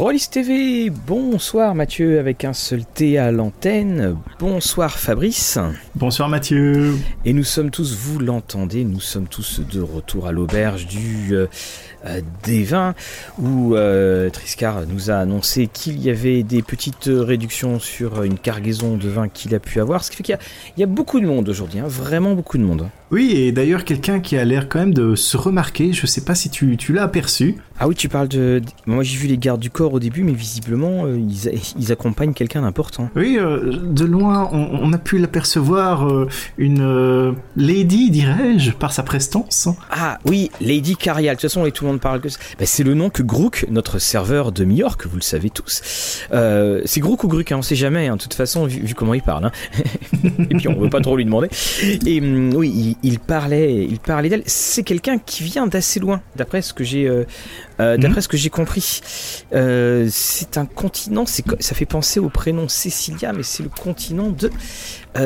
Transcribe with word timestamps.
Rollis 0.00 0.28
TV, 0.30 0.88
bonsoir 0.88 1.74
Mathieu 1.74 2.18
avec 2.18 2.46
un 2.46 2.54
seul 2.54 2.86
T 2.86 3.18
à 3.18 3.30
l'antenne, 3.30 4.16
bonsoir 4.38 4.98
Fabrice. 4.98 5.58
Bonsoir 5.94 6.30
Mathieu. 6.30 6.96
Et 7.26 7.34
nous 7.34 7.44
sommes 7.44 7.70
tous, 7.70 7.94
vous 7.94 8.18
l'entendez, 8.18 8.84
nous 8.84 8.98
sommes 8.98 9.28
tous 9.28 9.60
de 9.60 9.82
retour 9.82 10.26
à 10.26 10.32
l'auberge 10.32 10.86
du 10.86 11.34
euh, 11.34 11.48
des 12.42 12.64
vins 12.64 12.94
où 13.38 13.74
euh, 13.74 14.30
Triscar 14.30 14.82
nous 14.86 15.10
a 15.10 15.14
annoncé 15.14 15.66
qu'il 15.66 16.00
y 16.00 16.10
avait 16.10 16.42
des 16.42 16.62
petites 16.62 17.10
réductions 17.10 17.78
sur 17.78 18.22
une 18.22 18.38
cargaison 18.38 18.96
de 18.96 19.08
vin 19.08 19.28
qu'il 19.28 19.54
a 19.54 19.58
pu 19.58 19.80
avoir, 19.80 20.04
ce 20.04 20.10
qui 20.10 20.16
fait 20.16 20.22
qu'il 20.22 20.38
y, 20.78 20.82
a 20.82 20.86
beaucoup 20.86 21.20
de 21.20 21.26
monde 21.26 21.48
aujourd'hui, 21.48 21.80
hein, 21.80 21.88
vraiment 21.88 22.34
beaucoup 22.34 22.58
de 22.58 22.62
monde. 22.62 22.88
Oui, 23.10 23.32
et 23.34 23.50
d'ailleurs 23.50 23.84
quelqu'un 23.84 24.20
qui 24.20 24.36
a 24.36 24.44
l'air 24.44 24.68
quand 24.68 24.78
même 24.78 24.94
de 24.94 25.16
se 25.16 25.36
remarquer, 25.36 25.92
je 25.92 26.06
sais 26.06 26.20
pas 26.20 26.36
si 26.36 26.48
tu, 26.48 26.76
tu 26.76 26.92
l'as 26.92 27.02
aperçu. 27.02 27.56
Ah 27.78 27.88
oui, 27.88 27.94
tu 27.94 28.08
parles 28.08 28.28
de... 28.28 28.62
Moi 28.86 29.02
j'ai 29.02 29.16
vu 29.16 29.26
les 29.26 29.38
gardes 29.38 29.60
du 29.60 29.70
corps 29.70 29.92
au 29.92 29.98
début, 29.98 30.22
mais 30.22 30.32
visiblement 30.32 31.06
euh, 31.06 31.18
ils, 31.18 31.60
ils, 31.78 31.92
accompagnent 31.92 32.34
quelqu'un 32.34 32.62
d'important. 32.62 33.10
Oui, 33.16 33.36
de 33.36 34.04
loin 34.04 34.48
on, 34.52 34.92
a 34.92 34.98
pu 34.98 35.18
l'apercevoir, 35.18 36.08
une 36.56 37.34
lady 37.56 38.10
dirais-je, 38.10 38.70
par 38.72 38.92
sa 38.92 39.02
prestance. 39.02 39.68
Ah 39.90 40.18
oui, 40.24 40.50
Lady 40.60 40.96
Carial, 40.96 41.36
de 41.36 41.40
toute 41.40 41.50
façon 41.50 41.66
et 41.66 41.72
tout 41.72 41.86
le 41.92 41.98
parle 41.98 42.20
que 42.20 42.28
ben, 42.28 42.66
c'est 42.66 42.82
le 42.82 42.94
nom 42.94 43.10
que 43.10 43.22
Grook, 43.22 43.66
notre 43.70 43.98
serveur 43.98 44.52
de 44.52 44.64
York, 44.64 45.06
vous 45.06 45.16
le 45.16 45.22
savez 45.22 45.50
tous. 45.50 46.22
Euh, 46.32 46.82
c'est 46.84 47.00
Grook 47.00 47.24
ou 47.24 47.28
Grook, 47.28 47.52
hein, 47.52 47.58
on 47.58 47.62
sait 47.62 47.76
jamais, 47.76 48.08
hein, 48.08 48.16
de 48.16 48.22
toute 48.22 48.34
façon, 48.34 48.66
vu, 48.66 48.94
comment 48.94 49.14
il 49.14 49.22
parle. 49.22 49.46
Hein. 49.46 49.52
et 50.50 50.54
puis 50.54 50.68
on 50.68 50.78
veut 50.78 50.90
pas 50.90 51.00
trop 51.00 51.16
lui 51.16 51.24
demander. 51.24 51.48
Et 52.06 52.20
hum, 52.20 52.52
oui, 52.54 52.96
il, 53.02 53.18
parlait, 53.18 53.84
il 53.84 53.98
parlait 53.98 54.28
d'elle. 54.28 54.42
C'est 54.46 54.82
quelqu'un 54.82 55.18
qui 55.18 55.42
vient 55.42 55.66
d'assez 55.66 56.00
loin, 56.00 56.20
d'après 56.36 56.62
ce 56.62 56.72
que 56.72 56.84
j'ai, 56.84 57.06
euh, 57.06 57.24
euh, 57.80 57.96
mhm. 57.96 58.02
d'après 58.02 58.20
ce 58.20 58.28
que 58.28 58.36
j'ai 58.36 58.50
compris. 58.50 59.00
c'est 59.52 60.58
un 60.58 60.66
continent, 60.66 61.24
ça 61.26 61.74
fait 61.74 61.86
penser 61.86 62.20
au 62.20 62.28
prénom 62.28 62.68
Cecilia, 62.68 63.32
mais 63.32 63.42
c'est 63.42 63.62
le 63.62 63.70
continent 63.70 64.30
de 64.30 64.50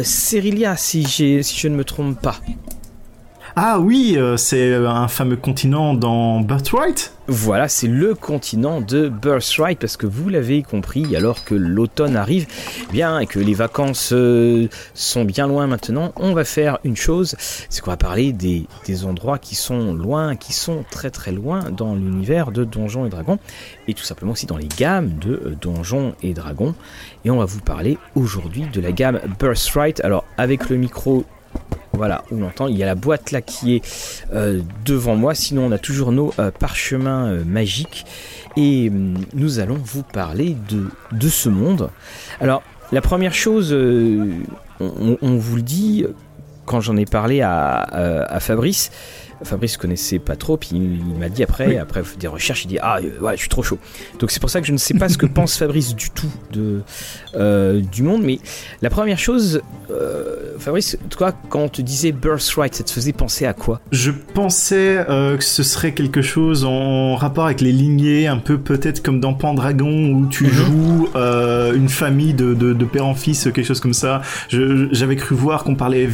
Cerilia, 0.02 0.76
si, 0.76 1.04
si 1.04 1.42
je 1.42 1.68
ne 1.68 1.76
me 1.76 1.84
trompe 1.84 2.20
pas. 2.20 2.40
Ah 3.56 3.78
oui, 3.78 4.14
euh, 4.16 4.36
c'est 4.36 4.74
un 4.74 5.06
fameux 5.06 5.36
continent 5.36 5.94
dans 5.94 6.40
Birthright 6.40 7.12
Voilà, 7.28 7.68
c'est 7.68 7.86
le 7.86 8.16
continent 8.16 8.80
de 8.80 9.08
Birthright, 9.08 9.78
parce 9.78 9.96
que 9.96 10.08
vous 10.08 10.28
l'avez 10.28 10.64
compris, 10.64 11.14
alors 11.14 11.44
que 11.44 11.54
l'automne 11.54 12.16
arrive, 12.16 12.48
eh 12.82 12.92
bien, 12.92 13.20
et 13.20 13.26
que 13.26 13.38
les 13.38 13.54
vacances 13.54 14.10
euh, 14.12 14.66
sont 14.94 15.24
bien 15.24 15.46
loin 15.46 15.68
maintenant, 15.68 16.10
on 16.16 16.32
va 16.32 16.42
faire 16.42 16.80
une 16.82 16.96
chose, 16.96 17.36
c'est 17.38 17.80
qu'on 17.80 17.92
va 17.92 17.96
parler 17.96 18.32
des, 18.32 18.66
endroits 19.04 19.38
qui 19.38 19.54
sont 19.54 19.94
loin, 19.94 20.34
qui 20.34 20.52
sont 20.52 20.84
très 20.90 21.10
très 21.10 21.30
loin 21.30 21.70
dans 21.70 21.94
l'univers 21.94 22.50
de 22.50 22.64
Donjons 22.64 23.06
et 23.06 23.08
Dragons, 23.08 23.38
et 23.86 23.94
tout 23.94 24.02
simplement 24.02 24.32
aussi 24.32 24.46
dans 24.46 24.56
les 24.56 24.66
gammes 24.66 25.10
de 25.20 25.30
euh, 25.30 25.56
Donjons 25.60 26.14
et 26.24 26.34
Dragons. 26.34 26.74
Et 27.24 27.30
on 27.30 27.38
va 27.38 27.44
vous 27.44 27.60
parler 27.60 27.98
aujourd'hui 28.16 28.66
de 28.72 28.80
la 28.80 28.90
gamme 28.90 29.20
Birthright. 29.38 30.00
Alors, 30.00 30.24
avec 30.38 30.68
le 30.70 30.76
micro 30.76 31.24
voilà, 31.96 32.24
on 32.32 32.40
l'entend. 32.40 32.66
Il 32.66 32.76
y 32.76 32.82
a 32.82 32.86
la 32.86 32.94
boîte 32.94 33.30
là 33.30 33.40
qui 33.40 33.76
est 33.76 34.26
euh, 34.32 34.60
devant 34.84 35.16
moi. 35.16 35.34
Sinon, 35.34 35.66
on 35.66 35.72
a 35.72 35.78
toujours 35.78 36.12
nos 36.12 36.32
euh, 36.38 36.50
parchemins 36.50 37.26
euh, 37.26 37.44
magiques. 37.44 38.04
Et 38.56 38.90
hum, 38.90 39.14
nous 39.34 39.58
allons 39.58 39.78
vous 39.82 40.02
parler 40.02 40.56
de, 40.68 40.88
de 41.12 41.28
ce 41.28 41.48
monde. 41.48 41.90
Alors, 42.40 42.62
la 42.92 43.00
première 43.00 43.34
chose, 43.34 43.72
on, 43.72 45.36
vous 45.36 45.56
le 45.56 45.62
dit, 45.62 46.04
quand 46.66 46.80
j'en 46.80 46.96
ai 46.96 47.06
parlé 47.06 47.40
à 47.40 48.38
Fabrice, 48.40 48.90
Fabrice 49.44 49.76
connaissait 49.76 50.18
pas 50.18 50.36
trop, 50.36 50.56
puis 50.56 50.70
il, 50.72 51.18
m'a 51.18 51.28
dit 51.28 51.42
après, 51.42 51.76
après 51.78 52.02
des 52.18 52.26
recherches, 52.26 52.64
il 52.64 52.68
dit 52.68 52.78
ah 52.80 52.98
ouais, 53.20 53.32
je 53.34 53.40
suis 53.40 53.48
trop 53.48 53.62
chaud. 53.62 53.78
Donc 54.18 54.30
c'est 54.30 54.40
pour 54.40 54.50
ça 54.50 54.60
que 54.60 54.66
je 54.66 54.72
ne 54.72 54.78
sais 54.78 54.94
pas 54.94 55.08
ce 55.08 55.18
que 55.18 55.26
pense 55.34 55.56
Fabrice 55.56 55.94
du 55.94 56.10
tout 56.10 56.30
de 56.52 56.82
euh, 57.34 57.80
du 57.80 58.02
monde, 58.02 58.22
mais 58.22 58.38
la 58.82 58.90
première 58.90 59.18
chose, 59.18 59.60
euh, 59.90 60.54
Fabrice, 60.58 60.96
toi, 61.10 61.32
quand 61.48 61.60
on 61.60 61.68
te 61.68 61.82
disait 61.82 62.12
Birthright, 62.12 62.74
ça 62.74 62.84
te 62.84 62.90
faisait 62.90 63.12
penser 63.12 63.44
à 63.44 63.52
quoi? 63.52 63.80
Je 63.90 64.10
pensais 64.10 65.04
euh, 65.08 65.36
que 65.36 65.44
ce 65.44 65.62
serait 65.62 65.92
quelque 65.92 66.22
chose 66.22 66.64
en 66.64 67.16
rapport 67.16 67.46
avec 67.46 67.60
les 67.60 67.72
lignées, 67.72 68.26
un 68.26 68.38
peu 68.38 68.58
peut-être 68.58 69.02
comme 69.02 69.20
dans 69.20 69.34
Pendragon 69.34 70.12
où 70.12 70.26
tu 70.26 70.44
mhm. 70.44 70.50
joues 70.50 71.08
une 71.74 71.88
famille 71.88 72.34
de, 72.34 72.54
de, 72.54 72.84
père 72.84 73.06
en 73.06 73.14
fils, 73.14 73.44
quelque 73.44 73.64
chose 73.64 73.80
comme 73.80 73.94
ça. 73.94 74.22
J'avais 74.48 75.16
cru 75.16 75.34
voir 75.34 75.64
qu'on 75.64 75.74
parlait 75.74 76.08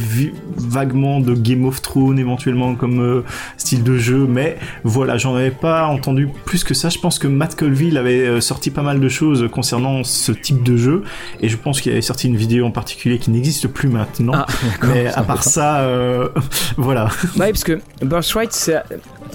vaguement 0.57 1.19
de 1.19 1.33
Game 1.33 1.65
of 1.65 1.81
Thrones 1.81 2.19
éventuellement 2.19 2.75
comme 2.75 3.20
style 3.57 3.83
de 3.83 3.97
jeu, 3.97 4.25
mais 4.27 4.57
voilà, 4.83 5.17
j'en 5.17 5.35
avais 5.35 5.51
pas 5.51 5.85
entendu 5.85 6.27
plus 6.45 6.63
que 6.63 6.73
ça. 6.73 6.89
Je 6.89 6.99
pense 6.99 7.19
que 7.19 7.27
Matt 7.27 7.55
Colville 7.55 7.97
avait 7.97 8.27
euh, 8.27 8.41
sorti 8.41 8.71
pas 8.71 8.81
mal 8.81 8.99
de 8.99 9.09
choses 9.09 9.47
concernant 9.51 10.03
ce 10.03 10.31
type 10.31 10.63
de 10.63 10.77
jeu, 10.77 11.03
et 11.41 11.49
je 11.49 11.57
pense 11.57 11.81
qu'il 11.81 11.91
avait 11.91 12.01
sorti 12.01 12.27
une 12.27 12.37
vidéo 12.37 12.65
en 12.65 12.71
particulier 12.71 13.17
qui 13.17 13.31
n'existe 13.31 13.67
plus 13.67 13.89
maintenant. 13.89 14.33
Ah, 14.35 14.45
mais 14.87 15.07
à 15.07 15.23
part 15.23 15.43
ça, 15.43 15.81
euh, 15.81 16.29
voilà. 16.77 17.09
Ouais, 17.37 17.51
parce 17.51 17.63
que 17.63 17.79
Birthright, 18.01 18.51
ça, 18.51 18.83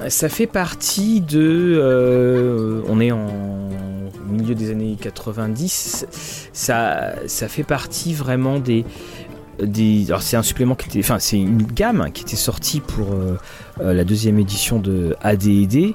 ça 0.09 0.29
fait 0.29 0.47
partie 0.47 1.21
de. 1.21 1.77
Euh, 1.79 2.83
on 2.89 3.01
est 3.01 3.13
en 3.13 3.29
milieu 4.29 4.55
des 4.55 4.71
années 4.71 4.97
90. 5.01 6.07
Ça, 6.53 7.15
ça 7.27 7.49
fait 7.49 7.63
partie 7.63 8.15
vraiment 8.15 8.59
des 8.59 8.85
alors 9.61 10.22
c'est 10.22 10.37
un 10.37 10.43
supplément 10.43 10.75
qui 10.75 10.89
était, 10.89 11.00
enfin 11.00 11.19
c'est 11.19 11.39
une 11.39 11.62
gamme 11.62 12.11
qui 12.12 12.22
était 12.22 12.37
sortie 12.37 12.81
pour 12.81 13.12
euh, 13.12 13.39
euh, 13.81 13.94
la 13.94 14.05
deuxième 14.05 14.39
édition 14.39 14.78
de 14.78 15.17
AD&D 15.22 15.94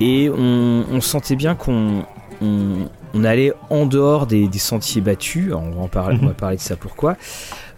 et 0.00 0.30
on, 0.30 1.00
sentait 1.00 1.36
bien 1.36 1.54
qu'on 1.54 2.04
on, 2.40 3.24
allait 3.24 3.52
en 3.70 3.86
dehors 3.86 4.26
des, 4.26 4.48
sentiers 4.58 5.00
battus. 5.00 5.52
on 5.52 5.70
va 5.70 5.82
en 5.82 5.88
parler, 5.88 6.18
on 6.20 6.26
va 6.26 6.32
mhm. 6.32 6.34
parler 6.34 6.56
de 6.56 6.62
ça 6.62 6.76
pourquoi. 6.76 7.16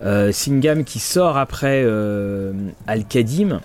Euh, 0.03 0.31
c'est 0.33 0.51
une 0.51 0.61
gamme 0.61 0.85
qui 0.85 0.99
sort 0.99 1.37
après 1.37 1.85
Al-Kadim. 2.87 3.61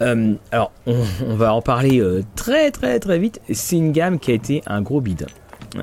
alors, 0.00 0.72
on, 0.86 1.34
va 1.34 1.52
en 1.52 1.62
parler 1.62 2.02
très 2.34 2.70
très 2.70 2.98
très 2.98 3.18
vite. 3.18 3.40
C'est 3.52 3.76
une 3.76 3.92
gamme 3.92 4.18
qui 4.18 4.30
a 4.30 4.34
été 4.34 4.62
un 4.66 4.80
gros 4.80 5.00
bide. 5.00 5.26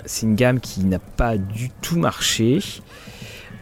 C'est 0.06 0.26
une 0.26 0.36
gamme 0.36 0.60
qui 0.60 0.84
n'a 0.84 1.00
pas 1.00 1.38
du 1.38 1.70
tout 1.82 1.98
marché. 1.98 2.60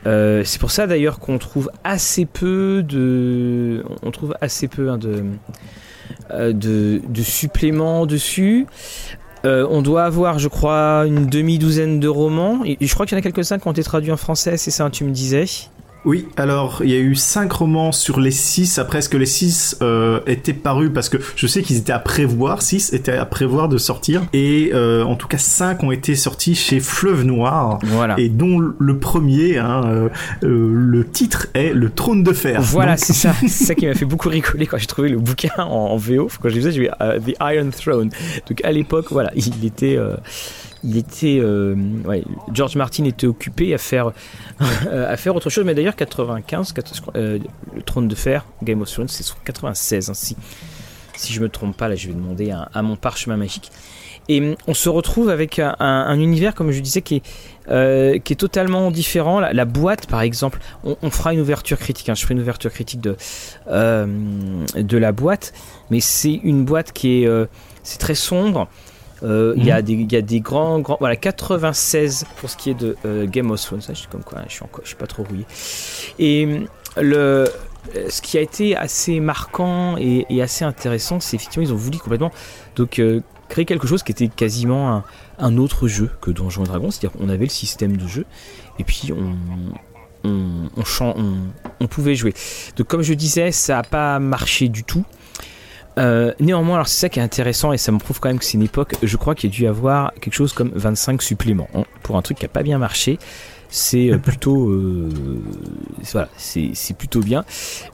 Euh, 0.05 0.43
c'est 0.43 0.59
pour 0.59 0.71
ça 0.71 0.87
d'ailleurs 0.87 1.19
qu'on 1.19 1.37
trouve 1.37 1.69
assez 1.83 2.25
peu 2.25 2.83
de, 2.83 3.83
on 4.01 4.11
trouve 4.11 4.35
assez 4.41 4.67
peu 4.67 4.89
hein, 4.89 4.99
euh, 6.31 6.53
de, 6.53 7.01
suppléments 7.23 8.05
dessus. 8.05 8.65
Euh, 9.45 9.67
on 9.69 9.81
doit 9.81 10.05
avoir, 10.05 10.39
je 10.39 10.47
crois, 10.47 11.03
une 11.05 11.27
demi-douzaine 11.27 11.99
de 11.99 12.07
romans. 12.07 12.63
Je 12.65 12.93
crois 12.93 13.05
qu'il 13.05 13.17
y 13.17 13.19
en 13.19 13.19
a 13.19 13.21
quelques-uns 13.21 13.59
qui 13.59 13.67
ont 13.67 13.71
été 13.71 13.83
traduits 13.83 14.11
en 14.11 14.17
français, 14.17 14.55
c'est 14.57 14.71
ça, 14.71 14.89
tu 14.89 15.03
me 15.03 15.11
disais? 15.11 15.45
Oui, 16.05 16.27
alors 16.35 16.81
il 16.83 16.89
y 16.89 16.95
a 16.95 16.99
eu 16.99 17.15
cinq 17.15 17.51
romans 17.53 17.91
sur 17.91 18.19
les 18.19 18.31
six. 18.31 18.77
Après, 18.77 18.99
est-ce 18.99 19.09
que 19.09 19.17
les 19.17 19.25
six 19.25 19.77
euh, 19.81 20.19
étaient 20.27 20.53
parus? 20.53 20.91
Parce 20.93 21.07
que 21.07 21.17
je 21.35 21.47
sais 21.47 21.61
qu'ils 21.61 21.77
étaient 21.77 21.93
à 21.93 21.99
prévoir, 21.99 22.61
six 22.61 22.91
étaient 22.93 23.15
à 23.15 23.25
prévoir 23.25 23.69
de 23.69 23.77
sortir. 23.77 24.21
Et 24.33 24.71
euh, 24.73 25.03
en 25.03 25.15
tout 25.15 25.27
cas, 25.27 25.37
cinq 25.37 25.83
ont 25.83 25.91
été 25.91 26.15
sortis 26.15 26.55
chez 26.55 26.81
Fleuve 26.81 27.23
Noir. 27.23 27.79
Voilà. 27.83 28.15
Et 28.19 28.27
dont 28.27 28.59
le 28.77 28.97
premier, 28.97 29.57
hein, 29.57 29.81
euh, 29.85 30.09
le 30.41 31.07
titre 31.07 31.47
est 31.53 31.73
Le 31.73 31.89
Trône 31.89 32.23
de 32.23 32.33
Fer. 32.33 32.61
Voilà, 32.61 32.97
c'est 32.97 33.13
ça. 33.13 33.33
C'est 33.43 33.65
ça 33.65 33.75
qui 33.75 33.85
m'a 33.85 33.93
fait 33.93 34.05
beaucoup 34.05 34.29
rigoler 34.29 34.65
quand 34.65 34.77
j'ai 34.77 34.87
trouvé 34.87 35.09
le 35.09 35.19
bouquin 35.19 35.51
en, 35.57 35.95
VO. 35.97 36.27
Quand 36.41 36.49
je 36.49 36.53
disais, 36.53 36.71
j'ai 36.71 36.81
vu 36.81 36.89
The 36.89 37.35
Iron 37.41 37.69
Throne. 37.69 38.09
Donc 38.47 38.63
à 38.63 38.71
l'époque, 38.71 39.07
voilà, 39.11 39.31
il 39.35 39.65
était 39.65 39.97
il 40.83 40.97
était, 40.97 41.39
euh, 41.39 41.75
George 42.51 42.75
Martin 42.75 43.05
était 43.05 43.27
occupé 43.27 43.73
à 43.73 43.77
faire, 43.77 44.11
à 44.59 45.17
faire 45.17 45.35
autre 45.35 45.49
chose. 45.49 45.63
Mais 45.65 45.73
d'ailleurs, 45.73 45.95
95, 45.95 46.73
euh, 47.15 47.39
le 47.73 47.81
Trône 47.81 48.07
de 48.07 48.15
Fer, 48.15 48.45
Game 48.63 48.81
of 48.81 48.91
Thrones, 48.91 49.07
c'est 49.07 49.25
96. 49.45 50.09
Hein, 50.09 50.13
si, 50.13 50.35
si 51.15 51.33
je 51.33 51.39
me 51.41 51.49
trompe 51.49 51.77
pas, 51.77 51.87
là, 51.87 51.95
je 51.95 52.07
vais 52.07 52.13
demander 52.13 52.51
à, 52.51 52.81
mon 52.81 52.95
parchemin 52.95 53.37
magique. 53.37 53.71
Et 54.29 54.39
hum, 54.39 54.55
on 54.67 54.73
se 54.73 54.89
retrouve 54.89 55.29
avec 55.29 55.59
un, 55.59 56.19
univers, 56.19 56.53
comme 56.53 56.71
je 56.71 56.81
disais, 56.81 57.01
qui 57.01 57.17
est, 57.17 57.23
euh, 57.69 58.19
qui 58.19 58.33
est 58.33 58.37
totalement 58.37 58.91
différent. 58.91 59.39
La, 59.39 59.65
boîte, 59.65 60.07
par 60.07 60.21
exemple, 60.21 60.59
on, 60.83 61.09
fera 61.09 61.33
une 61.33 61.39
ouverture 61.39 61.79
critique. 61.79 62.09
Hein, 62.09 62.15
je 62.15 62.23
ferai 62.23 62.33
une 62.33 62.41
ouverture 62.41 62.71
critique 62.71 62.99
de, 62.99 63.15
de 63.67 64.97
la 64.97 65.11
boîte, 65.13 65.53
mais 65.91 66.01
c'est 66.01 66.41
une 66.43 66.65
boîte 66.65 66.91
qui 66.91 67.23
est, 67.23 67.47
c'est 67.83 67.99
très 67.99 68.15
sombre. 68.15 68.67
Euh, 69.23 69.53
il 69.55 69.65
y, 69.65 69.71
a 69.71 69.79
mhm. 69.79 69.85
des, 69.85 70.15
y 70.15 70.15
a 70.17 70.21
des 70.21 70.41
grands, 70.41 70.79
grands. 70.79 70.97
Voilà, 70.99 71.15
96 71.15 72.25
pour 72.37 72.49
ce 72.49 72.57
qui 72.57 72.69
est 72.69 72.73
de 72.73 72.95
euh, 73.05 73.25
Game 73.25 73.51
of 73.51 73.61
Thrones. 73.61 73.81
Je 73.87 73.93
suis 73.93 74.07
comme 74.07 74.23
quoi, 74.23 74.39
je 74.47 74.53
suis, 74.53 74.63
encore, 74.63 74.81
je 74.83 74.89
suis 74.89 74.97
pas 74.97 75.07
trop 75.07 75.23
rouillé. 75.23 75.45
Et 76.19 76.65
le, 76.97 77.45
ce 78.09 78.21
qui 78.21 78.37
a 78.37 78.41
été 78.41 78.75
assez 78.75 79.19
marquant 79.19 79.95
et, 79.97 80.41
assez 80.41 80.65
intéressant, 80.65 81.19
c'est 81.19 81.35
effectivement, 81.35 81.65
ils 81.65 81.73
ont 81.73 81.77
voulu 81.77 81.97
complètement 81.97 82.31
donc, 82.75 82.99
euh, 82.99 83.21
créer 83.49 83.65
quelque 83.65 83.87
chose 83.87 84.03
qui 84.03 84.11
était 84.11 84.27
quasiment 84.27 85.03
un, 85.39 85.57
autre 85.57 85.87
jeu 85.87 86.09
que 86.21 86.31
Donjons 86.31 86.63
et 86.63 86.67
Dragons. 86.67 86.91
C'est-à-dire 86.91 87.17
qu'on 87.17 87.29
avait 87.29 87.45
le 87.45 87.51
système 87.51 87.97
de 87.97 88.07
jeu 88.07 88.25
et 88.79 88.83
puis 88.83 89.11
on, 89.13 89.35
on, 90.27 90.69
on, 90.75 90.83
on, 91.01 91.35
on 91.79 91.87
pouvait 91.87 92.15
jouer. 92.15 92.33
Donc, 92.75 92.87
comme 92.87 93.01
je 93.03 93.13
disais, 93.13 93.51
ça 93.51 93.75
n'a 93.75 93.83
pas 93.83 94.19
marché 94.19 94.69
du 94.69 94.83
tout. 94.83 95.05
Euh, 95.99 96.33
néanmoins, 96.39 96.75
alors 96.75 96.87
c'est 96.87 96.99
ça 97.01 97.09
qui 97.09 97.19
est 97.19 97.23
intéressant 97.23 97.71
et 97.71 97.77
ça 97.77 97.91
me 97.91 97.99
prouve 97.99 98.19
quand 98.19 98.29
même 98.29 98.39
que 98.39 98.45
c'est 98.45 98.53
une 98.55 98.63
époque. 98.63 98.95
Je 99.03 99.17
crois 99.17 99.35
qu'il 99.35 99.49
y 99.49 99.53
a 99.53 99.55
dû 99.55 99.63
y 99.63 99.67
avoir 99.67 100.13
quelque 100.15 100.33
chose 100.33 100.53
comme 100.53 100.71
25 100.73 101.21
suppléments 101.21 101.67
hein, 101.75 101.83
pour 102.01 102.17
un 102.17 102.21
truc 102.21 102.39
qui 102.39 102.45
a 102.45 102.49
pas 102.49 102.63
bien 102.63 102.77
marché. 102.79 103.19
C'est 103.69 104.11
euh, 104.11 104.17
plutôt, 104.19 104.69
euh, 104.69 105.09
voilà, 106.11 106.29
c'est 106.37 106.73
plutôt 106.97 107.21
bien. 107.21 107.43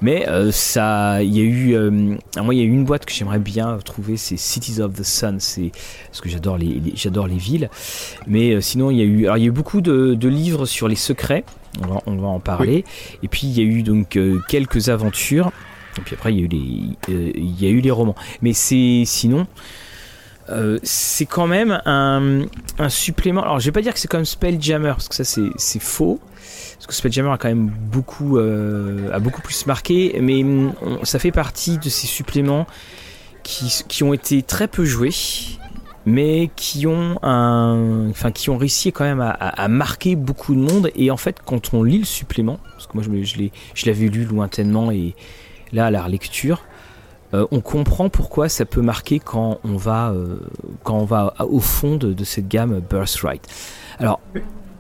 Mais 0.02 0.28
euh, 0.28 0.52
ça, 0.52 1.24
il 1.24 1.34
y 1.36 1.40
a 1.40 1.44
eu, 1.44 1.78
moi, 2.42 2.54
il 2.54 2.58
y 2.58 2.62
a 2.62 2.66
eu 2.66 2.72
une 2.72 2.84
boîte 2.84 3.06
que 3.06 3.14
j'aimerais 3.14 3.40
bien 3.40 3.78
trouver, 3.86 4.18
c'est 4.18 4.36
Cities 4.38 4.82
of 4.82 4.94
the 4.94 5.04
Sun. 5.04 5.40
C'est 5.40 5.72
parce 6.08 6.20
que 6.22 6.28
j'adore 6.30 6.58
les, 6.58 6.66
les- 6.80 6.94
j'adore 6.96 7.28
les 7.28 7.38
villes. 7.38 7.70
Mais 8.28 8.60
sinon, 8.62 8.92
il 8.92 8.98
y 8.98 9.02
a 9.02 9.06
eu, 9.06 9.24
alors 9.26 9.38
il 9.38 9.42
y 9.42 9.46
a 9.46 9.48
eu 9.48 9.52
beaucoup 9.52 9.80
de, 9.82 10.16
de 10.16 10.28
livres 10.28 10.66
sur 10.66 10.88
les 10.90 10.96
secrets. 10.96 11.46
On 11.82 11.88
va, 11.88 12.02
on 12.08 12.16
va 12.18 12.28
en 12.28 12.40
parler. 12.42 12.84
Et 13.24 13.28
puis 13.30 13.48
il 13.48 13.52
y 13.58 13.62
a 13.62 13.64
eu 13.64 13.84
donc 13.84 14.20
quelques 14.50 14.90
aventures. 14.90 15.52
Et 16.00 16.02
puis 16.02 16.16
après, 16.16 16.34
il 16.34 16.40
y 16.40 16.42
a 16.42 16.46
eu 16.46 16.48
les, 16.48 17.14
euh, 17.14 17.32
il 17.36 17.62
y 17.62 17.68
a 17.68 17.70
eu 17.70 17.82
les 17.82 17.92
romans. 17.92 18.16
Mais 18.42 18.54
c'est 18.54 19.04
sinon, 19.06 19.48
euh, 20.50 20.80
c'est 20.82 21.26
quand 21.26 21.48
même 21.48 21.82
un, 21.86 22.48
supplément. 22.88 23.42
Alors, 23.42 23.60
je 23.60 23.66
vais 23.66 23.72
pas 23.72 23.82
dire 23.82 23.94
que 23.94 24.00
c'est 24.00 24.08
comme 24.08 24.26
Spelljammer 24.26 24.90
parce 24.90 25.10
que 25.10 25.16
ça 25.16 25.24
c'est 25.24 25.82
faux. 25.82 26.20
Parce 26.76 26.88
que 26.88 26.94
Spelljammer 26.94 27.32
a 27.32 27.38
quand 27.38 27.50
même 27.50 27.68
beaucoup 27.68 28.38
euh, 28.38 29.12
a 29.12 29.20
beaucoup 29.20 29.42
plus 29.42 29.66
marqué, 29.66 30.18
mais 30.22 30.44
hum, 30.44 30.74
ça 31.04 31.20
fait 31.20 31.32
partie 31.32 31.78
de 31.78 31.90
ces 31.90 32.08
suppléments 32.08 32.66
qui, 33.44 33.84
qui 33.88 34.04
ont 34.04 34.14
été 34.14 34.42
très 34.42 34.70
peu 34.70 34.86
joués, 34.86 35.14
mais 36.06 36.50
qui 36.56 36.88
ont 36.88 37.20
un, 37.22 38.10
enfin 38.10 38.32
qui 38.32 38.50
ont 38.50 38.58
réussi 38.58 38.94
quand 38.94 39.04
même 39.04 39.22
à, 39.22 39.68
marquer 39.68 40.16
beaucoup 40.16 40.56
de 40.56 40.62
monde. 40.62 40.90
Et 40.96 41.12
en 41.12 41.18
fait, 41.18 41.40
quand 41.46 41.74
on 41.74 41.84
lit 41.84 42.00
le 42.00 42.06
supplément, 42.06 42.60
parce 42.74 42.88
que 42.88 42.94
moi 42.94 43.04
je, 43.04 43.50
je 43.76 43.86
l'avais 43.86 44.08
lu 44.08 44.24
lointainement 44.24 44.90
et 44.90 45.16
là 45.74 45.88
à 45.88 45.92
la 45.92 46.04
relecture, 46.04 46.62
euh, 47.34 47.46
on 47.52 47.60
comprend 47.62 48.10
pourquoi 48.10 48.50
ça 48.50 48.66
peut 48.66 48.82
marquer 48.82 49.20
quand 49.20 49.60
on 49.64 49.78
va, 49.78 50.10
euh, 50.10 50.38
quand 50.84 50.98
on 50.98 51.06
va 51.06 51.34
au 51.40 51.60
fond 51.60 51.96
de, 51.96 52.14
de 52.14 52.24
cette 52.24 52.48
gamme 52.48 52.82
Birthright. 52.90 53.42
Alors, 54.00 54.20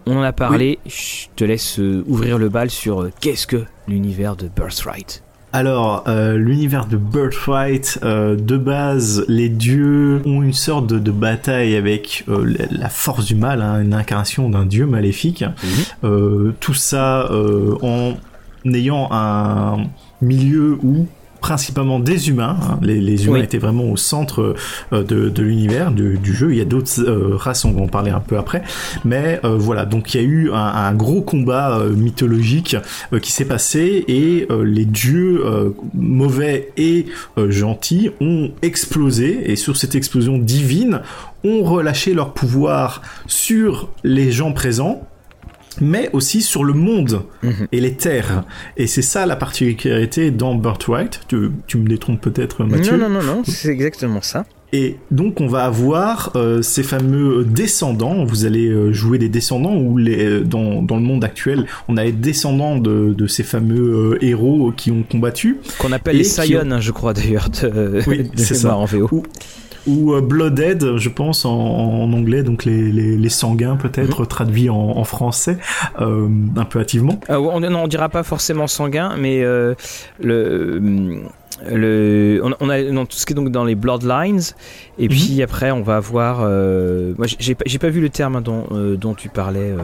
on 0.07 0.18
en 0.18 0.24
a 0.24 0.33
parlé, 0.33 0.80
je 0.88 1.27
te 1.36 1.44
laisse 1.44 1.80
euh, 1.80 2.03
ouvrir 2.07 2.39
le 2.39 2.50
bal 2.50 2.71
sur 2.71 3.09
qu'est-ce 3.21 3.45
que 3.45 3.65
l'univers 3.88 4.36
de 4.36 4.47
Birthright. 4.47 5.21
Alors, 5.51 6.03
euh, 6.07 6.38
l'univers 6.38 6.86
de 6.86 6.95
Birthright, 6.97 8.00
euh, 8.03 8.35
de 8.35 8.56
base, 8.57 9.25
les 9.27 9.50
dieux 9.50 10.21
ont 10.25 10.42
une 10.44 10.53
sorte 10.53 10.85
de, 10.88 11.00
de 11.00 11.12
bataille 11.12 11.75
avec 11.75 12.24
euh, 12.30 12.56
la- 12.71 12.89
force 12.89 13.25
du 13.25 13.33
mal, 13.35 13.62
hein, 13.63 13.81
une 13.81 13.94
incarnation 13.95 14.50
d'un 14.50 14.65
dieu 14.65 14.85
maléfique. 14.85 15.44
Euh, 16.03 16.53
tout 16.59 16.75
ça 16.75 17.27
en 17.81 18.13
ayant 18.65 19.07
un 19.12 19.85
milieu 20.21 20.77
où 20.83 21.07
principalement 21.42 22.01
des 22.01 22.27
humains, 22.27 22.57
hein, 22.62 22.80
les, 22.81 23.00
les 23.00 23.24
humains 23.25 23.36
Oui. 23.36 23.44
étaient 23.45 23.60
vraiment 23.60 23.86
au 23.86 23.95
centre 23.95 24.56
euh, 24.92 25.04
de, 25.04 25.30
de 25.30 25.42
l'univers, 25.42 25.94
du, 25.94 26.18
du 26.18 26.33
jeu. 26.33 26.51
Il 26.51 26.57
y 26.57 26.62
a 26.62 26.66
d'autres 26.66 27.00
euh, 27.00 27.38
races, 27.38 27.63
on 27.63 27.71
va 27.71 27.81
en 27.81 27.88
parler 27.88 28.12
un 28.12 28.19
peu 28.19 28.38
après. 28.38 28.62
Mais 29.06 29.39
euh, 29.45 29.56
voilà, 29.57 29.86
donc 29.86 30.13
il 30.13 30.21
y 30.21 30.24
a 30.24 30.27
eu 30.27 30.51
un, 30.51 30.56
un 30.57 30.94
gros 30.94 31.21
combat 31.21 31.81
mythologique 31.95 32.75
qui 33.21 33.31
s'est 33.31 33.45
passé 33.45 34.04
et 34.10 34.48
les 34.66 34.83
dieux 34.86 35.42
mauvais 35.94 36.74
et 36.75 37.06
gentils 37.38 38.12
ont 38.19 38.51
explosé 38.62 39.50
et 39.50 39.56
sur 39.56 39.77
cette 39.77 39.95
explosion 39.95 40.38
divine 40.38 41.00
ont 41.45 41.63
relâché 41.63 42.13
leur 42.13 42.33
pouvoir 42.33 43.01
sur 43.27 43.89
les 44.04 44.31
gens 44.31 44.51
présents 44.51 45.07
mais 45.81 46.09
aussi 46.13 46.41
sur 46.41 46.63
le 46.63 46.73
monde 46.73 47.23
Mhm. 47.43 47.67
et 47.71 47.79
les 47.81 47.93
terres. 47.93 48.43
Et 48.77 48.87
c'est 48.87 49.01
ça 49.01 49.25
la 49.25 49.35
particularité 49.35 50.31
dans 50.31 50.55
Birthright. 50.55 51.21
Tu, 51.27 51.49
tu 51.67 51.77
me 51.77 51.87
détrompes 51.87 52.21
peut-être, 52.21 52.63
Mathieu. 52.63 52.97
Non, 52.97 53.09
non, 53.09 53.21
non, 53.21 53.35
non, 53.35 53.41
c'est 53.45 53.69
exactement 53.69 54.21
ça. 54.21 54.45
Et 54.71 54.97
donc 55.09 55.41
on 55.41 55.47
va 55.47 55.65
avoir 55.65 56.31
euh, 56.35 56.61
ces 56.61 56.83
fameux 56.83 57.43
descendants. 57.43 58.23
Vous 58.23 58.45
allez 58.45 58.67
euh, 58.67 58.93
jouer 58.93 59.17
des 59.17 59.27
descendants 59.29 59.75
ou 59.75 59.97
les 59.97 60.23
euh, 60.23 60.41
dans, 60.43 60.83
dans 60.83 60.95
le 60.97 61.01
monde 61.01 61.23
actuel, 61.23 61.65
on 61.87 61.97
a 61.97 62.03
les 62.03 62.11
descendants 62.11 62.77
de, 62.77 63.15
de 63.17 63.25
ces 63.27 63.41
fameux 63.41 64.13
euh, 64.13 64.23
héros 64.23 64.71
qui 64.77 64.91
ont 64.91 65.01
combattu 65.01 65.57
Qu'on 65.79 65.91
appelle 65.91 66.17
les 66.17 66.23
qui 66.23 66.29
Sion, 66.29 66.61
hein, 66.69 66.79
je 66.79 66.91
crois 66.91 67.13
d'ailleurs, 67.13 67.49
de, 67.49 68.01
Oui, 68.05 68.19
de 68.25 68.29
c'est 68.35 68.53
ça. 68.53 68.75
en 68.77 68.85
VO. 68.85 69.23
Ou 69.89 70.13
euh, 70.13 70.21
Blooded, 70.21 70.97
je 70.97 71.09
pense 71.09 71.45
en, 71.45 71.51
en 71.51 72.13
anglais, 72.13 72.44
donc 72.44 72.65
les, 72.65 72.91
les, 72.91 73.18
les 73.18 73.30
sanguins 73.30 73.75
peut-être 73.75 74.25
traduit 74.25 74.69
en, 74.69 74.75
en 74.75 75.03
français 75.03 75.57
euh, 76.00 76.27
un 76.56 76.65
peu 76.65 76.80
hâtivement. 76.80 77.19
Ah, 77.27 77.39
on, 77.41 77.59
non, 77.59 77.83
on 77.83 77.88
dira 77.88 78.09
pas 78.09 78.24
forcément 78.24 78.68
sanguin, 78.68 79.15
mais 79.18 79.41
euh, 79.44 79.74
le, 80.21 80.80
le, 81.69 82.41
on, 82.44 82.53
on 82.59 82.69
a 82.69 82.81
non, 82.83 83.06
tout 83.06 83.18
ce 83.18 83.25
qui 83.25 83.33
est 83.33 83.36
donc 83.36 83.50
dans 83.51 83.65
les 83.65 83.75
bloodlines, 83.75 84.41
et 84.97 85.03
Mhm. 85.03 85.09
puis 85.09 85.44
après 85.44 85.71
on 85.71 85.81
va 85.81 85.97
avoir, 85.97 86.39
euh, 86.44 87.13
moi 87.18 87.27
j'ai- 87.27 87.56
pas, 87.56 87.89
vu 87.89 88.01
le 88.01 88.09
terme 88.09 88.35
hein, 88.38 88.42
dont, 88.42 88.65
euh, 88.71 88.95
dont 88.95 89.13
tu 89.13 89.30
parlais. 89.30 89.71
euh, 89.71 89.83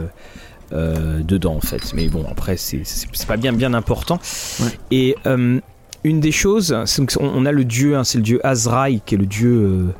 euh, 0.74 1.20
dedans 1.22 1.54
en 1.54 1.62
fait 1.62 1.94
mais 1.94 2.08
bon 2.08 2.26
après 2.28 2.58
c'est 2.58 2.82
pas 3.28 3.38
bien 3.38 3.54
bien 3.54 3.76
important 3.76 4.18
Ouais. 4.60 4.66
et 4.90 5.16
euh, 5.28 5.60
une 6.06 6.20
des 6.20 6.32
choses 6.32 6.76
qu'on 7.18 7.26
on 7.26 7.46
a 7.46 7.52
le 7.52 7.66
dieu 7.66 7.98
hein, 7.98 8.04
c'est 8.04 8.20
le 8.20 8.24
dieu 8.24 8.46
Azraï 8.46 9.02
qui 9.06 9.16
est 9.16 9.18
le 9.18 9.26
dieu 9.26 9.50
euh, 9.52 9.94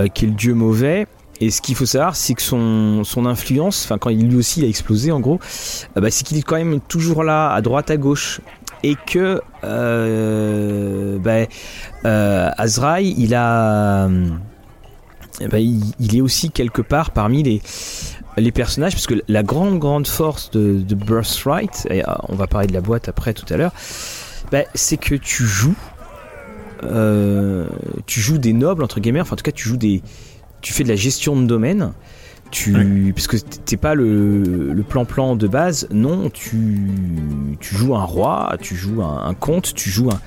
euh, 0.00 0.08
qui 0.08 0.24
est 0.24 0.28
le 0.28 0.34
dieu 0.34 0.54
mauvais. 0.54 1.06
Et 1.40 1.50
ce 1.50 1.60
qu'il 1.60 1.76
faut 1.76 1.86
savoir 1.86 2.16
c'est 2.16 2.34
que 2.34 2.42
son, 2.42 3.04
son 3.04 3.26
influence 3.26 3.84
enfin 3.84 3.98
quand 3.98 4.10
lui 4.10 4.36
aussi 4.36 4.60
il 4.60 4.64
a 4.64 4.68
explosé 4.68 5.12
en 5.12 5.20
gros 5.20 5.38
euh, 5.96 6.00
bah, 6.00 6.10
c'est 6.10 6.24
qu'il 6.24 6.38
est 6.38 6.42
quand 6.42 6.56
même 6.56 6.80
toujours 6.80 7.22
là, 7.22 7.52
à 7.52 7.60
droite, 7.60 7.90
à 7.90 7.96
gauche, 7.98 8.40
et 8.82 8.96
que 9.06 9.40
euh, 9.64 11.18
bah, 11.18 11.46
Azraï, 12.56 13.14
il 13.18 13.34
a, 13.34 14.08
bah, 14.08 15.58
il, 15.58 16.16
est 16.16 16.20
aussi 16.20 16.50
quelque 16.50 16.82
part 16.82 17.10
parmi 17.10 17.42
les 17.42 17.62
les 18.36 18.52
personnages, 18.52 18.92
parce 18.92 19.08
que 19.08 19.20
la 19.26 19.42
grande 19.42 19.80
grande 19.80 20.06
force 20.06 20.50
de, 20.52 20.80
de 20.80 20.94
Birthright, 20.94 21.88
et 21.90 22.02
on 22.28 22.36
va 22.36 22.46
parler 22.46 22.68
de 22.68 22.72
la 22.72 22.80
boîte 22.80 23.08
après 23.08 23.34
tout 23.34 23.52
à 23.52 23.56
l'heure, 23.56 23.72
bah, 24.52 24.62
c'est 24.74 24.96
que 24.96 25.14
tu 25.14 25.44
joues, 25.44 25.76
euh, 26.84 27.68
tu 28.06 28.20
joues 28.20 28.38
des 28.38 28.52
nobles 28.52 28.82
entre 28.82 29.00
guillemets, 29.00 29.20
enfin 29.20 29.34
en 29.34 29.36
tout 29.36 29.42
cas 29.42 29.52
tu 29.52 29.68
joues 29.68 29.76
des, 29.76 30.02
tu 30.60 30.72
fais 30.72 30.84
de 30.84 30.88
la 30.88 30.96
gestion 30.96 31.40
de 31.40 31.46
domaine. 31.46 31.92
Tu 32.50 33.12
parce 33.14 33.26
que 33.26 33.36
t'es 33.36 33.76
pas 33.76 33.94
le 33.94 34.72
le 34.72 34.82
plan-plan 34.82 35.36
de 35.36 35.46
base 35.46 35.86
non 35.90 36.30
tu 36.30 36.80
tu 37.60 37.74
joues 37.76 37.94
un 37.94 38.04
roi 38.04 38.56
tu 38.58 38.74
joues 38.74 39.02
un, 39.02 39.26
un 39.26 39.34
comte 39.34 39.74
tu 39.74 39.90
joues 39.90 40.08
un, 40.08 40.18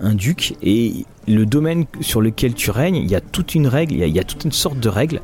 un 0.00 0.14
duc 0.14 0.54
et 0.62 1.04
le 1.26 1.44
domaine 1.44 1.84
sur 2.00 2.22
lequel 2.22 2.54
tu 2.54 2.70
règnes 2.70 2.96
il 2.96 3.10
y 3.10 3.14
a 3.14 3.20
toute 3.20 3.54
une 3.54 3.66
règle 3.66 3.92
il 3.92 4.06
y 4.06 4.10
y 4.10 4.18
a 4.18 4.24
toute 4.24 4.46
une 4.46 4.52
sorte 4.52 4.80
de 4.80 4.88
règle 4.88 5.20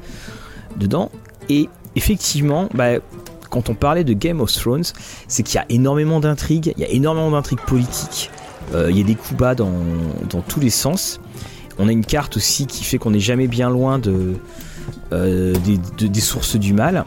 dedans. 0.77 1.11
Et 1.49 1.71
effectivement 1.97 2.69
bah, 2.75 2.99
quand 3.55 3.69
on 3.71 3.75
parlait 3.75 4.05
de 4.05 4.13
Game 4.25 4.41
of 4.41 4.53
Thrones 4.53 4.89
c'est 5.29 5.43
qu'il 5.45 5.57
y 5.57 5.63
a 5.63 5.67
énormément 5.69 6.21
d'intrigues 6.25 6.73
il 6.77 6.83
y 6.83 6.87
a 6.87 6.91
énormément 6.91 7.31
d'intrigues 7.37 7.65
politiques 7.75 8.31
Euh, 8.75 8.91
il 8.91 8.97
y 8.99 9.03
a 9.03 9.05
des 9.13 9.15
coups 9.23 9.39
bas 9.45 9.55
dans, 9.55 9.77
dans 10.33 10.41
tous 10.51 10.61
les 10.67 10.71
sens 10.85 11.21
on 11.79 11.87
a 11.89 11.93
une 11.93 12.07
carte 12.17 12.37
aussi 12.39 12.67
qui 12.67 12.83
fait 12.89 12.99
qu'on 13.01 13.11
n'est 13.17 13.27
jamais 13.33 13.49
bien 13.59 13.69
loin 13.77 13.99
de 13.99 14.17
euh, 15.13 15.53
des, 15.67 15.79
de- 15.99 16.07
des 16.17 16.21
sources 16.31 16.57
du 16.57 16.73
mal. 16.73 17.05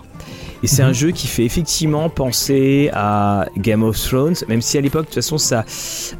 Et 0.64 0.68
c'est 0.68 0.84
Mhm. 0.84 0.90
un 0.90 0.94
jeu 1.02 1.12
qui 1.12 1.28
fait 1.28 1.46
effectivement 1.52 2.10
penser 2.10 2.90
à 2.94 3.46
Game 3.58 3.84
of 3.84 3.96
Thrones, 4.08 4.36
même 4.48 4.62
si 4.62 4.78
à 4.78 4.82
l'époque, 4.82 5.04
de 5.04 5.14
toute 5.14 5.22
façon, 5.24 5.38
ça 5.38 5.60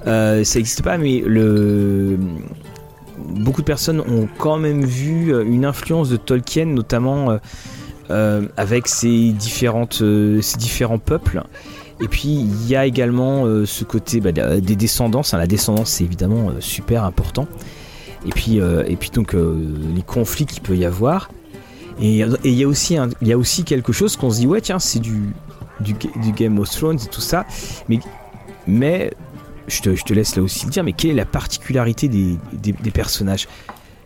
euh, 0.08 0.44
ça 0.44 0.60
n'existe 0.60 0.82
pas, 0.84 0.98
mais 0.98 1.22
le 1.26 2.18
beaucoup 3.42 3.62
de 3.62 3.66
personnes 3.76 4.00
ont 4.00 4.28
quand 4.38 4.58
même 4.58 4.84
vu 4.86 5.34
une 5.56 5.66
influence 5.66 6.10
de 6.10 6.18
Tolkien, 6.18 6.66
notamment 6.66 7.38
avec 8.10 8.88
ses 8.88 9.32
différentes 9.32 10.02
euh, 10.02 10.42
ses 10.42 10.58
différents 10.58 11.00
peuples. 11.00 11.44
Et 12.00 12.08
puis 12.08 12.30
il 12.30 12.68
y 12.68 12.76
a 12.76 12.86
également 12.86 13.46
euh, 13.46 13.66
ce 13.66 13.84
côté 13.84 14.20
bah, 14.22 14.32
de- 14.32 14.60
des 14.60 14.76
descendances. 14.76 15.34
hein. 15.34 15.38
La 15.40 15.48
descendance, 15.48 15.90
c'est 15.92 16.04
évidemment 16.04 16.50
euh, 16.50 16.62
super 16.62 17.04
important. 17.04 17.48
Et 18.26 18.30
puis 18.30 18.60
euh, 18.60 18.84
et 18.88 18.96
puis 18.96 19.10
donc 19.10 19.34
euh, 19.34 19.56
les 19.96 20.02
conflits 20.04 20.46
qu'il 20.46 20.62
peut 20.62 20.76
y 20.78 20.86
avoir. 20.86 21.30
Et 22.00 22.24
il 22.44 22.54
y 22.54 22.64
a 22.64 22.68
aussi 22.68 22.98
y 23.22 23.32
a 23.34 23.38
aussi 23.38 23.64
quelque 23.64 23.92
chose 23.94 24.16
qu'on 24.18 24.30
se 24.30 24.38
dit 24.40 24.48
ouais 24.48 24.62
tiens 24.62 24.78
c'est 24.80 25.00
du, 25.00 25.34
du 25.80 25.94
ga- 25.94 26.10
du 26.22 26.32
Game 26.32 26.60
of 26.60 26.70
Thrones 26.70 27.00
et 27.04 27.08
tout 27.10 27.22
ça. 27.22 27.46
Mais 27.90 28.00
mais 28.68 29.12
je 29.68 29.82
te, 29.82 29.96
je 29.96 30.04
te 30.04 30.14
laisse 30.14 30.36
là 30.36 30.44
aussi 30.44 30.66
le 30.66 30.72
dire. 30.72 30.84
Mais 30.84 30.94
quelle 30.94 31.12
est 31.12 31.16
la 31.16 31.26
particularité 31.26 32.08
des, 32.08 32.38
des 32.54 32.92
personnages? 32.92 33.48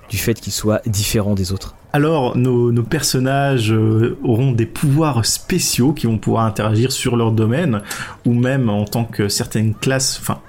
Du 0.10 0.18
fait 0.18 0.40
qu'ils 0.40 0.54
soient 0.54 0.82
différents 0.86 1.36
des 1.36 1.52
autres 1.52 1.76
Alors, 1.94 2.38
nos, 2.38 2.72
personnages 2.84 3.72
euh, 3.74 4.18
auront 4.24 4.54
des 4.54 4.66
pouvoirs 4.66 5.26
spéciaux 5.26 5.92
qui 5.92 6.08
vont 6.08 6.18
pouvoir 6.18 6.46
interagir 6.46 6.92
sur 6.92 7.18
leur 7.18 7.32
domaine, 7.32 7.82
ou 8.26 8.34
même 8.34 8.70
en 8.70 8.86
tant 8.86 9.04
que 9.04 9.28
certaines 9.28 9.74
classes, 9.74 10.18
enfin, 10.22 10.40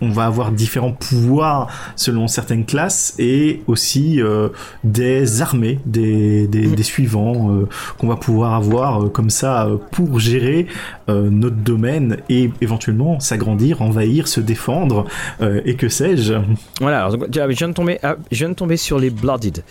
on 0.00 0.10
va 0.10 0.26
avoir 0.26 0.52
différents 0.52 0.92
pouvoirs 0.92 1.68
selon 1.96 2.26
certaines 2.26 2.64
classes 2.64 3.14
et 3.18 3.62
aussi 3.66 4.20
euh, 4.20 4.48
des 4.84 5.42
armées, 5.42 5.78
des, 5.86 6.48
suivants 6.82 7.50
euh, 7.50 7.68
qu'on 7.98 8.08
va 8.08 8.16
pouvoir 8.16 8.54
avoir 8.54 9.10
comme 9.12 9.30
ça 9.30 9.68
pour 9.92 10.18
gérer 10.18 10.66
notre 11.08 11.56
domaine 11.56 12.18
et 12.28 12.50
éventuellement 12.60 13.20
s'agrandir, 13.20 13.80
envahir, 13.82 14.26
se 14.26 14.40
défendre 14.40 15.04
et 15.40 15.76
que 15.76 15.88
sais-je. 15.88 16.34
Voilà, 16.80 17.08
ah, 17.08 17.16
je 17.32 18.34
viens 18.34 18.48
de 18.48 18.54
tomber 18.54 18.76
sur 18.76 18.98
les 18.98 19.10
Blooded. 19.10 19.62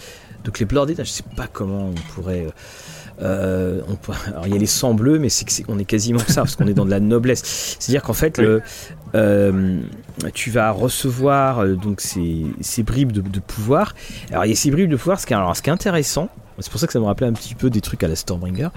Donc 0.43 0.59
les 0.59 0.65
Blooded, 0.65 0.97
je 0.97 1.09
sais 1.09 1.23
pas 1.35 1.47
comment 1.47 1.89
on 1.89 2.13
pourrait... 2.13 2.47
Euh, 3.21 3.81
alors 4.27 4.47
il 4.47 4.53
y 4.53 4.55
a 4.55 4.59
les 4.59 4.65
sangs 4.65 4.93
bleus, 4.93 5.19
mais 5.19 5.29
c'est 5.29 5.45
on 5.67 5.77
est 5.77 5.85
quasiment 5.85 6.19
ça 6.19 6.41
parce 6.41 6.55
qu'on 6.55 6.67
est 6.67 6.73
dans 6.73 6.85
de 6.85 6.91
la 6.91 6.99
noblesse. 6.99 7.77
C'est-à-dire 7.79 8.01
qu'en 8.01 8.13
fait, 8.13 8.41
euh, 9.15 9.79
tu 10.33 10.49
vas 10.49 10.71
recevoir 10.71 11.59
euh, 11.59 11.75
donc 11.75 12.01
ces, 12.01 12.83
bribes 12.83 13.11
de, 13.11 13.39
pouvoir. 13.39 13.95
Alors 14.31 14.45
il 14.45 14.49
y 14.49 14.53
a 14.53 14.55
ces 14.55 14.71
bribes 14.71 14.89
de 14.89 14.95
pouvoir. 14.95 15.19
Ce 15.19 15.25
qui 15.25 15.33
est, 15.33 15.35
alors, 15.35 15.55
ce 15.55 15.61
qui 15.61 15.69
est 15.69 15.73
intéressant, 15.73 16.29
c'est 16.59 16.71
pour 16.71 16.79
ça 16.79 16.87
que 16.87 16.93
ça 16.93 16.99
me 16.99 17.05
rappelait 17.05 17.27
un 17.27 17.33
petit 17.33 17.55
peu 17.55 17.69
des 17.69 17.81
trucs 17.81 18.03
à 18.03 18.07
la 18.07 18.15
Stormbringer, 18.15 18.69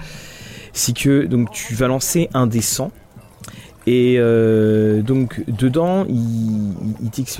c'est 0.73 0.95
que 0.95 1.25
donc 1.25 1.51
tu 1.51 1.73
vas 1.75 1.87
lancer 1.87 2.29
un 2.33 2.47
des 2.47 2.61
100 2.61 2.91
et 3.87 4.17
donc 5.03 5.43
dedans, 5.47 6.05
il, 6.09 6.73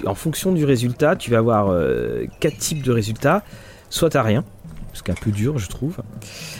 en 0.05 0.13
fonction 0.13 0.51
du 0.51 0.63
résultat, 0.63 1.15
tu 1.15 1.31
vas 1.31 1.39
avoir 1.39 1.75
quatre 2.39 2.57
types 2.57 2.83
de 2.83 2.91
résultats. 2.91 3.43
Soit 3.89 4.09
t'as 4.09 4.23
rien, 4.23 4.43
ce 4.93 5.03
qui 5.03 5.11
est 5.11 5.13
un 5.13 5.21
peu 5.21 5.31
dur, 5.31 5.57
je 5.57 5.67
trouve. 5.67 5.97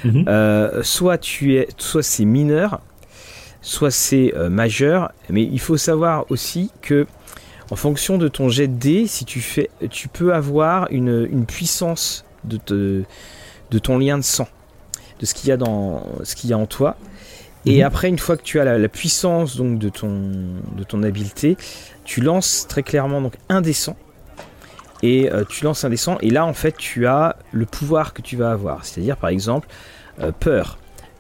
Mhm. 0.04 0.26
Euh, 0.28 0.84
soit 0.84 1.18
tu 1.18 1.56
es, 1.56 1.68
soit 1.78 2.04
c'est 2.04 2.26
mineur, 2.26 2.82
soit 3.62 3.92
c'est 3.92 4.34
euh, 4.36 4.50
majeur. 4.50 5.12
Mais 5.30 5.44
il 5.44 5.60
faut 5.60 5.78
savoir 5.78 6.26
aussi 6.30 6.72
que 6.82 7.08
en 7.72 7.76
fonction 7.76 8.18
de 8.18 8.28
ton 8.28 8.50
jet 8.50 8.68
de 8.68 8.78
dés, 8.78 9.08
si 9.08 9.26
tu 9.26 9.42
fais, 9.42 9.70
tu 9.90 10.08
peux 10.08 10.34
avoir 10.34 10.88
une, 10.92 11.46
puissance 11.48 12.26
de, 12.44 12.60
de 13.72 13.80
ton 13.80 13.98
lien 13.98 14.18
de 14.18 14.24
sang, 14.24 14.48
de 15.20 15.26
ce 15.26 15.34
qu'il 15.34 15.50
y 15.50 15.52
a 15.52 15.58
dans 15.58 16.06
ce 16.24 16.36
qu'il 16.36 16.50
y 16.50 16.54
a 16.54 16.58
en 16.58 16.68
toi. 16.68 16.96
Et 17.66 17.80
mhm. 17.80 17.86
après, 17.86 18.10
une 18.10 18.20
fois 18.20 18.38
que 18.38 18.44
tu 18.44 18.60
as 18.60 18.78
la, 18.78 18.90
puissance 18.90 19.56
donc 19.58 19.80
de 19.80 19.90
ton 19.90 20.32
de 20.78 20.84
ton 20.84 21.02
habileté, 21.04 21.58
tu 22.04 22.22
lances 22.22 22.68
très 22.68 22.84
clairement 22.84 23.22
donc 23.22 23.34
un 23.50 23.62
des 23.62 23.74
100 23.74 23.96
et 25.06 25.32
euh, 25.32 25.44
tu 25.48 25.64
lances 25.64 25.86
un 25.86 25.90
dessin 25.92 26.18
et 26.22 26.32
là 26.32 26.46
en 26.46 26.54
fait 26.54 26.76
tu 26.76 27.06
as 27.06 27.36
le 27.52 27.68
pouvoir 27.68 28.14
que 28.14 28.24
tu 28.24 28.36
vas 28.36 28.52
avoir. 28.52 28.86
C'est-à-dire 28.86 29.18
par 29.18 29.30
exemple 29.30 29.68
euh, 30.20 30.32
peur, 30.32 30.80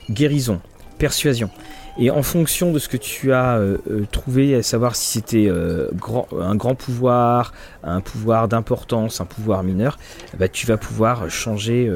guérison, 0.09 0.59
persuasion. 0.97 1.51
Et 1.97 2.09
en 2.09 2.23
fonction 2.23 2.73
de 2.73 2.79
ce 2.79 2.89
que 2.89 2.97
tu 2.97 3.31
as 3.31 3.57
euh, 3.57 3.77
trouvé, 4.11 4.55
à 4.55 4.63
savoir 4.63 4.95
si 4.97 5.11
c'était 5.11 5.49
un 5.49 6.55
grand 6.55 6.75
pouvoir, 6.75 7.53
un 7.83 8.01
pouvoir 8.01 8.49
d'importance, 8.49 9.21
un 9.21 9.25
pouvoir 9.25 9.63
mineur, 9.63 9.97
bah, 10.37 10.49
tu 10.49 10.65
vas 10.65 10.75
pouvoir 10.75 11.29
changer 11.29 11.89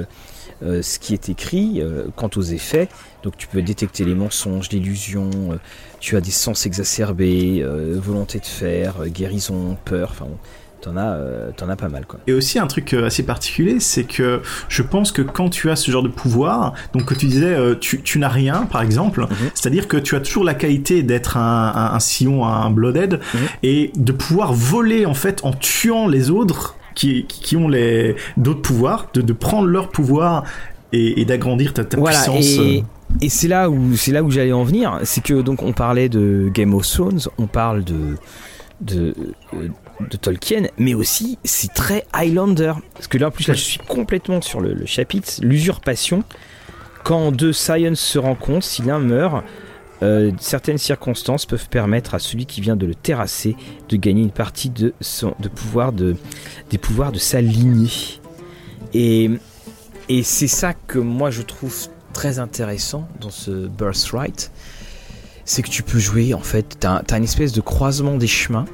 ce 0.62 1.00
qui 1.00 1.14
est 1.14 1.28
écrit 1.28 1.84
quant 2.16 2.30
aux 2.38 2.42
effets. 2.42 2.88
Donc 3.24 3.36
tu 3.36 3.48
peux 3.48 3.62
détecter 3.62 4.06
les 4.06 4.16
mensonges, 4.16 4.70
l'illusion, 4.70 5.30
tu 6.00 6.16
as 6.16 6.22
des 6.22 6.32
sens 6.32 6.66
exacerbés, 6.66 7.62
volonté 7.96 8.40
de 8.40 8.46
faire, 8.46 9.06
guérison, 9.10 9.76
peur, 9.84 10.12
enfin 10.12 10.28
t'en 10.82 10.98
as, 10.98 11.14
euh, 11.14 11.52
as 11.60 11.76
pas 11.76 11.90
mal 11.90 12.06
quoi. 12.06 12.20
Et 12.28 12.34
aussi 12.34 12.60
un 12.60 12.68
truc 12.68 12.94
euh, 12.94 13.08
assez 13.08 13.24
particulier, 13.24 13.80
c'est 13.80 14.04
que 14.04 14.42
je 14.68 14.82
pense 14.82 15.12
que 15.12 15.22
quand 15.22 15.50
tu 15.50 15.70
as 15.70 15.76
ce 15.76 15.92
genre 15.92 16.04
de 16.04 16.10
pouvoir, 16.10 16.74
donc 16.94 17.06
que 17.06 17.14
tu 17.14 17.28
disais 17.28 17.54
euh, 17.54 17.76
tu, 17.76 18.02
tu 18.02 18.20
n'as 18.20 18.30
rien 18.30 18.68
par 18.72 18.82
exemple, 18.82 19.22
mhm. 19.22 19.50
c'est-à-dire 19.54 19.88
que 19.88 19.98
tu 19.98 20.16
as 20.16 20.20
toujours 20.20 20.44
la 20.44 20.54
qualité 20.54 21.04
d'être 21.04 21.38
un, 21.38 21.72
un, 21.76 21.94
un, 21.94 22.00
sillon, 22.00 22.46
un 22.46 22.70
bloodhead, 22.70 23.20
mhm. 23.34 23.40
et 23.64 23.92
de 23.96 24.12
pouvoir 24.12 24.54
voler 24.54 25.06
en 25.06 25.14
fait 25.14 25.44
en 25.44 25.52
tuant 25.52 26.08
les 26.08 26.30
autres 26.30 26.76
qui, 26.96 27.26
qui 27.26 27.56
ont 27.56 27.68
les 27.68 28.16
d'autres 28.38 28.62
pouvoirs, 28.62 29.08
de, 29.14 29.22
de 29.22 29.34
prendre 29.34 29.68
leur 29.68 29.90
pouvoir 29.90 30.44
et, 30.92 31.22
et 31.22 31.26
d'agrandir 31.26 31.74
ta, 31.74 31.84
ta 31.86 31.98
puissance. 31.98 32.46
Et... 32.46 32.84
Et 33.22 33.30
c'est 33.30 33.48
là 33.48 33.72
où 33.72 33.96
c'est 33.96 34.12
là 34.12 34.22
où 34.22 34.30
j'allais 34.30 34.52
en 34.52 34.64
venir, 34.64 35.00
c'est 35.02 35.24
que 35.24 35.42
donc 35.42 35.64
on 35.64 35.74
parlait 35.74 36.10
de 36.10 36.48
Game 36.54 36.76
of 36.76 36.88
Thrones, 36.88 37.22
on 37.40 37.48
parle 37.48 37.84
de 37.84 38.18
de, 38.82 39.16
de 40.10 40.18
Tolkien, 40.18 40.68
mais 40.78 40.94
aussi 40.94 41.38
c'est 41.44 41.74
très 41.74 42.06
Highlander. 42.14 42.74
Parce 42.94 43.08
que 43.08 43.18
là, 43.18 43.28
en 43.28 43.32
plus, 43.32 43.48
là, 43.48 43.54
je 43.54 43.62
suis 43.62 43.80
complètement 43.80 44.42
sur 44.42 44.62
le, 44.62 44.86
chapitre, 44.86 45.32
l'usurpation. 45.42 46.24
Quand 47.04 47.32
deux 47.32 47.54
Science 47.54 48.00
se 48.00 48.20
rencontrent, 48.20 48.66
si 48.66 48.82
l'un 48.82 49.00
meurt, 49.00 49.44
euh, 50.02 50.32
certaines 50.40 50.78
circonstances 50.78 51.46
peuvent 51.46 51.70
permettre 51.70 52.16
à 52.16 52.20
celui 52.20 52.46
qui 52.46 52.62
vient 52.62 52.76
de 52.76 52.86
le 52.86 52.96
terrasser 52.96 53.56
de 53.90 53.98
gagner 53.98 54.22
une 54.22 54.32
partie 54.32 54.70
de, 54.70 54.94
son, 55.02 55.36
de 55.40 55.50
pouvoir 55.50 55.92
de, 55.92 56.16
des 56.70 56.78
pouvoirs 56.78 57.12
de 57.12 57.20
sa 57.20 57.42
lignée. 57.42 58.20
Et, 58.94 59.30
et 60.08 60.24
c'est 60.24 60.48
ça 60.48 60.74
que 60.74 61.00
moi 61.00 61.32
je 61.32 61.42
trouve 61.42 61.76
très 62.14 62.40
intéressant 62.40 63.08
dans 63.20 63.30
ce 63.30 63.68
Birthright. 63.68 64.52
C'est 65.46 65.64
que 65.64 65.70
tu 65.70 65.82
peux 65.82 65.98
jouer, 66.00 66.34
en 66.34 66.42
fait, 66.42 66.78
tu 66.80 66.88
as, 66.88 67.04
as 67.10 67.18
une 67.18 67.24
espèce 67.24 67.54
de 67.54 67.62
croisement 67.62 68.18
des 68.18 68.28
chemins 68.28 68.66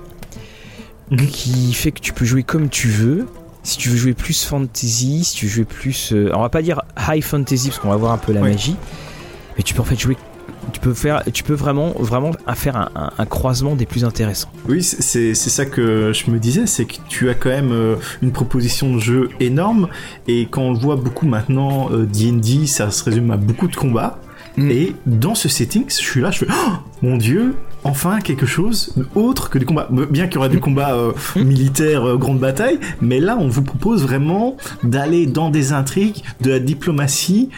Mhm. 1.12 1.28
qui 1.28 1.74
fait 1.74 1.92
que 1.92 2.00
tu 2.00 2.14
peux 2.14 2.26
jouer 2.26 2.44
comme 2.44 2.70
tu 2.70 2.88
veux. 2.88 3.28
Si 3.64 3.78
tu 3.78 3.90
veux 3.90 3.98
jouer 3.98 4.14
plus 4.14 4.46
fantasy, 4.46 5.24
si 5.24 5.36
tu 5.36 5.46
veux 5.48 5.52
jouer 5.52 5.66
plus, 5.66 6.14
euh, 6.14 6.30
on 6.36 6.42
va 6.42 6.50
pas 6.50 6.62
dire 6.62 6.82
high 7.10 7.24
fantasy 7.24 7.70
parce 7.70 7.80
qu'on 7.80 7.90
va 7.90 7.96
voir 7.96 8.12
un 8.12 8.20
peu 8.20 8.32
la 8.32 8.42
magie, 8.42 8.76
mais 9.58 9.64
tu 9.64 9.74
peux 9.74 9.82
en 9.82 9.86
fait 9.86 10.00
jouer 10.00 10.18
tu 10.72 10.80
peux 10.80 10.94
faire 10.94 11.24
tu 11.32 11.44
peux 11.44 11.54
vraiment 11.54 11.92
vraiment 12.00 12.32
faire 12.56 12.90
un, 12.96 13.26
croisement 13.26 13.76
des 13.76 13.86
plus 13.86 14.04
intéressants 14.04 14.50
oui 14.68 14.82
c'est 14.84 15.36
ça 15.36 15.66
que 15.66 16.12
je 16.12 16.32
me 16.32 16.40
disais 16.40 16.66
c'est 16.66 16.86
que 16.86 16.96
tu 17.08 17.30
as 17.30 17.36
quand 17.36 17.50
même 17.50 17.72
euh, 17.72 17.96
une 18.22 18.32
proposition 18.32 18.96
de 18.96 19.00
jeu 19.00 19.30
énorme 19.40 19.88
et 20.28 20.48
quand 20.50 20.62
on 20.62 20.74
le 20.74 20.80
voit 20.80 20.96
beaucoup 20.96 21.28
maintenant 21.28 21.90
D&D 21.92 22.58
euh, 22.64 22.66
ça 22.66 22.90
se 22.90 23.04
résume 23.04 23.32
à 23.32 23.38
beaucoup 23.38 23.68
de 23.68 23.76
combats 23.76 24.20
mm. 24.58 24.72
et 24.72 24.96
dans 25.06 25.36
ce 25.36 25.50
setting 25.50 25.86
je 25.88 25.94
suis 25.94 26.22
là 26.22 26.32
je 26.32 26.40
fais 26.40 26.48
oh, 26.50 26.72
mon 27.02 27.18
dieu 27.18 27.56
enfin 27.86 28.20
quelque 28.20 28.46
chose 28.46 28.94
autre 29.13 29.50
que 29.50 29.58
des 29.58 29.65
combats. 29.65 29.88
Bien 29.89 30.25
qu'il 30.25 30.36
y 30.36 30.38
aura 30.39 30.50
des 30.50 30.60
combats 30.60 30.96
euh, 30.96 31.13
militaires, 31.36 32.06
euh, 32.06 32.18
grande 32.18 32.39
bataille, 32.39 32.80
mais 33.00 33.20
là 33.20 33.38
on 33.39 33.48
vous 33.48 33.62
propose 33.62 34.04
vraiment 34.04 34.58
d'aller 34.84 35.27
dans 35.27 35.50
des 35.50 35.72
intrigues, 35.72 36.24
de 36.42 36.50
la 36.50 36.60
diplomatie 36.60 37.50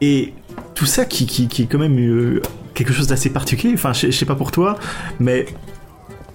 et 0.00 0.34
tout 0.74 0.86
ça 0.86 1.04
qui, 1.04 1.26
qui, 1.26 1.48
qui 1.48 1.62
est 1.62 1.66
quand 1.66 1.78
même 1.78 1.98
euh, 1.98 2.42
quelque 2.74 2.92
chose 2.92 3.06
d'assez 3.06 3.30
particulier. 3.30 3.74
Enfin, 3.74 3.92
je 3.92 4.10
sais 4.10 4.26
pas 4.26 4.36
pour 4.36 4.52
toi, 4.52 4.78
mais 5.18 5.46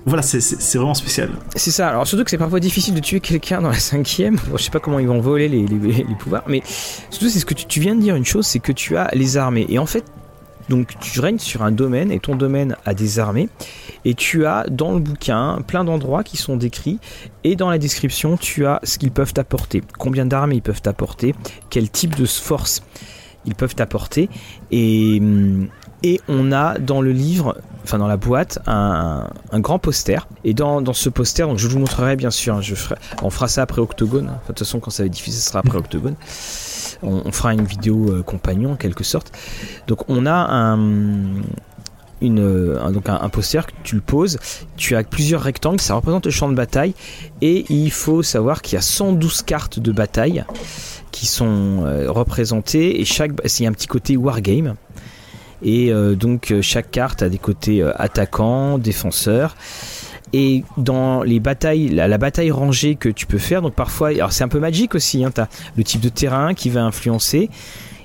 voilà, 0.08 0.22
c'est 0.22 0.78
vraiment 0.78 0.94
spécial. 0.94 1.30
C'est 1.56 1.72
ça. 1.72 1.90
Alors 1.90 2.08
surtout 2.08 2.24
que 2.24 2.32
c'est 2.32 2.38
parfois 2.38 2.60
difficile 2.60 2.94
de 2.94 3.00
tuer 3.00 3.20
quelqu'un 3.20 3.62
dans 3.62 3.70
la 3.70 3.80
cinquième. 3.80 4.38
je 4.56 4.62
sais 4.62 4.72
pas 4.72 4.80
comment 4.80 5.00
ils 5.00 5.08
vont 5.08 5.20
voler 5.20 5.48
les, 5.48 5.66
les, 5.68 6.06
pouvoirs, 6.20 6.44
mais 6.48 6.62
surtout 7.10 7.30
c'est 7.30 7.40
ce 7.40 7.46
que 7.46 7.54
tu, 7.54 7.66
tu, 7.66 7.80
viens 7.80 7.96
de 7.96 8.02
dire 8.02 8.16
une 8.16 8.26
chose, 8.26 8.46
c'est 8.46 8.60
que 8.60 8.72
tu 8.72 8.98
as 8.98 9.10
les 9.14 9.38
armées. 9.38 9.66
Et 9.70 9.80
en 9.80 9.86
fait, 9.86 10.04
donc 10.70 10.94
tu 11.00 11.20
règnes 11.20 11.40
sur 11.40 11.64
un 11.64 11.72
domaine 11.72 12.12
et 12.12 12.20
ton 12.20 12.36
domaine 12.36 12.76
a 12.86 12.94
des 12.94 13.20
armées. 13.20 13.50
Et 14.04 14.14
tu 14.14 14.46
as 14.46 14.66
dans 14.70 14.94
le 14.94 15.00
bouquin 15.00 15.60
plein 15.66 15.84
d'endroits 15.84 16.24
qui 16.24 16.38
sont 16.38 16.58
décrits. 16.58 17.00
Et 17.44 17.56
dans 17.56 17.70
la 17.70 17.78
description 17.78 18.38
tu 18.38 18.66
as 18.66 18.80
ce 18.84 18.98
qu'ils 18.98 19.12
peuvent 19.12 19.34
apporter, 19.38 19.82
combien 19.98 20.26
d'armées 20.26 20.56
ils 20.56 20.62
peuvent 20.62 20.82
apporter, 20.86 21.36
quel 21.70 21.90
type 21.90 22.16
de 22.16 22.26
force 22.26 22.84
ils 23.46 23.56
peuvent 23.56 23.76
apporter 23.78 24.28
et, 24.72 25.22
et 26.04 26.20
on 26.28 26.52
a 26.52 26.78
dans 26.78 27.02
le 27.02 27.12
livre, 27.12 27.58
enfin 27.84 27.98
dans 27.98 28.08
la 28.08 28.18
boîte, 28.18 28.60
un, 28.68 29.28
grand 29.54 29.80
poster. 29.80 30.28
Et 30.44 30.54
dans, 30.54 30.94
ce 30.94 31.10
poster, 31.10 31.48
donc 31.48 31.58
je 31.58 31.68
vous 31.68 31.80
montrerai 31.80 32.16
bien 32.16 32.32
sûr, 32.32 32.56
hein, 32.56 32.62
je 32.62 32.76
ferai, 32.76 32.96
on 33.22 33.30
fera 33.30 33.48
ça 33.48 33.62
après 33.62 33.82
Octogone. 33.82 34.26
de 34.26 34.48
toute 34.48 34.60
façon, 34.60 34.80
quand 34.80 34.92
ça 34.92 35.04
va 35.04 35.08
être 35.08 35.14
diffusé, 35.14 35.40
ce 35.40 35.50
sera 35.50 35.60
après 35.60 35.78
Octogone 35.80 36.16
on, 37.02 37.32
fera 37.32 37.54
une 37.54 37.66
vidéo 37.66 38.12
euh, 38.12 38.24
compagnon 38.24 38.74
en 38.74 38.76
quelque 38.76 39.04
sorte. 39.04 39.32
Donc 39.88 40.10
on 40.10 40.26
a 40.26 40.34
un, 40.34 41.42
une, 42.22 42.92
donc 42.92 43.10
un, 43.10 43.30
poster 43.30 43.66
tu 43.84 43.96
le 43.96 44.02
poses, 44.02 44.40
tu 44.78 44.96
as 44.96 45.04
plusieurs 45.04 45.42
rectangles, 45.42 45.82
ça 45.82 45.96
représente 45.96 46.26
le 46.26 46.32
champ 46.32 46.50
de 46.50 46.56
bataille, 46.56 46.94
et 47.42 47.66
il 47.70 47.92
faut 47.92 48.24
savoir 48.24 48.62
qu'il 48.62 48.76
y 48.76 48.78
a 48.78 48.82
112 48.82 49.44
cartes 49.44 49.80
de 49.80 49.92
bataille 49.92 50.46
qui 51.12 51.26
sont 51.28 51.84
euh, 51.86 52.12
représentées, 52.12 53.00
et 53.00 53.06
chaque, 53.06 53.32
a 53.32 53.68
un 53.68 53.72
petit 53.72 53.88
côté 53.88 54.18
wargame, 54.18 54.76
et 55.62 55.92
euh, 55.92 56.16
donc 56.16 56.54
chaque 56.62 56.92
carte 56.92 57.22
a 57.22 57.30
des 57.30 57.38
côtés 57.38 57.84
attaquants, 57.96 58.78
défenseurs, 58.78 59.56
et 60.34 60.64
dans 60.78 61.24
les 61.24 61.40
batailles, 61.40 61.90
la, 61.90 62.18
bataille 62.18 62.52
rangée 62.52 62.96
que 62.96 63.10
tu 63.10 63.26
peux 63.26 63.38
faire, 63.38 63.62
donc 63.62 63.74
parfois, 63.74 64.10
alors 64.10 64.32
c'est 64.32 64.44
un 64.44 64.50
peu 64.50 64.60
magique 64.60 64.96
aussi, 64.96 65.24
hein, 65.24 65.32
tu 65.34 65.42
as 65.42 65.50
le 65.78 65.84
type 65.84 66.02
de 66.02 66.10
terrain 66.10 66.54
qui 66.54 66.70
va 66.70 66.84
influencer 66.84 67.50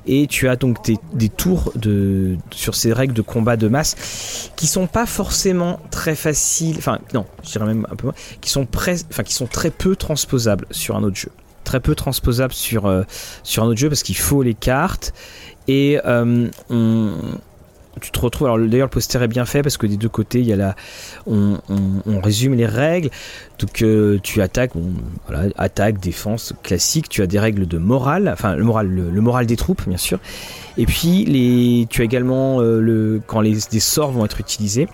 et 0.06 0.26
tu 0.26 0.48
as 0.48 0.56
donc 0.56 0.78
des, 0.84 1.28
tours 1.28 1.72
de, 1.76 2.36
sur 2.50 2.74
ces 2.74 2.92
règles 2.92 3.14
de 3.14 3.22
combat 3.22 3.56
de 3.56 3.68
masse 3.68 4.50
qui 4.56 4.66
sont 4.66 4.86
pas 4.86 5.06
forcément 5.06 5.80
très 5.90 6.14
faciles, 6.14 6.76
enfin 6.78 6.98
non, 7.14 7.26
je 7.44 7.50
dirais 7.50 7.66
même 7.66 7.86
un 7.90 7.96
peu 7.96 8.06
moins, 8.06 8.14
qui 8.40 8.50
sont, 8.50 8.66
enfin, 8.74 9.22
qui 9.22 9.34
sont 9.34 9.46
très 9.46 9.70
peu 9.70 9.96
transposables 9.96 10.66
sur 10.70 10.96
un 10.96 11.02
autre 11.02 11.16
jeu. 11.16 11.30
Très 11.64 11.80
peu 11.80 11.94
transposables 11.94 12.54
sur, 12.54 12.86
euh, 12.86 13.02
sur 13.42 13.62
un 13.62 13.66
autre 13.66 13.78
jeu 13.78 13.88
parce 13.88 14.02
qu'il 14.02 14.16
faut 14.16 14.42
les 14.42 14.54
cartes 14.54 15.12
et 15.68 16.00
euh, 16.04 16.48
tu 18.00 18.10
te 18.10 18.20
retrouves. 18.20 18.46
Alors 18.46 18.58
d'ailleurs, 18.58 18.86
le 18.86 18.90
poster 18.90 19.22
est 19.22 19.28
bien 19.28 19.44
fait 19.44 19.62
parce 19.62 19.76
que 19.76 19.86
des 19.86 19.96
deux 19.96 20.08
côtés, 20.08 20.40
il 20.40 20.46
y 20.46 20.52
a 20.52 20.56
la, 20.56 20.76
on, 21.26 21.58
résume 22.22 22.54
les 22.54 22.66
règles. 22.66 23.10
Donc 23.58 23.82
euh, 23.82 24.18
tu 24.22 24.40
attaques, 24.42 24.72
voilà, 25.26 25.48
attaque, 25.56 25.98
défense 25.98 26.54
classique. 26.62 27.08
Tu 27.08 27.22
as 27.22 27.26
des 27.26 27.38
règles 27.38 27.66
de 27.66 27.78
morale, 27.78 28.28
enfin 28.32 28.54
le 28.54 28.64
moral, 28.64 28.88
le, 28.88 29.20
moral 29.20 29.46
des 29.46 29.56
troupes, 29.56 29.82
bien 29.88 29.98
sûr. 29.98 30.18
Et 30.76 30.86
puis 30.86 31.24
les, 31.24 31.86
tu 31.90 32.02
as 32.02 32.04
également 32.04 32.60
euh, 32.60 32.80
le 32.80 33.20
quand 33.26 33.40
les 33.40 33.58
des 33.70 33.80
sorts 33.80 34.12
vont 34.12 34.24
être 34.24 34.40
utilisés 34.40 34.88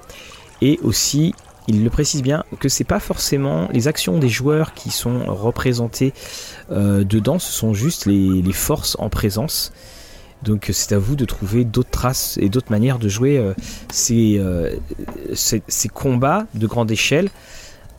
et 0.62 0.78
aussi 0.82 1.34
il 1.68 1.82
le 1.82 1.90
précise 1.90 2.22
bien 2.22 2.44
que 2.60 2.68
c'est 2.68 2.84
pas 2.84 3.00
forcément 3.00 3.68
les 3.72 3.88
actions 3.88 4.18
des 4.18 4.28
joueurs 4.28 4.72
qui 4.72 4.90
sont 4.90 5.24
représentées 5.26 6.12
euh, 6.70 7.02
dedans, 7.02 7.40
ce 7.40 7.52
sont 7.52 7.74
juste 7.74 8.06
les 8.06 8.52
forces 8.52 8.96
en 9.00 9.08
présence. 9.08 9.72
Donc 10.42 10.70
c'est 10.72 10.94
à 10.94 10.98
vous 10.98 11.16
de 11.16 11.24
trouver 11.24 11.64
d'autres 11.64 11.90
traces 11.90 12.38
et 12.40 12.48
d'autres 12.48 12.70
manières 12.70 12.98
de 12.98 13.08
jouer 13.08 13.38
euh, 13.38 13.52
euh, 14.10 14.76
ces, 15.34 15.62
ces, 15.66 15.88
combats 15.88 16.46
de 16.54 16.66
grande 16.66 16.90
échelle 16.90 17.30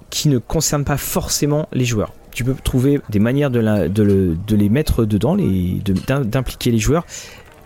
qui 0.09 0.29
ne 0.29 0.37
concernent 0.37 0.85
pas 0.85 0.97
forcément 0.97 1.67
les 1.73 1.85
joueurs. 1.85 2.13
Tu 2.31 2.43
peux 2.43 2.53
trouver 2.53 3.01
des 3.09 3.19
manières 3.19 3.49
de, 3.49 3.87
de, 3.87 4.55
les 4.55 4.69
mettre 4.69 5.05
dedans, 5.05 5.35
d'impliquer 5.35 6.71
les 6.71 6.77
joueurs. 6.77 7.05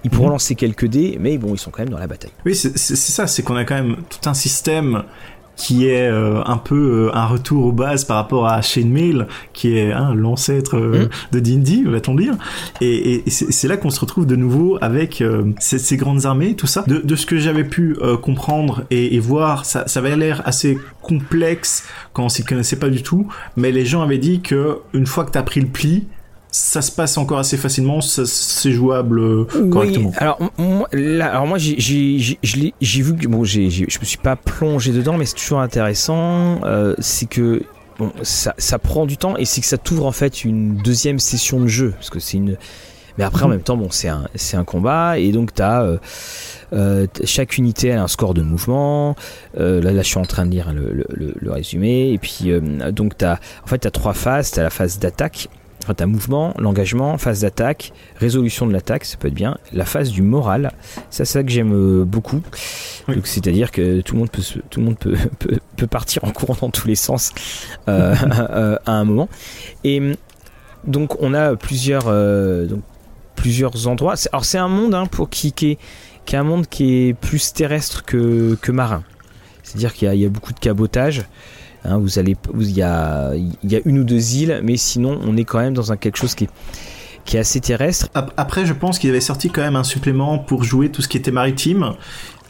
Ils 0.04 0.10
pourront 0.10 0.28
mhm. 0.28 0.34
lancer 0.34 0.56
quelques 0.56 0.88
dés, 0.88 1.18
mais 1.20 1.38
bon, 1.38 1.54
ils 1.54 1.60
sont 1.60 1.70
quand 1.70 1.84
même 1.84 1.90
dans 1.90 2.00
la 2.00 2.08
bataille. 2.08 2.32
Oui, 2.46 2.56
c'est 2.56 2.78
ça, 2.78 3.28
c'est 3.28 3.44
qu'on 3.44 3.56
a 3.56 3.66
quand 3.66 3.76
même 3.76 3.98
tout 4.10 4.30
un 4.30 4.34
système 4.34 5.04
qui 5.62 5.86
est 5.86 6.10
euh, 6.10 6.42
un 6.44 6.58
peu 6.58 7.10
euh, 7.12 7.16
un 7.16 7.28
retour 7.28 7.68
aux 7.68 7.72
bases 7.72 8.04
par 8.04 8.18
rapport 8.18 8.48
à 8.48 8.64
Chainmail, 8.64 9.28
qui 9.54 9.78
est 9.78 9.92
hein, 9.92 10.16
l'ancêtre 10.16 10.76
euh, 10.76 11.06
mm. 11.06 11.10
de 11.34 11.40
D&D, 11.40 11.84
va-t-on 11.86 12.16
dire. 12.16 12.34
Et, 12.82 13.22
et 13.28 13.30
c'est 13.30 13.68
là 13.68 13.78
qu'on 13.78 13.92
se 13.92 14.00
retrouve 14.00 14.26
de 14.26 14.36
nouveau 14.36 14.80
avec 14.82 15.24
ces, 15.60 15.78
ces, 15.78 15.98
grandes 15.98 16.26
armées, 16.26 16.56
tout 16.56 16.66
ça. 16.66 16.84
De, 16.88 16.98
de 16.98 17.16
ce 17.16 17.28
que 17.28 17.38
j'avais 17.38 17.64
pu 17.64 17.96
comprendre 18.24 18.86
et, 18.90 19.16
et, 19.16 19.20
voir, 19.20 19.66
ça, 19.66 19.88
ça 19.88 20.00
avait 20.00 20.16
l'air 20.16 20.42
assez 20.46 20.80
complexe 21.04 21.88
quand 22.14 22.26
on 22.26 22.30
s'y 22.30 22.44
connaissait 22.44 22.78
pas 22.78 22.90
du 22.90 23.04
tout, 23.04 23.28
mais 23.56 23.72
les 23.72 23.86
gens 23.86 24.02
avaient 24.02 24.18
dit 24.18 24.42
que 24.42 24.80
une 24.94 25.06
fois 25.06 25.26
que 25.26 25.32
t'as 25.32 25.44
pris 25.44 25.62
le 25.62 25.68
pli, 25.68 26.08
ça 26.52 26.82
se 26.82 26.92
passe 26.92 27.18
encore 27.18 27.40
assez 27.40 27.56
facilement, 27.56 28.02
c'est 28.02 28.72
jouable 28.72 29.20
euh, 29.20 29.70
correctement. 29.70 30.10
Oui, 30.10 30.16
alors 30.18 30.38
moi, 30.58 30.90
alors 31.22 31.48
moi 31.48 31.58
j'ai 31.58 31.78
vu 31.78 33.16
que 33.16 33.28
bon, 33.28 33.46
je 33.46 33.62
me 33.62 34.06
suis 34.06 34.18
pas 34.18 34.36
plongé 34.36 34.92
dedans, 34.92 35.18
mais 35.18 35.26
c'est 35.26 35.36
toujours 35.36 35.62
intéressant. 35.62 36.60
Euh, 36.66 36.94
c'est 37.00 37.28
que 37.30 37.64
bon, 37.98 38.12
ça, 38.22 38.54
ça, 38.58 38.80
prend 38.80 39.06
du 39.06 39.16
temps 39.16 39.38
et 39.38 39.46
c'est 39.46 39.62
que 39.62 39.68
ça 39.68 39.78
t'ouvre 39.78 40.06
en 40.06 40.12
fait 40.12 40.44
une 40.44 40.76
deuxième 40.76 41.20
session 41.20 41.62
de 41.62 41.68
jeu, 41.68 41.92
parce 41.92 42.10
que 42.10 42.20
c'est 42.20 42.38
une. 42.38 42.58
Mais 43.18 43.24
après, 43.24 43.44
en 43.44 43.48
mhm. 43.48 43.56
même 43.56 43.64
temps, 43.64 43.78
bon, 43.78 43.90
c'est 43.90 44.10
un, 44.10 44.28
c'est 44.36 44.58
un 44.58 44.64
combat 44.66 45.20
et 45.20 45.32
donc 45.32 45.54
t'as 45.54 45.84
euh, 45.84 45.98
euh, 46.74 47.08
chaque 47.24 47.58
unité 47.58 47.94
a 47.94 48.04
un 48.04 48.08
score 48.10 48.34
de 48.34 48.42
mouvement. 48.42 49.16
Euh, 49.58 49.82
là, 49.82 49.94
là, 49.94 50.02
je 50.02 50.08
suis 50.08 50.18
en 50.18 50.26
train 50.26 50.46
de 50.46 50.52
lire 50.52 50.74
le, 50.74 51.06
le, 51.10 51.34
le, 51.38 51.52
résumé. 51.52 52.12
Et 52.12 52.18
puis, 52.18 52.52
donc, 52.92 53.18
t'as, 53.18 53.40
en 53.64 53.68
fait, 53.68 53.80
t'as 53.80 53.92
trois 53.92 54.14
phases. 54.14 54.52
T'as 54.52 54.64
la 54.64 54.70
phase 54.70 54.98
d'attaque 54.98 55.50
Enfin, 55.84 55.96
t'as 55.96 56.06
mouvement, 56.06 56.54
l'engagement, 56.60 57.18
phase 57.18 57.42
d'attaque, 57.42 57.92
résolution 58.18 58.68
de 58.68 58.74
l'attaque, 58.74 59.04
ça 59.04 59.18
peut 59.18 59.30
être 59.30 59.34
bien. 59.34 59.58
La 59.74 59.86
phase 59.86 60.12
du 60.12 60.22
moral, 60.22 60.74
ça 61.10 61.26
c'est 61.26 61.26
ça 61.26 61.44
que 61.44 61.50
j'aime 61.50 61.74
euh, 61.74 62.06
beaucoup. 62.06 62.42
c'est-à-dire 63.24 63.72
que 63.72 64.02
tout 64.02 64.14
le 64.14 64.20
monde 64.20 64.30
peut, 64.30 64.44
tout 64.70 64.80
le 64.80 64.86
monde 64.86 64.98
peut, 65.00 65.18
peut, 65.78 65.88
partir 65.88 66.24
en 66.24 66.32
courant 66.32 66.56
dans 66.62 66.70
tous 66.70 66.88
les 66.88 66.96
sens 66.96 67.32
euh, 67.88 68.16
euh, 68.52 68.78
à 68.86 68.92
un 68.92 69.04
moment. 69.04 69.28
Et 69.84 70.02
donc 70.86 71.20
on 71.20 71.34
a 71.34 71.56
plusieurs, 71.56 72.06
donc, 72.06 72.82
plusieurs 73.36 73.88
endroits. 73.88 74.16
Alors 74.32 74.46
c'est 74.46 74.60
un 74.60 74.68
monde 74.68 74.94
hein, 74.94 75.08
pour 75.08 75.30
qui, 75.32 75.52
qui, 75.52 75.78
est, 76.32 76.38
un 76.38 76.44
monde 76.44 76.68
qui 76.68 77.08
est 77.08 77.14
plus 77.14 77.54
terrestre 77.54 78.04
que, 78.06 78.56
que 78.62 78.72
marin. 78.72 79.04
C'est-à-dire 79.64 79.94
qu'il 79.94 80.14
y, 80.14 80.18
y, 80.20 80.26
a 80.26 80.30
beaucoup 80.30 80.54
de 80.54 80.60
cabotage. 80.60 81.24
Hein, 81.84 81.98
vous 81.98 82.20
allez, 82.20 82.36
il 82.60 82.72
y 82.72 82.84
a, 82.84 83.34
une 83.86 84.00
ou 84.00 84.04
deux 84.04 84.36
îles, 84.36 84.62
mais 84.64 84.78
sinon 84.78 85.20
on 85.24 85.36
est 85.38 85.46
quand 85.46 85.60
même 85.60 85.74
dans 85.74 85.92
un 85.92 85.98
quelque 85.98 86.18
chose 86.18 86.36
qui 86.36 86.48
est 87.34 87.40
assez 87.40 87.60
terrestre. 87.60 88.08
Après, 88.14 88.66
je 88.66 88.74
pense 88.74 89.00
qu'il 89.00 89.10
avait 89.10 89.22
sorti 89.22 89.50
quand 89.50 89.62
même 89.62 89.76
un 89.76 89.84
supplément 89.84 90.38
pour 90.38 90.64
jouer 90.64 90.90
tout 90.90 91.02
ce 91.02 91.08
qui 91.08 91.18
était 91.18 91.32
maritime. 91.32 91.94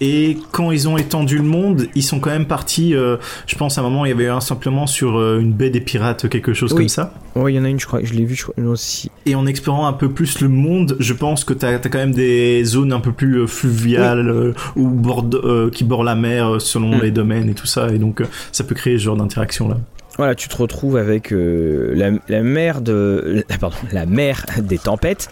Et 0.03 0.39
quand 0.51 0.71
ils 0.71 0.89
ont 0.89 0.97
étendu 0.97 1.37
le 1.37 1.43
monde, 1.43 1.85
ils 1.93 2.01
sont 2.01 2.19
quand 2.19 2.31
même 2.31 2.47
partis. 2.47 2.95
Euh, 2.95 3.17
je 3.45 3.55
pense 3.55 3.77
à 3.77 3.81
un 3.81 3.83
moment, 3.83 4.03
il 4.03 4.09
y 4.09 4.11
avait 4.11 4.27
un 4.27 4.41
simplement 4.41 4.87
sur 4.87 5.19
euh, 5.19 5.39
une 5.39 5.53
baie 5.53 5.69
des 5.69 5.79
pirates, 5.79 6.27
quelque 6.27 6.53
chose 6.53 6.73
comme 6.73 6.89
ça. 6.89 7.13
Oui, 7.35 7.53
il 7.53 7.57
y 7.57 7.59
en 7.59 7.65
a 7.65 7.69
une, 7.69 7.79
je 7.79 7.85
crois. 7.85 7.99
Je 8.03 8.13
l'ai 8.13 8.25
vu, 8.25 8.33
je 8.33 8.47
crois, 8.47 8.55
aussi. 8.65 9.11
Et 9.27 9.35
en 9.35 9.45
explorant 9.45 9.85
un 9.85 9.93
peu 9.93 10.09
plus 10.09 10.41
le 10.41 10.49
monde, 10.49 10.97
je 10.99 11.13
pense 11.13 11.43
que 11.43 11.53
tu 11.53 11.67
as, 11.67 11.77
quand 11.77 11.99
même 11.99 12.13
des 12.13 12.63
zones 12.63 12.93
un 12.93 12.99
peu 12.99 13.11
plus 13.11 13.41
euh, 13.41 13.47
fluviales 13.47 14.55
ou 14.75 14.89
bord, 14.89 15.29
qui 15.71 15.83
bordent 15.83 16.05
la 16.05 16.15
mer 16.15 16.59
selon 16.59 16.97
mm. 16.97 17.01
les 17.01 17.11
domaines 17.11 17.49
et 17.49 17.53
tout 17.53 17.67
ça. 17.67 17.89
Et 17.89 17.99
donc, 17.99 18.23
ça 18.51 18.63
peut 18.63 18.73
créer 18.73 18.97
ce 18.97 19.03
genre 19.03 19.17
d'interaction 19.17 19.69
là. 19.69 19.77
Voilà, 20.17 20.33
tu 20.33 20.49
te 20.49 20.57
retrouves 20.57 20.97
avec 20.97 21.31
la, 21.31 22.11
la, 22.27 22.41
mer 22.41 22.81
de, 22.81 23.45
pardon, 23.59 23.77
la 23.91 24.05
mer 24.05 24.45
des 24.61 24.77
tempêtes 24.77 25.29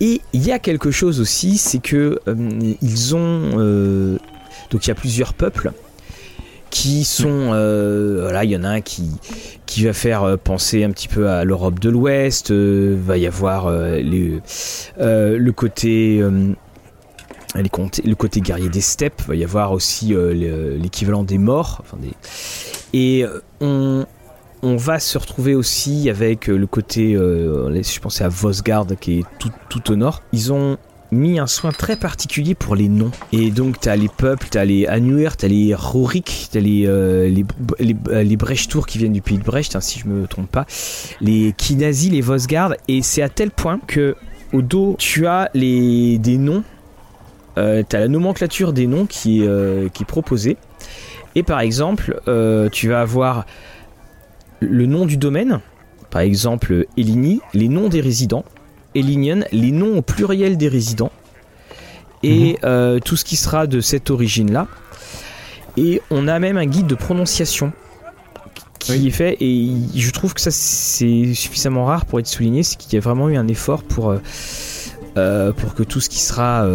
Et 0.00 0.20
il 0.32 0.44
y 0.44 0.52
a 0.52 0.58
quelque 0.58 0.90
chose 0.90 1.20
aussi, 1.20 1.56
c'est 1.56 1.78
que 1.78 2.18
euh, 2.28 2.74
ils 2.82 3.14
ont 3.14 3.58
euh, 3.58 4.18
donc 4.70 4.86
il 4.86 4.88
y 4.88 4.90
a 4.90 4.94
plusieurs 4.94 5.34
peuples 5.34 5.72
qui 6.70 7.04
sont 7.04 7.50
euh, 7.52 8.22
voilà 8.22 8.42
il 8.42 8.50
y 8.50 8.56
en 8.56 8.64
a 8.64 8.68
un 8.68 8.80
qui 8.80 9.08
qui 9.66 9.84
va 9.84 9.92
faire 9.92 10.36
penser 10.38 10.82
un 10.82 10.90
petit 10.90 11.06
peu 11.06 11.28
à 11.28 11.44
l'Europe 11.44 11.78
de 11.78 11.88
l'Ouest 11.88 12.50
va 12.50 13.16
y 13.16 13.26
avoir 13.26 13.70
le 13.70 14.40
côté 15.52 16.20
les, 17.54 17.62
le 17.62 18.14
côté 18.16 18.40
guerrier 18.40 18.68
des 18.68 18.80
steppes 18.80 19.22
va 19.28 19.36
y 19.36 19.44
avoir 19.44 19.70
aussi 19.70 20.14
l'équivalent 20.32 21.22
des 21.22 21.38
morts 21.38 21.80
enfin 21.80 21.96
des, 22.00 22.10
et 22.92 23.24
on 23.60 24.04
on 24.64 24.76
va 24.76 24.98
se 24.98 25.18
retrouver 25.18 25.54
aussi 25.54 26.08
avec 26.08 26.48
euh, 26.48 26.56
le 26.56 26.66
côté, 26.66 27.14
euh, 27.14 27.82
je 27.82 28.00
pensais 28.00 28.24
à 28.24 28.28
Vosgard 28.28 28.86
qui 28.98 29.20
est 29.20 29.24
tout, 29.68 29.92
au 29.92 29.96
nord. 29.96 30.22
Ils 30.32 30.54
ont 30.54 30.78
mis 31.12 31.38
un 31.38 31.46
soin 31.46 31.70
très 31.70 31.96
particulier 31.96 32.54
pour 32.54 32.74
les 32.74 32.88
noms. 32.88 33.10
Et 33.30 33.50
donc, 33.50 33.78
tu 33.78 33.90
as 33.90 33.96
les 33.96 34.08
peuples, 34.08 34.48
tu 34.50 34.56
as 34.56 34.64
les 34.64 34.86
Anuer, 34.86 35.28
tu 35.38 35.44
as 35.44 35.48
les 35.48 35.74
Rorik, 35.74 36.48
tu 36.50 36.58
as 36.58 36.60
les, 36.62 36.86
euh, 36.86 37.28
les, 37.28 37.44
les, 37.78 38.36
qui 38.36 38.98
viennent 38.98 39.12
du 39.12 39.20
pays 39.20 39.36
de 39.36 39.44
Brecht, 39.44 39.76
hein, 39.76 39.80
si 39.82 40.00
je 40.00 40.06
me 40.08 40.26
trompe 40.26 40.50
pas, 40.50 40.64
les 41.20 41.52
Kinazi, 41.56 42.08
les 42.08 42.22
Vosgard. 42.22 42.74
Et 42.88 43.02
c'est 43.02 43.22
à 43.22 43.28
tel 43.28 43.50
point 43.50 43.78
que 43.86 44.16
au 44.54 44.62
dos, 44.62 44.96
tu 44.98 45.26
as 45.26 45.50
les, 45.52 46.18
des 46.18 46.38
noms, 46.38 46.64
tu 47.56 47.60
as 47.60 47.84
la 48.00 48.08
nomenclature 48.08 48.72
des 48.72 48.86
noms 48.86 49.04
qui, 49.04 49.46
qui 49.92 50.02
est 50.02 50.06
proposée. 50.06 50.56
Et 51.34 51.42
par 51.42 51.60
exemple, 51.60 52.20
tu 52.72 52.88
vas 52.88 53.00
avoir 53.00 53.44
le 54.64 54.86
nom 54.86 55.06
du 55.06 55.16
domaine, 55.16 55.60
par 56.10 56.22
exemple 56.22 56.86
Elini, 56.96 57.40
les 57.54 57.68
noms 57.68 57.88
des 57.88 58.00
résidents, 58.00 58.44
Elinian, 58.94 59.40
les 59.52 59.72
noms 59.72 59.98
au 59.98 60.02
pluriel 60.02 60.56
des 60.56 60.68
résidents, 60.68 61.12
et 62.22 62.52
mhm. 62.52 62.58
euh, 62.64 62.98
tout 63.00 63.16
ce 63.16 63.24
qui 63.24 63.36
sera 63.36 63.66
de 63.66 63.80
cette 63.80 64.10
origine-là. 64.10 64.68
Et 65.76 66.00
on 66.10 66.28
a 66.28 66.38
même 66.38 66.56
un 66.56 66.66
guide 66.66 66.86
de 66.86 66.94
prononciation 66.94 67.72
qui 68.78 69.08
est 69.08 69.10
fait, 69.10 69.36
et 69.40 69.72
je 69.94 70.10
trouve 70.10 70.34
que 70.34 70.40
ça 70.40 70.50
c'est 70.50 71.32
suffisamment 71.34 71.86
rare 71.86 72.04
pour 72.04 72.20
être 72.20 72.26
souligné, 72.26 72.62
c'est 72.62 72.76
qu'il 72.76 72.92
y 72.92 72.96
a 72.96 73.00
vraiment 73.00 73.28
eu 73.28 73.36
un 73.36 73.48
effort 73.48 73.82
pour, 73.82 74.10
euh, 74.10 74.18
euh, 75.16 75.52
pour 75.52 75.74
que 75.74 75.82
tout 75.82 76.00
ce 76.00 76.08
qui 76.08 76.20
sera 76.20 76.68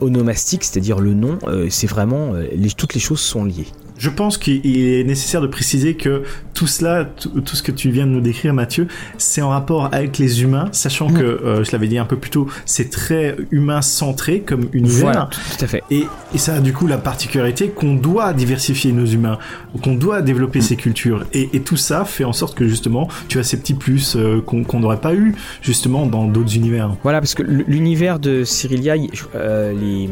onomastique, 0.00 0.64
c'est-à-dire 0.64 1.00
le 1.00 1.12
nom, 1.12 1.38
c'est 1.68 1.88
vraiment, 1.88 2.32
toutes 2.76 2.94
les 2.94 3.00
choses 3.00 3.20
sont 3.20 3.44
liées. 3.44 3.66
Je 3.96 4.10
pense 4.10 4.38
qu'il 4.38 4.60
est 4.64 5.04
nécessaire 5.04 5.40
de 5.40 5.46
préciser 5.46 5.94
que 5.94 6.24
tout 6.52 6.66
cela, 6.66 7.04
tout 7.04 7.56
ce 7.56 7.62
que 7.62 7.72
tu 7.72 7.90
viens 7.90 8.06
de 8.06 8.12
nous 8.12 8.20
décrire, 8.20 8.54
Mathieu, 8.54 8.88
c'est 9.18 9.42
en 9.42 9.50
rapport 9.50 9.88
avec 9.92 10.18
les 10.18 10.42
humains, 10.42 10.68
sachant 10.72 11.08
mm. 11.10 11.18
que, 11.18 11.22
euh, 11.22 11.64
je 11.64 11.72
l'avais 11.72 11.88
dit 11.88 11.98
un 11.98 12.04
peu 12.04 12.16
plus 12.16 12.30
tôt, 12.30 12.48
c'est 12.64 12.90
très 12.90 13.36
humain 13.50 13.82
centré 13.82 14.40
comme 14.40 14.68
univers. 14.72 15.00
Voilà, 15.00 15.30
tout 15.30 15.64
à 15.64 15.68
fait. 15.68 15.82
Et, 15.90 16.06
et, 16.34 16.38
ça 16.38 16.54
a 16.54 16.60
du 16.60 16.72
coup 16.72 16.86
la 16.86 16.98
particularité 16.98 17.68
qu'on 17.68 17.94
doit 17.94 18.32
diversifier 18.32 18.92
nos 18.92 19.06
humains, 19.06 19.38
qu'on 19.82 19.94
doit 19.94 20.22
développer 20.22 20.60
mm. 20.60 20.62
ces 20.62 20.76
cultures. 20.76 21.24
Et, 21.32 21.50
et, 21.52 21.60
tout 21.60 21.76
ça 21.76 22.04
fait 22.04 22.24
en 22.24 22.32
sorte 22.32 22.56
que 22.56 22.68
justement, 22.68 23.08
tu 23.28 23.38
as 23.38 23.42
ces 23.42 23.58
petits 23.58 23.74
plus 23.74 24.16
euh, 24.16 24.40
qu'on 24.40 24.80
n'aurait 24.80 25.00
pas 25.00 25.14
eu 25.14 25.34
justement 25.62 26.06
dans 26.06 26.26
d'autres 26.26 26.56
univers. 26.56 26.96
Voilà, 27.02 27.20
parce 27.20 27.34
que 27.34 27.42
l'univers 27.42 28.18
de 28.18 28.44
Cyrilia, 28.44 28.94
euh, 29.34 29.72
les, 29.72 30.08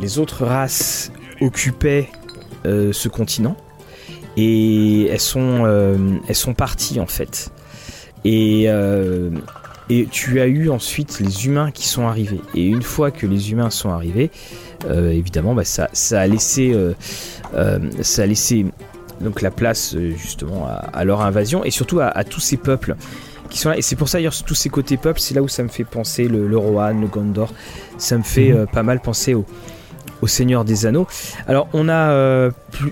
les 0.00 0.18
autres 0.18 0.44
races 0.44 1.12
occupaient 1.40 2.08
ce 2.92 3.08
continent 3.08 3.56
et 4.36 5.06
elles 5.06 5.20
sont, 5.20 5.62
euh, 5.64 5.96
elles 6.28 6.34
sont 6.34 6.54
parties 6.54 7.00
en 7.00 7.06
fait. 7.06 7.50
Et, 8.24 8.64
euh, 8.66 9.30
et 9.88 10.06
tu 10.10 10.40
as 10.40 10.46
eu 10.46 10.68
ensuite 10.68 11.20
les 11.20 11.46
humains 11.46 11.70
qui 11.70 11.86
sont 11.86 12.06
arrivés. 12.06 12.40
Et 12.54 12.66
une 12.66 12.82
fois 12.82 13.10
que 13.10 13.26
les 13.26 13.52
humains 13.52 13.70
sont 13.70 13.90
arrivés, 13.90 14.30
évidemment, 14.88 15.54
bah, 15.54 15.64
ça, 15.64 15.88
ça, 15.92 16.20
a 16.20 16.26
laissé, 16.26 16.74
ça 18.02 18.22
a 18.22 18.26
laissé 18.26 18.66
donc 19.20 19.42
la 19.42 19.50
place 19.50 19.96
justement 20.16 20.68
à, 20.68 21.04
leur 21.04 21.22
invasion 21.22 21.64
et 21.64 21.70
surtout 21.70 22.00
à, 22.00 22.24
tous 22.24 22.40
ces 22.40 22.56
peuples 22.56 22.96
qui 23.48 23.58
sont 23.58 23.70
là. 23.70 23.78
Et 23.78 23.82
c'est 23.82 23.96
pour 23.96 24.08
ça, 24.08 24.18
d'ailleurs, 24.18 24.34
tous 24.44 24.54
ces 24.54 24.68
côtés 24.68 24.96
peuple, 24.96 25.20
c'est 25.20 25.34
là 25.34 25.42
où 25.42 25.48
ça 25.48 25.62
me 25.62 25.68
fait 25.68 25.84
penser 25.84 26.28
le, 26.28 26.46
le 26.46 26.58
Rohan, 26.58 26.98
le 27.00 27.06
Gondor. 27.06 27.52
Ça 27.98 28.18
me 28.18 28.22
fait 28.22 28.50
Mhm. 28.50 28.56
euh, 28.56 28.66
pas 28.66 28.82
mal 28.82 29.00
penser 29.00 29.34
au, 29.34 29.44
au 30.22 30.26
Seigneur 30.26 30.64
des 30.64 30.86
Anneaux. 30.86 31.06
Alors, 31.46 31.68
on 31.72 31.88
a 31.88 32.10
euh, 32.10 32.50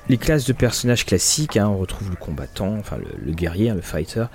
les 0.09 0.19
classes 0.19 0.45
de 0.45 0.53
personnages 0.53 1.07
classiques. 1.07 1.57
hein. 1.57 1.69
on 1.69 1.79
retrouve 1.79 2.11
le 2.11 2.17
combattant, 2.17 2.77
enfin 2.79 2.97
le, 3.25 3.33
guerrier, 3.33 3.71
hein, 3.71 3.75
le 3.75 3.81
fighter, 3.83 4.27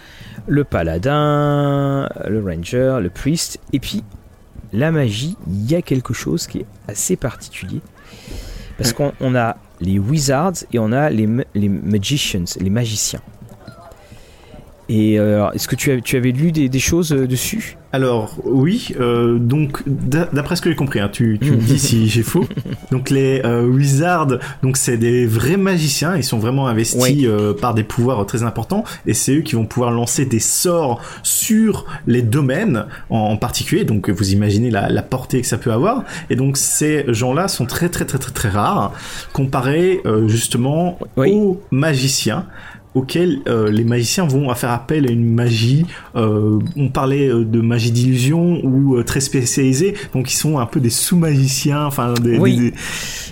le 0.48 0.64
paladin, 0.64 2.10
le 2.28 2.44
ranger, 2.44 3.00
le 3.02 3.10
priest. 3.10 3.60
Et 3.74 3.80
puis, 3.80 4.04
la 4.74 4.92
magie, 4.92 5.36
il 5.48 5.70
y 5.70 5.76
a 5.76 5.82
quelque 5.82 6.14
chose 6.14 6.48
qui 6.48 6.60
est 6.60 6.66
assez 6.88 7.16
particulier. 7.16 7.82
Parce 8.78 8.94
qu'on 8.94 9.12
on 9.20 9.36
a 9.36 9.58
les 9.82 10.00
wizards 10.00 10.64
et 10.72 10.80
on 10.80 10.92
a 10.92 11.10
les, 11.10 11.28
ma- 11.28 11.44
les 11.54 11.70
magicians, 11.70 12.46
les 12.60 12.70
magiciens. 12.70 13.22
Et 14.88 15.20
euh, 15.20 15.50
est-ce 15.52 15.68
que 15.68 15.76
tu, 15.76 16.18
avais 16.18 16.32
lu 16.32 16.52
des, 16.52 16.70
des 16.70 16.80
choses 16.80 17.12
euh, 17.14 17.28
dessus? 17.28 17.78
Alors 17.92 18.36
oui, 18.44 18.90
euh, 19.00 19.40
donc 19.40 19.82
d'a- 19.88 20.30
d'après 20.32 20.56
ce 20.56 20.62
que 20.62 20.70
j'ai 20.70 20.76
compris, 20.76 21.00
hein, 21.00 21.10
tu, 21.12 21.40
tu 21.42 21.52
me 21.52 21.58
dis 21.58 21.80
si 21.80 22.08
j'ai 22.10 22.22
faux. 22.22 22.46
Donc 22.92 23.10
les 23.10 23.42
euh, 23.44 23.66
wizards, 23.66 24.38
donc 24.62 24.78
c'est 24.78 24.98
des 24.98 25.26
vrais 25.26 25.58
magiciens, 25.58 26.16
ils 26.16 26.24
sont 26.24 26.38
vraiment 26.38 26.68
investis 26.68 27.26
euh, 27.26 27.56
par 27.56 27.74
des 27.74 27.84
pouvoirs 27.84 28.24
très 28.28 28.44
importants, 28.44 28.84
et 29.08 29.16
c'est 29.16 29.38
eux 29.38 29.42
qui 29.42 29.56
vont 29.56 29.66
pouvoir 29.66 29.90
lancer 29.90 30.26
des 30.26 30.40
sorts 30.40 31.02
sur 31.24 31.86
les 32.06 32.22
domaines 32.22 32.86
en, 33.10 33.18
en 33.18 33.38
particulier. 33.38 33.86
Donc 33.86 34.08
vous 34.12 34.34
imaginez 34.34 34.70
la, 34.70 34.88
la 34.90 35.02
portée 35.02 35.42
que 35.42 35.48
ça 35.48 35.58
peut 35.58 35.72
avoir. 35.72 36.04
Et 36.30 36.36
donc 36.36 36.58
ces 36.58 37.06
gens-là 37.08 37.48
sont 37.48 37.66
très 37.66 37.90
très 37.90 38.06
très 38.06 38.20
très 38.20 38.32
très 38.32 38.50
rares 38.50 38.94
comparés 39.34 40.02
euh, 40.06 40.28
justement 40.28 41.00
Oui. 41.18 41.32
aux 41.34 41.60
magiciens 41.72 42.46
auxquels 42.96 43.42
euh, 43.48 43.70
les 43.70 43.84
magiciens 43.84 44.26
vont 44.26 44.54
faire 44.56 44.72
appel 44.72 45.08
à 45.08 45.12
une 45.12 45.32
magie. 45.32 45.86
euh, 46.16 46.60
on 46.76 46.90
parlait 46.90 47.28
euh, 47.30 47.46
de 47.46 47.62
magie 47.62 47.92
d'illusion 47.92 48.60
ou 48.66 48.96
euh, 48.98 49.04
très 49.04 49.20
spécialisée, 49.22 49.94
donc 50.14 50.32
ils 50.32 50.36
sont 50.36 50.58
un 50.60 50.66
peu 50.66 50.80
des 50.80 50.90
sous-magiciens, 50.90 51.86
enfin 51.86 52.14
des, 52.16 52.38
Oui. 52.40 52.58
des- 52.58 52.74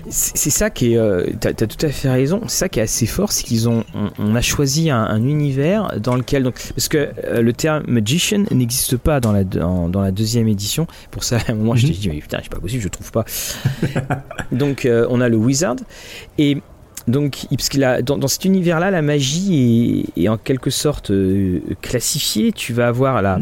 C'est 0.10 0.50
ça 0.52 0.70
qui 0.70 0.94
est. 0.94 1.00
T'as 1.40 1.50
as 1.50 1.54
tout 1.68 1.86
à 1.86 1.90
fait 1.90 2.10
raison. 2.10 2.42
C'est 2.48 2.58
ça 2.60 2.70
qui 2.70 2.80
est 2.80 2.84
assez 2.84 3.06
fort, 3.08 3.32
c'est 3.32 3.44
qu'ils 3.44 3.68
ont. 3.68 3.84
On, 3.94 4.10
on 4.20 4.36
a 4.36 4.42
choisi 4.42 4.90
un, 4.90 5.02
un 5.04 5.24
univers 5.28 6.00
dans 6.02 6.16
lequel. 6.16 6.44
Donc, 6.44 6.56
parce 6.76 6.88
que 6.88 7.10
le 7.42 7.52
terme 7.52 7.84
magician 7.88 8.46
n'existe 8.52 8.96
pas 8.98 9.20
dans 9.20 9.32
la, 9.34 9.44
dans, 9.44 9.90
dans 9.90 10.02
la 10.02 10.12
deuxième 10.12 10.48
édition. 10.48 10.88
Pour 11.12 11.24
ça, 11.26 11.38
à 11.48 11.52
un 11.52 11.56
moment, 11.56 11.76
je 11.76 11.88
Mhm. 11.88 11.92
t'ai 11.94 11.98
dit, 12.00 12.10
mais 12.10 12.20
putain, 12.22 12.40
c'est 12.42 12.52
pas 12.52 12.60
possible, 12.60 12.84
je 12.84 12.88
trouve 12.88 13.12
pas. 13.12 13.26
donc, 14.52 14.88
on 15.10 15.20
a 15.20 15.28
le 15.30 15.38
wizard. 15.38 15.76
Et. 16.38 16.58
Donc, 17.08 17.48
parce 17.50 17.70
dans, 18.04 18.28
cet 18.28 18.46
univers-là, 18.46 18.92
la 18.92 19.02
magie 19.02 20.06
est, 20.18 20.28
en 20.28 20.38
quelque 20.38 20.70
sorte 20.70 21.12
euh, 21.12 21.62
classifiée. 21.82 22.52
Tu 22.52 22.74
vas 22.74 22.88
avoir 22.88 23.22
la, 23.22 23.40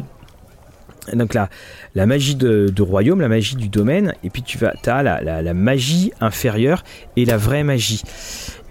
donc 1.13 1.34
la, 1.34 1.49
la 1.95 2.06
magie 2.06 2.36
de, 2.36 2.82
royaume, 2.82 3.21
la 3.21 3.28
magie 3.28 3.56
du 3.56 3.69
domaine, 3.69 4.13
et 4.23 4.30
puis 4.30 4.43
tu 4.43 4.58
vas, 4.58 4.73
as 4.86 5.04
la, 5.04 5.21
la, 5.21 5.41
la 5.41 5.54
magie 5.54 6.12
inférieure 6.21 6.84
et 7.15 7.25
la 7.25 7.38
vraie 7.38 7.63
magie. 7.63 8.04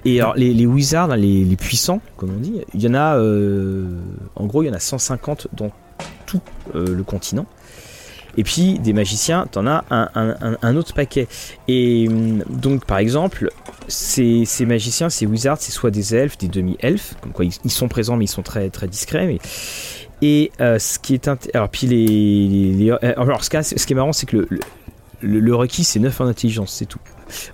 Et 0.04 0.20
alors 0.20 0.34
les, 0.34 0.52
les 0.52 0.66
wizards, 0.66 1.10
hein, 1.10 1.16
les, 1.16 1.44
les 1.44 1.56
puissants, 1.56 2.00
comme 2.16 2.30
on 2.36 2.40
dit, 2.40 2.60
il 2.74 2.82
y 2.82 2.88
en 2.88 2.94
a, 2.94 3.16
euh, 3.16 3.98
en 4.36 4.46
gros, 4.46 4.62
il 4.62 4.66
y 4.66 4.70
en 4.70 4.74
a 4.74 4.80
150 4.80 5.48
dans 5.54 5.70
tout 6.26 6.40
euh, 6.74 6.94
le 6.94 7.02
continent. 7.02 7.46
Et 8.36 8.44
puis 8.44 8.78
des 8.78 8.92
magiciens, 8.92 9.46
t'en 9.50 9.66
as 9.66 9.84
un, 9.90 10.76
autre 10.76 10.94
paquet. 10.94 11.28
Et 11.68 12.06
hum, 12.08 12.42
donc 12.48 12.84
par 12.84 12.98
exemple, 12.98 13.50
ces, 13.88 14.46
magiciens, 14.66 15.10
ces 15.10 15.26
wizards, 15.26 15.58
c'est 15.60 15.72
soit 15.72 15.90
des 15.90 16.14
elfes, 16.14 16.38
des 16.38 16.48
demi-elfes, 16.48 17.14
comme 17.20 17.32
quoi 17.32 17.44
ils, 17.44 17.70
sont 17.70 17.88
présents 17.88 18.16
mais 18.16 18.24
ils 18.24 18.28
sont 18.28 18.42
très 18.42 18.70
très 18.70 18.88
discrets. 18.88 19.38
Et 20.22 20.52
euh, 20.60 20.78
ce 20.78 20.98
qui 20.98 21.14
est 21.14 21.28
alors 21.54 21.68
puis 21.68 21.86
les, 21.86 22.90
alors 23.16 23.44
ce, 23.44 23.50
qui 23.50 23.56
est- 23.56 23.94
marrant, 23.94 24.12
c'est 24.12 24.26
que 24.26 24.36
le, 24.38 24.48
le, 25.20 25.40
le 25.40 25.54
requis 25.54 25.84
c'est 25.84 26.00
9 26.00 26.20
en 26.20 26.26
intelligence, 26.26 26.72
c'est 26.72 26.86
tout. 26.86 27.00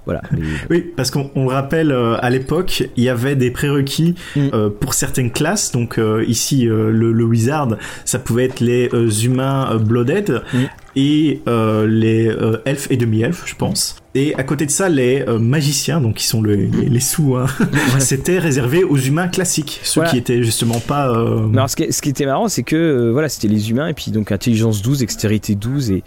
Voilà. 0.05 0.23
Mais- 0.33 0.39
Oui, 0.71 0.93
parce 0.97 1.11
qu'on 1.11 1.31
on 1.35 1.45
le 1.49 1.53
rappelle, 1.55 1.93
euh, 1.93 2.17
à 2.21 2.31
l'époque, 2.31 2.85
il 2.97 3.05
y 3.05 3.09
avait 3.09 3.37
des 3.37 3.51
prérequis 3.51 4.15
Mm. 4.37 4.41
euh, 4.55 4.71
pour 4.71 4.95
certaines 4.95 5.31
classes. 5.31 5.73
Donc 5.73 5.99
euh, 5.99 6.25
ici, 6.27 6.69
euh, 6.69 6.91
le, 6.91 7.13
le 7.13 7.25
wizard, 7.25 7.77
ça 8.05 8.19
pouvait 8.19 8.45
être 8.47 8.61
les 8.61 8.89
euh, 8.93 9.09
humains 9.11 9.69
euh, 9.73 9.79
blooded 9.79 10.43
Mm. 10.53 10.59
Et 10.97 11.41
euh, 11.49 11.87
les 11.87 12.27
euh, 12.29 12.61
elfes 12.65 12.89
et 12.91 12.97
demi-elfes, 12.97 13.43
je 13.47 13.55
pense. 13.55 13.97
Et 14.15 14.35
à 14.35 14.43
côté 14.43 14.67
de 14.67 14.71
ça, 14.73 14.89
les 14.89 15.23
euh, 15.29 15.39
magiciens, 15.39 16.01
donc 16.01 16.17
qui 16.17 16.27
sont 16.27 16.43
le- 16.43 16.55
les, 16.57 16.89
les 16.89 17.01
sous, 17.01 17.37
hein, 17.37 17.47
c'était 18.01 18.39
réservé 18.41 18.83
aux 18.83 18.97
humains 18.97 19.29
classiques, 19.29 19.79
ceux 19.85 20.01
Voilà. 20.01 20.11
qui 20.11 20.19
étaient 20.19 20.43
justement 20.43 20.81
pas. 20.81 21.13
Non, 21.13 21.53
alors, 21.53 21.71
ce, 21.71 21.77
qui, 21.77 21.93
ce 21.93 22.03
qui 22.03 22.09
était 22.09 22.27
marrant, 22.27 22.49
c'est 22.49 22.65
que 22.65 23.11
voilà, 23.13 23.29
c'était 23.29 23.47
les 23.49 23.71
humains 23.71 23.87
et 23.89 23.95
puis 23.95 24.11
donc 24.11 24.33
intelligence 24.33 24.83
12, 24.83 25.03
extérité 25.05 25.55
12 25.55 25.93
et, 25.93 26.03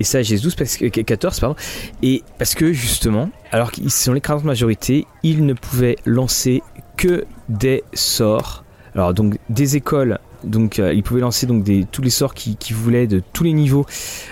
et 0.00 0.04
sagesse 0.04 0.40
12 0.42 0.56
parce 0.56 0.76
que 0.76 0.86
14 0.86 1.38
pardon. 1.38 1.54
Et 2.02 2.24
parce 2.38 2.56
que 2.56 2.72
justement, 2.72 3.30
alors 3.52 3.70
qu'ils 3.70 3.90
sont 3.92 4.12
l'écrasante 4.14 4.44
majorité, 4.44 5.06
ils 5.22 5.46
ne 5.46 5.52
pouvaient 5.54 5.96
lancer 6.06 6.60
que 6.96 7.24
des 7.48 7.84
sorts. 7.92 8.64
Alors 8.96 9.14
donc 9.14 9.38
des 9.48 9.76
écoles 9.76 10.18
donc 10.44 10.78
euh, 10.78 10.92
ils 10.94 11.02
pouvaient 11.02 11.20
lancer 11.20 11.46
donc 11.46 11.62
des, 11.64 11.84
tous 11.90 12.02
les 12.02 12.10
sorts 12.10 12.34
qui, 12.34 12.56
qui 12.56 12.72
voulaient 12.72 13.06
de 13.06 13.22
tous 13.32 13.44
les 13.44 13.52
niveaux 13.52 13.86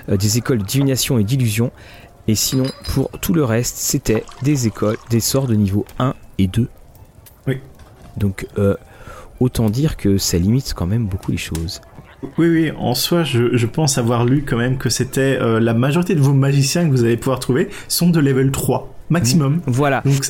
euh, 0.09 0.16
des 0.16 0.38
écoles 0.38 0.59
de 0.59 0.64
divination 0.64 1.18
et 1.18 1.25
d'illusion 1.25 1.70
et 2.29 2.35
sinon 2.35 2.64
pour 2.94 3.11
tout 3.20 3.33
le 3.35 3.44
reste 3.44 3.77
c'était 3.77 4.25
des 4.42 4.66
écoles 4.66 4.96
des 5.11 5.20
sorts 5.20 5.46
de 5.46 5.55
niveau 5.55 5.85
1 5.98 6.14
et 6.38 6.46
2 6.46 6.68
Oui. 7.48 7.59
donc 8.16 8.46
euh, 8.59 8.75
autant 9.40 9.70
dire 9.70 9.96
que 9.96 10.18
ça 10.18 10.38
limite 10.38 10.72
quand 10.77 10.87
même 10.87 11.07
beaucoup 11.07 11.33
les 11.33 11.37
choses 11.38 11.81
Oui, 12.38 12.46
oui, 12.48 12.72
en 12.79 12.94
soi, 12.94 13.25
je, 13.25 13.57
je 13.57 13.66
pense 13.66 13.98
avoir 13.98 14.25
lu 14.25 14.44
quand 14.46 14.57
même 14.57 14.79
que 14.79 14.88
c'était 14.88 15.37
euh, 15.40 15.59
la 15.59 15.75
majorité 15.75 16.14
de 16.14 16.20
vos 16.20 16.33
magiciens 16.33 16.87
que 16.87 16.90
vous 16.92 17.03
allez 17.03 17.16
pouvoir 17.16 17.40
trouver 17.40 17.68
sont 17.88 18.09
de 18.11 18.20
level 18.20 18.53
3 18.53 18.88
maximum. 19.11 19.61
voilà 19.66 20.01
Donc, 20.05 20.27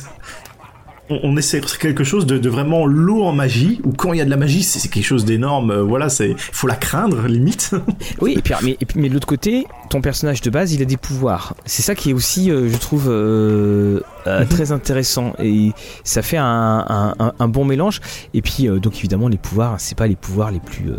on, 1.09 1.19
on 1.23 1.37
essaie 1.37 1.59
de 1.59 1.65
faire 1.65 1.79
quelque 1.79 2.03
chose 2.03 2.25
de, 2.25 2.37
de 2.37 2.49
vraiment 2.49 2.85
lourd 2.85 3.27
en 3.27 3.33
magie, 3.33 3.81
ou 3.83 3.91
quand 3.91 4.13
il 4.13 4.19
y 4.19 4.21
a 4.21 4.25
de 4.25 4.29
la 4.29 4.37
magie, 4.37 4.63
c'est 4.63 4.87
quelque 4.89 5.03
chose 5.05 5.25
d'énorme, 5.25 5.71
euh, 5.71 5.83
voilà, 5.83 6.07
c'est 6.09 6.35
faut 6.37 6.67
la 6.67 6.75
craindre, 6.75 7.27
limite. 7.27 7.71
Oui, 8.21 8.35
et 8.37 8.41
puis, 8.41 8.53
mais, 8.63 8.77
et 8.79 8.85
puis- 8.85 8.99
mais 8.99 9.09
de 9.09 9.13
l'autre 9.13 9.27
côté, 9.27 9.65
ton 9.89 9.99
personnage 10.01 10.41
de 10.41 10.49
base, 10.49 10.73
il 10.73 10.81
a 10.81 10.85
des 10.85 10.97
pouvoirs. 10.97 11.55
C'est 11.65 11.81
ça 11.81 11.93
qui 11.95 12.11
est 12.11 12.13
aussi, 12.13 12.49
euh, 12.51 12.69
je 12.69 12.77
trouve, 12.77 13.07
euh, 13.09 13.99
euh, 14.27 14.41
Mhm. 14.41 14.47
très 14.47 14.71
intéressant. 14.71 15.33
Et 15.39 15.71
ça 16.03 16.21
fait 16.21 16.37
un, 16.37 16.45
un- 16.87 17.15
un- 17.19 17.33
un 17.37 17.47
bon 17.47 17.65
mélange. 17.65 17.99
Et 18.33 18.41
puis, 18.41 18.67
donc 18.81 18.97
évidemment, 18.99 19.27
les 19.27 19.37
pouvoirs, 19.37 19.75
c'est 19.79 19.97
pas 19.97 20.07
les 20.07 20.15
pouvoirs 20.15 20.51
les 20.51 20.59
plus. 20.61 20.91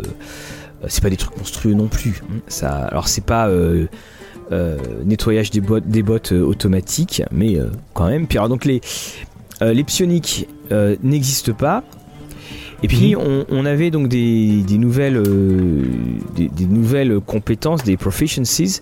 c'est 0.87 1.01
pas 1.01 1.09
des 1.09 1.17
trucs 1.17 1.35
monstrueux 1.37 1.73
non 1.73 1.87
plus. 1.87 2.21
hein. 2.29 2.41
Ça, 2.47 2.69
alors, 2.85 3.07
c'est 3.07 3.25
pas. 3.25 3.49
nettoyage 5.05 5.49
des 5.51 5.61
bottes, 5.61 5.87
des 5.87 6.03
bottes 6.03 6.31
automatiques, 6.31 7.23
mais 7.31 7.57
quand 7.93 8.07
même. 8.07 8.27
Puis 8.27 8.37
alors, 8.37 8.49
donc 8.49 8.65
les, 8.65 8.81
les 9.61 9.83
psioniques 9.83 10.47
euh, 10.71 10.95
n'existent 11.03 11.53
pas. 11.53 11.83
Et 12.83 12.87
puis 12.89 13.15
Mhm. 13.15 13.21
on, 13.21 13.45
on 13.49 13.65
avait 13.65 13.89
donc 13.89 14.09
des, 14.09 14.61
des 14.61 14.77
nouvelles 14.77 15.15
euh, 15.15 15.83
des, 16.35 16.49
des 16.49 16.65
nouvelles 16.65 17.19
compétences, 17.21 17.83
des 17.83 17.95
proficiencies. 17.95 18.81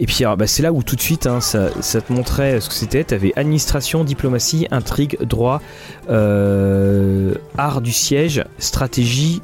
Et 0.00 0.06
puis 0.06 0.24
bah, 0.36 0.46
c'est 0.48 0.62
là 0.62 0.72
où 0.72 0.82
tout 0.82 0.96
de 0.96 1.00
suite 1.00 1.26
hein, 1.26 1.40
ça, 1.40 1.70
ça 1.80 2.00
te 2.00 2.12
montrait 2.12 2.60
ce 2.60 2.68
que 2.68 2.74
c'était. 2.74 3.04
Tu 3.04 3.14
avais 3.14 3.32
administration, 3.36 4.02
diplomatie, 4.02 4.66
intrigue, 4.72 5.18
droit, 5.22 5.62
euh, 6.10 7.34
art 7.56 7.80
du 7.80 7.92
siège, 7.92 8.44
stratégie 8.58 9.40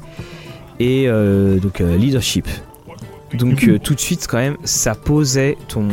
et 0.79 1.05
euh, 1.07 1.57
donc 1.59 1.79
euh, 1.81 1.95
leadership. 1.97 2.47
Donc 3.33 3.63
euh, 3.67 3.79
tout 3.79 3.95
de 3.95 3.99
suite 3.99 4.27
quand 4.29 4.37
même 4.37 4.57
ça 4.65 4.93
posait 4.93 5.57
ton 5.67 5.87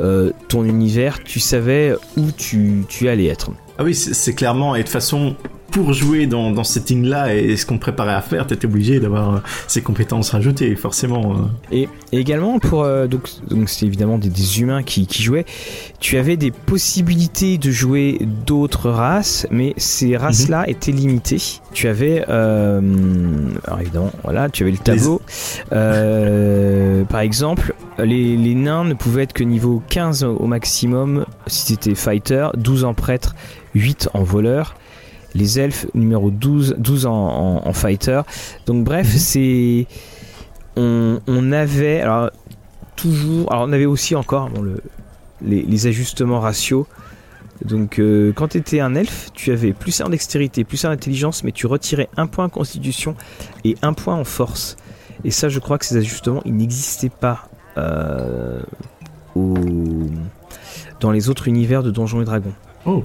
euh, 0.00 0.30
ton 0.48 0.64
univers. 0.64 1.22
Tu 1.24 1.40
savais 1.40 1.94
où 2.16 2.30
tu, 2.30 2.84
tu 2.88 3.08
allais 3.08 3.26
être. 3.26 3.50
Ah 3.78 3.84
oui, 3.84 3.94
c'est 3.94 4.34
clairement, 4.34 4.74
et 4.74 4.78
de 4.80 4.82
toute 4.84 4.92
façon, 4.92 5.34
pour 5.70 5.94
jouer 5.94 6.26
dans, 6.26 6.50
dans 6.50 6.62
ce 6.64 6.74
setting-là 6.74 7.34
et 7.34 7.56
ce 7.56 7.64
qu'on 7.64 7.78
préparait 7.78 8.12
à 8.12 8.20
faire, 8.20 8.46
t'étais 8.46 8.66
obligé 8.66 9.00
d'avoir 9.00 9.34
euh, 9.36 9.38
ces 9.66 9.80
compétences 9.80 10.28
rajoutées, 10.30 10.76
forcément. 10.76 11.32
euh. 11.32 11.36
Et, 11.74 11.88
et 12.12 12.18
également 12.18 12.58
pour 12.58 12.82
euh, 12.82 13.06
donc 13.06 13.30
donc 13.48 13.70
c'est 13.70 13.86
évidemment 13.86 14.18
des, 14.18 14.28
des 14.28 14.60
humains 14.60 14.82
qui, 14.82 15.06
qui 15.06 15.22
jouaient. 15.22 15.46
Tu 15.98 16.18
avais 16.18 16.36
des 16.36 16.50
possibilités 16.50 17.56
de 17.56 17.70
jouer 17.70 18.18
d'autres 18.46 18.90
races, 18.90 19.46
mais 19.50 19.72
ces 19.78 20.18
races-là 20.18 20.68
étaient 20.68 20.92
limitées. 20.92 21.40
Tu 21.72 21.88
avais 21.88 22.26
euh, 22.28 22.80
alors 23.66 23.80
évidemment 23.80 24.12
voilà, 24.24 24.50
tu 24.50 24.64
avais 24.64 24.72
le 24.72 24.78
tableau. 24.78 25.22
Euh, 25.72 27.04
par 27.04 27.20
exemple, 27.20 27.74
les, 27.98 28.36
les 28.36 28.54
nains 28.54 28.84
ne 28.84 28.94
pouvaient 28.94 29.22
être 29.22 29.32
que 29.32 29.44
niveau 29.44 29.82
15 29.88 30.24
au 30.24 30.46
maximum 30.46 31.24
si 31.46 31.66
c'était 31.72 31.94
fighter, 31.94 32.48
12 32.56 32.84
en 32.84 32.92
prêtre, 32.94 33.34
8 33.74 34.08
en 34.14 34.22
voleur. 34.22 34.74
Les 35.34 35.58
elfes 35.58 35.86
numéro 35.94 36.30
12, 36.30 36.76
12 36.78 37.06
en, 37.06 37.12
en- 37.12 37.66
en 37.66 37.72
fighter. 37.72 38.20
Donc 38.66 38.84
bref, 38.84 39.06
Mhm. 39.12 39.18
c'est 39.18 39.86
on, 40.76 41.20
on 41.26 41.52
avait 41.52 42.00
alors 42.00 42.30
toujours 42.96 43.50
alors 43.52 43.66
on 43.68 43.72
avait 43.72 43.86
aussi 43.86 44.14
encore 44.14 44.48
bon, 44.50 44.62
le, 44.62 44.82
les, 45.42 45.62
les 45.62 45.86
ajustements 45.86 46.40
ratios 46.40 46.86
donc 47.64 47.98
euh, 47.98 48.32
quand 48.34 48.48
tu 48.48 48.58
étais 48.58 48.80
un 48.80 48.94
elfe 48.94 49.30
tu 49.34 49.50
avais 49.52 49.72
plus 49.72 50.00
un 50.00 50.06
en 50.06 50.08
dextérité 50.08 50.64
plus 50.64 50.84
un 50.84 50.88
en 50.88 50.92
intelligence 50.92 51.44
mais 51.44 51.52
tu 51.52 51.66
retirais 51.66 52.08
un 52.16 52.26
point 52.26 52.46
en 52.46 52.48
constitution 52.48 53.14
et 53.64 53.76
un 53.82 53.92
point 53.92 54.14
en 54.16 54.24
force 54.24 54.76
Et 55.24 55.30
ça, 55.30 55.48
je 55.48 55.58
crois 55.60 55.78
que 55.78 55.84
ces 55.84 55.96
ajustements, 55.96 56.42
ils 56.44 56.56
n'existaient 56.56 57.08
pas 57.10 57.48
au... 59.36 59.54
dans 61.00 61.10
les 61.12 61.28
autres 61.28 61.48
univers 61.48 61.82
de 61.82 61.90
Donjons 61.90 62.20
et 62.22 62.24
Dragons. 62.24 62.54
Oh. 62.86 63.04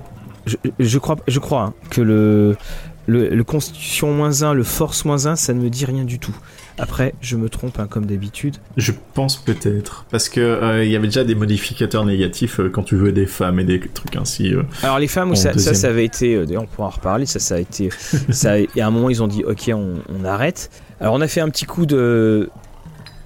Je, 0.79 0.97
crois, 0.97 1.17
je 1.27 1.39
crois 1.39 1.61
hein, 1.61 1.73
que 1.89 2.01
le, 2.01 2.55
le, 3.07 3.43
Constitution 3.43 4.13
moins 4.13 4.43
1, 4.43 4.53
le 4.53 4.63
Force 4.63 5.05
moins 5.05 5.25
1, 5.25 5.35
ça 5.35 5.53
ne 5.53 5.61
me 5.61 5.69
dit 5.69 5.85
rien 5.85 6.03
du 6.03 6.19
tout. 6.19 6.35
Après, 6.77 7.13
je 7.21 7.37
me 7.37 7.49
trompe 7.49 7.79
hein, 7.79 7.87
comme 7.89 8.05
d'habitude. 8.05 8.57
Je 8.75 8.91
pense 9.13 9.37
peut-être. 9.37 10.05
Parce 10.11 10.29
que 10.29 10.39
euh, 10.39 10.85
il 10.85 10.91
y 10.91 10.95
avait 10.95 11.07
déjà 11.07 11.23
des 11.23 11.33
modificateurs 11.33 12.05
négatifs 12.05 12.59
euh, 12.59 12.69
quand 12.69 12.83
tu 12.83 12.97
jouais 12.97 13.11
des 13.11 13.25
femmes 13.25 13.59
et 13.59 13.63
des 13.63 13.79
trucs 13.79 14.15
ainsi. 14.15 14.53
Euh, 14.53 14.63
Alors 14.83 14.99
les 14.99 15.07
femmes, 15.07 15.35
ça, 15.35 15.57
ça, 15.57 15.73
ça, 15.73 15.87
avait 15.87 16.05
été. 16.05 16.45
D'ailleurs, 16.45 16.63
on 16.63 16.67
pourra 16.67 16.87
en 16.87 16.91
reparler. 16.91 17.25
Ça, 17.25 17.39
ça 17.39 17.55
a 17.55 17.59
été. 17.59 17.89
ça, 18.29 18.59
et 18.59 18.69
à 18.79 18.87
un 18.87 18.91
moment, 18.91 19.09
ils 19.09 19.23
ont 19.23 19.27
dit 19.27 19.43
OK, 19.43 19.71
on, 19.73 19.95
on 20.09 20.25
arrête. 20.25 20.69
Alors 20.99 21.13
on 21.13 21.21
a 21.21 21.27
fait 21.27 21.41
un 21.41 21.49
petit 21.49 21.65
coup 21.65 21.85
de 21.85 22.49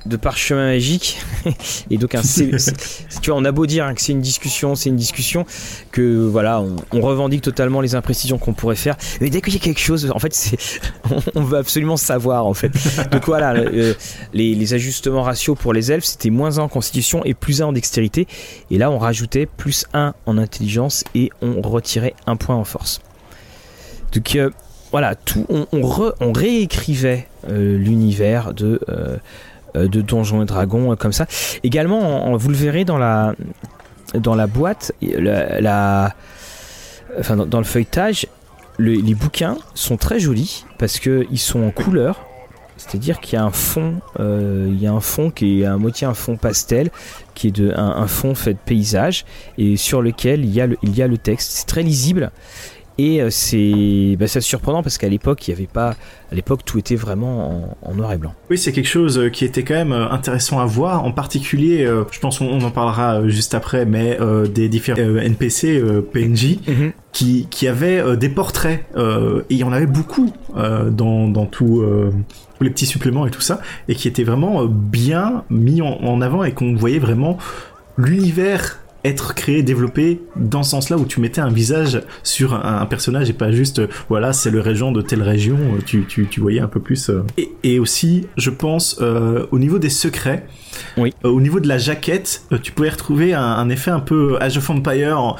de 0.05 0.17
parchemin 0.17 0.67
magique. 0.67 1.19
Et 1.89 1.97
donc 1.97 2.15
un 2.15 2.21
tu 3.21 3.29
vois 3.29 3.39
on 3.39 3.45
a 3.45 3.51
beau 3.51 3.65
dire 3.65 3.85
hein, 3.85 3.93
que 3.93 4.01
c'est 4.01 4.11
une 4.11 4.21
discussion 4.21 4.75
c'est 4.75 4.89
une 4.89 4.95
discussion 4.95 5.45
que 5.91 6.27
voilà 6.27 6.63
on, 6.91 7.01
revendique 7.01 7.41
totalement 7.41 7.81
les 7.81 7.95
imprécisions 7.95 8.37
qu'on 8.37 8.53
pourrait 8.53 8.75
faire. 8.75 8.97
Mais 9.19 9.29
dès 9.29 9.41
qu'il 9.41 9.53
y 9.53 9.57
a 9.57 9.59
quelque 9.59 9.79
chose 9.79 10.11
en 10.13 10.19
fait 10.19 10.33
c'est 10.33 10.57
on, 11.35 11.43
veut 11.43 11.57
absolument 11.57 11.97
savoir 11.97 12.45
en 12.45 12.53
fait. 12.53 12.71
Donc 13.11 13.25
voilà 13.25 13.53
euh, 13.53 13.93
les, 14.33 14.73
ajustements 14.73 15.23
ratios 15.23 15.57
pour 15.57 15.73
les 15.73 15.91
elfes 15.91 16.05
c'était 16.05 16.29
moins 16.29 16.59
1 16.59 16.63
en 16.63 16.67
constitution 16.67 17.23
et 17.25 17.33
plus 17.33 17.61
1 17.61 17.67
en 17.67 17.73
dextérité. 17.73 18.27
Et 18.69 18.77
là 18.77 18.91
on 18.91 18.97
rajoutait 18.97 19.45
plus 19.45 19.85
1 19.93 20.13
en 20.25 20.37
intelligence 20.37 21.03
et 21.15 21.31
on 21.41 21.61
retirait 21.61 22.13
un 22.25 22.35
point 22.35 22.55
en 22.55 22.63
force. 22.63 23.01
Donc 24.13 24.35
euh, 24.35 24.49
voilà 24.91 25.15
tout 25.15 25.45
on, 25.49 25.65
on, 25.71 26.33
réécrivait 26.33 27.27
euh, 27.49 27.77
l'univers 27.77 28.53
de 28.53 28.81
euh, 28.89 29.17
de 29.75 30.01
Donjons 30.01 30.41
et 30.41 30.45
Dragons 30.45 30.91
euh, 30.91 30.95
comme 30.95 31.13
ça. 31.13 31.25
Également, 31.63 32.35
vous 32.37 32.49
le 32.49 32.55
verrez 32.55 32.85
dans 32.85 32.97
la 32.97 33.35
dans 34.13 34.35
la 34.35 34.45
boîte, 34.45 34.91
la, 35.01 36.13
enfin 37.17 37.37
dans, 37.37 37.59
le 37.59 37.63
feuilletage, 37.63 38.27
les 38.77 39.15
bouquins 39.15 39.57
sont 39.73 39.95
très 39.95 40.19
jolis 40.19 40.65
parce 40.77 40.99
que 40.99 41.25
ils 41.31 41.39
sont 41.39 41.63
en 41.63 41.71
couleur. 41.71 42.25
C'est-à-dire 42.81 43.19
qu'il 43.19 43.37
y 43.37 43.39
a 43.39 43.45
un 43.45 43.51
fond, 43.51 44.01
euh, 44.19 44.67
il 44.67 44.81
y 44.81 44.87
a 44.87 44.91
un 44.91 45.01
fond 45.01 45.29
qui 45.29 45.61
est 45.61 45.65
à 45.65 45.77
moitié 45.77 46.07
un 46.07 46.15
fond 46.15 46.35
pastel, 46.35 46.89
qui 47.35 47.49
est 47.49 47.51
de, 47.51 47.71
un, 47.75 48.07
fond 48.07 48.33
fait 48.33 48.53
de 48.53 48.59
paysage 48.65 49.23
et 49.59 49.77
sur 49.77 50.01
lequel 50.01 50.43
il 50.43 50.51
y 50.51 50.61
a 50.61 50.65
le, 50.65 50.77
il 50.81 50.95
y 50.95 51.03
a 51.03 51.07
le 51.07 51.19
texte. 51.19 51.51
C'est 51.51 51.67
très 51.67 51.83
lisible 51.83 52.31
et 53.01 53.31
c'est 53.31 54.15
bah, 54.19 54.27
surprenant 54.27 54.83
parce 54.83 54.97
qu'à 54.97 55.09
l'époque, 55.09 55.47
il 55.47 55.51
y 55.51 55.53
avait 55.53 55.67
pas. 55.67 55.95
À 56.31 56.35
l'époque, 56.35 56.61
tout 56.63 56.77
était 56.77 56.95
vraiment 56.95 57.75
en, 57.81 57.93
noir 57.95 58.13
et 58.13 58.17
blanc. 58.17 58.33
Oui, 58.49 58.57
c'est 58.57 58.71
quelque 58.71 58.87
chose 58.87 59.17
euh, 59.17 59.29
qui 59.29 59.43
était 59.43 59.63
quand 59.63 59.73
même 59.73 59.91
euh, 59.91 60.09
intéressant 60.09 60.59
à 60.59 60.65
voir. 60.65 61.03
En 61.03 61.11
particulier, 61.11 61.83
euh, 61.83 62.03
je 62.11 62.19
pense 62.19 62.39
qu'on 62.39 62.61
en 62.61 62.71
parlera 62.71 63.27
juste 63.27 63.53
après, 63.53 63.85
mais 63.85 64.17
des 64.53 64.69
différents 64.69 65.01
NPC, 65.01 65.81
PNJ, 66.13 66.59
mhm. 66.67 66.91
qui, 67.11 67.47
qui 67.49 67.67
avaient 67.67 68.15
des 68.17 68.29
portraits. 68.29 68.85
et 68.95 69.43
il 69.49 69.57
y 69.57 69.63
en 69.63 69.71
avait 69.71 69.87
beaucoup 69.87 70.31
dans, 70.53 71.27
dans 71.27 71.45
tout 71.45 71.83
les 72.59 72.69
petits 72.69 72.85
suppléments 72.85 73.25
et 73.25 73.31
tout 73.31 73.41
ça, 73.41 73.61
et 73.87 73.95
qui 73.95 74.07
étaient 74.07 74.23
vraiment 74.23 74.65
bien 74.65 75.43
mis 75.49 75.81
en 75.81 76.21
avant 76.21 76.43
et 76.43 76.51
qu'on 76.51 76.75
voyait 76.75 76.99
vraiment 76.99 77.37
l'univers 77.97 78.80
être 79.03 79.33
créé, 79.33 79.63
développé 79.63 80.21
dans 80.35 80.63
ce 80.63 80.71
sens-là 80.71 80.97
où 80.97 81.05
tu 81.05 81.19
mettais 81.19 81.41
un 81.41 81.49
visage 81.49 82.01
sur 82.23 82.53
un, 82.53 82.85
personnage 82.85 83.29
et 83.29 83.33
pas 83.33 83.51
juste, 83.51 83.79
euh, 83.79 83.87
voilà, 84.09 84.33
c'est 84.33 84.51
le 84.51 84.59
régent 84.59 84.91
de 84.91 85.01
telle 85.01 85.23
région, 85.23 85.57
euh, 85.57 85.81
tu, 85.85 86.05
tu, 86.07 86.27
tu 86.27 86.39
voyais 86.39 86.59
un 86.59 86.67
peu 86.67 86.79
plus. 86.79 87.09
Euh. 87.09 87.23
Et, 87.37 87.51
et, 87.63 87.79
aussi, 87.79 88.27
je 88.37 88.49
pense, 88.49 88.99
au 89.51 89.59
niveau 89.59 89.79
des 89.79 89.89
secrets, 89.89 90.45
oui. 90.97 91.13
au 91.23 91.41
niveau 91.41 91.59
de 91.59 91.67
la 91.67 91.77
jaquette, 91.77 92.43
tu 92.61 92.71
pouvais 92.71 92.89
retrouver 92.89 93.33
un, 93.33 93.69
effet 93.69 93.91
un 93.91 93.99
peu 93.99 94.37
Age 94.39 94.57
of 94.57 94.69
Empire, 94.69 95.35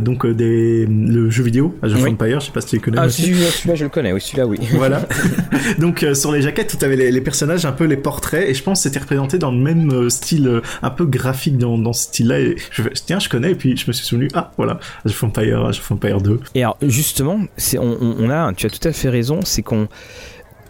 donc 0.00 0.26
des, 0.26 0.86
le 0.86 1.30
jeu 1.30 1.42
vidéo, 1.42 1.74
Age 1.82 1.94
of 1.94 2.04
Empire, 2.04 2.40
je 2.40 2.46
sais 2.46 2.52
pas 2.52 2.60
si 2.60 2.68
tu 2.68 2.76
le 2.76 2.82
connais. 2.82 2.98
Ah, 2.98 3.08
celui-là, 3.08 3.74
je 3.74 3.84
le 3.84 3.90
connais, 3.90 4.12
oui, 4.12 4.20
celui-là, 4.20 4.46
oui. 4.46 4.58
Voilà. 4.72 5.06
donc, 5.78 6.04
sur 6.14 6.32
les 6.32 6.42
jaquettes, 6.42 6.76
tu 6.78 6.84
avais 6.84 6.96
les, 6.96 7.10
les, 7.10 7.20
personnages, 7.20 7.64
un 7.64 7.72
peu 7.72 7.84
les 7.84 7.96
portraits, 7.96 8.48
et 8.48 8.54
je 8.54 8.62
pense 8.62 8.80
que 8.80 8.82
c'était 8.84 9.00
représenté 9.00 9.38
dans 9.38 9.52
le 9.52 9.58
même 9.58 10.10
style, 10.10 10.60
un 10.82 10.90
peu 10.90 11.06
graphique 11.06 11.56
dans, 11.56 11.78
dans 11.78 11.92
ce 11.92 12.04
style-là, 12.04 12.40
et 12.40 12.56
je, 12.70 12.82
tiens, 13.06 13.18
je 13.18 13.28
connais, 13.28 13.52
et 13.52 13.54
puis 13.54 13.76
je 13.76 13.86
me 13.86 13.92
suis 13.92 14.04
souvenu, 14.04 14.28
ah, 14.34 14.52
voilà, 14.56 14.78
Age 15.04 15.12
of 15.12 15.24
Empire, 15.24 15.66
Age 15.66 15.78
of 15.78 15.90
Empire 15.90 16.20
2. 16.20 16.40
Et 16.54 16.62
alors, 16.62 16.76
justement, 16.82 17.40
on, 17.78 18.30
a, 18.30 18.52
tu 18.52 18.66
as 18.66 18.70
tout 18.70 18.86
à 18.86 18.92
fait 18.92 19.08
raison, 19.08 19.40
c'est 19.44 19.62
qu'on 19.62 19.88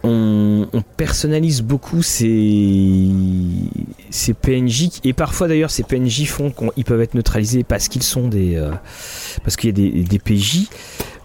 on, 0.03 0.67
personnalise 0.97 1.63
beaucoup 1.63 2.03
ces, 2.03 3.11
ces 4.11 4.35
PNJ 4.35 4.89
et 5.05 5.13
parfois 5.13 5.49
d'ailleurs 5.49 5.71
ces 5.71 5.83
PNJ 5.83 6.27
font 6.27 6.51
qu'ils 6.51 6.85
peuvent 6.85 7.01
être 7.01 7.15
neutralisés 7.15 7.65
parce 7.65 7.89
qu'ils 7.89 8.03
sont 8.03 8.29
des 8.29 8.57
euh, 8.57 8.71
parce 9.43 9.57
qu'il 9.57 9.69
y 9.69 9.73
a 9.73 9.91
des, 9.91 10.05
des 10.05 10.19
PJ 10.19 10.69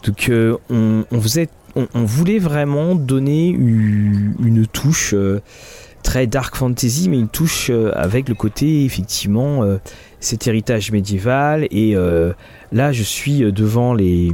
donc 0.03 0.29
euh, 0.29 0.57
on, 0.69 1.21
faisait 1.21 1.47
on, 1.75 2.03
voulait 2.03 2.39
vraiment 2.39 2.95
donner 2.95 3.49
une, 3.49 4.35
une 4.43 4.67
touche 4.67 5.13
euh, 5.13 5.41
très 6.01 6.27
dark 6.27 6.55
fantasy 6.55 7.09
mais 7.09 7.19
une 7.19 7.29
touche 7.29 7.71
avec 7.95 8.29
le 8.29 8.35
côté 8.35 8.85
effectivement 8.85 9.63
cet 10.21 10.47
héritage 10.47 10.91
médiéval. 10.91 11.67
Et 11.71 11.95
euh, 11.95 12.31
là, 12.71 12.93
je 12.93 13.03
suis 13.03 13.43
euh, 13.43 13.51
devant 13.51 13.93
les 13.93 14.31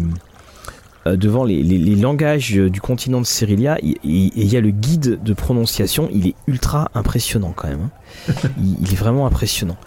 euh, 1.07 1.15
devant 1.15 1.45
les, 1.45 1.63
langages 1.95 2.51
du 2.51 2.81
continent 2.81 3.21
de 3.21 3.25
Cyrilia, 3.25 3.77
et 3.81 3.97
il 4.03 4.45
y 4.45 4.57
a 4.57 4.61
le 4.61 4.69
guide 4.69 5.23
de 5.23 5.33
prononciation, 5.33 6.09
il 6.11 6.27
est 6.27 6.35
ultra 6.47 6.91
impressionnant 6.93 7.53
quand 7.55 7.69
même. 7.69 7.89
Hein. 8.27 8.33
il, 8.81 8.91
est 8.91 8.97
vraiment 8.97 9.25
impressionnant. 9.25 9.77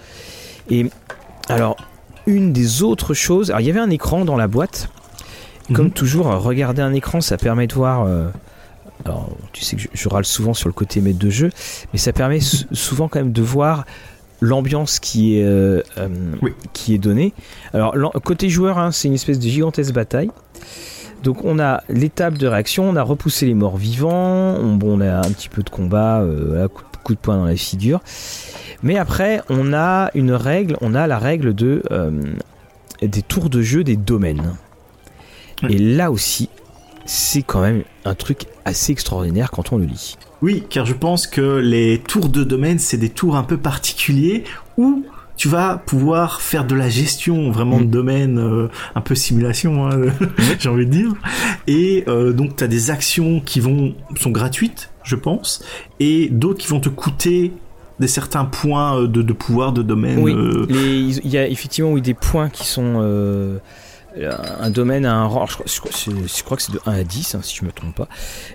Et 0.70 0.86
alors, 1.48 1.76
une 2.26 2.52
des 2.52 2.82
autres 2.82 3.12
choses, 3.12 3.50
alors 3.50 3.60
il 3.60 3.66
y 3.66 3.70
avait 3.70 3.80
un 3.80 3.90
écran 3.90 4.24
dans 4.24 4.36
la 4.36 4.48
boîte. 4.48 4.88
Comme 5.74 5.86
mhm. 5.86 5.92
toujours, 5.92 6.26
regarder 6.26 6.82
un 6.82 6.94
écran, 6.94 7.20
ça 7.20 7.36
permet 7.36 7.66
de 7.68 7.74
voir. 7.74 8.08
Alors, 9.04 9.30
tu 9.52 9.64
sais 9.64 9.76
que 9.76 9.82
je, 9.92 10.08
râle 10.08 10.24
souvent 10.24 10.54
sur 10.54 10.68
le 10.68 10.72
côté 10.72 11.00
maître 11.00 11.18
de 11.18 11.30
jeu, 11.30 11.50
mais 11.92 11.98
ça 11.98 12.12
permet 12.12 12.40
souvent 12.40 13.08
quand 13.08 13.20
même 13.20 13.32
de 13.32 13.42
voir 13.42 13.84
l'ambiance 14.40 14.98
qui 15.00 15.38
est 15.38 15.44
euh, 15.44 15.82
euh, 15.98 16.08
qui 16.72 16.94
est 16.94 16.98
donnée. 16.98 17.32
Alors 17.72 17.94
côté 18.24 18.48
joueur, 18.48 18.78
hein, 18.78 18.92
c'est 18.92 19.08
une 19.08 19.14
espèce 19.14 19.38
de 19.38 19.48
gigantesque 19.48 19.92
bataille. 19.92 20.30
Donc 21.22 21.44
on 21.44 21.58
a 21.58 21.82
l'étape 21.88 22.38
de 22.38 22.46
réaction, 22.46 22.88
on 22.88 22.96
a 22.96 23.02
repoussé 23.02 23.46
les 23.46 23.54
morts 23.54 23.76
vivants, 23.76 24.54
on, 24.54 24.76
bon, 24.76 24.98
on 24.98 25.00
a 25.00 25.18
un 25.18 25.30
petit 25.30 25.50
peu 25.50 25.62
de 25.62 25.70
combat, 25.70 26.20
euh, 26.20 26.66
coup, 26.68 27.14
de 27.14 27.18
poing 27.18 27.36
dans 27.36 27.44
la 27.44 27.56
figure. 27.56 28.00
Mais 28.82 28.96
après, 28.96 29.42
on 29.50 29.74
a 29.74 30.10
une 30.14 30.32
règle, 30.32 30.76
on 30.80 30.94
a 30.94 31.06
la 31.06 31.18
règle 31.18 31.54
de 31.54 31.82
des 33.02 33.22
tours 33.22 33.48
de 33.48 33.62
jeu 33.62 33.82
des 33.84 33.96
domaines. 33.96 34.54
Et 35.68 35.78
là 35.78 36.10
aussi, 36.10 36.48
c'est 37.04 37.42
quand 37.42 37.60
même 37.60 37.82
un 38.04 38.14
truc 38.14 38.46
assez 38.64 38.92
extraordinaire 38.92 39.50
quand 39.50 39.72
on 39.72 39.78
le 39.78 39.84
lit. 39.84 40.16
Oui, 40.42 40.64
car 40.68 40.86
je 40.86 40.94
pense 40.94 41.26
que 41.26 41.58
les 41.58 41.98
tours 41.98 42.28
de 42.28 42.44
domaine, 42.44 42.78
c'est 42.78 42.96
des 42.96 43.10
tours 43.10 43.36
un 43.36 43.42
peu 43.42 43.56
particuliers 43.56 44.44
où 44.76 45.04
tu 45.36 45.48
vas 45.48 45.78
pouvoir 45.78 46.42
faire 46.42 46.66
de 46.66 46.74
la 46.74 46.90
gestion 46.90 47.50
vraiment 47.50 47.78
de 47.78 47.86
mm. 47.86 47.90
domaine, 47.90 48.38
euh, 48.38 48.68
un 48.94 49.00
peu 49.00 49.14
simulation, 49.14 49.88
hein, 49.88 50.12
j'ai 50.58 50.68
envie 50.68 50.84
de 50.84 50.90
dire. 50.90 51.14
Et 51.66 52.04
euh, 52.08 52.32
donc 52.32 52.56
tu 52.56 52.64
as 52.64 52.68
des 52.68 52.90
actions 52.90 53.40
qui 53.40 53.60
vont 53.60 53.94
sont 54.18 54.30
gratuites, 54.30 54.90
je 55.02 55.16
pense, 55.16 55.64
et 55.98 56.28
d'autres 56.30 56.58
qui 56.58 56.68
vont 56.68 56.80
te 56.80 56.90
coûter 56.90 57.52
des 58.00 58.06
certains 58.06 58.44
points 58.44 58.98
euh, 58.98 59.06
de, 59.06 59.22
de 59.22 59.32
pouvoir 59.32 59.72
de 59.72 59.82
domaine. 59.82 60.18
Oui, 60.18 61.18
il 61.24 61.30
y 61.30 61.38
a 61.38 61.48
effectivement 61.48 61.92
oui, 61.92 62.02
des 62.02 62.14
points 62.14 62.50
qui 62.50 62.66
sont 62.66 63.58
un 64.16 64.70
domaine 64.70 65.06
à 65.06 65.14
un 65.14 65.24
rang. 65.24 65.46
Je 65.46 65.54
crois, 65.54 65.66
je, 65.66 66.42
crois, 66.42 66.56
que 66.56 66.62
c'est 66.62 66.72
de 66.72 66.80
1 66.86 66.92
à 66.92 67.04
10, 67.04 67.34
hein, 67.34 67.40
si 67.42 67.56
je 67.56 67.64
me 67.64 67.72
trompe 67.72 67.94
pas. 67.94 68.08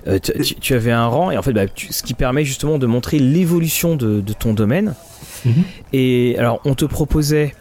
Euh, 0.07 0.19
tu, 0.19 0.73
avais 0.73 0.91
un 0.91 1.07
rang, 1.07 1.31
et 1.31 1.37
en 1.37 1.41
fait, 1.41 1.53
bah, 1.53 1.65
ce 1.75 2.03
qui 2.03 2.13
permet 2.13 2.43
justement 2.43 2.77
de 2.77 2.85
montrer 2.85 3.19
l'évolution 3.19 3.95
de, 3.95 4.21
ton 4.37 4.53
domaine. 4.53 4.95
Mhm. 5.45 5.63
Et 5.93 6.35
alors, 6.37 6.59
on 6.65 6.75
te 6.75 6.85
proposait 6.85 7.55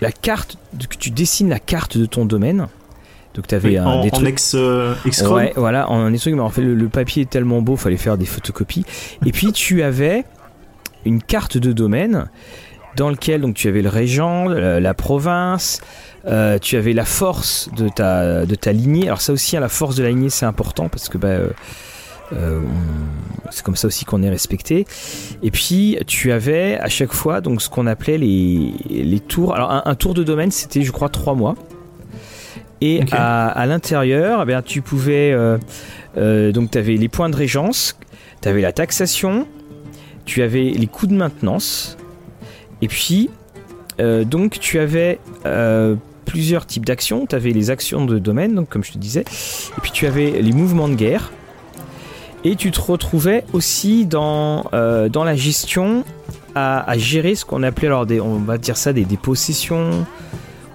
la 0.00 0.12
carte, 0.12 0.58
que 0.88 0.96
tu 0.96 1.10
dessines 1.10 1.48
la 1.48 1.58
carte 1.58 1.96
de 1.98 2.06
ton 2.06 2.24
domaine. 2.24 2.68
Donc 3.34 3.46
tu 3.46 3.54
avais 3.54 3.76
un, 3.76 4.02
des 4.02 4.10
trucs... 4.10 4.24
en 4.24 4.28
ex, 4.28 4.54
euh, 4.54 4.94
Ouais, 5.28 5.52
voilà, 5.54 5.88
en 5.90 6.10
des 6.10 6.18
trucs, 6.18 6.34
mais 6.34 6.40
en 6.40 6.48
fait 6.48 6.62
le, 6.62 6.88
papier 6.88 7.22
est 7.22 7.30
tellement 7.30 7.62
beau, 7.62 7.76
fallait 7.76 7.96
faire 7.96 8.16
des 8.16 8.24
photocopies. 8.24 8.84
Et 9.26 9.32
puis 9.32 9.52
tu 9.52 9.82
avais 9.82 10.24
une 11.04 11.22
carte 11.22 11.56
de 11.56 11.72
domaine 11.72 12.28
dans 12.96 13.10
lequel 13.10 13.40
donc 13.42 13.54
tu 13.54 13.68
avais 13.68 13.82
le 13.82 13.88
régent, 13.88 14.48
la 14.48 14.94
province, 14.94 15.80
euh, 16.26 16.58
tu 16.58 16.76
avais 16.76 16.92
la 16.92 17.04
force 17.04 17.70
de 17.76 17.88
ta, 17.88 18.44
de 18.44 18.54
ta 18.54 18.72
lignée. 18.72 19.06
Alors 19.06 19.20
ça 19.20 19.32
aussi, 19.32 19.56
hein, 19.56 19.60
la 19.60 19.68
force 19.68 19.96
de 19.96 20.02
la 20.02 20.10
lignée, 20.10 20.30
c'est 20.30 20.46
important 20.46 20.88
parce 20.88 21.08
que 21.08 21.18
bah, 21.18 21.28
euh, 21.28 21.50
euh, 22.32 22.60
c'est 23.50 23.64
comme 23.64 23.76
ça 23.76 23.88
aussi 23.88 24.04
qu'on 24.04 24.22
est 24.22 24.30
respecté. 24.30 24.86
Et 25.42 25.50
puis 25.50 25.98
tu 26.06 26.32
avais 26.32 26.78
à 26.78 26.88
chaque 26.88 27.12
fois 27.12 27.40
donc 27.40 27.62
ce 27.62 27.68
qu'on 27.68 27.86
appelait 27.86 28.18
les, 28.18 28.72
les 28.90 29.20
tours. 29.20 29.54
Alors 29.54 29.82
un, 29.86 29.94
tour 29.94 30.14
de 30.14 30.22
domaine, 30.24 30.50
c'était 30.50 30.82
je 30.82 30.92
crois 30.92 31.08
trois 31.08 31.34
mois. 31.34 31.54
Et 32.80 33.00
à, 33.10 33.66
l'intérieur, 33.66 34.42
eh 34.42 34.46
bien, 34.46 34.62
tu 34.62 34.82
pouvais 34.82 35.36
donc 36.16 36.70
tu 36.70 36.78
avais 36.78 36.94
les 36.94 37.08
points 37.08 37.28
de 37.28 37.36
régence 37.36 37.96
tu 38.40 38.48
avais 38.48 38.60
la 38.60 38.72
taxation, 38.72 39.46
tu 40.24 40.42
avais 40.42 40.70
les 40.70 40.86
coûts 40.86 41.06
de 41.06 41.14
maintenance, 41.14 41.96
et 42.82 42.88
puis 42.88 43.30
euh, 44.00 44.24
donc 44.24 44.58
tu 44.60 44.78
avais 44.78 45.18
euh, 45.46 45.96
plusieurs 46.24 46.66
types 46.66 46.86
d'actions. 46.86 47.26
Tu 47.26 47.34
avais 47.34 47.50
les 47.50 47.70
actions 47.70 48.04
de 48.04 48.18
domaine, 48.18 48.54
donc 48.54 48.68
comme 48.68 48.84
je 48.84 48.92
te 48.92 48.98
disais, 48.98 49.22
et 49.22 49.80
puis 49.82 49.90
tu 49.90 50.06
avais 50.06 50.42
les 50.42 50.52
mouvements 50.52 50.88
de 50.88 50.94
guerre. 50.94 51.32
Et 52.44 52.54
tu 52.54 52.70
te 52.70 52.80
retrouvais 52.80 53.44
aussi 53.52 54.06
dans, 54.06 54.66
euh, 54.72 55.08
dans 55.08 55.24
la 55.24 55.34
gestion 55.34 56.04
à, 56.54 56.98
gérer 56.98 57.36
ce 57.36 57.44
qu'on 57.44 57.62
appelait 57.62 57.86
alors 57.86 58.04
des, 58.04 58.20
on 58.20 58.38
va 58.38 58.58
dire 58.58 58.76
ça 58.76 58.92
des, 58.92 59.04
possessions 59.16 60.04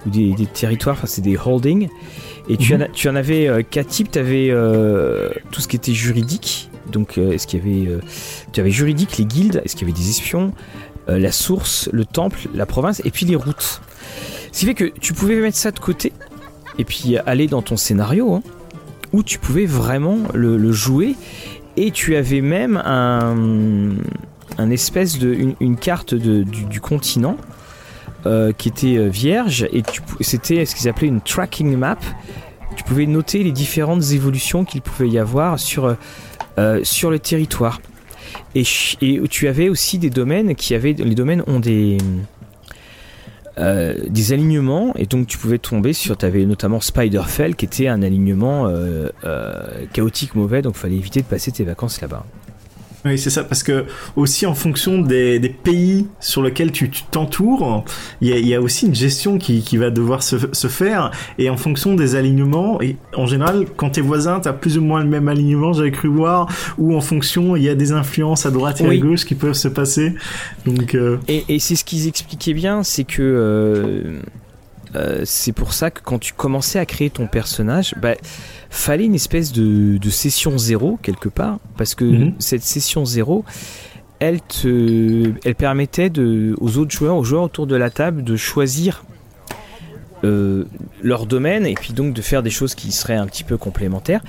ou 0.05 0.09
des, 0.09 0.33
territoires, 0.53 0.95
enfin 0.95 1.07
c'est 1.07 1.21
des 1.21 1.38
holdings. 1.38 1.89
Et 2.47 2.55
tu, 2.55 2.73
en, 2.75 2.79
mhm. 2.79 2.88
tu 2.93 3.09
en 3.09 3.15
avais 3.15 3.65
quatre 3.69 3.88
types. 3.88 4.12
Tu 4.12 4.19
avais 4.19 4.53
tout 5.51 5.62
ce 5.62 5.67
qui 5.67 5.75
était 5.75 5.93
juridique. 5.93 6.69
Donc, 6.91 7.17
est-ce 7.17 7.47
qu'il 7.47 7.59
y 7.59 7.88
avait, 7.88 7.99
tu 8.51 8.59
avais 8.59 8.71
juridique, 8.71 9.17
les 9.17 9.25
guildes, 9.25 9.62
est-ce 9.65 9.75
qu'il 9.75 9.88
y 9.88 9.91
avait 9.91 9.99
des 9.99 10.09
espions, 10.09 10.53
euh, 11.09 11.19
la 11.19 11.31
source, 11.31 11.89
le 11.91 12.05
temple, 12.05 12.47
la 12.53 12.65
province 12.65 13.01
et 13.03 13.11
puis 13.11 13.25
les 13.25 13.35
routes. 13.35 13.81
Ce 14.51 14.59
qui 14.59 14.65
fait 14.65 14.73
que 14.73 14.85
tu 14.85 15.13
pouvais 15.13 15.35
mettre 15.35 15.57
ça 15.57 15.71
de 15.71 15.79
côté 15.79 16.13
et 16.77 16.85
puis 16.85 17.17
aller 17.25 17.47
dans 17.47 17.61
ton 17.61 17.75
scénario 17.75 18.33
hein, 18.33 18.43
où 19.11 19.21
tu 19.21 19.37
pouvais 19.37 19.65
vraiment 19.65 20.19
le, 20.33 20.71
jouer 20.71 21.15
et 21.75 21.91
tu 21.91 22.15
avais 22.15 22.41
même 22.41 22.77
un, 22.77 24.69
espèce 24.71 25.19
de 25.19 25.55
une, 25.59 25.75
carte 25.75 26.13
du, 26.13 26.79
continent 26.79 27.35
euh, 28.25 28.53
qui 28.53 28.69
était 28.69 28.97
euh, 28.97 29.07
vierge 29.07 29.67
et 29.73 29.83
c'était 30.21 30.65
ce 30.65 30.73
qu'ils 30.75 30.87
appelaient 30.87 31.07
une 31.07 31.21
tracking 31.21 31.75
map. 31.75 31.97
Tu 32.77 32.83
pouvais 32.83 33.07
noter 33.07 33.43
les 33.43 33.51
différentes 33.51 34.11
évolutions 34.11 34.63
qu'il 34.63 34.81
pouvait 34.81 35.09
y 35.09 35.19
avoir 35.19 35.59
sur, 35.59 35.95
sur 36.83 37.11
le 37.11 37.19
territoire. 37.19 37.79
Et, 38.55 38.63
tu 39.29 39.47
avais 39.47 39.69
aussi 39.69 39.97
des 39.97 40.09
domaines 40.09 40.55
qui 40.55 40.75
avaient. 40.75 40.93
Les 40.93 41.15
domaines 41.15 41.43
ont 41.47 41.59
des. 41.59 41.97
Euh, 43.59 43.93
alignements 44.31 44.95
et 44.95 45.05
donc 45.05 45.27
tu 45.27 45.37
pouvais 45.37 45.59
tomber 45.59 45.93
sur 45.93 46.17
tu 46.17 46.25
avais 46.25 46.43
notamment 46.43 46.81
Spiderfell 46.81 47.55
qui 47.55 47.65
était 47.65 47.87
un 47.87 48.01
alignement 48.01 48.65
euh, 48.65 49.09
euh, 49.25 49.85
chaotique 49.93 50.33
mauvais 50.33 50.63
donc 50.63 50.75
fallait 50.75 50.95
éviter 50.95 51.21
de 51.21 51.27
passer 51.27 51.51
tes 51.51 51.63
vacances 51.63 52.01
là-bas. 52.01 52.25
Oui, 53.05 53.17
c'est 53.17 53.29
ça, 53.29 53.43
parce 53.43 53.63
que 53.63 53.85
aussi 54.15 54.45
en 54.45 54.53
fonction 54.53 54.99
des, 54.99 55.37
des 55.39 55.49
pays 55.49 56.07
sur 56.21 56.41
lesquels 56.41 56.71
tu 56.71 56.89
t'entoures, 56.89 57.83
il 58.21 58.29
y, 58.29 58.47
y 58.47 58.55
a, 58.55 58.61
aussi 58.61 58.85
une 58.85 58.95
gestion 58.95 59.37
qui, 59.37 59.61
qui 59.61 59.75
va 59.75 59.89
devoir 59.89 60.23
se, 60.23 60.37
se, 60.53 60.67
faire, 60.67 61.11
et 61.37 61.49
en 61.49 61.57
fonction 61.57 61.95
des 61.95 62.15
alignements, 62.15 62.81
et 62.81 62.95
en 63.15 63.25
général, 63.25 63.65
quand 63.75 63.91
t'es 63.91 64.01
voisin, 64.01 64.39
t'as 64.39 64.53
plus 64.53 64.77
ou 64.77 64.81
moins 64.81 65.03
le 65.03 65.09
même 65.09 65.27
alignement, 65.27 65.73
j'avais 65.73 65.91
cru 65.91 66.07
voir, 66.07 66.47
ou 66.77 66.95
en 66.95 67.01
fonction, 67.01 67.57
il 67.57 67.63
y 67.63 67.69
a 67.69 67.75
des 67.75 67.91
influences 67.91 68.45
à 68.45 68.51
droite 68.51 68.79
et 68.79 68.87
à 68.87 68.97
gauche 68.97 69.25
qui 69.25 69.35
peuvent 69.35 69.53
se 69.53 69.67
passer. 69.67 70.13
Donc, 70.65 70.95
euh... 70.95 71.17
Et, 71.27 71.43
et 71.49 71.59
c'est 71.59 71.75
ce 71.75 71.83
qu'ils 71.83 72.07
expliquaient 72.07 72.53
bien, 72.53 72.83
c'est 72.83 73.03
que 73.03 73.21
euh, 73.21 74.21
euh, 74.95 75.21
c'est 75.25 75.53
pour 75.53 75.73
ça 75.73 75.91
que 75.91 76.01
quand 76.01 76.19
tu 76.19 76.34
commençais 76.34 76.79
à 76.79 76.86
créer 76.86 77.10
ton 77.10 77.27
personnage, 77.27 77.95
bah, 77.99 78.15
fallait 78.69 79.06
une 79.06 79.15
espèce 79.15 79.51
de, 79.51 79.97
session 80.10 80.58
zéro 80.58 80.99
quelque 81.01 81.29
part, 81.29 81.60
parce 81.77 81.95
que 81.95 82.06
mhm. 82.06 82.34
cette 82.39 82.63
session 82.63 83.06
zéro, 83.06 83.43
elle, 84.19 84.41
te, 84.41 85.34
elle 85.43 85.56
permettait 85.56 86.10
de, 86.10 86.56
aux 86.60 86.77
autres 86.77 86.91
joueurs, 86.91 87.17
aux 87.17 87.23
joueurs 87.23 87.43
autour 87.43 87.67
de 87.67 87.75
la 87.75 87.89
table, 87.89 88.23
de 88.23 88.36
choisir 88.36 89.03
euh, 90.23 90.65
leur 91.01 91.25
domaine 91.25 91.65
et 91.65 91.73
puis 91.73 91.91
donc 91.93 92.13
de 92.13 92.21
faire 92.21 92.43
des 92.43 92.49
choses 92.49 92.75
qui 92.75 92.91
seraient 92.91 93.15
un 93.15 93.25
petit 93.25 93.43
peu 93.43 93.58
complémentaires. 93.58 94.21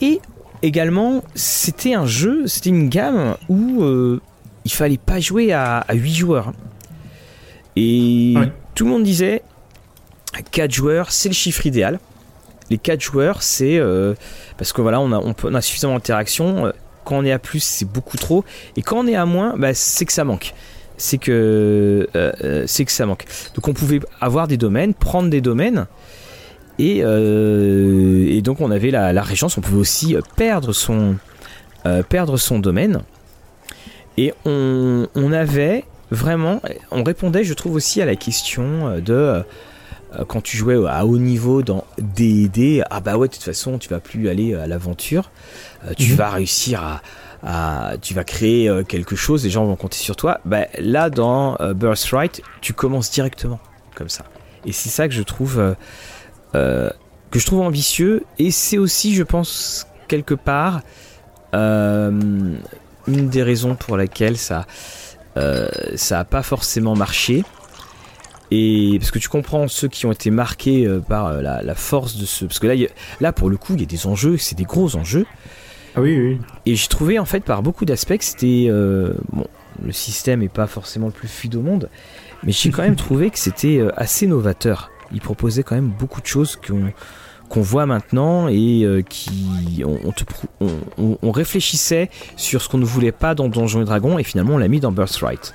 Et 0.00 0.20
également, 0.62 1.22
c'était 1.34 1.94
un 1.94 2.06
jeu, 2.06 2.46
c'était 2.46 2.70
une 2.70 2.88
gamme 2.88 3.36
où 3.48 3.82
euh, 3.82 4.20
il 4.64 4.72
fallait 4.72 4.98
pas 4.98 5.20
jouer 5.20 5.52
à, 5.52 5.78
à 5.78 5.94
8 5.94 6.14
joueurs. 6.14 6.52
Et 7.76 8.34
tout 8.74 8.84
le 8.84 8.90
monde 8.90 9.02
disait 9.02 9.42
4 10.42 10.70
joueurs, 10.70 11.10
c'est 11.10 11.28
le 11.28 11.34
chiffre 11.34 11.66
idéal. 11.66 11.98
Les 12.70 12.78
4 12.78 13.00
joueurs, 13.00 13.42
c'est 13.42 13.78
euh, 13.78 14.14
parce 14.56 14.72
que 14.72 14.80
voilà, 14.80 15.00
on 15.00 15.12
a, 15.12 15.60
suffisamment 15.60 15.94
d'interaction. 15.94 16.66
Euh, 16.66 16.72
quand 17.04 17.18
on 17.18 17.24
est 17.24 17.32
à 17.32 17.38
plus, 17.38 17.62
c'est 17.62 17.84
beaucoup 17.84 18.16
trop. 18.16 18.44
Et 18.76 18.82
quand 18.82 18.98
on 18.98 19.06
est 19.06 19.14
à 19.14 19.26
moins, 19.26 19.54
bah, 19.56 19.74
c'est 19.74 20.04
que 20.04 20.12
ça 20.12 20.24
manque. 20.24 20.54
C'est 20.96 21.18
que, 21.18 22.08
euh, 22.14 22.64
c'est 22.66 22.84
que 22.84 22.92
ça 22.92 23.04
manque. 23.04 23.24
Donc 23.54 23.68
on 23.68 23.74
pouvait 23.74 24.00
avoir 24.20 24.48
des 24.48 24.56
domaines, 24.56 24.94
prendre 24.94 25.28
des 25.28 25.40
domaines. 25.40 25.86
Et, 26.78 26.98
et 26.98 28.42
donc 28.42 28.60
on 28.60 28.70
avait 28.72 28.90
la, 28.90 29.22
régence, 29.22 29.56
on 29.58 29.60
pouvait 29.60 29.78
aussi 29.78 30.16
perdre 30.34 30.72
son, 30.72 31.16
perdre 32.08 32.36
son 32.36 32.58
domaine. 32.58 33.02
Et 34.16 34.32
on, 34.44 35.32
avait 35.32 35.84
vraiment, 36.10 36.60
on 36.90 37.02
répondait, 37.02 37.44
je 37.44 37.54
trouve 37.54 37.74
aussi 37.74 38.00
à 38.00 38.06
la 38.06 38.16
question 38.16 38.98
de 39.00 39.12
euh, 39.12 39.42
quand 40.28 40.42
tu 40.42 40.56
jouais 40.56 40.76
à 40.88 41.06
haut 41.06 41.18
niveau 41.18 41.62
dans 41.62 41.84
D&D, 41.98 42.82
ah 42.90 43.00
bah 43.00 43.16
ouais, 43.16 43.28
de 43.28 43.32
toute 43.32 43.42
façon, 43.42 43.78
tu 43.78 43.88
vas 43.88 44.00
plus 44.00 44.28
aller 44.28 44.54
à 44.54 44.66
l'aventure. 44.66 45.30
Euh, 45.84 45.92
tu 45.96 46.12
mhm. 46.12 46.16
vas 46.16 46.30
réussir 46.30 47.00
à, 47.42 47.96
tu 48.00 48.14
vas 48.14 48.24
créer 48.24 48.68
euh, 48.68 48.84
quelque 48.84 49.16
chose, 49.16 49.44
les 49.44 49.50
gens 49.50 49.66
vont 49.66 49.76
compter 49.76 49.98
sur 49.98 50.16
toi. 50.16 50.40
Bah, 50.44 50.66
là, 50.78 51.10
dans 51.10 51.56
Birthright, 51.74 52.42
tu 52.60 52.72
commences 52.72 53.10
directement 53.10 53.60
comme 53.94 54.08
ça. 54.08 54.24
Et 54.64 54.72
c'est 54.72 54.88
ça 54.88 55.08
que 55.08 55.14
je 55.14 55.22
trouve 55.22 55.74
que 56.52 57.38
je 57.38 57.46
trouve 57.46 57.60
ambitieux. 57.60 58.24
Et 58.38 58.50
c'est 58.50 58.78
aussi, 58.78 59.14
je 59.14 59.22
pense, 59.22 59.86
quelque 60.08 60.34
part 60.34 60.80
une 61.52 62.58
des 63.06 63.42
raisons 63.42 63.74
pour 63.74 63.96
laquelle 63.96 64.38
ça 64.38 64.66
ça 65.96 66.20
a 66.20 66.24
pas 66.24 66.42
forcément 66.42 66.96
marché. 66.96 67.44
Et 68.56 68.98
parce 69.00 69.10
que 69.10 69.18
tu 69.18 69.28
comprends 69.28 69.66
ceux 69.66 69.88
qui 69.88 70.06
ont 70.06 70.12
été 70.12 70.30
marqués 70.30 70.86
euh, 70.86 71.00
par 71.00 71.26
euh, 71.26 71.42
la, 71.42 71.74
force 71.74 72.16
de 72.16 72.24
ce. 72.24 72.44
Parce 72.44 72.60
que 72.60 72.68
là, 72.68 72.74
là 73.20 73.32
pour 73.32 73.50
le 73.50 73.56
coup, 73.56 73.74
il 73.74 73.80
y 73.80 73.82
a 73.82 73.86
des 73.86 74.06
enjeux, 74.06 74.36
c'est 74.36 74.56
des 74.56 74.64
gros 74.64 74.94
enjeux. 74.94 75.26
Ah 75.96 76.00
oui, 76.00 76.16
oui. 76.16 76.38
Et 76.64 76.76
j'ai 76.76 76.86
trouvé 76.86 77.18
en 77.18 77.24
fait 77.24 77.40
par 77.40 77.62
beaucoup 77.62 77.84
d'aspects 77.84 78.16
que 78.16 78.24
c'était. 78.24 78.66
Euh, 78.68 79.14
bon, 79.32 79.46
le 79.84 79.90
système 79.90 80.40
est 80.42 80.48
pas 80.48 80.68
forcément 80.68 81.06
le 81.06 81.12
plus 81.12 81.26
fluide 81.26 81.56
au 81.56 81.62
monde, 81.62 81.90
mais 82.44 82.52
j'ai 82.52 82.70
quand 82.70 82.82
même 82.82 82.94
trouvé 83.06 83.30
que 83.30 83.40
c'était 83.40 83.84
assez 83.96 84.28
novateur. 84.28 84.92
Il 85.12 85.20
proposait 85.20 85.64
quand 85.64 85.74
même 85.74 85.90
beaucoup 85.90 86.20
de 86.20 86.26
choses 86.26 86.56
qu'on 86.56 87.60
voit 87.60 87.86
maintenant 87.86 88.46
et 88.46 89.04
qui 89.08 89.82
on, 89.84 90.12
te, 90.12 90.24
on, 90.60 91.18
on, 91.22 91.30
réfléchissait 91.32 92.08
sur 92.36 92.62
ce 92.62 92.68
qu'on 92.68 92.78
ne 92.78 92.84
voulait 92.84 93.12
pas 93.12 93.34
dans 93.34 93.48
Donjons 93.48 93.82
et 93.82 93.84
Dragons 93.84 94.18
et 94.18 94.24
finalement 94.24 94.54
on 94.54 94.58
l'a 94.58 94.68
mis 94.68 94.80
dans 94.80 94.92
Birthright. 94.92 95.54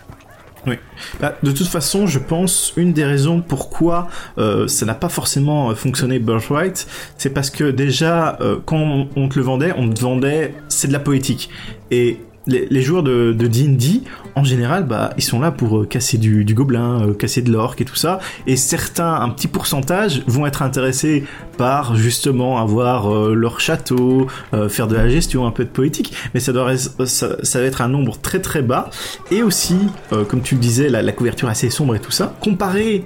Bah, 1.19 1.37
de 1.41 1.51
toute 1.51 1.67
façon, 1.67 2.07
je 2.07 2.19
pense 2.19 2.73
une 2.77 2.93
des 2.93 3.05
raisons 3.05 3.41
pourquoi 3.41 4.07
euh, 4.37 4.67
ça 4.67 4.85
n'a 4.85 4.95
pas 4.95 5.09
forcément 5.09 5.71
euh, 5.71 5.75
fonctionné 5.75 6.19
Birthright, 6.19 6.87
c'est 7.17 7.31
parce 7.31 7.49
que 7.49 7.71
déjà 7.71 8.37
euh, 8.41 8.57
quand 8.65 9.07
on, 9.15 9.29
te 9.29 9.37
le 9.37 9.45
vendait, 9.45 9.73
on 9.77 9.89
te 9.89 9.99
vendait 9.99 10.55
c'est 10.67 10.87
de 10.87 10.93
la 10.93 10.99
poétique. 10.99 11.49
Et 11.91 12.19
les, 12.49 12.81
joueurs 12.81 13.03
de 13.03 13.33
D&D, 13.33 14.03
en 14.39 14.43
général, 14.43 14.85
bah, 14.85 15.11
ils 15.17 15.23
sont 15.23 15.39
là 15.39 15.51
pour 15.51 15.79
euh, 15.79 15.85
casser 15.85 16.17
du, 16.17 16.45
gobelin, 16.53 17.01
euh, 17.01 17.13
casser 17.13 17.41
de 17.41 17.51
l'orque 17.51 17.81
et 17.81 17.85
tout 17.85 17.95
ça. 17.95 18.19
Et 18.47 18.55
certains, 18.55 19.15
un 19.15 19.29
petit 19.29 19.47
pourcentage, 19.47 20.23
vont 20.27 20.45
être 20.45 20.61
intéressés 20.61 21.25
par 21.57 21.95
justement 21.95 22.57
avoir 22.57 23.13
euh, 23.13 23.33
leur 23.33 23.59
château, 23.59 24.27
faire 24.69 24.87
de 24.87 24.95
la 24.95 25.09
gestion, 25.09 25.45
un 25.45 25.51
peu 25.51 25.65
de 25.65 25.69
poétique. 25.69 26.13
Mais 26.33 26.39
ça 26.39 26.53
doit, 26.53 26.73
être 26.73 27.81
un 27.81 27.89
nombre 27.89 28.17
très 28.19 28.39
très 28.39 28.61
bas. 28.61 28.89
Et 29.31 29.43
aussi, 29.43 29.77
comme 30.29 30.41
tu 30.41 30.55
le 30.55 30.61
disais, 30.61 30.89
la, 30.89 31.01
la 31.01 31.11
couverture 31.11 31.49
assez 31.49 31.69
sombre 31.69 31.95
et 31.95 31.99
tout 31.99 32.11
ça, 32.11 32.33
comparé 32.39 33.05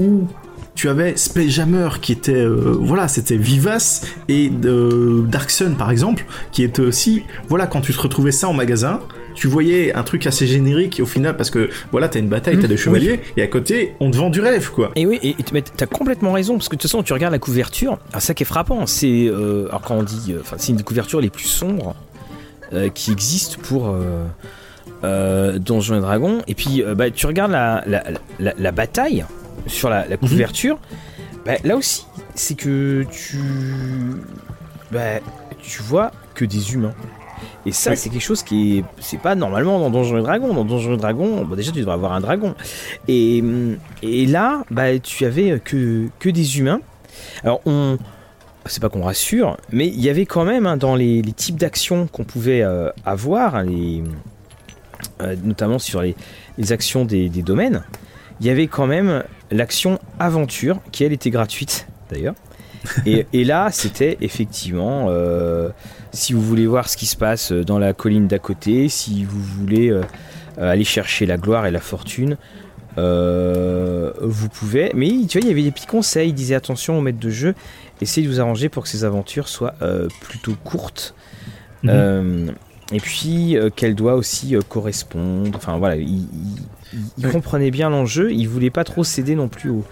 où 0.00 0.26
tu 0.74 0.88
avais 0.88 1.16
Space 1.16 1.48
Jammer 1.48 1.88
qui 2.00 2.12
était 2.12 2.32
euh, 2.32 2.76
voilà 2.80 3.08
c'était 3.08 3.36
vivace 3.36 4.06
et 4.28 4.48
de 4.48 5.24
Dark 5.28 5.50
Sun 5.50 5.76
par 5.76 5.90
exemple 5.90 6.24
qui 6.50 6.62
était 6.62 6.82
aussi 6.82 7.24
voilà 7.48 7.66
quand 7.66 7.80
tu 7.80 7.92
te 7.92 8.00
retrouvais 8.00 8.32
ça 8.32 8.48
en 8.48 8.52
magasin 8.52 9.00
tu 9.34 9.48
voyais 9.48 9.94
un 9.94 10.02
truc 10.02 10.26
assez 10.26 10.46
générique 10.46 11.00
au 11.02 11.06
final 11.06 11.36
parce 11.36 11.50
que 11.50 11.70
voilà 11.90 12.08
t'as 12.08 12.20
une 12.20 12.28
bataille 12.28 12.58
t'as 12.58 12.66
mmh, 12.66 12.70
des 12.70 12.76
chevaliers 12.76 13.20
et 13.36 13.42
à 13.42 13.46
côté 13.46 13.94
on 14.00 14.10
te 14.10 14.16
vend 14.16 14.30
du 14.30 14.40
rêve 14.40 14.70
quoi. 14.70 14.90
Et 14.96 15.06
oui 15.06 15.18
et 15.22 15.34
t'as 15.76 15.86
complètement 15.86 16.32
raison 16.32 16.54
parce 16.54 16.68
que 16.68 16.76
de 16.76 16.80
toute 16.80 16.90
façon 16.90 17.02
tu 17.02 17.12
regardes 17.12 17.32
la 17.32 17.38
couverture 17.38 17.98
ça 18.18 18.34
qui 18.34 18.42
est 18.42 18.46
frappant 18.46 18.86
c'est 18.86 19.26
euh, 19.26 19.68
alors 19.68 19.82
quand 19.82 19.96
on 19.96 20.02
dit 20.02 20.32
euh, 20.32 20.40
enfin 20.40 20.56
c'est 20.58 20.70
une 20.70 20.76
des 20.78 20.84
couvertures 20.84 21.20
les 21.20 21.30
plus 21.30 21.48
sombres 21.48 21.94
qui 22.94 23.12
existent 23.12 23.58
pour 23.62 23.94
Donjons 25.02 25.96
et 25.98 26.00
Dragons. 26.00 26.40
Et 26.46 26.54
puis 26.54 26.82
bah, 26.96 27.10
tu 27.10 27.26
regardes 27.26 27.52
la, 27.52 27.84
la, 27.86 28.54
la 28.58 28.72
bataille 28.72 29.26
sur 29.66 29.90
la, 29.90 30.06
mhm. 30.06 30.16
couverture, 30.18 30.78
bah, 31.44 31.54
là 31.64 31.76
aussi, 31.76 32.06
c'est 32.34 32.56
que 32.56 33.04
tu, 33.10 33.38
bah, 34.90 35.20
tu 35.62 35.82
vois 35.82 36.12
que 36.34 36.44
des 36.44 36.74
humains. 36.74 36.94
Et 37.66 37.72
ça, 37.72 37.94
c'est 37.96 38.10
quelque 38.10 38.22
chose 38.22 38.42
qui 38.42 38.78
est, 38.78 38.84
c'est 38.98 39.20
pas 39.20 39.34
normalement 39.34 39.78
dans 39.78 39.90
Donjons 39.90 40.18
et 40.18 40.22
Dragons. 40.22 40.52
Dans 40.54 40.64
Donjons 40.64 40.94
et 40.94 40.96
Dragons, 40.96 41.44
bon, 41.44 41.54
déjà 41.54 41.72
tu 41.72 41.80
devrais 41.80 41.94
avoir 41.94 42.12
un 42.12 42.20
dragon. 42.20 42.54
Et, 43.08 43.42
et 44.02 44.26
là, 44.26 44.64
bah, 44.70 44.98
tu 44.98 45.24
avais 45.24 45.60
que, 45.60 46.08
que 46.18 46.28
des 46.28 46.58
humains. 46.58 46.80
Alors 47.44 47.60
on, 47.66 47.98
c'est 48.66 48.80
pas 48.80 48.88
qu'on 48.88 49.02
rassure, 49.02 49.56
mais 49.70 49.86
il 49.88 50.00
y 50.00 50.08
avait 50.08 50.26
quand 50.26 50.44
même 50.44 50.66
hein, 50.66 50.76
dans 50.76 50.94
les, 50.94 51.22
types 51.36 51.56
d'actions 51.56 52.06
qu'on 52.06 52.24
pouvait 52.24 52.64
avoir, 53.04 53.56
hein, 53.56 53.64
les, 53.64 54.02
notamment 55.42 55.78
sur 55.78 56.02
les, 56.02 56.14
actions 56.70 57.04
des, 57.04 57.28
domaines, 57.28 57.84
il 58.40 58.46
y 58.46 58.50
avait 58.50 58.66
quand 58.66 58.86
même 58.86 59.24
l'action 59.52 59.98
aventure 60.18 60.80
qui 60.90 61.04
elle 61.04 61.12
était 61.12 61.30
gratuite 61.30 61.86
d'ailleurs. 62.10 62.34
et, 63.06 63.44
là, 63.44 63.70
c'était 63.70 64.18
effectivement, 64.20 65.08
si 66.10 66.32
vous 66.32 66.42
voulez 66.42 66.66
voir 66.66 66.88
ce 66.88 66.96
qui 66.96 67.06
se 67.06 67.16
passe 67.16 67.52
dans 67.52 67.78
la 67.78 67.92
colline 67.92 68.26
d'à 68.26 68.40
côté, 68.40 68.88
si 68.88 69.24
vous 69.24 69.40
voulez 69.40 69.96
aller 70.58 70.82
chercher 70.82 71.24
la 71.24 71.36
gloire 71.36 71.64
et 71.66 71.70
la 71.70 71.78
fortune, 71.78 72.36
euh, 72.98 74.12
vous 74.20 74.48
pouvez. 74.48 74.90
Mais 74.94 75.08
tu 75.28 75.38
vois, 75.38 75.46
il 75.46 75.48
y 75.48 75.50
avait 75.50 75.62
des 75.62 75.70
petits 75.70 75.86
conseils. 75.86 76.30
Il 76.30 76.34
disait 76.34 76.54
attention 76.54 76.98
au 76.98 77.00
maître 77.00 77.18
de 77.18 77.30
jeu, 77.30 77.54
essayez 78.00 78.26
de 78.26 78.32
vous 78.32 78.40
arranger 78.40 78.68
pour 78.68 78.82
que 78.82 78.88
ces 78.88 79.04
aventures 79.04 79.48
soient 79.48 79.74
euh, 79.82 80.08
plutôt 80.20 80.54
courtes. 80.64 81.14
Mhm. 81.82 81.90
Euh, 81.92 82.46
et 82.92 83.00
puis 83.00 83.56
qu'elles 83.74 83.94
doivent 83.94 84.18
aussi 84.18 84.54
correspondre. 84.68 85.56
Enfin 85.56 85.78
voilà, 85.78 85.96
il, 85.96 86.26
comprenait 87.30 87.70
bien 87.70 87.90
l'enjeu. 87.90 88.32
Il 88.32 88.48
voulait 88.48 88.70
pas 88.70 88.84
trop 88.84 89.04
céder 89.04 89.34
non 89.34 89.48
plus 89.48 89.70
au, 89.70 89.84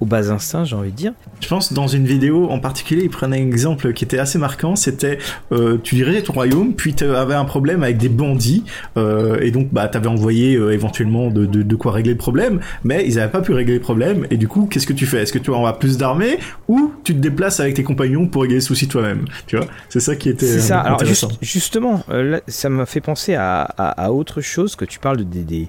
au 0.00 0.06
bas 0.06 0.30
instinct, 0.30 0.64
j'ai 0.64 0.76
envie 0.76 0.90
de 0.90 0.96
dire. 0.96 1.12
Je 1.40 1.48
pense 1.48 1.72
dans 1.72 1.86
une 1.86 2.06
vidéo 2.06 2.48
en 2.50 2.58
particulier, 2.58 3.02
il 3.04 3.10
prenait 3.10 3.40
un 3.40 3.46
exemple 3.46 3.92
qui 3.92 4.04
était 4.04 4.18
assez 4.18 4.38
marquant. 4.38 4.76
C'était 4.76 5.18
euh, 5.52 5.78
tu 5.82 5.94
dirigeais 5.94 6.22
ton 6.22 6.32
royaume, 6.32 6.74
puis 6.74 6.94
tu 6.94 7.04
avais 7.04 7.34
un 7.34 7.44
problème 7.44 7.82
avec 7.82 7.98
des 7.98 8.08
bandits, 8.08 8.64
euh, 8.96 9.38
et 9.40 9.50
donc 9.50 9.68
bah 9.72 9.88
t'avais 9.88 10.08
envoyé 10.08 10.56
euh, 10.56 10.72
éventuellement 10.72 11.28
de, 11.30 11.46
de, 11.46 11.62
de, 11.62 11.76
quoi 11.76 11.92
régler 11.92 12.12
le 12.12 12.18
problème, 12.18 12.60
mais 12.82 13.04
ils 13.06 13.16
n'avaient 13.16 13.30
pas 13.30 13.40
pu 13.40 13.52
régler 13.52 13.74
le 13.74 13.80
problème. 13.80 14.26
Et 14.30 14.36
du 14.36 14.48
coup, 14.48 14.66
qu'est-ce 14.70 14.86
que 14.86 14.92
tu 14.92 15.06
fais? 15.06 15.22
Est-ce 15.22 15.32
que 15.32 15.38
tu 15.38 15.50
envoies 15.50 15.78
plus 15.78 15.96
d'armées 15.96 16.38
ou 16.68 16.92
tu 17.04 17.14
te 17.14 17.20
déplaces 17.20 17.60
avec 17.60 17.74
tes 17.74 17.84
compagnons 17.84 18.26
pour 18.26 18.42
régler 18.42 18.56
le 18.56 18.62
souci 18.62 18.88
toi-même? 18.88 19.24
Tu 19.46 19.56
vois, 19.56 19.66
c'est 19.88 20.00
ça 20.00 20.16
qui 20.16 20.28
était. 20.28 20.46
C'est 20.46 20.60
ça. 20.60 20.80
Alors 20.80 21.02
justement, 21.40 22.02
là, 22.08 22.40
ça 22.48 22.68
m'a 22.68 22.86
fait 22.86 23.00
penser 23.00 23.34
à, 23.34 23.62
à, 23.62 24.10
autre 24.10 24.40
chose 24.40 24.76
que 24.76 24.84
tu 24.84 24.98
parles 24.98 25.18
de, 25.18 25.22
des, 25.22 25.68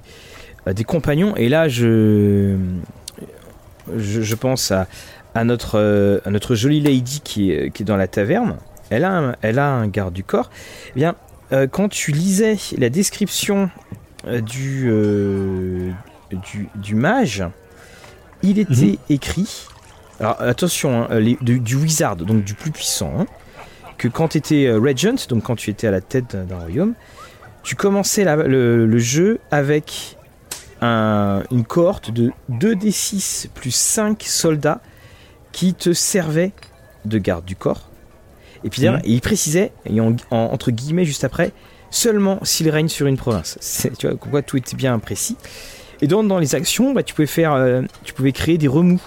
des, 0.66 0.74
des 0.74 0.84
compagnons. 0.84 1.36
Et 1.36 1.50
là, 1.50 1.68
je 1.68 2.58
je, 3.96 4.36
pense 4.36 4.72
à, 4.72 4.88
notre, 5.44 5.78
euh, 5.80 6.20
notre 6.26 6.56
jolie 6.56 6.80
lady 6.80 7.22
qui 7.24 7.52
est, 7.52 7.72
qui 7.72 7.84
est 7.84 7.86
dans 7.86 7.98
la 7.98 8.08
taverne. 8.08 8.58
Elle 8.90 9.04
a 9.04 9.12
un, 9.12 9.36
elle 9.42 9.60
a 9.60 9.70
un 9.70 9.88
garde 9.88 10.14
du 10.14 10.24
corps. 10.24 10.50
Eh 10.92 11.00
bien, 11.00 11.16
euh, 11.52 11.68
quand 11.68 11.90
tu 11.90 12.12
lisais 12.12 12.58
la 12.78 12.90
description 12.90 13.70
euh, 14.28 14.42
du, 14.42 15.94
du, 16.76 16.96
mage, 16.96 17.44
il 18.44 18.60
était 18.60 18.74
mhm. 18.74 18.98
écrit. 19.10 19.68
Alors 20.20 20.42
attention, 20.42 21.08
hein, 21.10 21.20
du, 21.42 21.76
wizard, 21.76 22.16
donc 22.16 22.44
du 22.44 22.54
plus 22.54 22.72
puissant, 22.72 23.14
hein, 23.20 23.26
que 23.98 24.08
quand 24.08 24.30
tu 24.30 24.38
étais 24.38 24.72
regent, 24.72 25.28
donc 25.28 25.44
quand 25.44 25.56
tu 25.56 25.70
étais 25.70 25.88
à 25.88 25.92
la 25.92 26.02
tête 26.02 26.36
d'un 26.36 26.58
royaume, 26.58 26.94
tu 27.64 27.76
commençais 27.76 28.24
le, 28.24 28.86
le, 28.86 28.98
jeu 29.00 29.40
avec 29.52 30.15
une 31.52 31.66
cohorte 31.66 32.12
de 32.12 32.32
2d6 32.52 33.50
plus 33.50 33.74
5 33.74 34.24
soldats 34.24 34.82
qui 35.52 35.74
te 35.74 35.94
servaient 35.94 36.52
de 37.06 37.18
garde 37.18 37.46
du 37.46 37.56
corps. 37.56 37.90
Et 38.64 38.70
puis 38.70 38.88
mmh. 38.88 39.00
il 39.06 39.22
précisait, 39.22 39.72
et 39.86 40.00
entre 40.32 40.72
guillemets 40.72 41.06
juste 41.06 41.24
après, 41.24 41.52
seulement 41.92 42.40
s'il 42.44 42.70
règne 42.70 42.90
sur 42.90 43.08
une 43.08 43.18
province. 43.18 43.58
Tu 43.98 44.08
vois, 44.08 44.18
pourquoi 44.18 44.42
tout 44.42 44.58
était 44.58 44.76
bien 44.76 44.98
précis. 45.00 45.38
Et 46.02 46.08
donc 46.08 46.28
dans 46.28 46.40
les 46.40 46.56
actions, 46.56 46.94
bah, 46.94 47.04
tu 47.04 47.14
pouvais 47.14 47.28
faire, 47.28 47.54
euh, 47.54 47.82
tu 48.04 48.14
pouvais 48.14 48.32
créer 48.32 48.58
des 48.58 48.68
remous. 48.68 49.02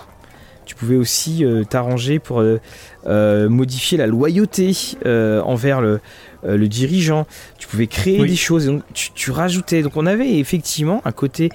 Tu 0.64 0.74
pouvais 0.74 0.96
aussi 0.96 1.44
euh, 1.44 1.64
t'arranger 1.64 2.18
pour 2.18 2.40
euh, 2.40 3.48
modifier 3.48 3.96
la 3.96 4.06
loyauté 4.06 4.76
envers 5.04 5.80
le, 5.80 6.00
euh, 6.44 6.56
le 6.56 6.68
dirigeant, 6.68 7.26
tu 7.58 7.66
pouvais 7.66 7.86
créer 7.86 8.24
des 8.24 8.36
choses, 8.36 8.66
donc 8.66 8.82
tu, 8.92 9.30
rajoutais. 9.30 9.82
Donc 9.82 9.96
on 9.96 10.06
avait 10.06 10.38
effectivement 10.38 11.02
un 11.04 11.12
côté. 11.12 11.50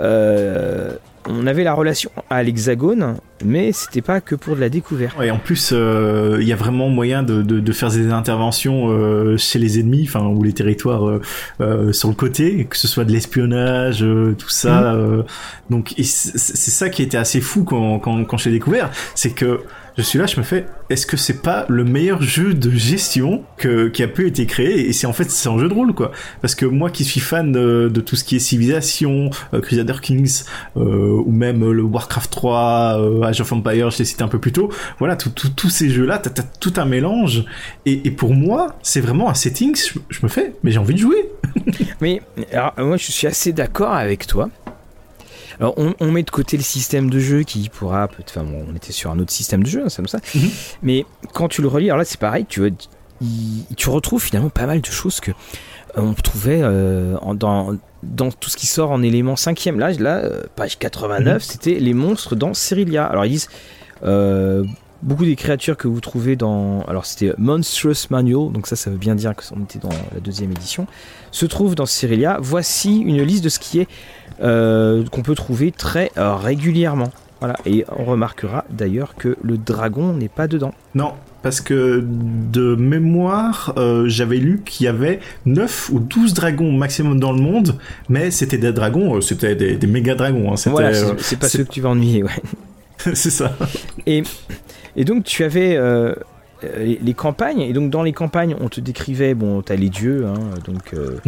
Euh, 0.00 0.92
on 1.26 1.46
avait 1.46 1.64
la 1.64 1.72
relation 1.72 2.10
à 2.28 2.42
l'hexagone, 2.42 3.16
mais 3.42 3.72
c'était 3.72 4.02
pas 4.02 4.20
que 4.20 4.34
pour 4.34 4.56
de 4.56 4.60
la 4.60 4.68
découverte. 4.68 5.16
Et 5.22 5.30
en 5.30 5.38
plus, 5.38 5.70
euh, 5.72 6.36
il 6.38 6.46
y 6.46 6.52
a 6.52 6.56
vraiment 6.56 6.90
moyen 6.90 7.22
de, 7.22 7.72
faire 7.72 7.90
des 7.90 8.10
interventions 8.10 9.36
chez 9.38 9.58
les 9.58 9.80
ennemis, 9.80 10.04
enfin 10.06 10.26
ou 10.26 10.42
les 10.42 10.52
territoires 10.52 11.20
sur 11.92 12.08
le 12.08 12.14
côté, 12.14 12.66
que 12.68 12.76
ce 12.76 12.86
soit 12.86 13.04
de 13.04 13.12
l'espionnage, 13.12 14.04
tout 14.38 14.50
ça. 14.50 14.92
Mhm. 14.92 15.24
donc 15.70 15.94
c'est 15.96 16.38
ça 16.38 16.90
qui 16.90 17.02
était 17.02 17.16
assez 17.16 17.40
fou 17.40 17.64
quand, 17.64 18.00
quand, 18.00 18.24
quand 18.24 18.36
j'ai 18.36 18.50
découvert, 18.50 18.90
c'est 19.14 19.30
que 19.30 19.60
je 19.96 20.02
suis 20.02 20.18
là, 20.18 20.26
je 20.26 20.36
me 20.38 20.42
fais, 20.42 20.66
est-ce 20.90 21.06
que 21.06 21.16
c'est 21.16 21.40
pas 21.40 21.66
le 21.68 21.84
meilleur 21.84 22.20
jeu 22.20 22.52
de 22.52 22.70
gestion 22.70 23.44
que, 23.56 23.88
qui 23.88 24.02
a 24.02 24.08
pu 24.08 24.26
être 24.26 24.44
créé 24.46 24.88
Et 24.88 24.92
c'est 24.92 25.06
en 25.06 25.12
fait, 25.12 25.30
c'est 25.30 25.48
un 25.48 25.56
jeu 25.58 25.68
de 25.68 25.74
rôle, 25.74 25.94
quoi. 25.94 26.10
Parce 26.40 26.56
que 26.56 26.66
moi 26.66 26.90
qui 26.90 27.04
suis 27.04 27.20
fan 27.20 27.52
de, 27.52 27.88
de 27.92 28.00
tout 28.00 28.16
ce 28.16 28.24
qui 28.24 28.34
est 28.36 28.40
civilisation, 28.40 29.30
euh, 29.52 29.60
Crusader 29.60 29.94
Kings, 30.02 30.42
euh, 30.76 31.22
ou 31.24 31.30
même 31.30 31.70
le 31.70 31.82
Warcraft 31.82 32.30
3, 32.32 32.98
euh, 32.98 33.22
Age 33.22 33.40
of 33.40 33.52
Empires, 33.52 33.90
je 33.90 33.98
l'ai 33.98 34.04
cité 34.04 34.24
un 34.24 34.28
peu 34.28 34.40
plus 34.40 34.52
tôt, 34.52 34.68
voilà, 34.98 35.16
tous 35.16 35.70
ces 35.70 35.90
jeux-là, 35.90 36.18
t'as 36.18 36.42
as 36.42 36.46
tout 36.58 36.74
un 36.76 36.86
mélange. 36.86 37.44
Et, 37.86 38.10
pour 38.10 38.34
moi, 38.34 38.76
c'est 38.82 39.00
vraiment 39.00 39.30
un 39.30 39.34
setting, 39.34 39.76
je, 39.76 39.98
je 40.08 40.20
me 40.22 40.28
fais, 40.28 40.54
mais 40.62 40.72
j'ai 40.72 40.78
envie 40.78 40.94
de 40.94 40.98
jouer. 40.98 41.30
mais 42.00 42.20
alors, 42.52 42.72
moi, 42.78 42.96
je 42.96 43.12
suis 43.12 43.26
assez 43.26 43.52
d'accord 43.52 43.92
avec 43.92 44.26
toi. 44.26 44.50
Alors 45.60 45.74
on, 45.76 46.10
met 46.10 46.22
de 46.22 46.30
côté 46.30 46.56
le 46.56 46.62
système 46.62 47.10
de 47.10 47.18
jeu 47.18 47.42
qui 47.42 47.68
pourra, 47.68 48.08
enfin 48.20 48.44
on 48.68 48.74
était 48.74 48.92
sur 48.92 49.10
un 49.10 49.18
autre 49.18 49.32
système 49.32 49.62
de 49.62 49.68
jeu, 49.68 49.82
hein, 49.84 49.88
c'est 49.88 49.96
comme 49.96 50.08
ça. 50.08 50.20
Mhm. 50.34 50.50
Mais 50.82 51.06
quand 51.32 51.48
tu 51.48 51.62
le 51.62 51.68
relis, 51.68 51.86
alors 51.86 51.98
là 51.98 52.04
c'est 52.04 52.20
pareil, 52.20 52.46
tu, 52.48 52.72
tu 53.76 53.88
retrouves 53.88 54.22
finalement 54.22 54.50
pas 54.50 54.66
mal 54.66 54.80
de 54.80 54.86
choses 54.86 55.20
que 55.20 55.30
euh, 55.30 55.34
on 55.96 56.14
trouvait 56.14 56.60
euh, 56.62 57.16
dans, 57.34 57.76
dans 58.02 58.30
tout 58.30 58.50
ce 58.50 58.56
qui 58.56 58.66
sort 58.66 58.90
en 58.90 59.02
élément 59.02 59.36
cinquième. 59.36 59.78
Là, 59.78 59.92
là 59.92 60.18
euh, 60.18 60.42
page 60.56 60.78
89, 60.78 61.34
mhm. 61.34 61.40
c'était 61.40 61.74
les 61.74 61.94
monstres 61.94 62.36
dans 62.36 62.54
Cyrilia. 62.54 63.04
Alors 63.04 63.24
ils 63.24 63.32
disent 63.32 63.48
beaucoup 65.02 65.24
des 65.24 65.36
créatures 65.36 65.76
que 65.76 65.88
vous 65.88 66.00
trouvez 66.00 66.36
dans. 66.36 66.82
Alors 66.82 67.06
c'était 67.06 67.32
Monstrous 67.38 68.08
Manual, 68.10 68.52
donc 68.52 68.66
ça, 68.66 68.76
ça 68.76 68.90
veut 68.90 68.96
bien 68.96 69.14
dire 69.14 69.34
qu'on 69.34 69.62
était 69.62 69.78
dans 69.78 69.90
la 70.12 70.20
deuxième 70.20 70.50
édition. 70.50 70.86
Se 71.30 71.46
trouve 71.46 71.74
dans 71.74 71.86
Cyrilia. 71.86 72.38
Voici 72.40 73.00
une 73.00 73.22
liste 73.22 73.44
de 73.44 73.48
ce 73.48 73.58
qui 73.58 73.80
est 73.80 73.88
euh, 74.42 75.04
qu'on 75.10 75.22
peut 75.22 75.34
trouver 75.34 75.72
très 75.72 76.10
euh, 76.16 76.34
régulièrement. 76.34 77.12
Voilà. 77.40 77.56
Et 77.66 77.84
on 77.96 78.04
remarquera 78.04 78.64
d'ailleurs 78.70 79.14
que 79.16 79.36
le 79.42 79.58
dragon 79.58 80.14
n'est 80.14 80.28
pas 80.28 80.48
dedans. 80.48 80.72
Non, 80.94 81.12
parce 81.42 81.60
que 81.60 82.02
de 82.02 82.74
mémoire, 82.74 83.74
euh, 83.76 84.08
j'avais 84.08 84.38
lu 84.38 84.62
qu'il 84.64 84.86
y 84.86 84.88
avait 84.88 85.20
9 85.44 85.90
ou 85.92 86.00
12 86.00 86.32
dragons 86.32 86.72
maximum 86.72 87.20
dans 87.20 87.32
le 87.32 87.40
monde, 87.40 87.78
mais 88.08 88.30
c'était 88.30 88.56
des 88.56 88.72
dragons, 88.72 89.20
c'était 89.20 89.54
des, 89.54 89.86
méga 89.86 90.14
dragons. 90.14 90.52
Hein, 90.52 90.56
c'est 90.56 90.70
pas 91.38 91.48
ceux 91.48 91.64
que 91.64 91.70
tu 91.70 91.82
vas 91.82 91.90
ennuyer, 91.90 92.22
ouais. 92.22 92.30
c'est 93.14 93.30
ça. 93.30 93.56
Et 94.06 94.22
et 94.96 95.04
donc 95.04 95.24
tu 95.24 95.44
avais 95.44 95.76
euh, 96.64 96.96
les, 97.02 97.14
campagnes, 97.14 97.60
et 97.60 97.72
donc 97.72 97.90
dans 97.90 98.02
les 98.02 98.12
campagnes, 98.12 98.56
on 98.60 98.68
te 98.68 98.80
décrivait, 98.80 99.34
bon, 99.34 99.62
t'as 99.62 99.76
les 99.76 99.88
dieux, 99.88 100.26
hein, 100.26 100.34
donc 100.64 100.94
euh, 100.94 101.18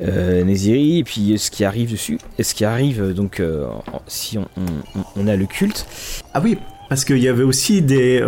euh, 0.00 0.44
Néziri, 0.44 0.98
et 0.98 1.04
puis 1.04 1.38
ce 1.38 1.50
qui 1.50 1.64
arrive 1.64 1.90
dessus, 1.90 2.18
et 2.38 2.42
ce 2.42 2.54
qui 2.54 2.64
arrive, 2.64 3.12
donc 3.12 3.42
si 4.06 4.38
on, 4.38 5.26
a 5.26 5.36
le 5.36 5.46
culte. 5.46 5.86
Ah 6.32 6.40
oui, 6.42 6.58
parce 6.88 7.04
qu'il 7.04 7.18
y 7.18 7.28
avait 7.28 7.42
aussi 7.42 7.82
des 7.82 8.22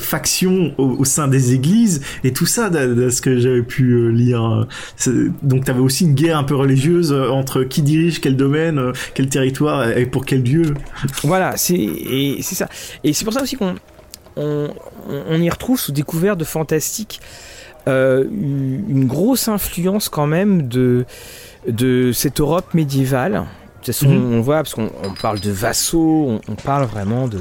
factions 0.00 0.74
au, 0.78 1.04
sein 1.04 1.28
des 1.28 1.54
églises 1.54 2.02
et 2.24 2.32
tout 2.32 2.46
ça, 2.46 2.68
de, 2.68 3.08
ce 3.08 3.20
que 3.20 3.38
j'avais 3.38 3.62
pu 3.62 4.10
lire. 4.12 4.66
Donc 5.42 5.64
tu 5.64 5.70
avais 5.70 5.80
aussi 5.80 6.04
une 6.04 6.14
guerre 6.14 6.38
un 6.38 6.44
peu 6.44 6.56
religieuse 6.56 7.12
entre 7.12 7.62
qui 7.62 7.82
dirige 7.82 8.20
quel 8.20 8.36
domaine, 8.36 8.92
quel 9.14 9.28
territoire 9.28 9.96
et 9.96 10.06
pour 10.06 10.24
quel 10.24 10.42
dieu. 10.42 10.74
Voilà, 11.22 11.56
c'est 11.56 12.42
ça. 12.42 12.68
Et 13.04 13.12
c'est 13.12 13.24
pour 13.24 13.34
ça 13.34 13.42
aussi 13.42 13.56
qu'on 13.56 13.76
on, 14.36 15.40
y 15.40 15.50
retrouve 15.50 15.78
sous 15.78 15.92
découvert 15.92 16.36
de 16.36 16.44
fantastique 16.44 17.20
euh, 17.88 18.24
une 18.24 19.06
grosse 19.06 19.48
influence 19.48 20.08
quand 20.08 20.26
même 20.26 20.68
de, 20.68 21.04
de 21.68 22.12
cette 22.12 22.40
Europe 22.40 22.74
médiévale. 22.74 23.32
De 23.32 23.38
toute 23.76 23.86
façon, 23.86 24.08
mhm. 24.08 24.34
on 24.34 24.40
voit, 24.40 24.56
parce 24.56 24.74
qu'on 24.74 24.90
parle 25.20 25.40
de 25.40 25.50
vassaux, 25.50 26.40
on 26.48 26.54
parle 26.56 26.86
vraiment 26.86 27.28
de, 27.28 27.38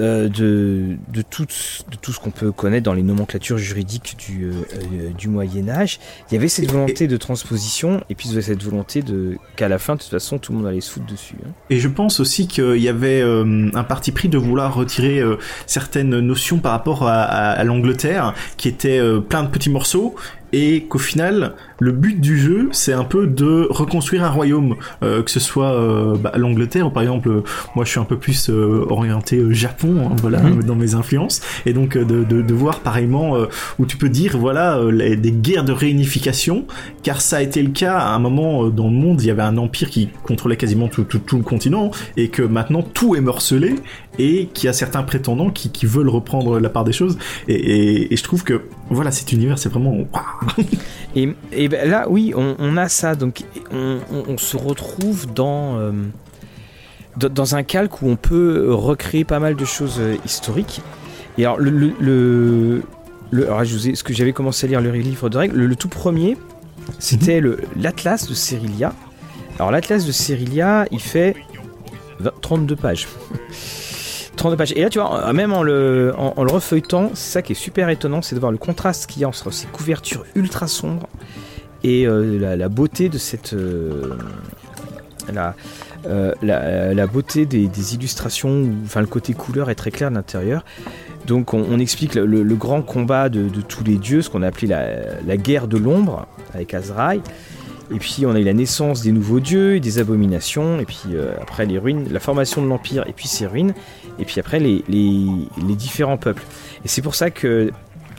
euh, 0.00 0.28
de, 0.28 0.96
de, 1.12 1.22
tout, 1.22 1.44
de 1.44 1.96
tout 2.00 2.12
ce 2.12 2.20
qu'on 2.20 2.30
peut 2.30 2.52
connaître 2.52 2.84
dans 2.84 2.92
les 2.92 3.02
nomenclatures 3.02 3.58
juridiques 3.58 4.14
du, 4.16 4.44
euh, 4.44 4.52
euh, 4.52 5.10
du 5.10 5.26
Moyen 5.26 5.68
Âge. 5.68 5.98
Il 6.30 6.34
y 6.34 6.36
avait 6.36 6.46
cette 6.46 6.70
volonté 6.70 7.08
de 7.08 7.16
transposition 7.16 8.00
et 8.08 8.14
puis 8.14 8.28
cette 8.40 8.62
volonté 8.62 9.02
de 9.02 9.38
qu'à 9.56 9.68
la 9.68 9.78
fin, 9.78 9.96
de 9.96 10.00
toute 10.00 10.10
façon, 10.10 10.38
tout 10.38 10.52
le 10.52 10.58
monde 10.58 10.68
allait 10.68 10.80
se 10.80 10.92
foutre 10.92 11.06
dessus. 11.06 11.34
Hein. 11.44 11.50
Et 11.70 11.80
je 11.80 11.88
pense 11.88 12.20
aussi 12.20 12.46
qu'il 12.46 12.76
y 12.76 12.88
avait 12.88 13.22
un 13.22 13.84
parti 13.84 14.12
pris 14.12 14.28
de 14.28 14.38
vouloir 14.38 14.72
retirer 14.72 15.20
certaines 15.66 16.20
notions 16.20 16.58
par 16.58 16.72
rapport 16.72 17.08
à, 17.08 17.22
à, 17.22 17.64
l'Angleterre, 17.64 18.34
qui 18.56 18.68
étaient 18.68 19.00
plein 19.28 19.42
de 19.42 19.48
petits 19.48 19.70
morceaux, 19.70 20.14
et 20.52 20.84
qu'au 20.84 20.98
final 20.98 21.54
le 21.80 21.92
but 21.92 22.20
du 22.20 22.38
jeu 22.38 22.68
c'est 22.72 22.92
un 22.92 23.04
peu 23.04 23.26
de 23.26 23.66
reconstruire 23.70 24.24
un 24.24 24.30
royaume. 24.30 24.76
Euh, 25.02 25.22
que 25.22 25.30
ce 25.30 25.40
soit 25.40 25.72
euh, 25.72 26.16
bah, 26.16 26.32
l'Angleterre 26.36 26.86
ou 26.86 26.90
par 26.90 27.02
exemple 27.02 27.28
euh, 27.28 27.42
moi 27.74 27.84
je 27.84 27.90
suis 27.90 28.00
un 28.00 28.04
peu 28.04 28.16
plus 28.16 28.48
orienté 28.50 29.42
Japon 29.50 30.08
hein, 30.10 30.16
voilà 30.20 30.38
Mhm. 30.40 30.62
dans 30.64 30.74
mes 30.76 30.94
influences. 30.94 31.40
Et 31.66 31.72
donc 31.72 31.96
de, 31.98 32.24
de, 32.24 32.42
de 32.42 32.54
voir 32.54 32.80
pareillement 32.80 33.36
où 33.78 33.86
tu 33.86 33.96
peux 33.96 34.08
dire 34.08 34.36
voilà 34.38 34.80
les- 34.90 35.16
des 35.16 35.32
guerres 35.32 35.64
de 35.64 35.72
réunification. 35.72 36.64
Car 37.02 37.20
ça 37.20 37.38
a 37.38 37.42
été 37.42 37.62
le 37.62 37.70
cas 37.70 37.98
à 37.98 38.14
un 38.14 38.18
moment 38.18 38.68
dans 38.68 38.84
le 38.86 38.92
monde 38.94 39.20
il 39.22 39.26
y 39.26 39.30
avait 39.30 39.42
un 39.42 39.56
empire 39.58 39.90
qui 39.90 40.08
contrôlait 40.24 40.56
quasiment 40.56 40.88
tout, 40.88 41.04
tout, 41.04 41.18
tout 41.18 41.36
le 41.36 41.42
continent. 41.42 41.90
Et 42.16 42.28
que 42.28 42.42
maintenant 42.42 42.82
tout 42.82 43.14
est 43.14 43.20
morcelé 43.20 43.74
et 44.18 44.46
qu'il 44.52 44.66
y 44.66 44.68
a 44.68 44.72
certains 44.72 45.02
prétendants 45.02 45.50
qui, 45.50 45.70
qui 45.70 45.86
veulent 45.86 46.08
reprendre 46.08 46.58
la 46.58 46.68
part 46.68 46.84
des 46.84 46.92
choses 46.92 47.18
et, 47.46 48.14
je 48.14 48.22
trouve 48.22 48.42
que 48.42 48.62
voilà 48.90 49.10
cet 49.10 49.32
univers 49.32 49.58
c'est 49.58 49.68
vraiment. 49.68 49.96
Et, 51.14 51.68
ben 51.68 51.88
là, 51.88 52.06
oui, 52.08 52.32
on, 52.36 52.76
a 52.76 52.88
ça. 52.88 53.14
Donc, 53.14 53.42
on, 53.72 54.38
se 54.38 54.56
retrouve 54.56 55.32
dans, 55.32 55.78
euh, 55.78 55.92
dans, 57.16 57.28
dans 57.28 57.54
un 57.56 57.62
calque 57.62 58.02
où 58.02 58.08
on 58.08 58.16
peut 58.16 58.72
recréer 58.72 59.24
pas 59.24 59.40
mal 59.40 59.56
de 59.56 59.64
choses 59.64 59.96
euh, 59.98 60.16
historiques. 60.24 60.80
Et 61.36 61.44
alors, 61.44 61.58
le, 61.58 61.92
le, 61.98 62.82
alors, 63.32 63.64
je 63.64 63.74
vous 63.74 63.88
ai, 63.88 63.94
ce 63.94 64.04
que 64.04 64.12
j'avais 64.12 64.32
commencé 64.32 64.66
à 64.66 64.68
lire 64.68 64.80
le 64.80 64.92
livre 64.92 65.28
de 65.28 65.38
règles, 65.38 65.56
le, 65.56 65.76
tout 65.76 65.88
premier, 65.88 66.36
c'était 66.98 67.42
l'Atlas 67.76 68.28
de 68.28 68.34
Cerilia. 68.34 68.94
Alors, 69.58 69.70
l'Atlas 69.70 70.06
de 70.06 70.12
Cerilia, 70.12 70.86
il 70.90 71.00
fait 71.00 71.36
20 72.20 72.32
32 72.40 72.76
pages. 72.76 73.08
32 74.38 74.56
pages. 74.56 74.72
Et 74.72 74.80
là, 74.80 74.90
tu 74.90 74.98
vois, 74.98 75.32
même 75.32 75.52
en 75.52 75.62
le, 75.62 76.14
en, 76.16 76.42
le 76.42 76.50
refeuilletant, 76.50 77.10
c'est 77.14 77.32
ça 77.32 77.42
qui 77.42 77.52
est 77.52 77.56
super 77.56 77.88
étonnant, 77.90 78.22
c'est 78.22 78.34
de 78.34 78.40
voir 78.40 78.52
le 78.52 78.58
contraste 78.58 79.10
qu'il 79.10 79.22
y 79.22 79.24
a 79.24 79.28
entre 79.28 79.50
ces 79.50 79.66
couvertures 79.66 80.24
ultra 80.34 80.66
sombres 80.66 81.08
et 81.84 82.06
euh, 82.06 82.56
la, 82.56 82.68
beauté 82.68 83.08
de 83.08 83.18
cette. 83.18 83.52
euh, 83.52 84.14
la, 85.32 85.54
euh, 86.06 86.32
la, 86.42 86.94
la 86.94 87.06
beauté 87.06 87.46
des, 87.46 87.94
illustrations, 87.94 88.68
enfin 88.84 89.00
le 89.00 89.06
côté 89.06 89.34
couleur 89.34 89.70
est 89.70 89.74
très 89.74 89.90
clair 89.90 90.10
de 90.10 90.16
l'intérieur. 90.16 90.64
Donc 91.26 91.52
on, 91.52 91.78
explique 91.78 92.14
le, 92.14 92.42
grand 92.54 92.80
combat 92.80 93.28
de, 93.28 93.48
tous 93.60 93.84
les 93.84 93.96
dieux, 93.96 94.22
ce 94.22 94.30
qu'on 94.30 94.42
a 94.42 94.46
appelé 94.46 94.66
la, 94.66 95.36
guerre 95.36 95.68
de 95.68 95.76
l'ombre 95.76 96.26
avec 96.54 96.72
Azraï. 96.72 97.20
Et 97.94 97.98
puis 97.98 98.24
on 98.26 98.34
a 98.34 98.40
eu 98.40 98.44
la 98.44 98.54
naissance 98.54 99.02
des 99.02 99.12
nouveaux 99.12 99.40
dieux 99.40 99.76
et 99.76 99.80
des 99.80 99.98
abominations, 99.98 100.80
et 100.80 100.84
puis 100.84 101.16
après 101.40 101.66
les 101.66 101.78
ruines, 101.78 102.06
la 102.10 102.20
formation 102.20 102.62
de 102.62 102.66
l'Empire, 102.66 103.04
et 103.06 103.12
puis 103.12 103.28
ses 103.28 103.46
ruines, 103.46 103.74
et 104.18 104.24
puis 104.24 104.40
après 104.40 104.58
les, 104.58 104.84
les, 104.88 105.74
différents 105.74 106.16
peuples. 106.16 106.42
Et 106.84 106.88
c'est 106.88 107.02
pour 107.02 107.14
ça 107.14 107.30
que 107.30 107.70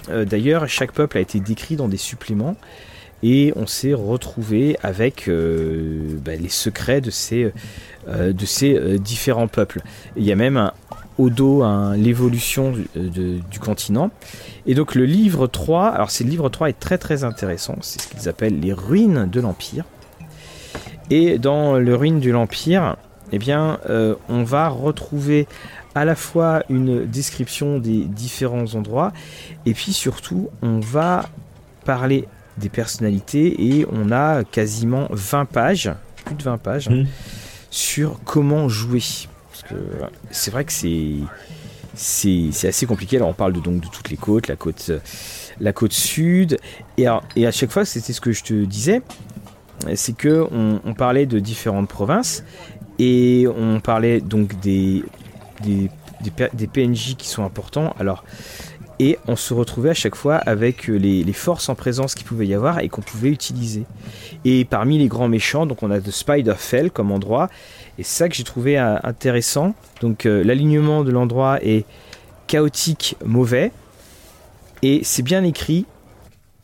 euh, 0.09 0.25
d'ailleurs 0.25 0.67
chaque 0.67 0.91
peuple 0.91 1.17
a 1.17 1.21
été 1.21 1.39
décrit 1.39 1.75
dans 1.75 1.87
des 1.87 1.97
suppléments, 1.97 2.55
et 3.21 3.51
on 3.57 3.67
s'est 3.67 3.93
retrouvé 3.93 4.77
avec 4.81 5.27
euh, 5.27 6.17
bah, 6.23 6.35
les 6.35 6.49
secrets 6.49 7.01
de 7.01 7.09
ces, 7.09 7.51
euh, 8.07 8.31
de 8.31 8.45
ces 8.45 8.97
différents 8.97 9.49
peuples. 9.49 9.81
Il 10.15 10.23
y 10.23 10.31
a 10.31 10.35
même 10.35 10.71
au 11.17 11.29
dos 11.29 11.65
l'évolution 11.97 12.73
du, 12.95 13.59
continent. 13.59 14.09
Et 14.65 14.73
donc 14.73 14.95
le 14.95 15.03
livre 15.03 15.47
3, 15.47 15.87
alors 15.87 16.11
c'est 16.11 16.23
le 16.23 16.29
livre 16.29 16.47
3 16.47 16.69
est 16.69 16.79
très 16.79 16.97
très 16.97 17.25
intéressant, 17.25 17.75
c'est 17.81 18.01
ce 18.01 18.07
qu'ils 18.07 18.29
appellent 18.29 18.57
les 18.57 18.71
ruines 18.71 19.29
de 19.29 19.41
l'Empire. 19.41 19.83
Et 21.09 21.37
dans 21.37 21.77
le 21.77 21.95
ruines 21.95 22.21
de 22.21 22.31
l'Empire, 22.31 22.95
eh 23.33 23.37
bien, 23.37 23.79
on 24.29 24.43
va 24.43 24.69
retrouver 24.69 25.45
à 25.95 26.05
la 26.05 26.15
fois 26.15 26.63
une 26.69 27.05
description 27.05 27.79
des 27.79 28.01
différents 28.05 28.75
endroits, 28.75 29.11
et 29.65 29.73
puis 29.73 29.93
surtout, 29.93 30.49
on 30.61 30.79
va 30.79 31.29
parler 31.85 32.27
des 32.57 32.69
personnalités, 32.69 33.77
et 33.77 33.85
on 33.91 34.11
a 34.11 34.43
quasiment 34.43 35.07
20 35.11 35.45
pages, 35.45 35.91
plus 36.25 36.35
de 36.35 36.43
20 36.43 36.57
pages, 36.57 36.89
Mhm. 36.89 37.07
sur 37.71 38.19
comment 38.25 38.67
jouer. 38.69 39.01
Parce 39.51 39.63
que 39.63 39.75
c'est 40.31 40.51
vrai 40.51 40.65
que 40.65 40.71
c'est 40.73 41.15
c'est 41.95 42.49
c'est 42.51 42.67
assez 42.69 42.85
compliqué. 42.85 43.17
Alors 43.17 43.29
on 43.29 43.33
parle 43.33 43.53
de, 43.53 43.59
donc 43.59 43.81
de 43.81 43.87
toutes 43.87 44.09
les 44.09 44.17
côtes, 44.17 44.47
la 44.47 44.55
côte, 44.55 44.91
la 45.59 45.73
côte 45.73 45.91
sud, 45.93 46.57
et, 46.97 47.07
alors- 47.07 47.23
et 47.35 47.45
à 47.47 47.51
chaque 47.51 47.71
fois 47.71 47.83
c'était 47.85 48.13
ce 48.13 48.21
que 48.21 48.31
je 48.31 48.43
te 48.43 48.53
disais, 48.65 49.01
c'est 49.95 50.15
que 50.15 50.45
on, 50.51 50.79
on 50.85 50.93
parlait 50.93 51.25
de 51.25 51.39
différentes 51.39 51.89
provinces 51.89 52.43
et 52.99 53.47
on 53.57 53.79
parlait 53.79 54.21
donc 54.21 54.59
des 54.59 55.03
des, 55.61 55.89
PNJ 56.67 57.15
qui 57.15 57.27
sont 57.27 57.43
importants. 57.43 57.93
Alors 57.99 58.23
et 59.01 59.17
on 59.27 59.37
se 59.37 59.53
retrouvait 59.53 59.91
à 59.91 59.93
chaque 59.93 60.15
fois 60.15 60.35
avec 60.35 60.89
euh, 60.89 60.97
les, 60.97 61.33
forces 61.33 61.69
en 61.69 61.75
présence 61.75 62.15
qu'il 62.15 62.25
pouvait 62.25 62.47
y 62.47 62.53
avoir 62.53 62.79
et 62.79 62.89
qu'on 62.89 63.01
pouvait 63.01 63.29
utiliser. 63.29 63.85
Et 64.43 64.65
parmi 64.65 64.97
les 64.97 65.07
grands 65.07 65.29
méchants, 65.29 65.65
donc 65.65 65.83
on 65.83 65.89
a 65.89 66.01
de 66.01 66.11
Spiderfell 66.11 66.91
comme 66.91 67.11
endroit, 67.13 67.49
et 67.97 68.03
c'est 68.03 68.17
ça 68.23 68.29
que 68.29 68.35
j'ai 68.35 68.43
trouvé 68.43 68.77
euh, 68.77 68.97
intéressant. 69.03 69.73
Donc 70.01 70.25
euh, 70.25 70.43
l'alignement 70.43 71.05
de 71.05 71.11
l'endroit 71.11 71.63
est 71.63 71.85
chaotique, 72.47 73.15
mauvais, 73.23 73.71
et 74.81 75.01
c'est 75.03 75.23
bien 75.23 75.45
écrit. 75.45 75.85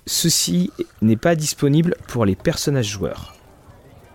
Ceci 0.06 0.72
n'est 1.02 1.16
pas 1.16 1.36
disponible 1.36 1.96
pour 2.08 2.26
les 2.26 2.36
personnages 2.36 2.90
joueurs. 2.90 3.34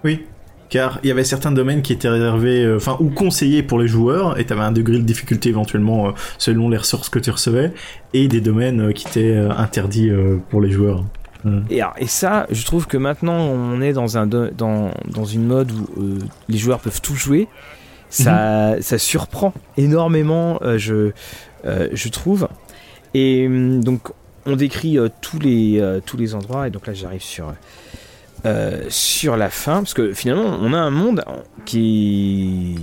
Oui, 0.04 0.26
car 0.70 0.98
il 1.02 1.08
y 1.08 1.10
avait 1.10 1.24
certains 1.24 1.52
domaines 1.52 1.82
qui 1.82 1.92
étaient 1.92 2.08
réservés, 2.08 2.64
euh, 2.64 2.76
enfin, 2.76 2.96
ou 3.00 3.10
conseillés 3.10 3.62
pour 3.62 3.78
les 3.78 3.88
joueurs, 3.88 4.38
et 4.38 4.46
t'avais 4.46 4.62
un 4.62 4.72
degré 4.72 4.96
de 4.96 5.02
difficulté 5.02 5.50
éventuellement 5.50 6.08
euh, 6.08 6.12
selon 6.38 6.70
les 6.70 6.78
ressources 6.78 7.10
que 7.10 7.18
tu 7.18 7.30
recevais, 7.30 7.72
et 8.14 8.28
des 8.28 8.40
domaines 8.40 8.80
euh, 8.80 8.92
qui 8.92 9.06
étaient 9.06 9.36
interdits 9.36 10.10
pour 10.48 10.62
les 10.62 10.70
joueurs. 10.70 11.04
Mm. 11.44 11.60
Et, 11.70 11.80
alors, 11.82 11.94
et 11.98 12.06
ça, 12.06 12.46
je 12.50 12.64
trouve 12.64 12.86
que 12.86 12.96
maintenant 12.96 13.38
on 13.38 13.80
est 13.82 13.92
dans, 13.92 14.16
un 14.16 14.26
do- 14.26 14.50
dans, 14.50 14.90
dans 15.10 15.24
une 15.24 15.44
mode 15.44 15.70
où 15.72 15.86
euh, 16.00 16.18
les 16.48 16.58
joueurs 16.58 16.80
peuvent 16.80 17.00
tout 17.00 17.16
jouer. 17.16 17.48
Ça, 18.12 18.74
ça 18.80 18.98
surprend 18.98 19.54
énormément, 19.76 20.58
euh, 20.62 20.78
je, 20.78 21.12
euh, 21.64 21.88
je 21.92 22.08
trouve. 22.08 22.48
Et 23.14 23.46
hum, 23.46 23.84
donc 23.84 24.10
on 24.46 24.56
décrit 24.56 24.98
tous, 25.20 25.38
les, 25.38 25.80
tous 26.06 26.16
les 26.16 26.34
endroits. 26.34 26.66
Et 26.66 26.70
donc 26.70 26.86
là 26.86 26.92
j'arrive 26.92 27.22
sur, 27.22 27.54
euh, 28.46 28.84
sur 28.88 29.36
la 29.36 29.50
fin. 29.50 29.76
Parce 29.76 29.94
que 29.94 30.12
finalement 30.12 30.58
on 30.60 30.72
a 30.72 30.78
un 30.78 30.90
monde 30.90 31.24
qui, 31.64 32.76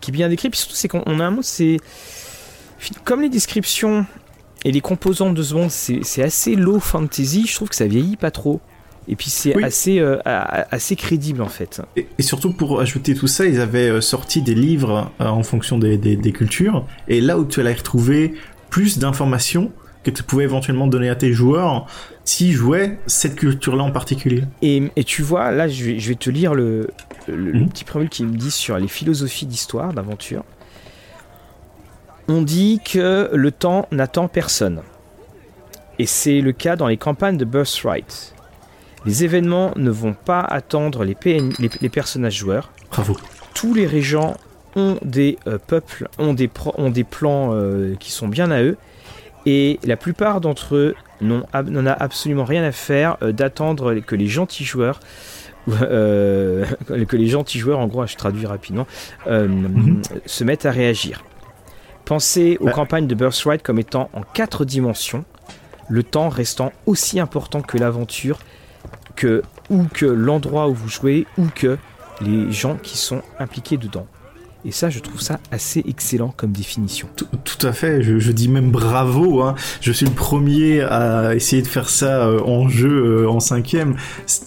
qui 0.00 0.10
est 0.10 0.12
bien 0.12 0.28
décrit. 0.28 0.50
Puis 0.50 0.60
surtout 0.60 0.76
c'est 0.76 0.88
qu'on 0.88 1.02
on 1.06 1.20
a 1.20 1.24
un 1.24 1.30
monde, 1.30 1.44
c'est... 1.44 1.78
Comme 3.04 3.22
les 3.22 3.28
descriptions 3.28 4.04
et 4.64 4.72
les 4.72 4.80
composantes 4.80 5.34
de 5.34 5.42
ce 5.42 5.54
monde, 5.54 5.70
c'est 5.70 6.22
assez 6.22 6.56
low 6.56 6.80
fantasy. 6.80 7.46
Je 7.46 7.54
trouve 7.54 7.68
que 7.68 7.76
ça 7.76 7.86
vieillit 7.86 8.16
pas 8.16 8.30
trop. 8.32 8.60
Et 9.08 9.16
puis 9.16 9.30
c'est 9.30 9.56
Oui. 9.56 9.64
assez, 9.64 9.98
euh, 9.98 10.18
assez 10.24 10.94
crédible 10.94 11.42
en 11.42 11.48
fait. 11.48 11.80
Et, 11.96 12.06
et 12.18 12.22
surtout 12.22 12.52
pour 12.52 12.80
ajouter 12.80 13.16
tout 13.16 13.26
ça, 13.26 13.46
ils 13.46 13.60
avaient 13.60 13.88
euh, 13.88 14.00
sorti 14.00 14.42
des 14.42 14.54
livres 14.54 15.10
euh, 15.20 15.26
en 15.26 15.42
fonction 15.42 15.76
des, 15.76 15.96
des, 15.98 16.14
des 16.14 16.32
cultures, 16.32 16.86
et 17.08 17.20
là 17.20 17.36
où 17.36 17.44
tu 17.44 17.58
allais 17.58 17.72
retrouver 17.72 18.34
plus 18.70 18.98
d'informations 18.98 19.72
que 20.04 20.12
tu 20.12 20.22
pouvais 20.22 20.44
éventuellement 20.44 20.86
donner 20.86 21.08
à 21.08 21.16
tes 21.16 21.32
joueurs 21.32 21.86
s'ils 22.24 22.52
jouaient 22.52 22.98
cette 23.06 23.34
culture-là 23.36 23.82
en 23.82 23.90
particulier. 23.90 24.44
Et, 24.62 24.90
et 24.96 25.04
tu 25.04 25.22
vois, 25.22 25.50
là 25.50 25.66
je 25.68 25.84
vais, 25.84 25.98
je 25.98 26.08
vais 26.08 26.14
te 26.14 26.30
lire 26.30 26.54
le, 26.54 26.88
le, 27.28 27.36
le 27.36 27.60
Mhm. 27.60 27.68
petit 27.70 27.84
préambule 27.84 28.08
qui 28.10 28.24
me 28.24 28.36
dit 28.36 28.50
sur 28.50 28.78
les 28.78 28.88
philosophies 28.88 29.46
d'histoire, 29.46 29.92
d'aventure. 29.92 30.44
On 32.28 32.42
dit 32.42 32.80
que 32.84 33.30
le 33.32 33.50
temps 33.50 33.86
n'attend 33.90 34.28
personne. 34.28 34.82
Et 35.98 36.06
c'est 36.06 36.40
le 36.40 36.52
cas 36.52 36.76
dans 36.76 36.86
les 36.86 36.96
campagnes 36.96 37.36
de 37.36 37.44
Birthright. 37.44 38.34
Les 39.04 39.24
événements 39.24 39.72
ne 39.76 39.90
vont 39.90 40.14
pas 40.14 40.40
attendre 40.40 41.04
les, 41.04 41.14
PN 41.14 41.52
les- 41.58 41.70
les 41.80 41.88
personnages 41.88 42.36
joueurs. 42.36 42.70
Bravo. 42.90 43.16
tous 43.54 43.74
les 43.74 43.86
régents 43.86 44.36
ont 44.76 44.96
des 45.02 45.38
euh, 45.46 45.58
peuples, 45.58 46.08
ont 46.18 46.32
des, 46.34 46.48
pro- 46.48 46.74
ont 46.78 46.90
des 46.90 47.04
plans 47.04 47.50
euh, 47.52 47.94
qui 47.98 48.10
sont 48.12 48.28
bien 48.28 48.50
à 48.50 48.62
eux, 48.62 48.76
et 49.44 49.78
la 49.84 49.96
plupart 49.96 50.40
d'entre 50.40 50.76
eux 50.76 50.94
n'en 51.22 51.86
a 51.86 51.92
absolument 51.92 52.44
rien 52.44 52.62
à 52.64 52.72
faire 52.72 53.16
euh, 53.22 53.32
d'attendre 53.32 53.94
que 54.00 54.14
les 54.16 54.26
gentils 54.26 54.64
joueurs, 54.64 55.00
euh, 55.82 56.64
que 57.08 57.16
les 57.16 57.28
gentils 57.28 57.58
joueurs, 57.58 57.78
en 57.78 57.86
gros, 57.86 58.06
je 58.06 58.16
traduis 58.16 58.46
rapidement, 58.46 58.86
euh, 59.26 59.46
Mhm. 59.48 60.02
se 60.26 60.44
mettent 60.44 60.66
à 60.66 60.70
réagir. 60.72 61.22
Pensez 62.04 62.56
aux 62.60 62.66
Bah. 62.66 62.72
campagnes 62.72 63.06
de 63.06 63.14
Birthright 63.14 63.62
comme 63.62 63.78
étant 63.78 64.10
en 64.12 64.22
quatre 64.22 64.64
dimensions, 64.64 65.24
le 65.88 66.02
temps 66.02 66.28
restant 66.28 66.72
aussi 66.86 67.20
important 67.20 67.60
que 67.62 67.78
l'aventure, 67.78 68.38
que 69.14 69.42
ou 69.70 69.84
que 69.92 70.06
l'endroit 70.06 70.68
où 70.68 70.74
vous 70.74 70.88
jouez, 70.88 71.26
ou 71.38 71.46
que 71.54 71.78
les 72.20 72.50
gens 72.52 72.76
qui 72.76 72.96
sont 72.98 73.22
impliqués 73.38 73.76
dedans. 73.76 74.06
Et 74.64 74.70
ça, 74.70 74.90
je 74.90 75.00
trouve 75.00 75.20
ça 75.20 75.40
assez 75.50 75.82
excellent 75.88 76.32
comme 76.36 76.52
définition. 76.52 77.08
Tout, 77.16 77.26
tout 77.44 77.66
à 77.66 77.72
fait, 77.72 78.02
je, 78.02 78.18
je 78.20 78.30
dis 78.32 78.48
même 78.48 78.70
bravo. 78.70 79.42
Hein. 79.42 79.56
Je 79.80 79.90
suis 79.90 80.06
le 80.06 80.12
premier 80.12 80.80
à 80.82 81.34
essayer 81.34 81.62
de 81.62 81.66
faire 81.66 81.88
ça 81.88 82.26
euh, 82.28 82.40
en 82.44 82.68
jeu 82.68 83.22
euh, 83.24 83.28
en 83.28 83.40
cinquième, 83.40 83.96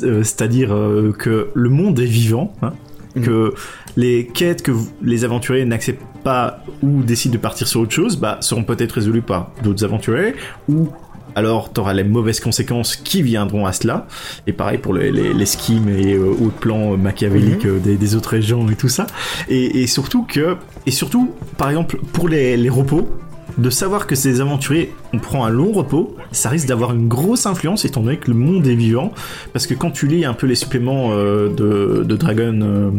euh, 0.03 0.23
c'est-à-dire 0.23 0.73
euh, 0.73 1.11
que 1.17 1.49
le 1.53 1.69
monde 1.69 1.99
est 1.99 2.05
vivant, 2.05 2.53
hein, 2.61 2.73
Mhm. 3.17 3.23
que 3.23 3.53
les 3.95 4.27
quêtes 4.27 4.61
que 4.61 4.71
vous- 4.71 4.89
les 5.01 5.23
aventuriers 5.23 5.63
n'acceptent 5.63 6.01
pas 6.23 6.63
ou 6.83 7.01
décident 7.01 7.33
de 7.33 7.37
partir 7.39 7.65
sur 7.67 7.79
autre 7.79 7.93
chose, 7.93 8.17
bah, 8.17 8.37
seront 8.41 8.63
peut-être 8.65 8.91
résolues 8.93 9.21
par 9.21 9.51
d'autres 9.63 9.85
aventuriers 9.85 10.33
ou 10.67 10.89
alors 11.35 11.71
tu 11.73 11.79
auras 11.79 11.93
les 11.93 12.03
mauvaises 12.03 12.39
conséquences 12.39 12.95
qui 12.95 13.21
viendront 13.21 13.65
à 13.65 13.73
cela. 13.73 14.07
Et 14.47 14.53
pareil 14.53 14.77
pour 14.77 14.93
les, 14.93 15.11
les, 15.11 15.45
schemes 15.45 15.89
et 15.89 16.13
euh, 16.13 16.29
autres 16.29 16.59
plans 16.59 16.97
machiavéliques 16.97 17.65
mhm. 17.65 17.97
des, 17.97 18.15
autres 18.15 18.29
régions 18.29 18.69
et 18.69 18.75
tout 18.75 18.89
ça. 18.89 19.07
Et, 19.49 19.87
surtout 19.87 20.23
que, 20.23 20.57
et 20.85 20.91
surtout, 20.91 21.31
par 21.57 21.69
exemple, 21.69 21.97
pour 22.13 22.29
les, 22.29 22.57
les 22.57 22.69
repos, 22.69 23.09
de 23.57 23.69
savoir 23.69 24.07
que 24.07 24.15
ces 24.15 24.41
aventuriers, 24.41 24.93
on 25.13 25.19
prend 25.19 25.45
un 25.45 25.49
long 25.49 25.71
repos, 25.71 26.15
ça 26.31 26.49
risque 26.49 26.67
d'avoir 26.67 26.93
une 26.93 27.07
grosse 27.07 27.45
influence 27.45 27.85
étant 27.85 28.01
donné 28.01 28.17
que 28.17 28.29
le 28.29 28.37
monde 28.37 28.67
est 28.67 28.75
vivant. 28.75 29.13
Parce 29.53 29.67
que 29.67 29.73
quand 29.73 29.91
tu 29.91 30.07
lis 30.07 30.25
un 30.25 30.33
peu 30.33 30.47
les 30.47 30.55
suppléments 30.55 31.11
euh, 31.11 31.49
de, 31.49 32.03
de, 32.03 32.15
Dragon, 32.17 32.59
euh, 32.61 32.91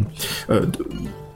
euh 0.50 0.66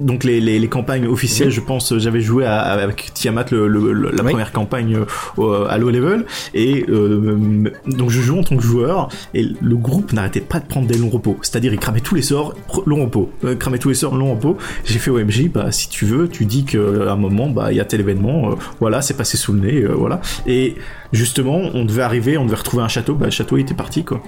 donc 0.00 0.24
les, 0.24 0.40
les, 0.40 0.58
les, 0.58 0.68
campagnes 0.68 1.06
officielles, 1.06 1.50
je 1.50 1.60
pense, 1.60 1.96
j'avais 1.98 2.20
joué 2.20 2.46
avec 2.46 3.12
Tiamat 3.14 3.46
le, 3.50 3.68
la 4.10 4.22
première 4.22 4.52
campagne 4.52 4.98
euh, 5.38 5.66
à 5.68 5.78
low 5.78 5.90
level, 5.90 6.24
et 6.54 6.84
euh, 6.88 7.70
donc 7.86 8.10
je 8.10 8.20
joue 8.20 8.38
en 8.38 8.42
tant 8.42 8.56
que 8.56 8.62
joueur, 8.62 9.08
et 9.34 9.42
le 9.60 9.76
groupe 9.76 10.12
n'arrêtait 10.12 10.40
pas 10.40 10.60
de 10.60 10.66
prendre 10.66 10.86
des 10.86 10.98
longs 10.98 11.10
repos, 11.10 11.36
c'est-à-dire 11.42 11.72
il 11.72 11.78
cramait 11.78 12.00
tous 12.00 12.14
les 12.14 12.22
sorts, 12.22 12.54
long 12.86 13.02
repos, 13.02 13.30
euh, 13.44 13.54
cramait 13.54 13.78
tous 13.78 13.90
les 13.90 13.94
sorts, 13.94 14.16
long 14.16 14.34
repos. 14.34 14.56
J'ai 14.84 14.98
fait 14.98 15.10
OMJ, 15.10 15.48
bah 15.50 15.70
si 15.70 15.88
tu 15.88 16.04
veux, 16.04 16.28
tu 16.28 16.46
dis 16.46 16.64
qu'à 16.64 16.78
un 16.78 17.16
moment, 17.16 17.48
bah 17.48 17.72
il 17.72 17.76
y 17.76 17.80
a 17.80 17.84
tel 17.84 18.00
événement, 18.00 18.56
voilà, 18.80 19.02
c'est 19.02 19.16
passé 19.16 19.36
sous 19.36 19.52
le 19.52 19.60
nez, 19.60 19.84
voilà, 19.86 20.20
et 20.46 20.76
justement, 21.12 21.60
on 21.74 21.84
devait 21.84 22.02
arriver, 22.02 22.38
on 22.38 22.44
devait 22.44 22.56
retrouver 22.56 22.82
un 22.82 22.88
château, 22.88 23.14
bah 23.14 23.26
le 23.26 23.32
château 23.32 23.56
était 23.56 23.74
parti 23.74 24.04
quoi. 24.04 24.22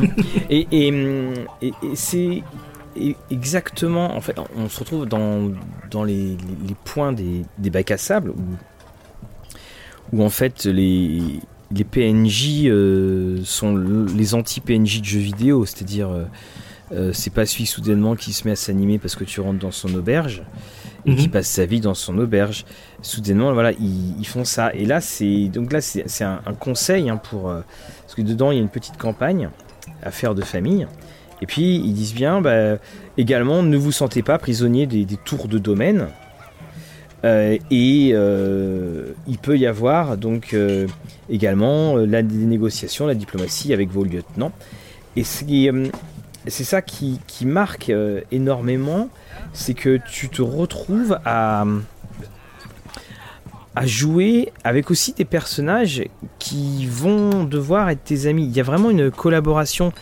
et, 0.50 0.66
et, 0.70 0.92
et 1.62 1.72
c'est 1.94 2.42
exactement, 3.30 4.16
en 4.16 4.20
fait, 4.20 4.36
on 4.56 4.68
se 4.68 4.78
retrouve 4.80 5.06
dans, 5.06 5.50
dans 5.90 6.04
les, 6.04 6.36
points 6.84 7.12
des, 7.12 7.42
des, 7.58 7.70
bacs 7.70 7.90
à 7.90 7.98
sable 7.98 8.30
où, 8.30 10.16
où 10.16 10.22
en 10.22 10.30
fait 10.30 10.64
les, 10.64 11.40
les 11.74 11.84
PNJ 11.84 12.66
euh, 12.66 13.40
sont 13.44 13.76
les 13.76 14.34
anti-PNJ 14.34 15.00
de 15.00 15.04
jeux 15.04 15.20
vidéo, 15.20 15.66
c'est-à-dire 15.66 16.10
euh, 16.10 16.24
euh, 16.92 17.12
c'est 17.12 17.32
pas 17.32 17.44
celui 17.44 17.66
soudainement 17.66 18.16
qui 18.16 18.32
se 18.32 18.46
met 18.46 18.52
à 18.52 18.56
s'animer 18.56 18.98
parce 18.98 19.14
que 19.16 19.24
tu 19.24 19.40
rentres 19.40 19.58
dans 19.58 19.70
son 19.70 19.94
auberge 19.94 20.42
et 21.04 21.14
qui 21.14 21.26
mhm. 21.26 21.32
passe 21.32 21.48
sa 21.48 21.66
vie 21.66 21.80
dans 21.80 21.94
son 21.94 22.18
auberge. 22.18 22.64
Soudainement, 23.02 23.52
voilà, 23.52 23.72
ils, 23.72 24.26
font 24.26 24.44
ça. 24.44 24.72
Et 24.74 24.84
là, 24.84 25.00
c'est 25.00 25.48
donc 25.48 25.72
là, 25.72 25.80
c'est 25.80 26.24
un, 26.24 26.40
conseil 26.58 27.08
hein, 27.08 27.18
pour 27.18 27.42
parce 27.42 28.14
que 28.14 28.22
dedans 28.22 28.50
il 28.50 28.56
y 28.56 28.58
a 28.58 28.62
une 28.62 28.68
petite 28.68 28.96
campagne 28.96 29.50
à 30.02 30.10
faire 30.10 30.34
de 30.34 30.42
famille. 30.42 30.86
Et 31.42 31.46
puis 31.46 31.76
ils 31.76 31.92
disent 31.92 32.14
bien, 32.14 32.40
bah, 32.40 32.78
également, 33.16 33.62
ne 33.62 33.76
vous 33.76 33.92
sentez 33.92 34.22
pas 34.22 34.38
prisonnier 34.38 34.86
des, 34.86 35.06
tours 35.24 35.48
de 35.48 35.58
domaine. 35.58 36.08
Euh, 37.24 37.58
et 37.70 38.10
euh, 38.12 39.12
il 39.26 39.38
peut 39.38 39.58
y 39.58 39.66
avoir 39.66 40.16
donc 40.16 40.54
euh, 40.54 40.86
également 41.28 41.96
la 41.96 42.22
négociation, 42.22 43.08
la 43.08 43.14
diplomatie 43.14 43.72
avec 43.72 43.90
vos 43.90 44.04
lieutenants. 44.04 44.52
Et 45.16 45.24
c'est 45.24 46.64
ça 46.64 46.80
qui, 46.80 47.20
qui 47.26 47.44
marque 47.44 47.92
énormément, 48.30 49.08
c'est 49.52 49.74
que 49.74 49.98
tu 50.08 50.28
te 50.28 50.42
retrouves 50.42 51.18
à, 51.24 51.64
à 53.78 53.86
jouer 53.86 54.52
avec 54.64 54.90
aussi 54.90 55.12
des 55.12 55.24
personnages 55.24 56.04
qui 56.38 56.86
vont 56.86 57.44
devoir 57.44 57.90
être 57.90 58.02
tes 58.02 58.26
amis. 58.26 58.44
Il 58.44 58.56
y 58.56 58.60
a 58.60 58.64
vraiment 58.64 58.90
une 58.90 59.10
collaboration 59.10 59.92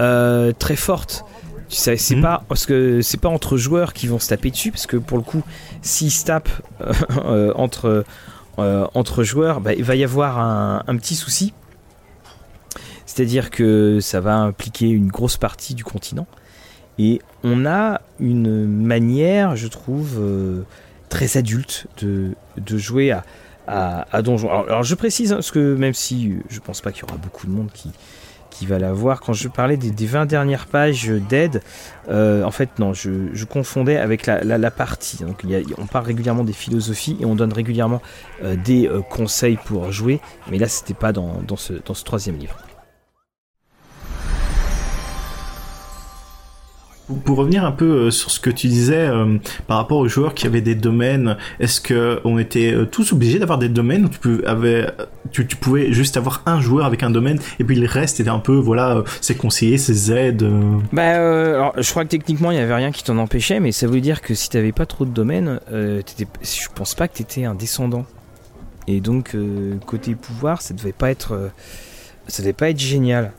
euh, 0.00 0.52
très 0.58 0.76
forte. 0.76 1.24
C'est 1.68 2.16
mhm. 2.16 2.22
pas 2.22 2.42
parce 2.48 2.66
que 2.66 3.00
c'est 3.00 3.20
pas 3.20 3.28
entre 3.28 3.56
joueurs 3.56 3.92
qui 3.92 4.08
vont 4.08 4.18
se 4.18 4.28
taper 4.28 4.50
dessus 4.50 4.72
parce 4.72 4.86
que 4.86 4.96
pour 4.96 5.18
le 5.18 5.22
coup, 5.22 5.42
s'ils 5.82 6.10
se 6.10 6.24
tapent 6.24 6.48
euh, 7.24 7.52
entre 7.56 8.04
euh, 8.58 8.86
entre 8.94 9.22
joueurs, 9.22 9.60
bah, 9.60 9.74
il 9.74 9.84
va 9.84 9.94
y 9.94 10.02
avoir 10.02 10.38
un, 10.38 10.96
petit 10.96 11.14
souci. 11.14 11.54
C'est-à-dire 13.06 13.50
que 13.50 14.00
ça 14.00 14.20
va 14.20 14.36
impliquer 14.36 14.88
une 14.88 15.08
grosse 15.08 15.36
partie 15.36 15.74
du 15.74 15.84
continent. 15.84 16.26
Et 16.98 17.20
on 17.44 17.66
a 17.66 18.00
une 18.18 18.66
manière, 18.66 19.56
je 19.56 19.68
trouve, 19.68 20.20
très 21.08 21.36
adulte 21.36 21.86
de, 22.02 22.34
de 22.58 22.78
jouer 22.78 23.12
à, 23.12 23.24
à, 23.66 24.22
Donjon. 24.22 24.50
Alors, 24.50 24.82
je 24.82 24.94
précise, 24.94 25.32
hein, 25.32 25.36
parce 25.36 25.50
que 25.50 25.74
même 25.76 25.94
si 25.94 26.34
je 26.48 26.60
pense 26.60 26.80
pas 26.80 26.92
qu'il 26.92 27.04
y 27.04 27.04
aura 27.04 27.16
beaucoup 27.16 27.46
de 27.46 27.52
monde 27.52 27.70
qui, 27.72 27.90
qui 28.50 28.66
va 28.66 28.78
la 28.78 28.92
voir. 28.92 29.20
Quand 29.20 29.32
je 29.32 29.48
parlais 29.48 29.76
des, 29.76 30.06
20 30.06 30.26
dernières 30.26 30.66
pages 30.66 31.08
d'aide, 31.08 31.62
euh, 32.08 32.42
en 32.44 32.50
fait, 32.50 32.78
non, 32.78 32.92
je, 32.92 33.44
confondais 33.44 33.96
avec 33.96 34.26
la, 34.26 34.70
partie. 34.70 35.24
Donc, 35.24 35.44
on 35.78 35.86
parle 35.86 36.06
régulièrement 36.06 36.44
des 36.44 36.52
philosophies 36.52 37.16
et 37.20 37.24
on 37.24 37.34
donne 37.34 37.52
régulièrement 37.52 38.02
euh, 38.42 38.56
des 38.56 38.86
euh, 38.86 39.00
conseils 39.00 39.58
pour 39.64 39.90
jouer, 39.92 40.20
mais 40.50 40.58
là, 40.58 40.68
c'était 40.68 40.94
pas 40.94 41.12
dans 41.12 41.56
ce 41.56 42.04
troisième 42.04 42.36
livre. 42.36 42.56
Pour 47.24 47.38
revenir 47.38 47.64
un 47.64 47.72
peu 47.72 47.84
euh, 47.84 48.10
sur 48.10 48.30
ce 48.30 48.40
que 48.40 48.50
tu 48.50 48.68
disais 48.68 49.06
euh, 49.08 49.38
par 49.66 49.76
rapport 49.78 49.98
aux 49.98 50.08
joueurs 50.08 50.34
qui 50.34 50.46
avaient 50.46 50.60
des 50.60 50.74
domaines, 50.74 51.36
est-ce 51.58 51.80
que 51.80 52.20
on 52.24 52.38
était 52.38 52.72
euh, 52.72 52.84
tous 52.84 53.12
obligés 53.12 53.38
d'avoir 53.38 53.58
des 53.58 53.68
domaines 53.68 54.08
tu, 54.08 54.18
pouvais, 54.18 54.86
tu, 55.30 55.46
tu, 55.46 55.92
juste 55.92 56.16
avoir 56.16 56.42
un 56.46 56.60
joueur 56.60 56.86
avec 56.86 57.02
un 57.02 57.10
domaine 57.10 57.38
et 57.58 57.64
puis 57.64 57.76
le 57.76 57.86
reste 57.86 58.20
était 58.20 58.30
un 58.30 58.38
peu 58.38 58.54
voilà 58.54 59.02
ses 59.20 59.34
conseillers, 59.34 59.78
ses 59.78 60.12
aides 60.12 60.48
Bah 60.92 61.54
alors, 61.54 61.72
je 61.76 61.90
crois 61.90 62.04
que 62.04 62.10
techniquement 62.10 62.50
il 62.50 62.56
y 62.56 62.60
avait 62.60 62.74
rien 62.74 62.92
qui 62.92 63.02
t'en 63.02 63.18
empêchait, 63.18 63.60
mais 63.60 63.72
ça 63.72 63.86
veut 63.86 64.00
dire 64.00 64.20
que 64.20 64.34
si 64.34 64.48
t'avais 64.48 64.72
pas 64.72 64.86
trop 64.86 65.04
de 65.04 65.10
domaines, 65.10 65.60
je 65.70 66.68
pense 66.74 66.94
pas 66.94 67.08
que 67.08 67.16
t'étais 67.16 67.44
un 67.44 67.54
descendant. 67.54 68.04
Et 68.86 69.00
donc 69.00 69.36
côté 69.86 70.14
pouvoir, 70.14 70.62
ça 70.62 70.74
devait 70.74 70.94
devait 72.38 72.52
pas 72.52 72.70
être 72.70 72.78
génial. 72.78 73.32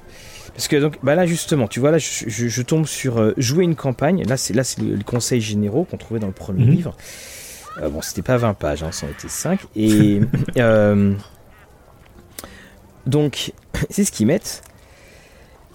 Parce 0.61 0.67
que 0.67 0.75
donc, 0.75 0.99
bah 1.01 1.15
là 1.15 1.25
justement, 1.25 1.67
tu 1.67 1.79
vois, 1.79 1.89
là 1.89 1.97
je, 1.97 2.61
tombe 2.61 2.85
sur 2.85 3.19
euh, 3.19 3.33
jouer 3.37 3.63
une 3.63 3.73
campagne. 3.73 4.23
Là, 4.25 4.37
c'est 4.37 4.53
là 4.53 4.63
c'est 4.63 4.79
les 4.79 5.03
conseils 5.03 5.41
généraux 5.41 5.85
qu'on 5.85 5.97
trouvait 5.97 6.19
dans 6.19 6.27
le 6.27 6.33
premier 6.33 6.65
mhm. 6.65 6.71
livre. 6.71 6.95
Euh, 7.81 7.89
bon, 7.89 8.03
c'était 8.03 8.21
pas 8.21 8.37
20 8.37 8.53
pages, 8.53 8.83
hein, 8.83 8.91
ça 8.91 9.07
en 9.07 9.09
était 9.09 9.27
5. 9.27 9.59
Et 9.75 10.21
euh, 10.57 11.15
donc, 13.07 13.53
c'est 13.89 14.03
ce 14.03 14.11
qu'ils 14.11 14.27
mettent. 14.27 14.61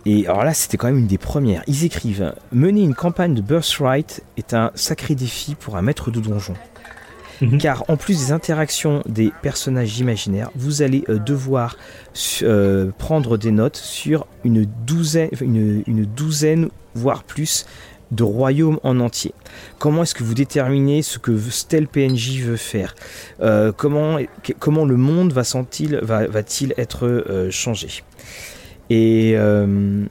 Et 0.05 0.29
alors 0.29 0.45
là, 0.45 0.55
c'était 0.55 0.77
quand 0.77 0.87
même 0.87 0.99
une 0.99 1.09
des 1.09 1.19
premières. 1.19 1.65
Ils 1.67 1.85
écrivent 1.85 2.33
Mener 2.53 2.83
une 2.83 2.95
campagne 2.95 3.35
de 3.35 3.41
Birthright 3.41 4.23
est 4.37 4.55
un 4.55 4.71
sacré 4.77 5.17
défi 5.17 5.57
pour 5.57 5.75
un 5.77 5.83
maître 5.83 6.13
de 6.13 6.21
donjon. 6.21 6.55
Mhm. 7.41 7.59
car 7.59 7.85
en 7.89 7.97
plus 7.97 8.19
des 8.19 8.33
interactions 8.33 9.03
des 9.07 9.33
personnages 9.43 9.99
imaginaires, 9.99 10.51
vous 10.55 10.83
allez 10.83 11.05
euh, 11.09 11.19
devoir 11.19 11.77
euh, 12.43 12.91
prendre 12.97 13.37
des 13.37 13.51
notes 13.51 13.77
sur 13.77 14.27
une 14.45 14.67
douzaine, 14.87 16.69
voire 16.95 17.25
plus, 17.25 17.67
de 18.13 18.23
royaumes 18.23 18.79
en 18.85 19.01
entier. 19.01 19.35
Comment 19.79 20.05
est-ce 20.05 20.15
que 20.15 20.23
vous 20.23 20.35
déterminez 20.35 21.03
ce 21.03 21.19
que 21.19 21.37
tel 21.69 21.89
PNJ 21.89 22.43
veut 22.43 22.57
faire? 22.57 22.95
Euh, 23.41 23.73
comment, 23.73 24.17
le 24.17 24.97
monde 24.97 25.33
va-t-il 25.33 25.97
va, 26.03 26.27
va 26.29 26.41
être 26.77 27.49
changé? 27.51 28.05
Et 28.91 29.37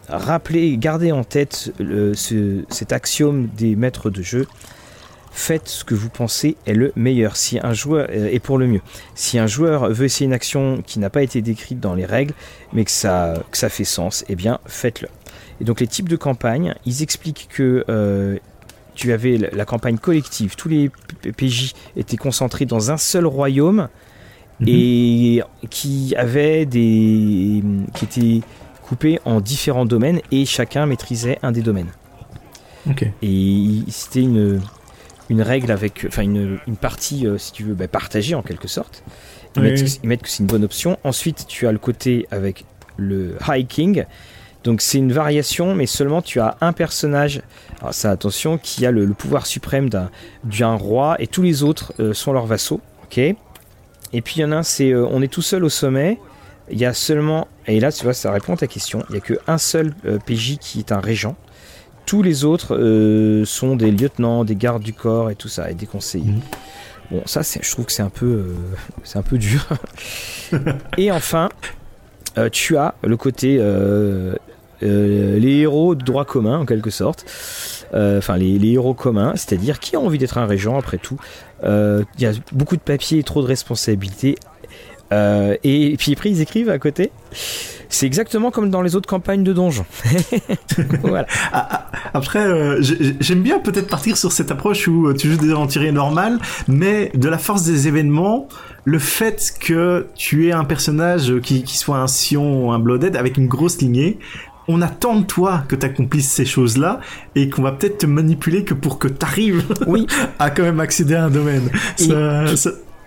rappelez, 0.09 0.75
gardez 0.77 1.13
en 1.13 1.23
tête 1.23 1.71
cet 2.17 2.91
axiome 2.91 3.47
des 3.55 3.77
maîtres 3.77 4.09
de 4.09 4.21
jeu 4.21 4.45
faites 5.35 5.67
ce 5.67 5.83
que 5.83 5.93
vous 5.93 6.09
pensez 6.09 6.55
est 6.65 6.73
le 6.73 6.93
meilleur. 6.95 7.35
Si 7.35 7.59
un 7.61 7.73
joueur 7.73 8.09
est 8.09 8.39
pour 8.39 8.57
le 8.57 8.67
mieux. 8.67 8.81
Si 9.15 9.37
un 9.37 9.47
joueur 9.47 9.89
veut 9.89 10.05
essayer 10.05 10.25
une 10.25 10.33
action 10.33 10.81
qui 10.85 10.97
n'a 10.97 11.09
pas 11.09 11.21
été 11.21 11.41
décrite 11.41 11.79
dans 11.81 11.93
les 11.93 12.05
règles, 12.05 12.33
mais 12.71 12.85
que 12.85 12.91
ça, 12.91 13.43
que 13.51 13.57
ça 13.57 13.67
fait 13.67 13.83
sens, 13.83 14.23
eh 14.29 14.35
bien 14.35 14.59
faites-le. 14.65 15.09
Et 15.59 15.65
donc 15.65 15.81
les 15.81 15.87
types 15.87 16.07
de 16.07 16.15
campagnes, 16.15 16.73
ils 16.85 17.03
expliquent 17.03 17.49
que 17.51 17.83
euh, 17.89 18.37
tu 18.95 19.11
avais 19.11 19.37
la, 19.37 19.65
campagne 19.65 19.97
collective, 19.97 20.55
tous 20.55 20.69
les 20.69 20.89
PJ 21.35 21.73
étaient 21.97 22.17
concentrés 22.17 22.65
dans 22.65 22.91
un 22.91 22.97
seul 22.97 23.25
royaume 23.25 23.89
mhm. 24.61 24.67
et 24.69 25.43
qui 25.69 26.15
avait 26.15 26.65
des 26.65 27.61
qui 27.93 28.05
étaient 28.05 28.41
coupés 28.83 29.19
en 29.25 29.41
différents 29.41 29.85
domaines 29.85 30.21
et 30.31 30.45
chacun 30.45 30.85
maîtrisait 30.85 31.39
un 31.43 31.51
des 31.51 31.61
domaines. 31.61 31.91
Et 33.21 33.79
c'était 33.89 34.21
une 34.21 34.61
une 35.29 35.41
règle 35.41 35.71
avec, 35.71 36.05
enfin 36.07 36.23
une, 36.23 36.59
une 36.67 36.77
partie, 36.77 37.27
euh, 37.27 37.37
si 37.37 37.51
tu 37.51 37.63
veux, 37.63 37.73
bah, 37.73 37.87
partagée 37.87 38.35
en 38.35 38.41
quelque 38.41 38.67
sorte. 38.67 39.03
Ils, 39.55 39.61
mettent, 40.03 40.21
que 40.21 40.29
c'est 40.29 40.39
une 40.39 40.47
bonne 40.47 40.65
option. 40.65 40.99
Ensuite, 41.05 41.45
tu 41.47 41.65
as 41.65 41.71
le 41.71 41.77
côté 41.77 42.27
avec 42.29 42.65
le 42.97 43.37
hiking. 43.47 44.03
Donc 44.65 44.81
c'est 44.81 44.97
une 44.97 45.13
variation, 45.13 45.75
mais 45.75 45.85
seulement 45.85 46.21
tu 46.21 46.39
as 46.39 46.57
un 46.59 46.73
personnage, 46.73 47.41
alors 47.79 47.93
ça 47.93 48.11
attention, 48.11 48.57
qui 48.57 48.85
a 48.85 48.91
le, 48.91 49.07
pouvoir 49.13 49.45
suprême 49.45 49.89
d'un 49.89 50.75
roi 50.75 51.15
et 51.19 51.27
tous 51.27 51.43
les 51.43 51.63
autres 51.63 51.93
euh, 51.99 52.13
sont 52.13 52.33
leurs 52.33 52.47
vassaux. 52.47 52.81
Ok? 53.03 53.19
Et 53.19 54.21
puis 54.21 54.35
il 54.37 54.41
y 54.41 54.43
en 54.43 54.51
a 54.51 54.57
un, 54.57 54.63
c'est 54.63 54.91
euh, 54.91 55.07
on 55.09 55.21
est 55.21 55.31
tout 55.31 55.43
seul 55.43 55.63
au 55.63 55.69
sommet. 55.69 56.19
Il 56.71 56.79
y 56.79 56.85
a 56.85 56.93
seulement, 56.93 57.47
et 57.67 57.79
là 57.79 57.91
tu 57.91 58.03
vois, 58.03 58.13
ça 58.13 58.31
répond 58.31 58.55
à 58.55 58.57
ta 58.57 58.67
question. 58.67 59.03
Il 59.09 59.15
y 59.15 59.17
a 59.19 59.21
qu'un 59.21 59.57
seul 59.59 59.93
PJ 60.25 60.57
qui 60.59 60.79
est 60.79 60.91
un 60.91 60.99
régent. 60.99 61.37
Tous 62.05 62.21
les 62.21 62.45
autres 62.45 62.75
euh, 62.75 63.45
sont 63.45 63.75
des 63.75 63.91
lieutenants, 63.91 64.43
des 64.43 64.55
gardes 64.55 64.83
du 64.83 64.93
corps 64.93 65.31
et 65.31 65.35
tout 65.35 65.47
ça, 65.47 65.71
et 65.71 65.73
des 65.73 65.85
conseillers. 65.85 66.25
Mhm. 66.31 66.41
Bon, 67.11 67.21
ça, 67.25 67.41
je 67.43 67.69
trouve 67.71 67.85
que 67.85 67.91
c'est 67.91 68.03
un 68.03 68.09
peu, 68.09 68.25
euh, 68.25 68.55
c'est 69.03 69.17
un 69.17 69.23
peu 69.23 69.37
dur. 69.37 69.67
et 70.97 71.11
enfin, 71.11 71.49
euh, 72.37 72.49
tu 72.51 72.77
as 72.77 72.95
le 73.03 73.17
côté 73.17 73.61
les 74.81 75.59
héros 75.59 75.95
de 75.95 76.03
droit 76.03 76.25
commun 76.25 76.59
en 76.59 76.65
quelque 76.65 76.89
sorte. 76.89 77.25
Enfin, 77.93 78.37
les, 78.37 78.59
les, 78.59 78.73
héros 78.73 78.93
communs, 78.93 79.33
c'est-à-dire 79.35 79.79
qui 79.79 79.95
a 79.95 79.99
envie 79.99 80.17
d'être 80.17 80.37
un 80.37 80.45
régent 80.45 80.77
après 80.77 80.97
tout. 80.97 81.17
Il 81.63 82.05
y 82.19 82.25
a 82.25 82.31
beaucoup 82.51 82.75
de 82.75 82.81
papiers 82.81 83.19
et 83.19 83.23
trop 83.23 83.41
de 83.41 83.47
responsabilités. 83.47 84.35
Et, 85.11 85.95
puis 85.97 86.13
après, 86.13 86.29
ils 86.29 86.41
écrivent 86.41 86.69
à 86.69 86.79
côté. 86.79 87.11
C'est 87.89 88.05
exactement 88.05 88.51
comme 88.51 88.69
dans 88.69 88.81
les 88.81 88.95
autres 88.95 89.07
campagnes 89.07 89.43
de 89.43 89.53
donjons. 89.53 89.85
voilà. 91.01 91.27
Ah, 91.53 91.67
ah, 91.71 91.85
après, 92.13 92.45
j'aime 92.81 93.41
bien 93.41 93.59
peut-être 93.59 93.87
partir 93.87 94.17
sur 94.17 94.31
cette 94.31 94.51
approche 94.51 94.87
où 94.87 95.13
tu 95.13 95.31
joues 95.31 95.37
des 95.37 95.51
aventuriers 95.51 95.91
normales, 95.91 96.39
mais 96.67 97.11
de 97.13 97.29
la 97.29 97.37
force 97.37 97.63
des 97.63 97.87
événements, 97.87 98.47
le 98.83 98.99
fait 98.99 99.53
que 99.59 100.07
tu 100.15 100.47
aies 100.47 100.51
un 100.51 100.65
personnage 100.65 101.39
qui, 101.41 101.63
qui 101.63 101.77
soit 101.77 101.97
un 101.97 102.07
Sion 102.07 102.65
ou 102.65 102.71
un 102.71 102.79
Blooded 102.79 103.15
avec 103.15 103.37
une 103.37 103.47
grosse 103.47 103.79
lignée, 103.79 104.19
on 104.67 104.81
attend 104.81 105.19
de 105.19 105.25
toi 105.25 105.63
que 105.67 105.75
tu 105.75 105.85
accomplisses 105.85 106.31
ces 106.31 106.45
choses-là 106.45 106.99
et 107.35 107.49
qu'on 107.49 107.61
va 107.61 107.71
peut-être 107.71 107.99
te 107.99 108.05
manipuler 108.05 108.63
que 108.63 108.73
pour 108.73 108.99
que 108.99 109.07
tu 109.07 109.25
arrives 109.25 109.63
oui. 109.87 110.07
à 110.39 110.49
quand 110.49 110.63
même 110.63 110.79
accéder 110.79 111.15
à 111.15 111.25
un 111.25 111.29
domaine. 111.29 111.69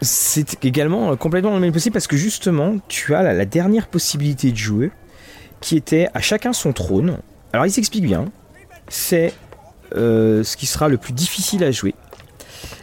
C'est 0.00 0.64
également 0.64 1.12
euh, 1.12 1.16
complètement 1.16 1.58
même 1.58 1.72
possible 1.72 1.92
parce 1.92 2.06
que 2.06 2.16
justement, 2.16 2.76
tu 2.88 3.14
as 3.14 3.22
la, 3.22 3.44
dernière 3.44 3.88
possibilité 3.88 4.52
de 4.52 4.56
jouer 4.56 4.90
qui 5.60 5.76
était 5.76 6.08
à 6.14 6.20
chacun 6.20 6.52
son 6.52 6.72
trône. 6.72 7.18
Alors 7.52 7.66
il 7.66 7.72
s'explique 7.72 8.04
bien, 8.04 8.26
c'est 8.88 9.32
euh, 9.96 10.44
ce 10.44 10.56
qui 10.56 10.66
sera 10.66 10.88
le 10.88 10.98
plus 10.98 11.12
difficile 11.12 11.64
à 11.64 11.72
jouer, 11.72 11.94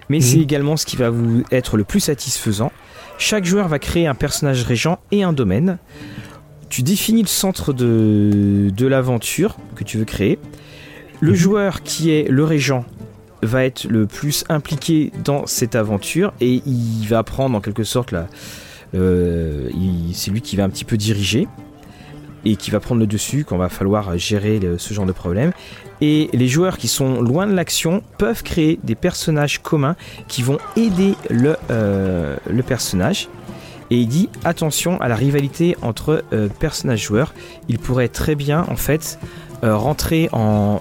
mais 0.09 0.19
c'est 0.19 0.37
mhm. 0.37 0.43
également 0.43 0.77
ce 0.77 0.85
qui 0.85 0.97
va 0.97 1.09
vous 1.09 1.43
être 1.51 1.77
le 1.77 1.85
plus 1.85 2.01
satisfaisant. 2.01 2.71
Chaque 3.17 3.45
joueur 3.45 3.69
va 3.69 3.79
créer 3.79 4.07
un 4.07 4.15
personnage 4.15 4.63
régent 4.63 4.99
et 5.11 5.23
un 5.23 5.31
domaine. 5.31 5.77
Tu 6.67 6.81
définis 6.83 7.21
le 7.21 7.27
centre 7.27 7.71
de, 7.71 8.69
de 8.75 8.87
l'aventure 8.87 9.55
que 9.75 9.85
tu 9.85 9.97
veux 9.97 10.05
créer. 10.05 10.37
Le 11.21 11.31
mhm. 11.31 11.37
joueur 11.37 11.83
qui 11.83 12.11
est 12.11 12.27
le 12.29 12.43
régent 12.43 12.83
va 13.45 13.63
être 13.63 13.85
le 13.85 14.05
plus 14.05 14.43
impliqué 14.49 15.11
dans 15.23 15.45
cette 15.45 15.75
aventure 15.75 16.33
et 16.41 16.61
il 16.65 17.05
va 17.07 17.23
prendre 17.23 17.57
en 17.57 17.61
quelque 17.61 17.83
sorte 17.83 18.11
la. 18.11 18.27
Euh, 18.93 19.69
c'est 20.13 20.31
lui 20.31 20.41
qui 20.41 20.55
va 20.55 20.63
un 20.63 20.69
petit 20.69 20.85
peu 20.85 20.97
diriger 20.97 21.47
et 22.45 22.55
qui 22.55 22.71
va 22.71 22.79
prendre 22.79 23.01
le 23.01 23.07
dessus 23.07 23.43
quand 23.43 23.57
va 23.57 23.69
falloir 23.69 24.17
gérer 24.17 24.59
ce 24.77 24.93
genre 24.93 25.05
de 25.05 25.11
problème. 25.11 25.51
Et 26.01 26.29
les 26.33 26.47
joueurs 26.47 26.77
qui 26.77 26.87
sont 26.87 27.21
loin 27.21 27.47
de 27.47 27.53
l'action 27.53 28.03
peuvent 28.17 28.43
créer 28.43 28.79
des 28.83 28.95
personnages 28.95 29.61
communs 29.61 29.95
qui 30.27 30.43
vont 30.43 30.59
aider 30.75 31.15
le, 31.29 31.57
euh, 31.71 32.37
personnage. 32.67 33.27
Et 33.89 33.97
il 33.97 34.07
dit 34.07 34.29
attention 34.43 34.99
à 35.01 35.07
la 35.07 35.15
rivalité 35.15 35.75
entre 35.81 36.23
euh, 36.33 36.47
personnages 36.47 37.03
joueurs. 37.03 37.33
Il 37.67 37.79
pourrait 37.79 38.09
très 38.09 38.35
bien 38.35 38.65
en 38.69 38.75
fait 38.75 39.19
rentrer 39.63 40.29
en, 40.31 40.79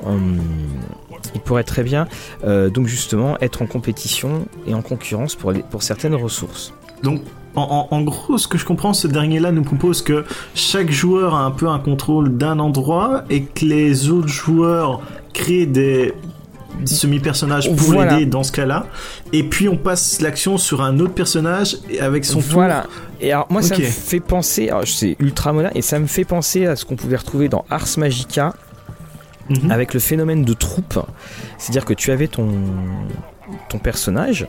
il 1.35 1.41
pourrait 1.41 1.65
très 1.65 1.83
bien 1.83 2.07
donc 2.45 2.87
justement 2.87 3.39
être 3.41 3.63
en 3.63 3.67
compétition 3.67 4.47
et 4.67 4.75
en 4.75 4.83
concurrence 4.83 5.35
pour, 5.35 5.53
pour 5.71 5.83
certaines 5.83 6.15
ressources. 6.15 6.73
Donc 7.03 7.21
en, 7.57 8.03
gros, 8.03 8.37
ce 8.37 8.49
que 8.49 8.59
je 8.59 8.65
comprends, 8.65 8.95
ce 8.95 9.07
dernier-là 9.07 9.53
nous 9.53 9.63
propose 9.63 10.03
que 10.03 10.25
chaque 10.55 10.91
joueur 10.91 11.35
a 11.35 11.45
un 11.45 11.53
peu 11.53 11.69
un 11.69 11.79
contrôle 11.79 12.37
d'un 12.37 12.59
endroit 12.59 13.25
et 13.31 13.45
que 13.45 13.65
les 13.65 14.11
autres 14.11 14.29
joueurs 14.29 15.03
créent 15.33 15.67
des 15.67 16.15
semi-personnages 16.85 17.73
pour 17.77 17.93
l'aider 17.95 18.27
dans 18.27 18.43
ce 18.43 18.51
cas-là. 18.51 18.87
Et 19.33 19.45
puis 19.45 19.69
on 19.69 19.77
passe 19.77 20.21
l'action 20.21 20.59
sur 20.59 20.83
un 20.83 20.99
autre 20.99 21.15
personnage 21.15 21.77
avec 22.01 22.25
son 22.25 22.41
voilà. 22.41 22.87
Et 23.21 23.31
alors 23.31 23.47
moi 23.51 23.63
ça 23.63 23.79
me 23.79 23.85
fait 23.85 24.19
penser, 24.19 24.71
c'est 24.85 25.17
ultra 25.21 25.53
moderne 25.53 25.73
et 25.77 25.83
ça 25.83 26.01
me 26.01 26.07
fait 26.07 26.25
penser 26.25 26.67
à 26.67 26.75
ce 26.75 26.85
qu'on 26.85 26.97
pouvait 26.97 27.17
retrouver 27.17 27.49
dans 27.49 27.65
Ars 27.71 27.87
Magica 27.97 28.55
mhm. 29.49 29.71
avec 29.71 29.95
le 29.95 30.01
phénomène 30.01 30.45
de 30.45 30.53
troupe. 30.53 30.99
C'est-à-dire 31.59 31.85
que 31.85 31.95
tu 31.95 32.11
avais 32.11 32.29
ton 32.29 32.49
ton 33.69 33.79
personnage 33.79 34.49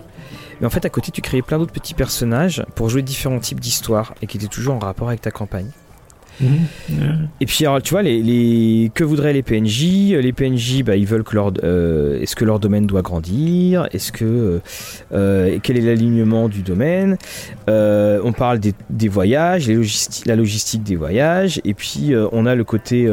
mais 0.59 0.67
en 0.67 0.69
fait, 0.69 0.85
à 0.85 0.89
côté, 0.89 1.11
tu 1.11 1.21
créais 1.21 1.41
plein 1.41 1.57
d'autres 1.57 1.73
petits 1.73 1.93
personnages 1.93 2.63
pour 2.75 2.89
jouer 2.89 3.01
différents 3.01 3.39
types 3.39 3.59
d'histoires 3.59 4.15
et 4.21 4.27
qui 4.27 4.37
étaient 4.37 4.47
toujours 4.47 4.75
en 4.75 4.79
rapport 4.79 5.09
avec 5.09 5.21
ta 5.21 5.31
campagne. 5.31 5.69
Mhm. 6.41 7.29
Et 7.39 7.45
puis, 7.45 7.65
alors, 7.65 7.81
tu 7.81 7.91
vois, 7.91 8.01
les, 8.03 8.91
que 8.93 9.05
voudraient 9.05 9.31
les 9.31 9.41
PNJ 9.41 10.11
Les 10.11 10.33
PNJ, 10.33 10.83
bah, 10.83 10.97
ils 10.97 11.05
veulent 11.05 11.23
que 11.23 11.35
leur, 11.35 11.53
euh, 11.63 12.21
est-ce 12.21 12.35
que 12.35 12.43
leur 12.43 12.59
domaine 12.59 12.85
doit 12.85 13.01
grandir? 13.01 13.87
Est-ce 13.93 14.11
que 14.11 14.25
euh, 14.25 14.59
euh, 15.13 15.59
quel 15.63 15.77
est 15.77 15.81
l'alignement 15.81 16.49
du 16.49 16.61
domaine? 16.61 17.17
On 17.67 18.33
parle 18.33 18.59
des, 18.59 19.07
voyages, 19.07 19.67
les 19.67 19.79
la 20.25 20.35
logistique 20.35 20.83
des 20.83 20.95
voyages, 20.95 21.61
et 21.63 21.73
puis 21.73 22.13
on 22.31 22.45
a 22.45 22.55
le 22.55 22.63
côté 22.63 23.09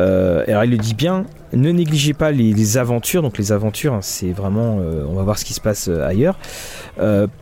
euh, 0.00 0.44
alors 0.48 0.64
il 0.64 0.70
le 0.70 0.78
dit 0.78 0.94
bien, 0.94 1.26
ne 1.52 1.70
négligez 1.70 2.14
pas 2.14 2.30
les, 2.30 2.78
aventures. 2.78 3.22
Donc 3.22 3.38
les 3.38 3.52
aventures, 3.52 3.94
hein, 3.94 4.02
c'est 4.02 4.32
vraiment, 4.32 4.78
euh, 4.80 5.04
on 5.08 5.14
va 5.14 5.22
voir 5.22 5.38
ce 5.38 5.44
qui 5.44 5.54
se 5.54 5.60
passe 5.60 5.88
euh, 5.88 6.06
ailleurs. 6.06 6.38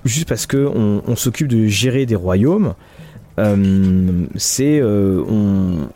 juste 0.04 0.28
parce 0.28 0.46
que 0.46 0.56
on, 0.56 1.16
s'occupe 1.16 1.48
de 1.48 1.66
gérer 1.66 2.06
des 2.06 2.16
royaumes, 2.16 2.74
c'est 4.36 4.82
on, 4.82 5.88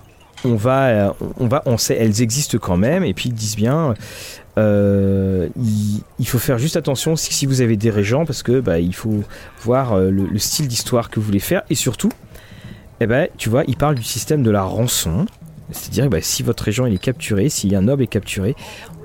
on 0.45 0.55
va, 0.55 1.15
on 1.39 1.47
va, 1.47 1.63
on 1.67 1.77
sait, 1.77 1.97
elles 1.99 2.23
existent 2.23 2.59
quand 2.59 2.77
même. 2.77 3.05
Et 3.05 3.15
puis 3.15 3.29
ils 3.29 3.35
disent 3.35 3.57
bien, 3.57 3.95
il, 4.57 6.27
faut 6.27 6.39
faire 6.39 6.59
juste 6.59 6.77
attention 6.77 7.17
si, 7.17 7.47
vous 7.47 7.61
avez 7.61 7.77
des 7.77 7.91
régents 7.91 8.25
parce 8.25 8.43
que 8.43 8.61
bah, 8.61 8.79
il 8.79 8.95
faut 8.95 9.23
voir 9.63 9.99
le, 9.99 10.39
style 10.39 10.69
d'histoire 10.69 11.11
que 11.11 11.19
vous 11.19 11.27
voulez 11.27 11.41
faire 11.41 11.63
et 11.71 11.75
surtout, 11.75 12.11
eh 13.01 13.07
ben, 13.07 13.29
tu 13.37 13.49
vois, 13.49 13.65
il 13.67 13.77
parle 13.77 13.97
du 13.97 14.05
système 14.05 14.43
de 14.43 14.51
la 14.51 14.63
rançon. 14.63 15.27
C'est-à-dire 15.73 16.05
que 16.05 16.11
bah, 16.11 16.21
si 16.21 16.43
votre 16.43 16.65
régent 16.65 16.87
il 16.87 16.95
est 16.95 16.99
capturé, 16.99 17.49
si 17.49 17.75
un 17.75 17.83
noble 17.83 18.03
est 18.03 18.09
capturé, 18.09 18.55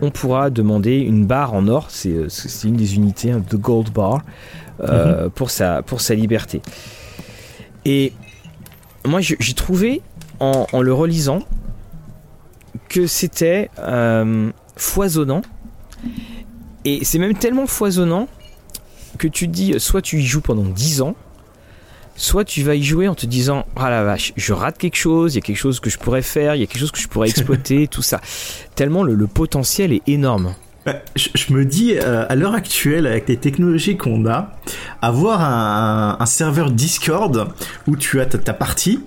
on 0.02 0.12
pourra 0.12 0.50
demander 0.50 0.98
une 0.98 1.26
barre 1.26 1.54
en 1.54 1.68
or, 1.68 1.88
c'est 1.90 2.12
euh, 2.12 2.28
une 2.64 2.76
des 2.76 2.96
unités 2.96 3.32
de 3.32 3.58
Gold 3.58 3.92
Bar, 3.92 4.22
euh, 4.82 5.26
mhm. 5.26 5.30
pour, 5.32 5.50
sa, 5.50 5.82
pour 5.82 6.02
sa 6.02 6.16
liberté. 6.16 6.62
Et 7.86 8.14
moi 9.06 9.22
j'ai 9.22 9.54
trouvé 9.54 10.02
en, 10.40 10.68
le 10.82 10.94
relisant 10.94 11.40
que 12.90 13.08
c'était 13.08 13.70
euh, 13.80 14.52
foisonnant. 14.76 15.42
Et 16.86 17.04
c'est 17.04 17.18
même 17.18 17.34
tellement 17.34 17.68
foisonnant 17.68 18.28
que 19.18 19.28
tu 19.28 19.48
te 19.48 19.52
dis, 19.52 19.80
soit 19.80 20.02
tu 20.02 20.20
y 20.20 20.26
joues 20.26 20.42
pendant 20.42 20.64
10 20.64 21.02
ans, 21.02 21.16
soit 22.18 22.44
tu 22.44 22.64
vas 22.64 22.76
y 22.76 22.84
jouer 22.84 23.08
en 23.08 23.16
te 23.16 23.26
disant 23.26 23.66
ah 23.78 23.90
la 23.90 24.04
vache 24.04 24.34
je 24.36 24.52
rate 24.52 24.78
quelque 24.78 24.98
chose 24.98 25.34
il 25.34 25.38
y 25.38 25.40
a 25.40 25.42
quelque 25.42 25.56
chose 25.56 25.80
que 25.80 25.90
je 25.90 25.98
pourrais 25.98 26.22
faire 26.22 26.56
il 26.56 26.60
y 26.60 26.64
a 26.64 26.68
quelque 26.68 26.80
chose 26.80 26.92
que 26.92 27.00
je 27.00 27.08
pourrais 27.08 27.30
exploiter 27.30 27.88
tout 27.88 28.02
ça 28.02 28.20
tellement 28.76 29.04
le, 29.04 29.28
potentiel 29.28 29.92
est 29.92 30.02
énorme. 30.08 30.54
Bah, 30.86 31.02
je, 31.16 31.54
me 31.54 31.66
dis, 31.66 31.96
euh, 31.98 32.26
à 32.30 32.36
l'heure 32.36 32.54
actuelle, 32.54 33.08
avec 33.08 33.28
les 33.28 33.36
technologies 33.36 33.98
qu'on 33.98 34.26
a, 34.26 34.54
avoir 35.02 35.42
un, 35.42 36.26
serveur 36.26 36.72
Discord 36.72 37.50
où 37.88 37.98
tu 37.98 38.22
as 38.22 38.26
ta, 38.26 38.54
partie 38.54 39.02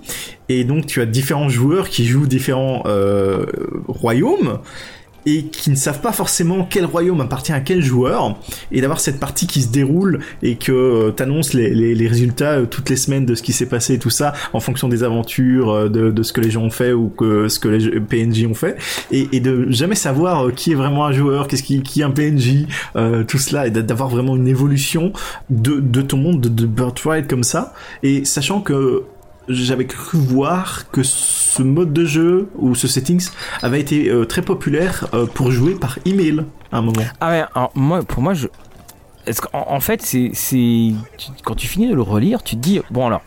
et 0.50 0.64
donc 0.64 0.86
tu 0.86 1.00
as 1.00 1.06
différents 1.06 1.48
joueurs 1.48 1.88
qui 1.88 2.04
jouent 2.04 2.26
différents 2.26 2.82
euh, 2.86 3.46
royaumes 3.88 4.58
et 5.26 5.44
qui 5.44 5.70
ne 5.70 5.76
savent 5.76 6.00
pas 6.00 6.12
forcément 6.12 6.66
quel 6.68 6.84
royaume 6.84 7.20
appartient 7.20 7.52
à 7.52 7.60
quel 7.60 7.82
joueur, 7.82 8.38
et 8.72 8.80
d'avoir 8.80 9.00
cette 9.00 9.20
partie 9.20 9.46
qui 9.46 9.62
se 9.62 9.68
déroule 9.68 10.20
et 10.42 10.56
que 10.56 10.72
euh, 10.72 11.10
t'annonces 11.10 11.54
les, 11.54 11.70
les, 11.70 12.08
résultats 12.08 12.58
euh, 12.58 12.66
toutes 12.66 12.90
les 12.90 12.96
semaines 12.96 13.26
de 13.26 13.34
ce 13.34 13.42
qui 13.42 13.52
s'est 13.52 13.66
passé 13.66 13.94
et 13.94 13.98
tout 13.98 14.10
ça, 14.10 14.32
en 14.52 14.60
fonction 14.60 14.88
des 14.88 15.02
aventures, 15.02 15.70
euh, 15.70 15.88
de, 15.88 16.22
ce 16.22 16.32
que 16.32 16.40
les 16.40 16.50
gens 16.50 16.62
ont 16.62 16.70
fait 16.70 16.92
ou 16.92 17.08
que 17.08 17.48
ce 17.48 17.58
que 17.58 17.68
les 17.68 18.00
PNJ 18.00 18.46
ont 18.46 18.54
fait, 18.54 18.76
et, 19.10 19.28
et 19.32 19.40
de 19.40 19.70
jamais 19.70 19.94
savoir 19.94 20.52
qui 20.54 20.72
est 20.72 20.76
vraiment 20.76 21.06
un 21.06 21.12
joueur, 21.12 21.48
qu'est-ce 21.48 21.62
qui, 21.62 21.82
qui 21.82 22.00
est 22.00 22.04
un 22.04 22.10
PNJ, 22.10 22.66
tout 23.26 23.38
cela, 23.38 23.66
et 23.66 23.70
d'avoir 23.70 24.08
vraiment 24.08 24.36
une 24.36 24.48
évolution 24.48 25.12
de, 25.48 25.80
de 25.80 26.02
ton 26.02 26.16
monde 26.16 26.40
de, 26.40 26.48
de 26.48 26.66
Birthright 26.66 27.26
comme 27.26 27.44
ça, 27.44 27.72
et 28.02 28.24
sachant 28.24 28.60
que 28.60 29.04
j'avais 29.48 29.86
cru 29.86 30.18
voir 30.18 30.90
que 30.90 31.02
ce 31.02 31.62
mode 31.62 31.92
de 31.92 32.04
jeu 32.04 32.48
ou 32.56 32.74
ce 32.74 32.88
settings 32.88 33.28
avait 33.62 33.80
été 33.80 34.08
euh, 34.08 34.24
très 34.24 34.42
populaire 34.42 35.08
euh, 35.14 35.26
pour 35.26 35.50
jouer 35.50 35.74
par 35.74 35.98
email 36.04 36.44
à 36.72 36.78
un 36.78 36.82
moment. 36.82 37.02
Ah 37.20 37.30
ouais, 37.30 37.44
alors 37.54 37.72
moi, 37.74 38.02
pour 38.02 38.22
moi, 38.22 38.34
je. 38.34 38.48
Est-ce 39.26 39.40
qu'en 39.40 39.66
en 39.68 39.80
fait, 39.80 40.02
c'est, 40.02 40.92
quand 41.44 41.54
tu 41.54 41.66
finis 41.66 41.88
de 41.88 41.94
le 41.94 42.02
relire, 42.02 42.42
tu 42.42 42.56
te 42.56 42.60
dis 42.60 42.80
bon 42.90 43.06
alors, 43.06 43.22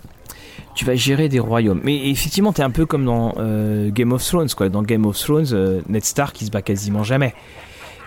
tu 0.76 0.86
vas 0.86 0.96
gérer 0.96 1.30
des 1.30 1.40
royaumes. 1.40 1.82
Mais 1.84 2.10
effectivement, 2.10 2.52
t'es 2.52 2.64
un 2.64 2.72
peu 2.72 2.86
comme 2.86 3.06
dans 3.06 3.36
euh, 3.38 3.92
Game 3.92 4.12
of 4.12 4.26
Thrones 4.26 4.50
quoi. 4.50 4.70
Dans 4.70 4.82
Game 4.82 5.06
of 5.06 5.18
Thrones, 5.20 5.82
Ned 5.88 6.04
Stark 6.04 6.42
il 6.42 6.48
se 6.48 6.52
bat 6.52 6.62
quasiment 6.62 7.04
jamais. 7.04 7.34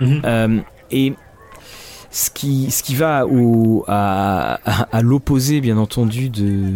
Mhm. 0.00 0.62
et 0.90 1.14
ce 2.10 2.30
qui, 2.30 2.70
ce 2.70 2.82
qui 2.82 2.94
va 2.94 3.24
à, 3.86 4.54
à, 4.92 5.02
l'opposé, 5.02 5.60
bien 5.60 5.76
entendu, 5.78 6.28
de, 6.30 6.72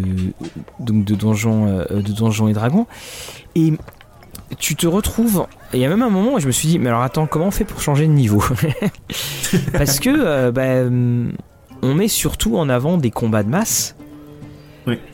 donc 0.79 1.05
de, 1.05 1.15
donjons, 1.15 1.67
euh, 1.67 2.03
de 2.03 2.49
et 2.49 2.53
Dragons. 2.53 2.87
Et 3.55 3.73
tu 4.59 4.77
te 4.77 4.87
retrouves. 4.87 5.47
Il 5.73 5.81
y 5.81 5.85
a 5.85 5.89
même 5.89 6.03
un 6.03 6.11
moment 6.11 6.35
où 6.35 6.41
je 6.41 6.47
me 6.47 6.53
suis 6.53 6.69
dit, 6.69 6.79
mais 6.79 6.89
alors 6.89 7.03
attends, 7.03 7.27
comment 7.27 7.47
on 7.47 7.51
fait 7.51 7.65
pour 7.65 7.81
changer 7.81 8.07
de 8.07 8.13
niveau? 8.13 8.43
Parce 9.73 10.01
que 10.01 10.11
euh, 10.11 10.51
bah, 10.53 10.91
on 11.83 11.95
met 11.95 12.09
surtout 12.09 12.57
en 12.57 12.69
avant 12.69 12.99
des 12.99 13.11
combats 13.11 13.43
de 13.43 13.49
masse. 13.51 13.97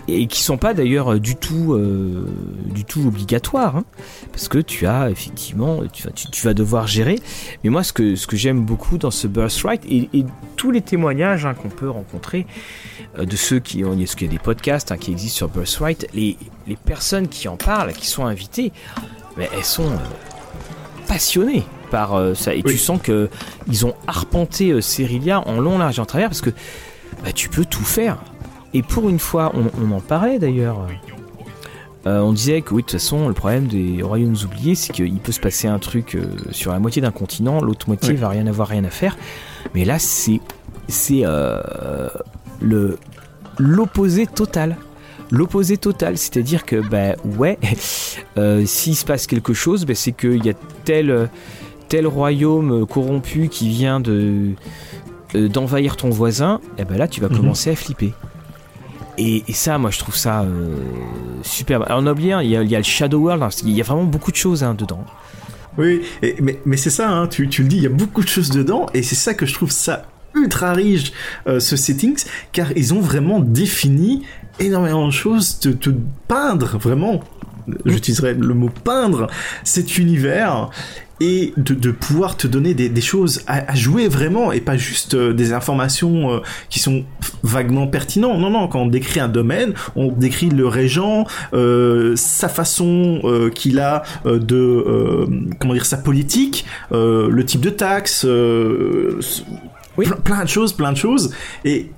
Et 0.09 0.27
qui 0.27 0.43
sont 0.43 0.57
pas 0.57 0.75
d'ailleurs 0.75 1.19
du 1.19 1.37
tout 1.37 1.75
euh, 1.75 2.27
du 2.73 2.85
tout 2.85 3.07
obligatoires 3.07 3.77
hein, 3.77 3.85
parce 4.33 4.49
que 4.49 4.59
tu 4.59 4.87
as 4.87 5.11
effectivement 5.11 5.81
tu, 5.93 6.05
tu, 6.13 6.47
vas 6.47 6.55
devoir 6.55 6.87
gérer. 6.87 7.19
Mais 7.65 7.71
moi 7.71 7.83
ce 7.83 7.93
que 7.93 8.15
ce 8.15 8.27
que 8.27 8.37
j'aime 8.37 8.65
beaucoup 8.65 8.99
dans 8.99 9.11
ce 9.11 9.27
birthright 9.27 9.83
et, 9.87 10.09
et 10.13 10.25
tous 10.57 10.71
les 10.71 10.83
témoignages 10.83 11.47
hein, 11.47 11.55
qu'on 11.55 11.69
peut 11.69 11.91
rencontrer 11.91 12.47
euh, 13.19 13.25
de 13.25 13.37
ceux 13.37 13.59
qui 13.59 13.85
ont 13.85 13.99
est-ce 13.99 14.17
qu'il 14.17 14.29
y 14.29 14.31
a 14.31 14.33
des 14.33 14.39
podcasts 14.39 14.93
hein, 14.93 14.97
qui 14.99 15.11
existent 15.11 15.39
sur 15.39 15.49
birthright 15.49 16.07
les 16.15 16.37
les 16.67 16.77
personnes 16.77 17.29
qui 17.29 17.49
en 17.49 17.57
parlent 17.57 17.93
qui 17.93 18.07
sont 18.07 18.25
invitées 18.25 18.73
mais 19.37 19.49
elles 19.55 19.65
sont 19.65 19.91
euh, 19.91 19.97
passionnées 21.09 21.65
par 21.91 22.35
ça. 22.35 22.53
Et 22.55 22.63
tu 22.63 22.79
sens 22.79 23.01
que 23.01 23.29
ils 23.69 23.87
ont 23.87 23.95
arpenté 24.07 24.73
euh, 24.73 24.81
en 25.35 25.61
long 25.61 25.79
large 25.79 25.99
et 25.99 26.03
en 26.03 26.07
travers 26.07 26.29
parce 26.29 26.41
que 26.41 26.51
bah, 27.25 27.33
tu 27.33 27.49
peux 27.49 27.65
tout 27.65 27.85
faire 27.85 28.19
et 28.77 28.83
pour 28.83 29.09
une 29.09 29.19
fois, 29.19 29.55
on, 29.55 29.91
en 29.91 30.01
parlait 30.01 30.39
d'ailleurs. 30.39 30.87
Euh, 32.07 32.21
on 32.21 32.35
disait 32.35 32.61
que 32.61 32.75
oui, 32.75 32.83
de 32.83 32.87
toute 32.87 33.01
façon, 33.01 33.27
le 33.27 33.33
problème 33.33 33.69
des 33.69 34.03
royaumes 34.03 34.37
oubliés, 34.45 34.75
c'est 34.75 34.93
qu'il 34.93 35.17
peut 35.17 35.33
se 35.33 35.41
passer 35.41 35.67
un 35.67 35.79
truc 35.79 36.15
euh, 36.15 36.27
sur 36.51 36.73
la 36.73 36.79
moitié 36.79 37.01
d'un 37.01 37.11
continent, 37.11 37.63
l'autre 37.63 37.89
moitié 37.89 38.13
va 38.13 38.29
rien 38.29 38.47
avoir 38.47 38.69
rien 38.69 38.85
à 38.85 38.91
faire. 38.91 39.17
Mais 39.75 39.87
là, 39.87 39.99
c'est 39.99 40.43
c'est 40.89 41.23
euh, 41.25 41.59
le 42.61 42.99
l'opposé 43.59 44.27
total. 44.27 44.77
L'opposé 45.31 45.79
total, 45.79 46.19
c'est-à-dire 46.19 46.67
que 46.67 46.77
bah 46.77 47.17
ouais, 47.39 47.59
s'il 48.67 48.95
se 48.95 49.07
passe 49.07 49.27
quelque 49.27 49.55
chose, 49.55 49.87
bah, 49.87 49.95
c'est 49.95 50.13
qu'il 50.13 50.45
y 50.45 50.51
a 50.51 50.55
tel 50.85 51.31
tel 51.89 52.07
royaume 52.07 52.87
corrompu 52.87 53.49
qui 53.49 53.71
vient 53.71 54.01
de 54.01 54.51
d'envahir 55.35 55.97
ton 55.97 56.11
voisin, 56.11 56.61
et 56.77 56.85
ben 56.85 56.99
là 56.99 57.09
tu 57.09 57.23
vas 57.23 57.31
mhm. 57.31 57.39
commencer 57.39 57.71
à 57.71 57.75
flipper. 57.75 58.13
Et, 59.19 59.45
ça, 59.53 59.79
moi, 59.79 59.91
je 59.91 59.99
trouve 59.99 60.17
ça 60.17 60.43
euh, 60.43 60.77
super. 61.43 61.83
Alors, 61.83 62.03
on 62.03 62.07
a 62.07 62.13
oublié, 62.13 62.37
il, 62.43 62.51
y 62.51 62.57
a, 62.57 62.79
le 62.79 62.85
Shadow 62.85 63.19
World, 63.19 63.43
hein, 63.43 63.49
il 63.65 63.71
y 63.71 63.81
a 63.81 63.85
vraiment 63.85 64.05
beaucoup 64.05 64.31
de 64.31 64.37
choses 64.37 64.63
hein, 64.63 64.75
dedans. 64.75 65.05
Oui, 65.79 66.03
mais, 66.65 66.77
c'est 66.77 66.91
ça, 66.91 67.11
hein, 67.11 67.27
tu, 67.27 67.45
le 67.45 67.69
dis, 67.69 67.77
il 67.77 67.83
y 67.83 67.87
a 67.87 67.91
beaucoup 67.91 68.23
de 68.23 68.29
choses 68.29 68.51
dedans, 68.51 68.87
et 68.95 69.03
c'est 69.03 69.15
ça 69.15 69.35
que 69.35 69.47
je 69.47 69.55
trouve 69.55 69.71
ça 69.71 70.07
ultra 70.35 70.73
riche, 70.73 71.13
euh, 71.47 71.61
ce 71.61 71.77
settings, 71.77 72.25
car 72.53 72.73
ils 72.77 72.93
ont 72.93 73.01
vraiment 73.01 73.41
défini 73.41 74.23
énormément 74.59 75.07
de 75.07 75.13
choses, 75.13 75.61
de 75.61 75.95
peindre 76.29 76.79
vraiment 76.79 77.23
j'utiliserai 77.85 78.35
le 78.35 78.55
mot 78.55 78.71
peindre 78.85 79.29
cet 79.65 79.99
univers 79.99 80.71
et 81.21 81.55
de, 81.57 81.91
pouvoir 81.91 82.37
te 82.37 82.47
donner 82.47 82.75
des, 82.75 83.01
choses 83.01 83.43
à, 83.47 83.75
jouer 83.75 84.09
vraiment 84.09 84.53
et 84.53 84.61
pas 84.61 84.77
juste 84.77 85.15
euh, 85.15 85.33
des 85.33 85.53
informations 85.53 86.31
euh, 86.31 86.41
qui 86.69 86.79
sont 86.79 87.05
vaguement 87.43 87.87
pertinentes. 87.87 88.39
Non, 88.39 88.51
non, 88.51 88.69
quand 88.69 88.81
on 88.81 88.87
décrit 88.87 89.21
un 89.21 89.29
domaine, 89.29 89.73
on 89.95 90.13
décrit 90.13 90.51
le 90.51 90.67
régent, 90.67 91.27
euh, 91.55 92.15
sa 92.17 92.49
façon 92.49 93.23
qu'il 93.55 93.81
a 93.81 94.03
de, 94.25 95.27
comment 95.59 95.75
dire, 95.75 95.87
sa 95.87 95.97
politique, 95.97 96.67
le 96.91 97.43
type 97.45 97.61
de 97.61 97.71
taxe, 97.71 98.27
oui. 99.97 100.07
plein 100.25 100.45
de 100.45 100.49
choses, 100.49 100.73
plein 100.73 100.93
de 100.93 100.97
choses. 100.97 101.33
Et 101.65 101.91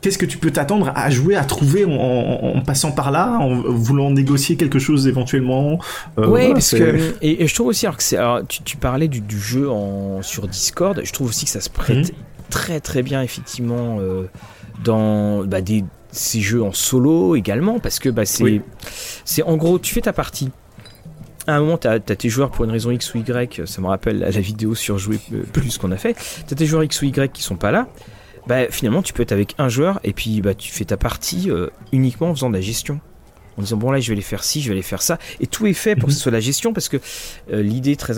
qu'est-ce 0.00 0.18
que 0.18 0.26
tu 0.26 0.38
peux 0.38 0.50
t'attendre 0.50 0.92
à 0.94 1.10
jouer, 1.10 1.36
à 1.36 1.44
trouver 1.44 1.84
en, 1.84 2.60
passant 2.64 2.92
par 2.92 3.10
là, 3.10 3.38
en 3.38 3.54
voulant 3.54 4.10
négocier 4.10 4.56
quelque 4.56 4.78
chose 4.78 5.06
éventuellement 5.06 5.78
euh, 6.18 6.26
Oui, 6.26 6.52
parce 6.52 6.70
que 6.70 7.14
et, 7.22 7.46
je 7.46 7.54
trouve 7.54 7.68
aussi 7.68 7.86
alors 7.86 7.98
que 7.98 8.44
tu, 8.46 8.76
parlais 8.76 9.08
du, 9.08 9.38
jeu 9.38 9.70
en 9.70 10.22
sur 10.22 10.48
Discord, 10.48 11.00
je 11.04 11.12
trouve 11.12 11.28
aussi 11.28 11.44
que 11.44 11.50
ça 11.50 11.60
se 11.60 11.70
prête 11.70 12.08
mhm. 12.08 12.16
très 12.50 12.80
très 12.80 13.02
bien 13.02 13.22
effectivement 13.22 13.98
euh, 14.00 14.24
dans 14.84 15.44
bah, 15.44 15.60
des 15.60 15.84
ces 16.12 16.40
jeux 16.40 16.62
en 16.62 16.72
solo 16.72 17.36
également 17.36 17.78
parce 17.78 18.00
que 18.00 18.08
bah, 18.08 18.24
c'est 18.24 18.62
c'est 19.24 19.44
en 19.44 19.56
gros 19.56 19.78
tu 19.78 19.94
fais 19.94 20.00
ta 20.00 20.12
partie 20.12 20.50
à 21.46 21.56
un 21.56 21.60
moment, 21.60 21.78
tu 21.78 21.88
as, 21.88 21.98
tes 22.00 22.28
joueurs 22.28 22.50
pour 22.50 22.64
une 22.64 22.70
raison 22.70 22.90
X 22.90 23.14
ou 23.14 23.18
Y, 23.18 23.66
ça 23.66 23.80
me 23.80 23.86
rappelle 23.86 24.18
la, 24.18 24.30
vidéo 24.30 24.74
sur 24.74 24.98
jouer 24.98 25.18
plus 25.52 25.78
qu'on 25.78 25.90
a 25.90 25.96
fait. 25.96 26.14
Tu 26.46 26.52
as 26.52 26.56
tes 26.56 26.66
joueurs 26.66 26.84
X 26.84 27.00
ou 27.02 27.06
Y 27.06 27.32
qui 27.32 27.42
sont 27.42 27.56
pas 27.56 27.70
là 27.70 27.88
bah, 28.46 28.70
finalement 28.70 29.02
tu 29.02 29.12
peux 29.12 29.22
être 29.22 29.32
avec 29.32 29.54
un 29.58 29.68
joueur 29.68 30.00
et 30.04 30.12
puis 30.12 30.40
bah, 30.40 30.54
tu 30.54 30.70
fais 30.70 30.84
ta 30.84 30.96
partie 30.96 31.50
euh, 31.50 31.68
uniquement 31.92 32.30
en 32.30 32.34
faisant 32.34 32.50
de 32.50 32.54
la 32.54 32.60
gestion. 32.60 33.00
En 33.56 33.62
disant 33.62 33.76
bon 33.76 33.90
là 33.90 34.00
je 34.00 34.08
vais 34.08 34.16
les 34.16 34.22
faire 34.22 34.44
ci, 34.44 34.62
je 34.62 34.68
vais 34.70 34.74
les 34.74 34.82
faire 34.82 35.02
ça. 35.02 35.18
Et 35.40 35.46
tout 35.46 35.66
est 35.66 35.74
fait 35.74 35.96
pour 35.96 36.06
que 36.06 36.12
ce 36.12 36.18
mhm. 36.18 36.22
soit 36.22 36.32
la 36.32 36.40
gestion 36.40 36.72
parce 36.72 36.88
que 36.88 36.98
euh, 37.52 37.62
l'idée 37.62 37.96
très, 37.96 38.14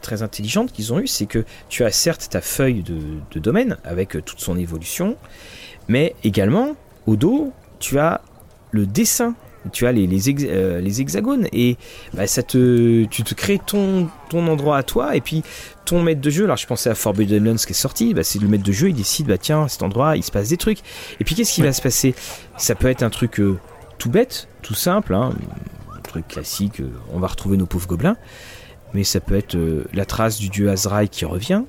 très 0.00 0.22
intelligente 0.22 0.72
qu'ils 0.72 0.92
ont 0.92 1.00
eue 1.00 1.06
c'est 1.06 1.26
que 1.26 1.44
tu 1.68 1.84
as 1.84 1.90
certes 1.90 2.28
ta 2.30 2.40
feuille 2.40 2.82
de, 2.82 3.38
domaine 3.38 3.76
avec 3.84 4.16
euh, 4.16 4.22
toute 4.22 4.40
son 4.40 4.56
évolution, 4.56 5.16
mais 5.88 6.14
également 6.24 6.76
au 7.06 7.16
dos 7.16 7.52
tu 7.78 7.98
as 7.98 8.22
le 8.70 8.86
dessin 8.86 9.34
tu 9.72 9.86
as 9.86 9.92
les, 9.92 10.06
les, 10.06 10.80
les 10.80 11.00
hexagones 11.00 11.46
et 11.52 11.76
bah, 12.14 12.26
ça 12.26 12.42
te, 12.42 13.04
tu 13.04 13.22
te 13.22 13.34
crées 13.34 13.60
ton, 13.64 14.08
ton 14.28 14.46
endroit 14.48 14.78
à 14.78 14.82
toi 14.82 15.16
et 15.16 15.20
puis 15.20 15.42
ton 15.86 16.02
maître 16.02 16.20
de 16.20 16.30
jeu, 16.30 16.44
alors 16.44 16.56
je 16.56 16.66
pensais 16.66 16.90
à 16.90 16.94
Forbidden 16.94 17.44
Lands 17.44 17.56
qui 17.56 17.70
est 17.70 17.72
sorti, 17.72 18.12
bah, 18.12 18.24
c'est 18.24 18.40
le 18.40 18.48
maître 18.48 18.64
de 18.64 18.72
jeu, 18.72 18.90
il 18.90 18.94
décide, 18.94 19.26
bah 19.26 19.38
tiens, 19.38 19.68
cet 19.68 19.82
endroit, 19.82 20.16
il 20.16 20.22
se 20.22 20.30
passe 20.30 20.48
des 20.48 20.56
trucs. 20.56 20.80
Et 21.20 21.24
puis 21.24 21.34
qu'est-ce 21.34 21.54
qui 21.54 21.62
va 21.62 21.72
se 21.72 21.80
passer? 21.80 22.14
Ça 22.58 22.74
peut 22.74 22.88
être 22.88 23.02
un 23.02 23.10
truc 23.10 23.40
euh, 23.40 23.58
tout 23.96 24.10
bête, 24.10 24.48
tout 24.62 24.74
simple, 24.74 25.14
hein, 25.14 25.32
un 25.96 26.00
truc 26.00 26.28
classique, 26.28 26.80
euh, 26.80 26.90
on 27.12 27.20
va 27.20 27.28
retrouver 27.28 27.56
nos 27.56 27.66
pauvres 27.66 27.86
gobelins, 27.86 28.16
mais 28.92 29.04
ça 29.04 29.20
peut 29.20 29.36
être 29.36 29.54
euh, 29.54 29.84
la 29.94 30.04
trace 30.04 30.38
du 30.38 30.48
dieu 30.48 30.70
Azraï 30.70 31.08
qui 31.08 31.24
revient, 31.24 31.62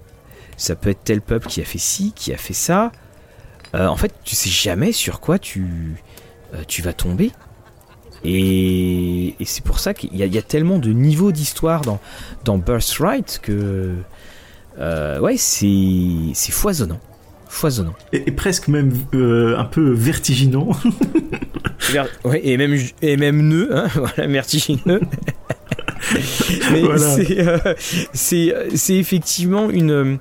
ça 0.58 0.76
peut 0.76 0.90
être 0.90 1.04
tel 1.04 1.22
peuple 1.22 1.48
qui 1.48 1.62
a 1.62 1.66
fait 1.66 1.78
ci, 1.78 2.12
qui 2.14 2.34
a 2.34 2.38
fait 2.38 2.54
ça. 2.54 2.92
en 3.74 3.96
fait, 3.96 4.12
tu 4.24 4.36
sais 4.36 4.50
jamais 4.50 4.92
sur 4.92 5.20
quoi 5.20 5.38
tu, 5.38 6.02
tu 6.68 6.82
vas 6.82 6.94
tomber. 6.94 7.32
Et, 8.24 9.36
c'est 9.46 9.64
pour 9.64 9.80
ça 9.80 9.94
qu'il 9.94 10.16
y, 10.16 10.38
a 10.38 10.42
tellement 10.42 10.80
de 10.80 10.92
niveaux 10.92 11.32
d'histoire 11.32 11.82
dans, 11.82 12.00
dans 12.46 12.58
Birthright 12.58 13.40
que. 13.42 13.96
Euh, 14.80 15.20
ouais, 15.20 15.38
c'est, 15.38 16.52
foisonnant. 16.52 17.00
Foisonnant. 17.48 17.96
Et, 18.14 18.32
presque 18.32 18.68
même 18.68 18.94
euh, 19.14 19.58
un 19.58 19.66
peu 19.66 19.92
vertiginant. 19.92 20.70
ouais, 22.26 22.42
et 22.44 22.58
même, 22.58 22.78
et 23.02 23.18
même 23.18 23.48
nœud, 23.48 23.70
hein, 23.72 23.88
voilà, 23.96 24.28
vertigineux. 24.28 25.02
Mais 26.72 26.84
euh, 26.84 27.74
c'est, 28.14 28.54
c'est, 28.76 28.96
effectivement 28.96 29.70
une. 29.70 30.20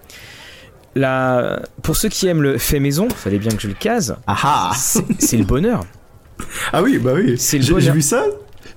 La... 0.95 1.61
Pour 1.83 1.97
ceux 1.97 2.09
qui 2.09 2.27
aiment 2.27 2.43
le 2.43 2.57
fait 2.57 2.81
maison, 2.81 3.09
fallait 3.11 3.39
bien 3.39 3.51
que 3.51 3.61
je 3.61 3.69
le 3.69 3.75
case. 3.75 4.17
Ah 4.27 4.73
c'est 4.75 5.37
le 5.37 5.45
bonheur. 5.45 5.85
Ah 6.73 6.83
oui, 6.83 6.99
bah 6.99 7.13
oui. 7.15 7.37
J'ai 7.39 7.93
vu 7.93 8.03
ça. 8.03 8.27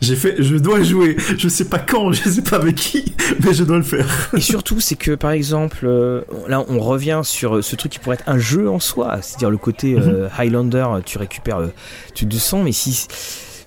J'ai 0.02 0.16
fait, 0.16 0.42
je 0.42 0.56
dois 0.56 0.82
jouer. 0.82 1.18
Je 1.38 1.50
sais 1.50 1.66
pas 1.66 1.80
quand, 1.80 2.12
je 2.14 2.30
sais 2.30 2.42
pas 2.42 2.56
avec 2.56 2.76
qui, 2.76 3.14
mais 3.44 3.54
je 3.54 3.64
dois 3.64 3.78
le 3.78 3.84
faire. 3.84 4.08
Et 4.36 4.40
surtout, 4.40 4.80
c'est 4.80 4.96
que 4.96 5.12
par 5.16 5.32
exemple, 5.32 5.80
euh, 5.84 6.22
là, 6.48 6.64
on 6.70 6.80
revient 6.80 7.22
sur 7.24 7.64
ce 7.64 7.76
truc 7.76 7.92
qui 7.92 8.00
pourrait 8.00 8.16
être 8.16 8.30
un 8.30 8.40
jeu 8.40 8.70
en 8.70 8.80
soi, 8.80 9.20
c'est-à-dire 9.22 9.50
le 9.50 9.58
côté 9.58 9.96
euh, 9.96 10.26
mhm. 10.26 10.30
Highlander. 10.38 10.86
Tu 11.06 11.18
récupères, 11.18 11.60
euh, 11.60 11.74
tu 12.14 12.28
te 12.28 12.36
sens, 12.38 12.64
mais 12.64 12.72
si 12.72 13.08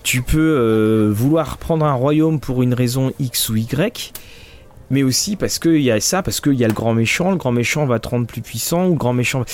tu 0.03 0.22
peux 0.22 1.12
vouloir 1.14 1.59
prendre 1.59 1.84
un 1.84 1.93
royaume 1.93 2.40
pour 2.40 2.62
une 2.62 2.74
raison 2.74 3.12
X 3.20 3.51
ou 3.51 3.57
Y, 3.57 4.12
mais 4.90 5.03
aussi 5.03 5.36
parce 5.36 5.59
qu'il 5.59 5.82
y 5.82 5.90
a 5.90 6.01
ça, 6.01 6.22
parce 6.22 6.40
qu'il 6.40 6.55
y 6.55 6.64
a 6.64 6.68
le 6.68 6.74
grand 6.74 6.95
méchant, 6.95 7.30
le 7.30 7.36
grand 7.36 7.53
méchant 7.53 7.86
va 7.86 7.99
te 7.99 8.09
rendre 8.09 8.26
plus 8.26 8.43
puissant, 8.43 8.86
ou 8.86 8.93
le 8.93 8.99
grand 8.99 9.12
méchant. 9.12 9.45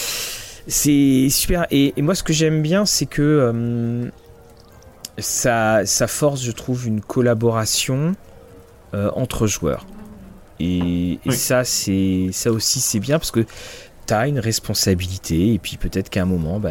C'est 0.68 1.28
super. 1.30 1.66
Et, 1.70 1.94
et, 1.96 2.02
moi, 2.02 2.14
ce 2.14 2.22
que 2.22 2.32
j'aime 2.32 2.62
bien, 2.62 2.86
c'est 2.86 3.06
que 3.06 4.10
ça, 5.18 6.06
force, 6.06 6.42
je 6.42 6.52
trouve, 6.52 6.86
une 6.86 7.00
collaboration 7.00 8.14
euh, 8.94 9.10
entre 9.14 9.46
joueurs. 9.46 9.86
Et, 10.60 11.18
ça, 11.30 11.64
c'est 11.64 12.30
ça 12.32 12.50
aussi, 12.50 12.80
c'est 12.80 13.00
bien 13.00 13.18
parce 13.18 13.30
que 13.30 13.44
tu 14.06 14.14
as 14.14 14.26
une 14.26 14.40
responsabilité 14.40 15.54
et 15.54 15.58
puis 15.58 15.76
peut-être 15.76 16.10
qu'à 16.10 16.22
un 16.22 16.26
moment, 16.26 16.58
bah, 16.58 16.70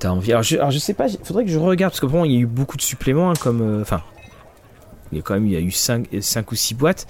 tu 0.00 0.06
as 0.06 0.12
envie. 0.12 0.32
Alors 0.32 0.42
je, 0.42 0.56
alors 0.56 0.72
sais 0.72 0.94
pas, 0.94 1.08
il 1.08 1.18
faudrait 1.22 1.44
que 1.44 1.50
je 1.50 1.58
regarde 1.58 1.92
parce 1.92 2.00
que 2.00 2.06
bon, 2.06 2.24
il 2.24 2.32
y 2.32 2.36
a 2.36 2.40
eu 2.40 2.46
beaucoup 2.46 2.76
de 2.76 2.82
suppléments, 2.82 3.30
hein, 3.30 3.34
comme. 3.40 3.60
Euh, 3.60 3.82
enfin. 3.82 4.02
il 5.10 5.18
y 5.18 5.20
a 5.20 5.22
quand 5.22 5.34
même 5.34 5.46
il 5.46 5.52
y 5.52 5.56
a 5.56 5.60
eu 5.60 5.70
5, 5.70 6.06
ou 6.50 6.54
6 6.54 6.74
boîtes. 6.74 7.06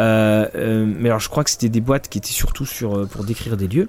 Euh, 0.00 0.84
mais 0.86 1.08
alors 1.08 1.20
je 1.20 1.28
crois 1.28 1.44
que 1.44 1.50
c'était 1.50 1.68
des 1.68 1.80
boîtes 1.80 2.08
qui 2.08 2.18
étaient 2.18 2.28
surtout 2.28 2.66
sur, 2.66 3.08
pour 3.08 3.24
décrire 3.24 3.56
des 3.56 3.68
lieux. 3.68 3.88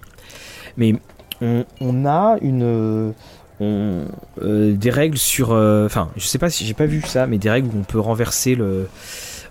Mais 0.75 0.93
on, 1.41 1.65
on 1.81 2.05
a 2.05 2.37
une 2.41 3.13
on, 3.59 4.05
euh, 4.41 4.73
des 4.73 4.89
règles 4.89 5.17
sur. 5.17 5.51
Euh, 5.51 5.85
enfin, 5.85 6.09
je 6.15 6.25
sais 6.25 6.37
pas 6.37 6.49
si 6.49 6.65
j'ai 6.65 6.73
pas 6.73 6.85
vu 6.85 7.01
ça, 7.01 7.27
mais 7.27 7.37
des 7.37 7.49
règles 7.49 7.69
où 7.69 7.79
on 7.79 7.83
peut 7.83 7.99
renverser 7.99 8.55
le. 8.55 8.87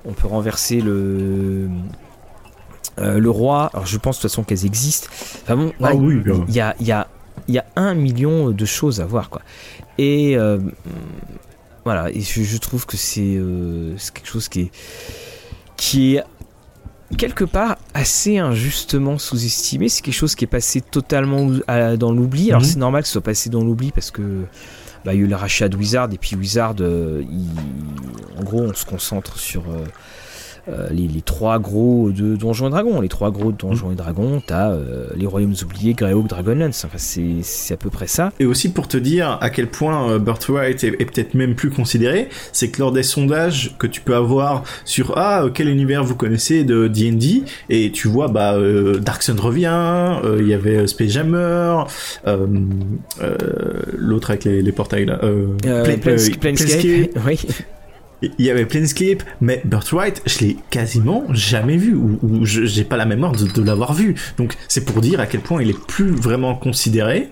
On 0.05 0.13
peut 0.13 0.29
renverser 0.29 0.81
le. 0.81 1.69
Euh, 2.99 3.19
le 3.19 3.31
roi. 3.31 3.71
Alors 3.75 3.87
je 3.87 3.99
pense 3.99 4.17
de 4.17 4.23
toute 4.23 4.31
façon 4.31 4.43
qu'elles 4.43 4.65
existent. 4.65 5.09
Enfin 5.43 5.57
bon, 5.57 5.73
ah 5.83 5.95
oui, 5.95 6.23
il 6.49 6.55
y 6.55 6.61
a, 6.61 6.75
y, 6.81 6.93
a, 6.93 7.09
y 7.49 7.59
a 7.59 7.65
un 7.77 7.95
million 7.95 8.51
de 8.51 8.65
choses 8.65 9.01
à 9.01 9.07
voir, 9.07 9.29
quoi. 9.29 9.43
Et. 9.99 10.37
voilà, 11.85 12.11
et 12.11 12.21
je, 12.21 12.43
je 12.43 12.57
trouve 12.59 12.87
que 12.87 12.97
c'est 12.97 13.39
quelque 14.15 14.29
chose 14.29 14.49
qui 14.49 14.61
est. 14.61 14.71
qui 15.77 16.17
est 16.17 16.25
quelque 17.17 17.45
part 17.45 17.77
assez 17.95 18.39
injustement 18.39 19.19
sous-estimé. 19.19 19.89
C'est 19.89 20.03
quelque 20.03 20.15
chose 20.15 20.35
qui 20.35 20.45
est 20.45 20.49
passé 20.49 20.81
totalement 20.81 21.47
dans 21.97 22.13
l'oubli. 22.13 22.51
Alors 22.51 22.63
mhm. 22.63 22.69
c'est 22.69 22.79
normal 22.79 23.03
que 23.03 23.09
ce 23.09 23.13
soit 23.13 23.23
passé 23.23 23.51
dans 23.51 23.63
l'oubli 23.63 23.93
parce 23.93 24.11
que 24.11 24.45
bah, 25.05 25.15
il 25.15 25.21
y 25.21 25.23
a 25.23 25.25
eu 25.25 25.29
le 25.29 25.37
rachat 25.37 25.69
de 25.69 25.77
Wizard 25.77 26.09
et 26.13 26.19
puis 26.19 26.35
Wizard, 26.35 26.75
en 26.81 28.43
gros, 28.43 28.63
on 28.63 28.75
se 28.75 28.85
concentre 28.85 29.39
sur 29.39 29.63
euh, 29.71 29.85
les, 30.91 31.09
trois 31.23 31.59
gros 31.59 32.11
de 32.11 32.37
Donjons 32.37 32.69
et 32.69 32.71
Dragons. 32.71 33.01
Les 33.01 33.09
trois 33.09 33.31
gros 33.31 33.53
de 33.53 33.57
Donjons 33.57 33.93
et 33.93 33.95
Dragons, 33.95 34.43
t'as 34.45 34.71
euh, 34.71 35.09
les 35.17 35.27
Royaumes 35.27 35.55
oubliés, 35.63 35.95
Greyhawk, 35.95 36.27
Dragonlance. 36.29 36.85
Enfin, 36.85 36.99
c'est 36.99 37.75
à 37.75 37.77
peu 37.77 37.91
près 37.91 38.07
ça. 38.07 38.33
Et 38.41 38.47
aussi 38.47 38.71
pour 38.71 38.89
te 38.89 38.97
dire 38.97 39.39
à 39.41 39.51
quel 39.51 39.69
point 39.69 40.11
euh, 40.11 40.19
Birthright 40.19 40.83
est, 40.85 40.93
peut-être 40.93 41.35
même 41.35 41.55
plus 41.55 41.71
considéré, 41.71 42.29
c'est 42.53 42.71
que 42.71 42.81
lors 42.81 42.93
des 42.93 43.03
sondages 43.03 43.75
que 43.79 43.87
tu 43.87 44.01
peux 44.01 44.15
avoir 44.15 44.65
sur 44.85 45.17
ah 45.17 45.45
quel 45.53 45.69
univers 45.69 46.05
vous 46.05 46.17
connaissez? 46.17 46.65
de 46.65 46.89
D&D 46.89 47.45
et 47.71 47.91
tu 47.93 48.09
vois 48.09 48.29
bah 48.29 48.57
Dark 49.01 49.23
Sun 49.23 49.39
revient, 49.39 50.21
il 50.39 50.47
y 50.47 50.55
avait 50.55 50.87
Space 50.87 51.11
Jammer, 51.11 51.85
l'autre 53.97 54.31
avec 54.31 54.45
les, 54.45 54.73
portails 54.73 55.07
là, 55.07 55.21
Planescape, 56.41 57.19
oui. 57.27 57.39
Il 58.23 58.45
y 58.45 58.51
avait 58.51 58.65
Planescape, 58.65 59.23
mais 59.41 59.61
Birthright, 59.65 60.23
je 60.27 60.39
l'ai 60.41 60.57
quasiment 60.71 61.25
jamais 61.31 61.77
vu, 61.77 61.95
ou, 61.95 62.45
j'ai 62.45 62.85
pas 62.85 62.97
la 62.97 63.05
mémoire 63.05 63.33
de, 63.33 63.63
l'avoir 63.63 63.93
vu. 63.93 64.15
Donc 64.39 64.55
c'est 64.69 64.85
pour 64.85 65.01
dire 65.01 65.21
à 65.21 65.27
quel 65.27 65.41
point 65.41 65.63
il 65.63 65.71
est 65.71 65.87
plus 65.87 66.11
vraiment 66.11 66.55
considéré. 66.55 67.29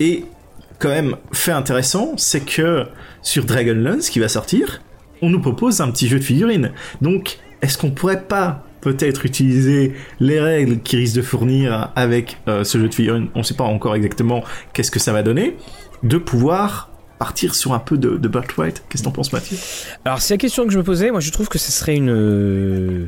Et 0.00 0.24
quand 0.78 0.88
même, 0.88 1.16
fait 1.32 1.52
intéressant, 1.52 2.14
c'est 2.16 2.44
que 2.44 2.86
sur 3.20 3.44
Dragonlance 3.44 4.08
qui 4.08 4.20
va 4.20 4.28
sortir, 4.28 4.80
on 5.20 5.28
nous 5.28 5.40
propose 5.40 5.80
un 5.80 5.90
petit 5.90 6.08
jeu 6.08 6.18
de 6.18 6.24
figurines. 6.24 6.72
Donc, 7.00 7.38
est-ce 7.60 7.78
qu'on 7.78 7.90
pourrait 7.90 8.22
pas 8.22 8.64
peut-être 8.80 9.24
utiliser 9.24 9.94
les 10.18 10.40
règles 10.40 10.80
qui 10.80 10.96
risquent 10.96 11.16
de 11.16 11.22
fournir 11.22 11.92
avec 11.94 12.36
euh, 12.48 12.64
ce 12.64 12.78
jeu 12.78 12.88
de 12.88 12.94
figurines, 12.94 13.28
on 13.34 13.42
sait 13.42 13.54
pas 13.54 13.64
encore 13.64 13.94
exactement 13.94 14.42
qu'est-ce 14.72 14.90
que 14.90 14.98
ça 14.98 15.12
va 15.12 15.22
donner, 15.22 15.56
de 16.02 16.18
pouvoir 16.18 16.90
partir 17.22 17.54
sur 17.54 17.72
un 17.72 17.78
peu 17.78 17.98
de, 17.98 18.16
de 18.16 18.28
Birthright. 18.28 18.82
Qu'est-ce 18.88 19.04
que 19.04 19.08
t'en 19.08 19.12
penses, 19.12 19.32
Mathieu? 19.32 19.56
Alors, 20.04 20.20
c'est 20.20 20.34
la 20.34 20.38
question 20.38 20.66
que 20.66 20.72
je 20.72 20.78
me 20.78 20.82
posais. 20.82 21.12
Moi, 21.12 21.20
je 21.20 21.30
trouve 21.30 21.48
que 21.48 21.56
ce 21.56 21.70
serait 21.70 21.94
une. 21.94 22.10
Euh, 22.10 23.06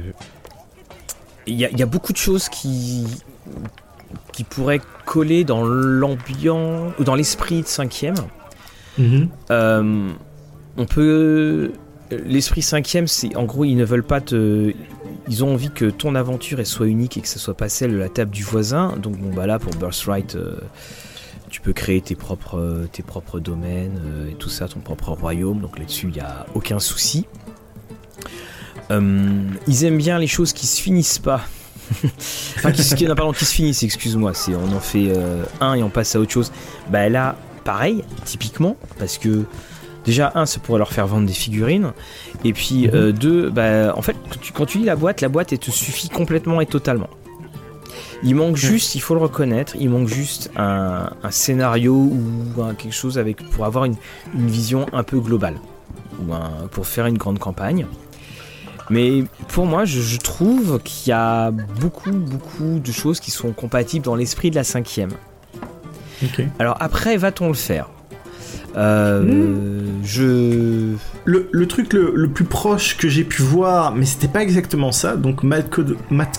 il 1.48 1.56
y, 1.56 1.82
a, 1.82 1.86
beaucoup 1.86 2.12
de 2.12 2.18
choses 2.18 2.48
qui 2.48 3.06
qui 4.32 4.44
pourraient 4.44 4.80
coller 5.04 5.42
dans 5.42 5.64
l'ambiance 5.64 6.92
ou 7.00 7.02
dans 7.02 7.16
l'esprit 7.16 7.62
de 7.62 7.66
cinquième. 7.66 8.14
Mm 8.98 9.24
on 10.76 10.86
peut. 10.86 11.72
L'esprit 12.10 12.62
cinquième, 12.62 13.08
c'est 13.08 13.34
en 13.34 13.44
gros, 13.44 13.64
ils 13.64 13.74
ne 13.74 13.84
veulent 13.84 14.04
pas 14.04 14.20
te. 14.20 14.72
Ils 15.28 15.42
ont 15.42 15.54
envie 15.54 15.70
que 15.70 15.86
ton 15.86 16.14
aventure 16.14 16.60
elle 16.60 16.66
soit 16.66 16.86
unique 16.86 17.16
et 17.16 17.20
que 17.20 17.28
ce 17.28 17.38
soit 17.38 17.56
pas 17.56 17.68
celle 17.68 17.92
de 17.92 17.96
la 17.96 18.08
table 18.08 18.30
du 18.30 18.44
voisin. 18.44 18.94
Donc 18.96 19.16
bon 19.16 19.34
bah 19.34 19.46
là 19.46 19.58
pour 19.58 19.74
Birthright, 19.74 20.36
euh, 20.36 20.56
tu 21.54 21.60
peux 21.60 21.72
créer 21.72 22.00
tes 22.00 22.16
propres, 22.16 22.88
tes 22.90 23.04
propres 23.04 23.38
domaines 23.38 24.00
euh, 24.04 24.28
et 24.28 24.34
tout 24.34 24.48
ça, 24.48 24.66
ton 24.66 24.80
propre 24.80 25.10
royaume. 25.12 25.60
Donc 25.60 25.78
là-dessus, 25.78 26.08
il 26.08 26.14
n'y 26.14 26.20
a 26.20 26.46
aucun 26.52 26.80
souci. 26.80 27.26
Euh, 28.90 29.38
ils 29.68 29.84
aiment 29.84 29.98
bien 29.98 30.18
les 30.18 30.26
choses 30.26 30.52
qui 30.52 30.66
se 30.66 30.82
finissent 30.82 31.20
pas. 31.20 31.42
enfin, 32.56 32.72
qui, 32.72 32.82
qui, 32.96 33.06
non, 33.06 33.14
pardon, 33.14 33.30
qui 33.30 33.44
se 33.44 33.54
finissent, 33.54 33.84
excuse-moi. 33.84 34.34
C'est 34.34 34.56
on 34.56 34.74
en 34.74 34.80
fait 34.80 35.12
euh, 35.16 35.44
un 35.60 35.74
et 35.74 35.84
on 35.84 35.90
passe 35.90 36.16
à 36.16 36.18
autre 36.18 36.32
chose. 36.32 36.50
Bah 36.90 37.08
là, 37.08 37.36
pareil, 37.62 38.02
typiquement, 38.24 38.76
parce 38.98 39.16
que 39.16 39.44
déjà 40.04 40.32
un, 40.34 40.46
ça 40.46 40.58
pourrait 40.58 40.80
leur 40.80 40.92
faire 40.92 41.06
vendre 41.06 41.28
des 41.28 41.32
figurines, 41.34 41.92
et 42.42 42.52
puis 42.52 42.88
mhm. 42.88 43.12
deux, 43.12 43.48
bah 43.50 43.96
en 43.96 44.02
fait, 44.02 44.16
quand 44.28 44.40
tu, 44.40 44.52
quand 44.52 44.66
tu 44.66 44.78
lis 44.78 44.86
la 44.86 44.96
boîte, 44.96 45.20
la 45.20 45.28
boîte 45.28 45.52
elle 45.52 45.60
te 45.60 45.70
suffit 45.70 46.08
complètement 46.08 46.60
et 46.60 46.66
totalement. 46.66 47.10
Il 48.24 48.34
manque 48.34 48.56
juste, 48.56 48.94
il 48.94 49.00
faut 49.00 49.14
le 49.14 49.20
reconnaître, 49.20 49.76
il 49.78 49.90
manque 49.90 50.08
juste 50.08 50.50
un, 50.56 51.10
scénario 51.30 51.94
ou 51.94 52.54
quelque 52.78 52.94
chose 52.94 53.18
avec 53.18 53.48
pour 53.50 53.66
avoir 53.66 53.84
une, 53.84 53.96
vision 54.34 54.86
un 54.92 55.02
peu 55.02 55.20
globale 55.20 55.56
ou 56.20 56.32
pour 56.70 56.86
faire 56.86 57.06
une 57.06 57.18
grande 57.18 57.38
campagne. 57.38 57.86
Mais 58.90 59.24
pour 59.48 59.66
moi, 59.66 59.84
je, 59.84 60.18
trouve 60.18 60.80
qu'il 60.82 61.10
y 61.10 61.12
a 61.12 61.50
beaucoup, 61.50 62.12
beaucoup 62.12 62.78
de 62.78 62.92
choses 62.92 63.20
qui 63.20 63.30
sont 63.30 63.52
compatibles 63.52 64.04
dans 64.04 64.14
l'esprit 64.14 64.50
de 64.50 64.56
la 64.56 64.64
cinquième. 64.64 65.10
Alors 66.58 66.76
après, 66.80 67.16
va-t-on 67.16 67.48
le 67.48 67.54
faire? 67.54 67.88
Euh. 68.76 69.80
Je. 70.02 70.94
Le, 71.26 71.66
truc 71.66 71.94
le, 71.94 72.28
plus 72.28 72.44
proche 72.44 72.96
que 72.98 73.08
j'ai 73.08 73.24
pu 73.24 73.40
voir, 73.40 73.94
mais 73.94 74.04
c'était 74.04 74.28
pas 74.28 74.42
exactement 74.42 74.92
ça. 74.92 75.16
Donc 75.16 75.42
Matt, 75.42 75.70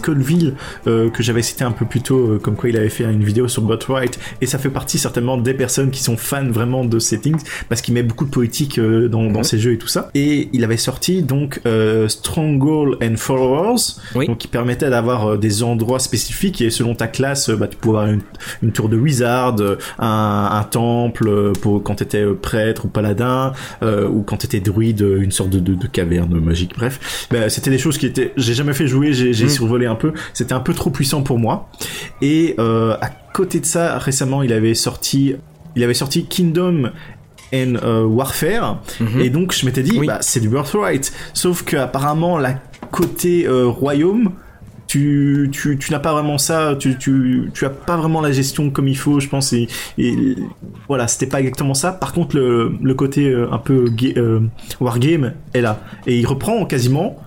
Colville, 0.02 0.54
euh, 0.86 1.10
que 1.10 1.24
j'avais 1.24 1.42
cité 1.42 1.64
un 1.64 1.72
peu 1.72 1.86
plus 1.86 2.02
tôt, 2.02 2.34
euh, 2.34 2.40
comme 2.40 2.56
quoi 2.56 2.70
il 2.70 2.78
avait 2.78 2.90
fait 2.90 3.04
une 3.04 3.24
vidéo 3.24 3.48
sur 3.48 3.64
Botwright, 3.64 4.20
et 4.42 4.46
ça 4.46 4.60
fait 4.60 4.70
partie 4.70 5.00
certainement 5.00 5.38
des 5.38 5.56
personnes 5.56 5.90
qui 5.90 6.04
sont 6.04 6.18
fans 6.18 6.50
vraiment 6.50 6.86
de 6.86 7.00
settings, 7.00 7.42
parce 7.68 7.82
qu'il 7.82 7.96
met 7.96 8.04
beaucoup 8.04 8.26
de 8.26 8.30
poétique 8.30 8.80
dans, 8.80 9.32
dans 9.32 9.44
ses 9.44 9.58
jeux 9.58 9.74
et 9.74 9.78
tout 9.78 9.88
ça. 9.88 10.10
Et 10.14 10.50
il 10.54 10.64
avait 10.64 10.78
sorti 10.78 11.24
donc 11.24 11.62
Stronghold 12.08 12.98
and 13.02 13.16
Followers, 13.18 14.28
donc 14.28 14.38
qui 14.38 14.48
permettait 14.48 14.90
d'avoir 14.92 15.38
des 15.38 15.64
endroits 15.64 16.00
spécifiques 16.00 16.62
et 16.62 16.70
selon 16.70 16.94
ta 16.94 17.08
classe, 17.08 17.50
bah, 17.50 17.68
tu 17.68 17.78
pouvais 17.78 18.00
avoir 18.00 18.20
une, 18.62 18.72
tour 18.72 18.90
de 18.90 18.98
wizard, 18.98 19.56
un, 19.98 20.50
un 20.52 20.64
temple 20.64 21.54
pour 21.62 21.82
quand 21.82 21.96
t'étais 21.96 22.25
prêtre 22.34 22.86
ou 22.86 22.88
paladin 22.88 23.54
euh, 23.84 24.08
ou 24.08 24.24
quand 24.24 24.38
t'étais 24.38 24.60
druide 24.60 25.02
une 25.02 25.32
sorte 25.32 25.50
de, 25.50 25.60
de, 25.60 25.88
caverne 25.88 26.40
magique. 26.40 26.74
Bref 26.76 27.28
bah, 27.32 27.50
c'était 27.50 27.70
des 27.70 27.78
choses 27.78 27.98
qui 27.98 28.06
étaient 28.06 28.34
j'ai 28.38 28.54
jamais 28.54 28.74
fait 28.74 28.88
jouer 28.88 29.14
j'ai 29.14 29.32
mm. 29.46 29.50
survolé 29.50 29.86
un 29.86 29.96
peu. 29.96 30.14
C'était 30.34 30.54
un 30.54 30.60
peu 30.60 30.74
trop 30.74 30.90
puissant 30.90 31.22
pour 31.22 31.40
moi. 31.40 31.70
Et 32.22 32.56
euh, 32.60 32.96
à 33.02 33.10
côté 33.34 33.60
de 33.60 33.66
ça 33.66 33.98
récemment 33.98 34.44
il 34.44 34.54
avait 34.54 34.74
sorti 34.74 35.36
il 35.76 35.84
avait 35.84 35.94
sorti 35.94 36.26
Kingdom 36.26 36.92
and 37.54 37.76
Warfare. 38.08 38.82
Mm-hmm. 39.00 39.20
et 39.22 39.30
donc 39.30 39.54
je 39.54 39.66
m'étais 39.66 39.84
dit 39.84 40.00
bah, 40.06 40.20
c'est 40.22 40.40
du 40.40 40.50
Birthright. 40.50 41.12
Sauf 41.34 41.64
que 41.64 41.78
apparemment 41.78 42.38
la 42.38 42.56
côté 42.92 43.48
royaume 43.48 44.32
tu, 44.96 45.50
tu, 45.52 45.78
tu 45.78 45.92
n'as 45.92 46.00
pas 46.00 46.14
vraiment 46.14 46.38
ça, 46.38 46.76
tu, 46.80 46.98
tu, 46.98 47.52
tu 47.54 47.66
as 47.66 47.70
pas 47.70 47.98
vraiment 47.98 48.22
la 48.22 48.32
gestion 48.32 48.70
comme 48.70 48.88
il 48.88 48.98
faut, 48.98 49.20
je 49.20 49.28
pense, 49.28 49.52
et, 49.52 49.68
et 49.98 50.36
voilà, 50.88 51.10
c'était 51.10 51.26
pas 51.28 51.40
exactement 51.42 51.74
ça. 51.74 51.92
Par 51.92 52.14
contre, 52.14 52.38
le, 52.38 52.72
le 52.82 52.94
côté 52.94 53.28
euh, 53.28 53.52
un 53.52 53.58
peu 53.58 53.88
euh, 54.16 54.40
wargame 54.80 55.34
est 55.54 55.60
là, 55.60 55.82
et 56.08 56.18
il 56.18 56.26
reprend 56.26 56.66
quasiment 56.66 57.18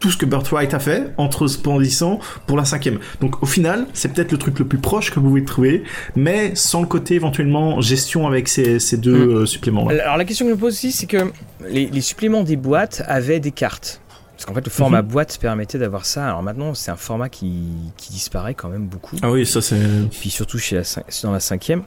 tout 0.00 0.10
ce 0.10 0.18
que 0.18 0.26
Birthright 0.26 0.74
a 0.74 0.78
fait 0.78 1.14
entre 1.16 1.46
Splendissant 1.46 2.20
pour 2.46 2.58
la 2.58 2.66
cinquième. 2.66 2.98
Donc 3.22 3.42
au 3.42 3.46
final, 3.46 3.86
c'est 3.94 4.12
peut-être 4.12 4.32
le 4.32 4.38
truc 4.38 4.58
le 4.58 4.66
plus 4.66 4.78
proche 4.78 5.10
que 5.10 5.18
vous 5.18 5.28
pouvez 5.28 5.44
trouver, 5.44 5.82
mais 6.14 6.52
sans 6.54 6.82
le 6.82 6.86
côté 6.86 7.14
éventuellement 7.14 7.80
gestion 7.80 8.26
avec 8.26 8.48
ces, 8.48 8.80
ces 8.80 8.98
deux 8.98 9.26
mm. 9.26 9.30
euh, 9.30 9.46
suppléments. 9.46 9.88
-là. 9.88 10.02
Alors 10.02 10.18
la 10.18 10.26
question 10.26 10.44
que 10.44 10.50
je 10.50 10.56
me 10.56 10.60
pose 10.60 10.74
aussi, 10.74 10.92
c'est 10.92 11.06
que 11.06 11.32
les, 11.70 11.86
les 11.86 12.00
suppléments 12.02 12.44
des 12.44 12.56
boîtes 12.56 13.02
avaient 13.08 13.40
des 13.40 13.50
cartes. 13.50 14.02
Parce 14.38 14.46
qu'en 14.46 14.54
fait, 14.54 14.64
le 14.64 14.70
format 14.70 15.02
mhm. 15.02 15.08
boîte 15.08 15.38
permettait 15.40 15.78
d'avoir 15.78 16.06
ça. 16.06 16.28
Alors 16.28 16.44
maintenant, 16.44 16.72
c'est 16.72 16.92
un 16.92 16.96
format 16.96 17.28
qui, 17.28 17.72
qui, 17.96 18.12
disparaît 18.12 18.54
quand 18.54 18.68
même 18.68 18.86
beaucoup. 18.86 19.16
Ah 19.20 19.32
oui, 19.32 19.44
ça 19.44 19.60
c'est. 19.60 19.80
Puis 20.12 20.30
surtout 20.30 20.58
chez 20.58 20.76
la, 20.76 20.82
dans 21.24 21.32
la 21.32 21.40
cinquième. 21.40 21.82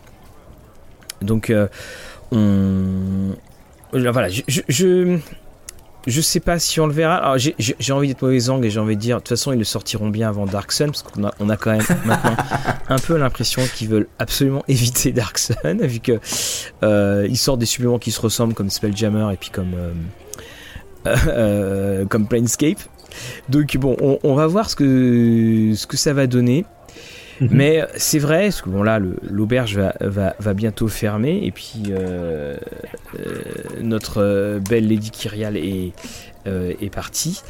Donc, 1.22 1.50
euh, 1.50 1.70
on. 2.34 3.38
Voilà, 3.94 4.28
je, 4.28 4.42
je, 4.68 5.18
je, 6.08 6.22
sais 6.22 6.42
pas 6.42 6.60
si 6.60 6.82
on 6.82 6.88
le 6.88 6.94
verra. 6.94 7.16
Alors, 7.16 7.38
j'ai 7.38 7.94
envie 7.94 8.10
d'être 8.10 8.22
mauvais 8.22 8.50
angle 8.50 8.66
et 8.66 8.70
j'ai 8.70 8.82
envie 8.82 8.98
de 8.98 9.02
dire, 9.02 9.18
de 9.18 9.22
toute 9.22 9.30
façon, 9.30 9.54
ils 9.54 9.58
le 9.58 9.64
sortiront 9.64 10.10
bien 10.10 10.28
avant 10.28 10.46
Dark 10.46 10.74
Sun, 10.74 10.88
parce 10.88 11.04
qu'on 11.04 11.24
a, 11.24 11.34
on 11.40 11.48
a 11.48 11.56
quand 11.56 11.72
même 11.72 11.86
maintenant 12.06 12.36
un 12.90 13.00
peu 13.00 13.16
l'impression 13.16 13.62
qu'ils 13.76 13.88
veulent 13.88 14.08
absolument 14.20 14.66
éviter 14.68 15.14
Dark 15.14 15.38
Sun, 15.38 15.86
vu 15.86 16.02
que 16.02 16.20
euh, 16.84 17.28
ils 17.30 17.38
sortent 17.38 17.60
des 17.60 17.66
suppléments 17.66 18.00
qui 18.00 18.12
se 18.12 18.20
ressemblent 18.20 18.54
comme 18.54 18.70
Spelljammer 18.70 19.30
et 19.32 19.38
puis 19.38 19.52
comme. 19.52 19.74
Euh, 19.74 19.92
euh, 19.92 19.94
comme 22.10 22.28
Planescape. 22.28 22.80
Donc 23.50 23.76
bon, 23.78 24.20
on, 24.24 24.36
va 24.36 24.48
voir 24.48 24.70
ce 24.70 24.76
que, 24.76 25.74
ce 25.76 25.88
que 25.88 25.98
ça 25.98 26.14
va 26.14 26.28
donner. 26.28 26.66
Mhm. 27.40 27.50
Mais 27.52 27.88
c'est 27.98 28.20
vrai, 28.20 28.44
parce 28.44 28.62
que 28.62 28.70
bon 28.70 28.84
là, 28.84 29.00
l'auberge 29.24 29.76
va, 29.76 29.94
va, 30.00 30.36
va, 30.40 30.54
bientôt 30.54 30.88
fermer, 30.88 31.42
et 31.44 31.52
puis 31.52 31.86
euh, 31.90 32.56
euh, 33.20 33.42
notre 33.82 34.60
belle 34.70 34.88
Lady 34.88 35.10
Kyrial 35.10 35.58
est, 35.58 35.94
est 36.46 36.94
partie. 36.94 37.42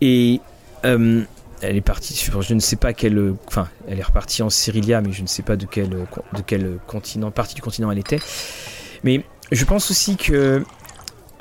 Et 0.00 0.40
elle 0.82 1.76
est 1.76 1.80
partie 1.80 2.14
sur, 2.14 2.42
je 2.42 2.54
ne 2.54 2.60
sais 2.60 2.76
pas 2.76 2.92
quel, 2.92 3.34
enfin, 3.46 3.68
elle 3.88 4.00
est 4.00 4.04
repartie 4.04 4.42
en 4.42 4.50
Cyrilia, 4.50 5.00
mais 5.00 5.12
je 5.12 5.22
ne 5.22 5.28
sais 5.28 5.42
pas 5.42 5.56
de 5.56 5.66
quel, 5.66 5.90
de 5.90 6.42
quel 6.44 6.78
continent, 6.86 7.30
partie 7.30 7.54
du 7.54 7.62
continent 7.62 7.90
elle 7.92 8.00
était. 8.00 8.18
Mais 9.04 9.24
je 9.52 9.64
pense 9.64 9.90
aussi 9.90 10.16
que 10.16 10.64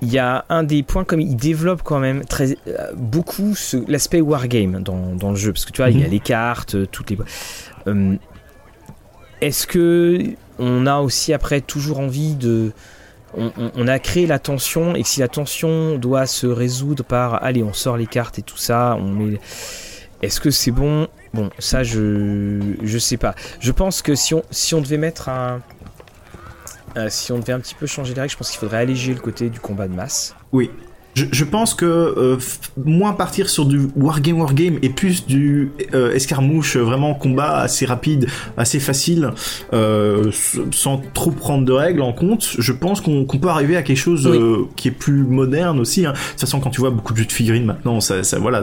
il 0.02 0.12
y 0.12 0.18
a 0.18 0.46
un 0.50 0.64
des 0.64 0.84
points 0.84 1.04
comme 1.04 1.22
il 1.22 1.36
développe 1.36 1.84
quand 1.84 2.00
même 2.00 2.26
très 2.26 2.58
euh, 2.68 2.92
beaucoup 2.96 3.56
l'aspect 3.88 4.22
wargame 4.22 4.82
dans, 4.82 5.16
dans 5.16 5.30
le 5.30 5.36
jeu. 5.36 5.54
Parce 5.54 5.66
que 5.66 5.72
tu 5.72 5.82
vois 5.82 5.90
il 5.92 6.00
y 6.00 6.04
a 6.04 6.06
mhm. 6.06 6.12
les 6.12 6.20
cartes 6.20 6.76
euh, 6.76 6.88
toutes 6.92 7.12
les 7.12 7.18
euh, 7.88 8.16
est-ce 9.42 9.68
que 9.68 10.20
on 10.60 10.86
a 10.86 10.98
aussi 10.98 11.34
après 11.34 11.62
toujours 11.62 12.00
envie 12.00 12.36
de 12.36 12.72
on, 13.34 13.88
a 13.88 13.98
créé 13.98 14.28
la 14.28 14.40
tension 14.40 14.94
et 14.94 15.04
que 15.04 15.08
si 15.08 15.22
la 15.22 15.30
tension 15.30 15.98
doit 15.98 16.26
se 16.26 16.48
résoudre 16.48 17.06
par 17.06 17.42
allez 17.42 17.64
on 17.64 17.72
sort 17.72 17.96
les 17.96 18.06
cartes 18.06 18.40
et 18.40 18.42
tout 18.42 18.58
ça 18.58 18.98
on 19.00 19.08
met 19.08 19.40
est-ce 20.22 20.40
que 20.40 20.52
c'est 20.52 20.72
bon? 20.72 21.08
Bon 21.34 21.50
ça 21.58 21.84
je 21.84 22.60
je 22.84 22.98
sais 22.98 23.18
pas. 23.18 23.34
Je 23.60 23.72
pense 23.72 24.02
que 24.02 24.16
si 24.16 24.34
on 24.34 24.44
si 24.52 24.76
on 24.76 24.82
devait 24.82 24.98
mettre 24.98 25.30
un 25.30 25.62
si 27.10 27.32
on 27.32 27.40
devait 27.40 27.54
un 27.54 27.60
petit 27.60 27.76
peu 27.76 27.86
changer 27.86 28.14
les 28.14 28.22
règles, 28.22 28.32
je 28.32 28.38
pense 28.38 28.50
qu'il 28.50 28.60
faudrait 28.60 28.78
alléger 28.80 29.14
le 29.14 29.20
côté 29.20 29.50
du 29.50 29.60
combat 29.60 29.88
de 29.88 29.94
masse. 29.94 30.36
Oui. 30.52 30.70
Je, 31.16 31.26
je, 31.32 31.44
pense 31.44 31.74
que 31.74 31.86
euh, 31.86 32.38
moins 32.78 33.14
partir 33.14 33.50
sur 33.50 33.66
du 33.66 33.90
wargame 33.96 34.40
wargame 34.40 34.80
et 34.82 34.90
plus 34.90 35.26
du 35.26 35.72
euh, 35.94 36.14
escarmouche 36.14 36.78
vraiment 36.78 37.14
combat 37.14 37.58
assez 37.58 37.86
rapide, 37.86 38.28
assez 38.58 38.80
facile, 38.80 39.32
euh, 39.74 40.32
sans 40.72 41.02
trop 41.14 41.32
prendre 41.32 41.66
de 41.66 41.74
règles 41.74 42.02
en 42.02 42.14
compte. 42.14 42.56
Je 42.58 42.72
pense 42.72 43.02
qu'on 43.02 43.26
peut 43.26 43.50
arriver 43.50 43.76
à 43.76 43.84
quelque 43.84 43.98
chose 43.98 44.28
euh, 44.28 44.68
qui 44.76 44.88
est 44.88 44.92
plus 44.92 45.24
moderne 45.24 45.80
aussi. 45.80 46.06
Hein. 46.06 46.14
De 46.14 46.18
toute 46.18 46.40
façon, 46.40 46.60
quand 46.60 46.70
tu 46.70 46.82
vois 46.82 46.92
beaucoup 46.92 47.14
de 47.14 47.20
jeux 47.20 47.26
de 47.26 47.32
figurines 47.32 47.66
maintenant, 47.66 48.00
ça, 48.00 48.24
ça 48.24 48.40
voilà, 48.40 48.62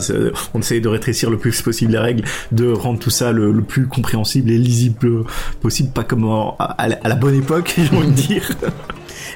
on 0.54 0.60
essaye 0.60 0.80
de 0.80 0.88
rétrécir 0.88 1.30
le 1.30 1.36
plus 1.36 1.60
possible 1.60 1.92
les 1.92 1.98
règles, 1.98 2.24
de 2.52 2.70
rendre 2.70 2.98
tout 2.98 3.10
ça 3.10 3.32
le, 3.32 3.52
le 3.52 3.62
plus 3.62 3.86
compréhensible 3.86 4.50
et 4.50 4.58
lisible 4.58 5.24
possible, 5.60 5.90
pas 5.90 6.04
comme 6.04 6.24
à, 6.58 6.64
à, 6.64 7.08
la 7.08 7.14
bonne 7.14 7.34
époque, 7.34 7.74
j'ai 7.78 7.96
envie 7.96 8.08
de 8.08 8.12
dire. 8.12 8.50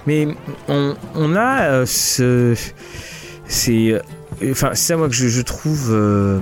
Mais 0.06 0.28
on, 0.68 0.94
on 1.14 1.36
a 1.36 1.62
euh, 1.64 1.86
ce. 1.86 2.54
C'est. 3.46 3.92
Euh, 3.92 4.00
enfin, 4.50 4.70
c'est 4.74 4.92
ça, 4.92 4.96
moi, 4.96 5.08
que 5.08 5.14
je, 5.14 5.28
je 5.28 5.42
trouve. 5.42 5.88
Euh, 5.90 6.40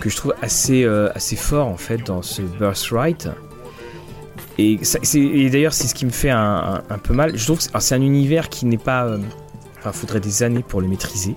que 0.00 0.08
je 0.08 0.16
trouve 0.16 0.34
assez, 0.40 0.86
assez 1.14 1.36
fort, 1.36 1.68
en 1.68 1.76
fait, 1.76 1.98
dans 2.06 2.22
ce 2.22 2.40
Birthright. 2.40 3.28
Et, 4.56 4.80
et 5.14 5.50
d'ailleurs, 5.50 5.74
c'est 5.74 5.88
ce 5.88 5.94
qui 5.94 6.06
me 6.06 6.10
fait 6.10 6.30
un, 6.30 6.82
un, 6.88 6.98
peu 6.98 7.12
mal. 7.12 7.36
Je 7.36 7.44
trouve 7.44 7.58
que 7.58 7.80
c'est 7.80 7.94
un 7.94 8.00
univers 8.00 8.48
qui 8.48 8.64
n'est 8.64 8.78
pas. 8.78 9.18
Enfin, 9.78 9.92
faudrait 9.92 10.20
des 10.20 10.42
années 10.42 10.64
pour 10.66 10.80
le 10.80 10.88
maîtriser. 10.88 11.36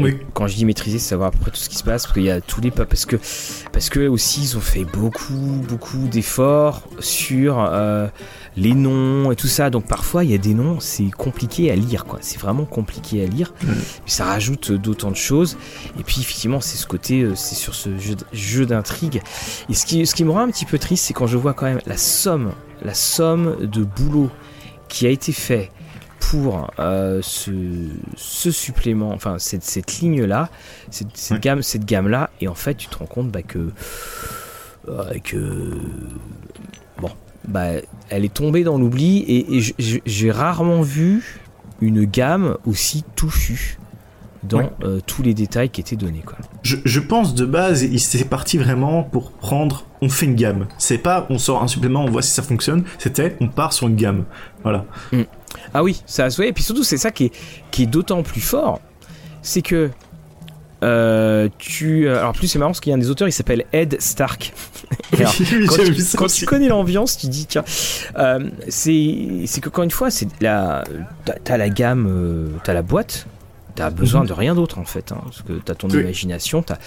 Oui. 0.00 0.18
Quand 0.34 0.46
je 0.46 0.56
dis 0.56 0.64
maîtriser, 0.64 0.98
c'est 0.98 1.10
savoir 1.10 1.28
à 1.28 1.30
peu 1.32 1.38
près 1.38 1.50
tout 1.50 1.58
ce 1.58 1.68
qui 1.68 1.76
se 1.76 1.84
passe, 1.84 2.04
parce 2.04 2.14
qu'il 2.14 2.24
y 2.24 2.30
a 2.30 2.40
tous 2.40 2.60
les 2.60 2.70
peuples, 2.70 2.88
parce 2.88 3.06
que 3.06 3.16
parce 3.72 3.90
que 3.90 4.08
aussi 4.08 4.42
ils 4.42 4.56
ont 4.56 4.60
fait 4.60 4.84
beaucoup 4.84 5.62
beaucoup 5.68 6.08
d'efforts 6.08 6.82
sur 7.00 7.58
euh, 7.60 8.08
les 8.56 8.74
noms 8.74 9.30
et 9.32 9.36
tout 9.36 9.48
ça. 9.48 9.70
Donc 9.70 9.86
parfois 9.86 10.24
il 10.24 10.30
y 10.30 10.34
a 10.34 10.38
des 10.38 10.54
noms, 10.54 10.80
c'est 10.80 11.10
compliqué 11.10 11.70
à 11.70 11.76
lire, 11.76 12.04
quoi. 12.04 12.18
C'est 12.22 12.38
vraiment 12.38 12.64
compliqué 12.64 13.22
à 13.22 13.26
lire. 13.26 13.52
Mm. 13.62 13.72
Ça 14.06 14.24
rajoute 14.24 14.72
d'autant 14.72 15.10
de 15.10 15.16
choses. 15.16 15.56
Et 15.98 16.02
puis 16.02 16.20
effectivement, 16.20 16.60
c'est 16.60 16.76
ce 16.76 16.86
côté, 16.86 17.22
euh, 17.22 17.34
c'est 17.34 17.54
sur 17.54 17.74
ce 17.74 17.96
jeu, 17.98 18.16
jeu 18.32 18.66
d'intrigue. 18.66 19.22
Et 19.68 19.74
ce 19.74 19.86
qui 19.86 20.06
ce 20.06 20.14
qui 20.14 20.24
me 20.24 20.30
rend 20.30 20.40
un 20.40 20.50
petit 20.50 20.66
peu 20.66 20.78
triste, 20.78 21.06
c'est 21.06 21.14
quand 21.14 21.26
je 21.26 21.36
vois 21.36 21.54
quand 21.54 21.66
même 21.66 21.80
la 21.86 21.96
somme, 21.96 22.52
la 22.82 22.94
somme 22.94 23.66
de 23.66 23.84
boulot 23.84 24.30
qui 24.88 25.06
a 25.06 25.10
été 25.10 25.32
fait 25.32 25.70
pour 26.20 26.70
euh, 26.78 27.20
ce, 27.22 27.50
ce, 28.14 28.50
supplément, 28.50 29.10
enfin 29.12 29.38
cette, 29.38 29.64
cette 29.64 29.98
ligne-là, 29.98 30.50
cette, 30.90 31.16
cette, 31.16 31.40
gamme, 31.40 31.62
cette 31.62 31.84
gamme-là, 31.84 32.30
et 32.40 32.48
en 32.48 32.54
fait 32.54 32.74
tu 32.74 32.88
te 32.88 32.98
rends 32.98 33.06
compte 33.06 33.30
bah, 33.30 33.42
que, 33.42 33.70
euh, 34.88 35.18
que 35.24 35.72
bah, 37.48 37.68
elle 38.08 38.24
est 38.24 38.34
tombée 38.34 38.64
dans 38.64 38.78
l'oubli, 38.78 39.18
et, 39.18 39.58
et 39.58 39.74
j'ai 39.78 40.30
rarement 40.30 40.82
vu 40.82 41.40
une 41.80 42.04
gamme 42.04 42.56
aussi 42.66 43.04
touffue 43.16 43.78
dans 44.42 44.70
euh, 44.84 45.00
tous 45.06 45.22
les 45.22 45.34
détails 45.34 45.68
qui 45.68 45.80
étaient 45.80 45.96
donnés. 45.96 46.22
Quoi. 46.24 46.38
Je, 46.62 46.76
je 46.84 47.00
pense 47.00 47.34
de 47.34 47.44
base, 47.44 47.82
il 47.82 48.00
s'est 48.00 48.24
parti 48.24 48.58
vraiment 48.58 49.02
pour 49.02 49.32
prendre, 49.32 49.84
on 50.00 50.08
fait 50.08 50.26
une 50.26 50.34
gamme. 50.34 50.66
C'est 50.78 50.98
pas 50.98 51.26
on 51.28 51.38
sort 51.38 51.62
un 51.62 51.68
supplément, 51.68 52.04
on 52.04 52.10
voit 52.10 52.22
si 52.22 52.30
ça 52.30 52.42
fonctionne. 52.42 52.84
C'était 52.98 53.36
on 53.40 53.48
part 53.48 53.72
sur 53.72 53.86
une 53.88 53.96
gamme. 53.96 54.24
Voilà. 54.62 54.86
Mm. 55.12 55.22
Ah 55.74 55.82
oui, 55.82 56.02
ça 56.06 56.26
a 56.26 56.44
Et 56.44 56.52
puis 56.52 56.64
surtout, 56.64 56.84
c'est 56.84 56.96
ça 56.96 57.10
qui 57.10 57.26
est, 57.26 57.32
qui 57.70 57.82
est 57.82 57.86
d'autant 57.86 58.22
plus 58.22 58.40
fort. 58.40 58.80
C'est 59.42 59.62
que 59.62 59.90
euh, 60.82 61.48
tu. 61.58 62.08
Euh, 62.08 62.18
alors, 62.18 62.32
plus 62.32 62.48
c'est 62.48 62.58
marrant 62.58 62.70
parce 62.70 62.80
qu'il 62.80 62.90
y 62.90 62.94
a 62.94 62.96
un 62.96 63.00
des 63.00 63.10
auteurs, 63.10 63.28
il 63.28 63.32
s'appelle 63.32 63.64
Ed 63.72 64.00
Stark. 64.00 64.52
Alors, 65.18 65.34
quand, 66.16 66.26
tu, 66.26 66.46
connais 66.46 66.68
l'ambiance, 66.68 67.18
tu 67.18 67.26
dis 67.26 67.46
tiens, 67.46 67.64
euh, 68.16 68.48
c'est 68.68 69.42
c'est 69.46 69.60
que 69.60 69.68
encore 69.68 69.84
une 69.84 69.90
fois, 69.90 70.10
c'est 70.10 70.28
la 70.40 70.84
t'as 71.44 71.56
la 71.56 71.68
gamme, 71.68 72.58
t'as 72.64 72.72
la 72.72 72.82
boîte, 72.82 73.26
t'as 73.74 73.90
besoin 73.90 74.22
mhm. 74.22 74.28
de 74.28 74.32
rien 74.32 74.54
d'autre 74.54 74.78
en 74.78 74.84
fait, 74.84 75.12
hein, 75.12 75.20
parce 75.24 75.42
que 75.42 75.52
t'as 75.64 75.74
ton 75.74 75.88
imagination, 75.88 76.62
t'as 76.62 76.78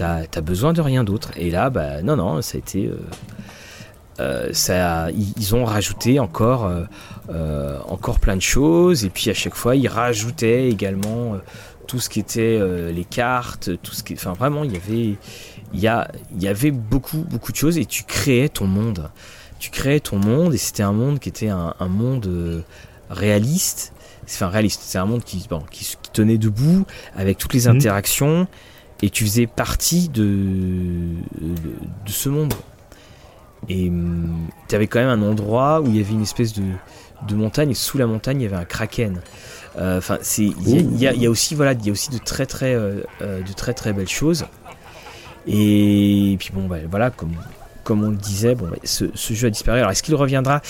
as, 0.00 0.40
besoin 0.40 0.72
de 0.72 0.80
rien 0.80 1.04
d'autre. 1.04 1.30
Et 1.36 1.50
là, 1.50 1.70
bah 1.70 2.02
non 2.02 2.16
non, 2.16 2.42
ça 2.42 2.56
a 2.56 2.58
été 2.58 2.90
ça, 4.52 5.08
ils 5.10 5.54
ont 5.54 5.64
rajouté 5.64 6.20
encore, 6.20 6.70
euh, 7.30 7.78
encore 7.88 8.20
plein 8.20 8.36
de 8.36 8.42
choses. 8.42 9.04
Et 9.04 9.10
puis 9.10 9.30
à 9.30 9.34
chaque 9.34 9.54
fois, 9.54 9.74
ils 9.74 9.88
rajoutaient 9.88 10.68
également 10.68 11.36
tout 11.90 11.98
ce 11.98 12.08
qui 12.08 12.20
était 12.20 12.60
les 12.92 13.04
cartes, 13.04 13.70
tout 13.82 13.92
ce 13.92 14.04
qui, 14.04 14.14
enfin 14.14 14.32
vraiment, 14.32 14.62
il 14.62 14.72
y 14.72 14.76
avait, 14.76 15.16
il 15.74 15.80
y, 15.80 15.88
a, 15.88 16.08
il 16.32 16.40
y 16.40 16.46
avait 16.46 16.70
beaucoup, 16.70 17.24
beaucoup 17.28 17.50
de 17.50 17.56
choses. 17.56 17.78
Et 17.78 17.84
tu 17.84 18.04
créais 18.04 18.48
ton 18.48 18.68
monde. 18.68 19.10
Tu 19.58 19.70
créais 19.70 19.98
ton 19.98 20.16
monde, 20.16 20.54
et 20.54 20.56
c'était 20.56 20.84
un 20.84 20.92
monde 20.92 21.18
qui 21.18 21.28
était 21.28 21.48
un, 21.48 21.74
monde 21.88 22.62
réaliste. 23.10 23.92
Enfin 24.22 24.46
réaliste, 24.46 24.82
c'est 24.84 24.98
un 24.98 25.04
monde 25.04 25.24
qui, 25.24 25.44
bon, 25.50 25.64
qui, 25.68 25.96
tenait 26.12 26.38
debout 26.38 26.86
avec 27.16 27.38
toutes 27.38 27.54
les 27.54 27.66
mhm. 27.66 27.76
interactions. 27.76 28.46
Et 29.02 29.10
tu 29.10 29.24
faisais 29.24 29.48
partie 29.48 30.08
de, 30.08 31.16
de 31.40 32.10
ce 32.10 32.28
monde. 32.28 32.54
Et 33.68 33.88
hum, 33.88 34.48
tu 34.68 34.76
avais 34.76 34.86
quand 34.86 35.00
même 35.00 35.08
un 35.08 35.28
endroit 35.28 35.80
où 35.80 35.88
il 35.88 35.96
y 35.96 36.00
avait 36.00 36.12
une 36.12 36.22
espèce 36.22 36.52
de, 36.52 36.62
de 37.26 37.34
montagne, 37.34 37.70
et 37.70 37.74
sous 37.74 37.98
la 37.98 38.06
montagne, 38.06 38.40
il 38.40 38.44
y 38.44 38.46
avait 38.46 38.56
un 38.56 38.64
kraken. 38.64 39.20
Enfin, 39.78 40.18
c'est 40.22 40.44
il 40.44 40.96
y, 40.96 41.04
y, 41.04 41.26
a 41.26 41.30
aussi 41.30 41.54
voilà, 41.54 41.72
il 41.72 41.86
y 41.86 41.88
a 41.88 41.92
aussi 41.92 42.10
de 42.10 42.18
très 42.18 42.46
très 42.46 42.74
euh, 42.74 43.02
euh, 43.22 43.42
de 43.42 43.52
très 43.52 43.72
très 43.72 43.92
belles 43.92 44.08
choses. 44.08 44.46
Et 45.46 46.36
puis 46.38 46.50
bon, 46.52 46.66
bah, 46.66 46.78
voilà, 46.90 47.10
comme 47.10 47.32
comme 47.90 48.04
on 48.04 48.10
le 48.10 48.16
disait, 48.16 48.54
bon, 48.54 48.68
ce, 48.84 49.06
jeu 49.34 49.48
a 49.48 49.50
disparu. 49.50 49.80
Alors, 49.80 49.90
est-ce 49.90 50.04
qu'il 50.04 50.14
reviendra? 50.14 50.60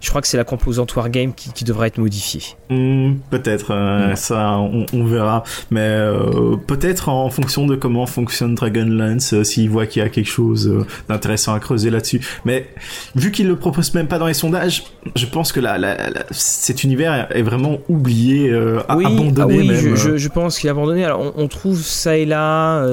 Je 0.00 0.10
crois 0.10 0.20
que 0.20 0.28
c'est 0.28 0.36
la 0.36 0.44
composante 0.44 0.94
Wargame 0.94 1.34
qui, 1.34 1.52
qui 1.52 1.64
devrait 1.64 1.88
être 1.88 1.98
modifiée. 1.98 2.42
Hmm, 2.70 3.14
peut-être, 3.30 3.72
euh, 3.72 4.14
ça, 4.14 4.58
on, 4.58 5.04
verra. 5.04 5.42
Mais 5.72 5.80
euh, 5.80 6.54
peut-être 6.68 7.08
en 7.08 7.30
fonction 7.30 7.66
de 7.66 7.74
comment 7.74 8.06
fonctionne 8.06 8.54
Dragonlance, 8.54 9.34
euh, 9.34 9.42
s'il 9.42 9.68
voit 9.70 9.86
qu'il 9.86 10.04
y 10.04 10.06
a 10.06 10.08
quelque 10.08 10.30
chose 10.30 10.72
d'intéressant 11.08 11.52
à 11.52 11.58
creuser 11.58 11.90
là-dessus. 11.90 12.24
Mais 12.44 12.68
vu 13.16 13.32
qu'il 13.32 13.48
le 13.48 13.56
propose 13.56 13.92
même 13.94 14.06
pas 14.06 14.20
dans 14.20 14.28
les 14.28 14.34
sondages, 14.34 14.84
je 15.16 15.26
pense 15.26 15.50
que 15.50 15.58
la, 15.58 15.96
cet 16.30 16.84
univers 16.84 17.26
est 17.34 17.42
vraiment 17.42 17.78
oublié, 17.88 18.54
oui, 18.94 19.04
abandonné. 19.04 19.32
Ah 19.40 19.46
oui, 19.46 19.96
Je, 19.96 20.16
je, 20.16 20.28
pense 20.28 20.60
qu'il 20.60 20.68
est 20.68 20.70
abandonné. 20.70 21.04
Alors, 21.04 21.22
on, 21.22 21.42
on 21.42 21.48
trouve 21.48 21.82
ça 21.82 22.16
et 22.16 22.24
là. 22.24 22.86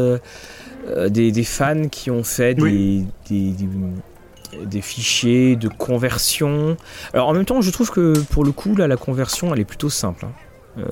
Euh, 0.88 1.10
des, 1.10 1.44
fans 1.44 1.88
qui 1.90 2.12
ont 2.12 2.24
fait 2.24 2.54
des, 2.54 3.06
des, 3.30 4.82
fichiers 4.82 5.56
de 5.56 5.68
conversion. 5.68 6.78
Alors 7.14 7.30
en 7.30 7.34
même 7.34 7.46
temps, 7.46 7.62
je 7.62 7.72
trouve 7.72 7.90
que 7.90 8.20
pour 8.30 8.44
le 8.44 8.52
coup, 8.52 8.76
là, 8.76 8.88
la 8.88 8.98
conversion, 8.98 9.54
elle 9.54 9.62
est 9.62 9.66
plutôt 9.66 9.90
simple. 9.90 10.26
Hein. 10.26 10.32
Euh, 10.78 10.84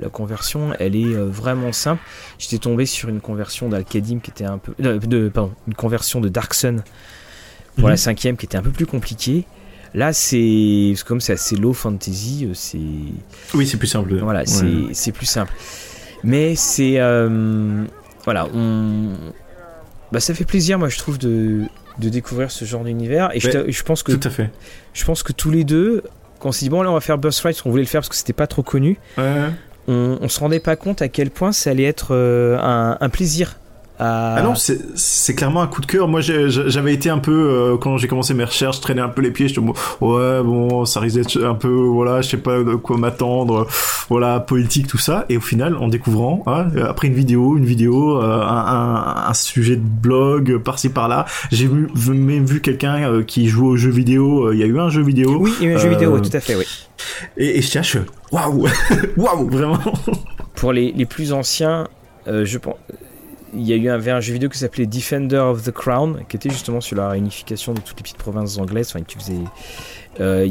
la 0.00 0.08
conversion, 0.08 0.70
elle 0.78 0.96
est 0.96 1.14
euh, 1.14 1.26
vraiment 1.26 1.72
simple. 1.72 2.00
J'étais 2.38 2.58
tombé 2.58 2.86
sur 2.86 3.08
une 3.08 3.20
conversion 3.20 3.68
d'Alcadim 3.68 4.20
qui 4.20 4.30
était 4.30 4.44
un 4.44 4.58
peu, 4.58 4.72
de, 4.78 5.28
pardon, 5.28 5.52
une 5.66 5.74
conversion 5.74 6.20
de 6.20 6.28
Dark 6.28 6.54
Sun 6.54 6.82
pour 7.76 7.88
la 7.88 7.94
mhm. 7.94 7.98
cinquième 7.98 8.36
qui 8.36 8.46
était 8.46 8.56
un 8.56 8.62
peu 8.62 8.70
plus 8.70 8.86
compliquée. 8.86 9.44
Là, 9.92 10.12
c'est 10.12 10.94
comme 11.06 11.20
c'est 11.20 11.34
assez 11.34 11.56
low 11.56 11.72
fantasy, 11.72 12.48
c'est. 12.54 12.78
Oui, 13.54 13.66
c'est 13.66 13.76
plus 13.76 13.86
simple. 13.86 14.14
Voilà, 14.16 14.44
c'est 14.46 15.12
plus 15.12 15.26
simple. 15.26 15.52
Mais 16.22 16.54
c'est 16.54 16.98
voilà, 18.26 18.46
on... 18.54 19.12
bah, 20.12 20.20
ça 20.20 20.34
fait 20.34 20.44
plaisir, 20.44 20.78
moi, 20.78 20.90
je 20.90 20.98
trouve, 20.98 21.16
de, 21.16 21.62
de 21.98 22.08
découvrir 22.10 22.50
ce 22.50 22.66
genre 22.66 22.84
d'univers. 22.84 23.30
Et 23.32 23.40
je, 23.40 23.82
pense 23.82 24.02
que. 24.02 24.12
Tout 24.12 24.28
à 24.28 24.30
fait. 24.30 24.50
Je 24.92 25.04
pense 25.04 25.22
que 25.22 25.32
tous 25.32 25.50
les 25.50 25.64
deux, 25.64 26.02
quand 26.38 26.50
on 26.50 26.52
s'est 26.52 26.66
dit, 26.66 26.70
bon, 26.70 26.82
là, 26.82 26.90
on 26.90 26.94
va 26.94 27.00
faire 27.00 27.18
Fight, 27.32 27.62
on 27.64 27.70
voulait 27.70 27.82
le 27.84 27.88
faire 27.88 28.00
parce 28.00 28.10
que 28.10 28.16
c'était 28.16 28.34
pas 28.34 28.46
trop 28.46 28.62
connu. 28.62 28.98
On, 29.88 30.18
on 30.20 30.28
se 30.28 30.40
rendait 30.40 30.58
pas 30.58 30.74
compte 30.74 31.00
à 31.00 31.08
quel 31.08 31.30
point 31.30 31.52
ça 31.52 31.70
allait 31.70 31.84
être 31.84 32.08
euh, 32.10 32.58
un, 32.58 32.98
un 33.00 33.08
plaisir 33.08 33.60
ah 33.98 34.42
non, 34.42 34.54
c'est 34.54 35.34
clairement 35.34 35.62
un 35.62 35.66
coup 35.66 35.80
de 35.80 35.86
cœur. 35.86 36.06
Moi, 36.08 36.20
j'avais 36.20 36.92
été 36.92 37.08
un 37.08 37.18
peu 37.18 37.32
euh, 37.32 37.76
quand 37.78 37.96
j'ai 37.96 38.08
commencé 38.08 38.34
mes 38.34 38.44
recherches, 38.44 38.80
traîner 38.80 39.00
un 39.00 39.08
peu 39.08 39.22
les 39.22 39.30
pieds. 39.30 39.48
Je 39.48 39.60
me 39.60 39.70
ouais, 39.70 40.42
bon, 40.42 40.84
ça 40.84 41.00
risque 41.00 41.16
d'être 41.16 41.42
un 41.42 41.54
peu, 41.54 41.68
voilà, 41.68 42.20
je 42.20 42.30
sais 42.30 42.36
pas 42.36 42.58
de 42.58 42.74
quoi 42.74 42.98
m'attendre, 42.98 43.66
voilà, 44.08 44.40
politique, 44.40 44.86
tout 44.86 44.98
ça. 44.98 45.24
Et 45.28 45.38
au 45.38 45.40
final, 45.40 45.76
en 45.76 45.88
découvrant, 45.88 46.42
hein, 46.46 46.66
après 46.86 47.08
une 47.08 47.14
vidéo, 47.14 47.56
une 47.56 47.64
vidéo, 47.64 48.22
euh, 48.22 48.42
un, 48.42 49.28
un, 49.28 49.34
sujet 49.34 49.76
de 49.76 49.82
blog 49.82 50.58
par-ci 50.58 50.88
par-là, 50.88 51.24
j'ai 51.50 51.68
même 51.68 52.44
vu 52.44 52.60
quelqu'un 52.60 53.10
euh, 53.10 53.22
qui 53.22 53.48
joue 53.48 53.66
aux 53.66 53.76
jeux 53.76 53.90
vidéo. 53.90 54.52
Il 54.52 54.58
y 54.58 54.62
a 54.62 54.66
eu 54.66 54.78
un 54.78 54.90
jeu 54.90 55.02
vidéo. 55.02 55.38
Oui, 55.40 55.54
il 55.60 55.66
y 55.66 55.68
a 55.68 55.72
eu 55.72 55.76
un 55.76 55.78
jeu 55.78 55.88
vidéo, 55.88 56.18
tout 56.20 56.36
à 56.36 56.40
fait, 56.40 56.54
oui. 56.54 56.66
Et, 57.38 57.58
et 57.58 57.62
je 57.62 57.70
cherche, 57.70 57.96
waouh, 58.30 58.66
waouh, 59.16 59.48
vraiment. 59.48 59.78
Pour 60.54 60.72
les, 60.72 60.92
les 60.92 61.06
plus 61.06 61.32
anciens, 61.32 61.88
je 62.26 62.58
pense 62.58 62.76
il 63.54 63.62
y 63.62 63.72
a 63.72 63.76
eu 63.76 63.88
un, 63.88 64.06
un 64.06 64.20
jeu 64.20 64.32
vidéo 64.32 64.48
qui 64.48 64.58
s'appelait 64.58 64.86
Defender 64.86 65.36
of 65.36 65.62
the 65.62 65.70
Crown, 65.70 66.24
qui 66.28 66.36
était 66.36 66.50
justement 66.50 66.80
sur 66.80 66.96
la 66.96 67.08
réunification 67.08 67.74
de 67.74 67.80
toutes 67.80 67.98
les 67.98 68.02
petites 68.02 68.18
provinces 68.18 68.58
anglaises. 68.58 68.88
Enfin, 68.88 69.04
tu 69.06 69.18
faisais. 69.18 69.38
Euh, 70.20 70.48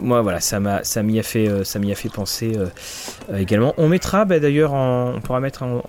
moi, 0.00 0.22
voilà, 0.22 0.40
ça 0.40 0.60
m'a, 0.60 0.84
ça 0.84 1.02
m'y 1.02 1.18
a 1.18 1.22
fait, 1.22 1.48
euh, 1.48 1.64
ça 1.64 1.78
m'y 1.78 1.92
a 1.92 1.94
fait 1.94 2.08
penser 2.08 2.56
euh, 2.56 3.36
également. 3.36 3.74
On 3.78 3.88
mettra, 3.88 4.24
bah, 4.24 4.40
d'ailleurs, 4.40 4.72
on 4.72 5.20
pourra 5.22 5.40
mettre 5.40 5.62
en, 5.62 5.82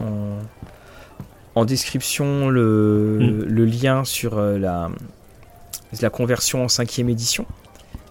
en, 1.55 1.65
description 1.65 2.49
le, 2.49 3.17
mm. 3.19 3.43
le, 3.45 3.65
lien 3.65 4.05
sur 4.05 4.39
la, 4.39 4.89
la 6.01 6.09
conversion 6.09 6.63
en 6.63 6.67
cinquième 6.67 7.09
édition. 7.09 7.45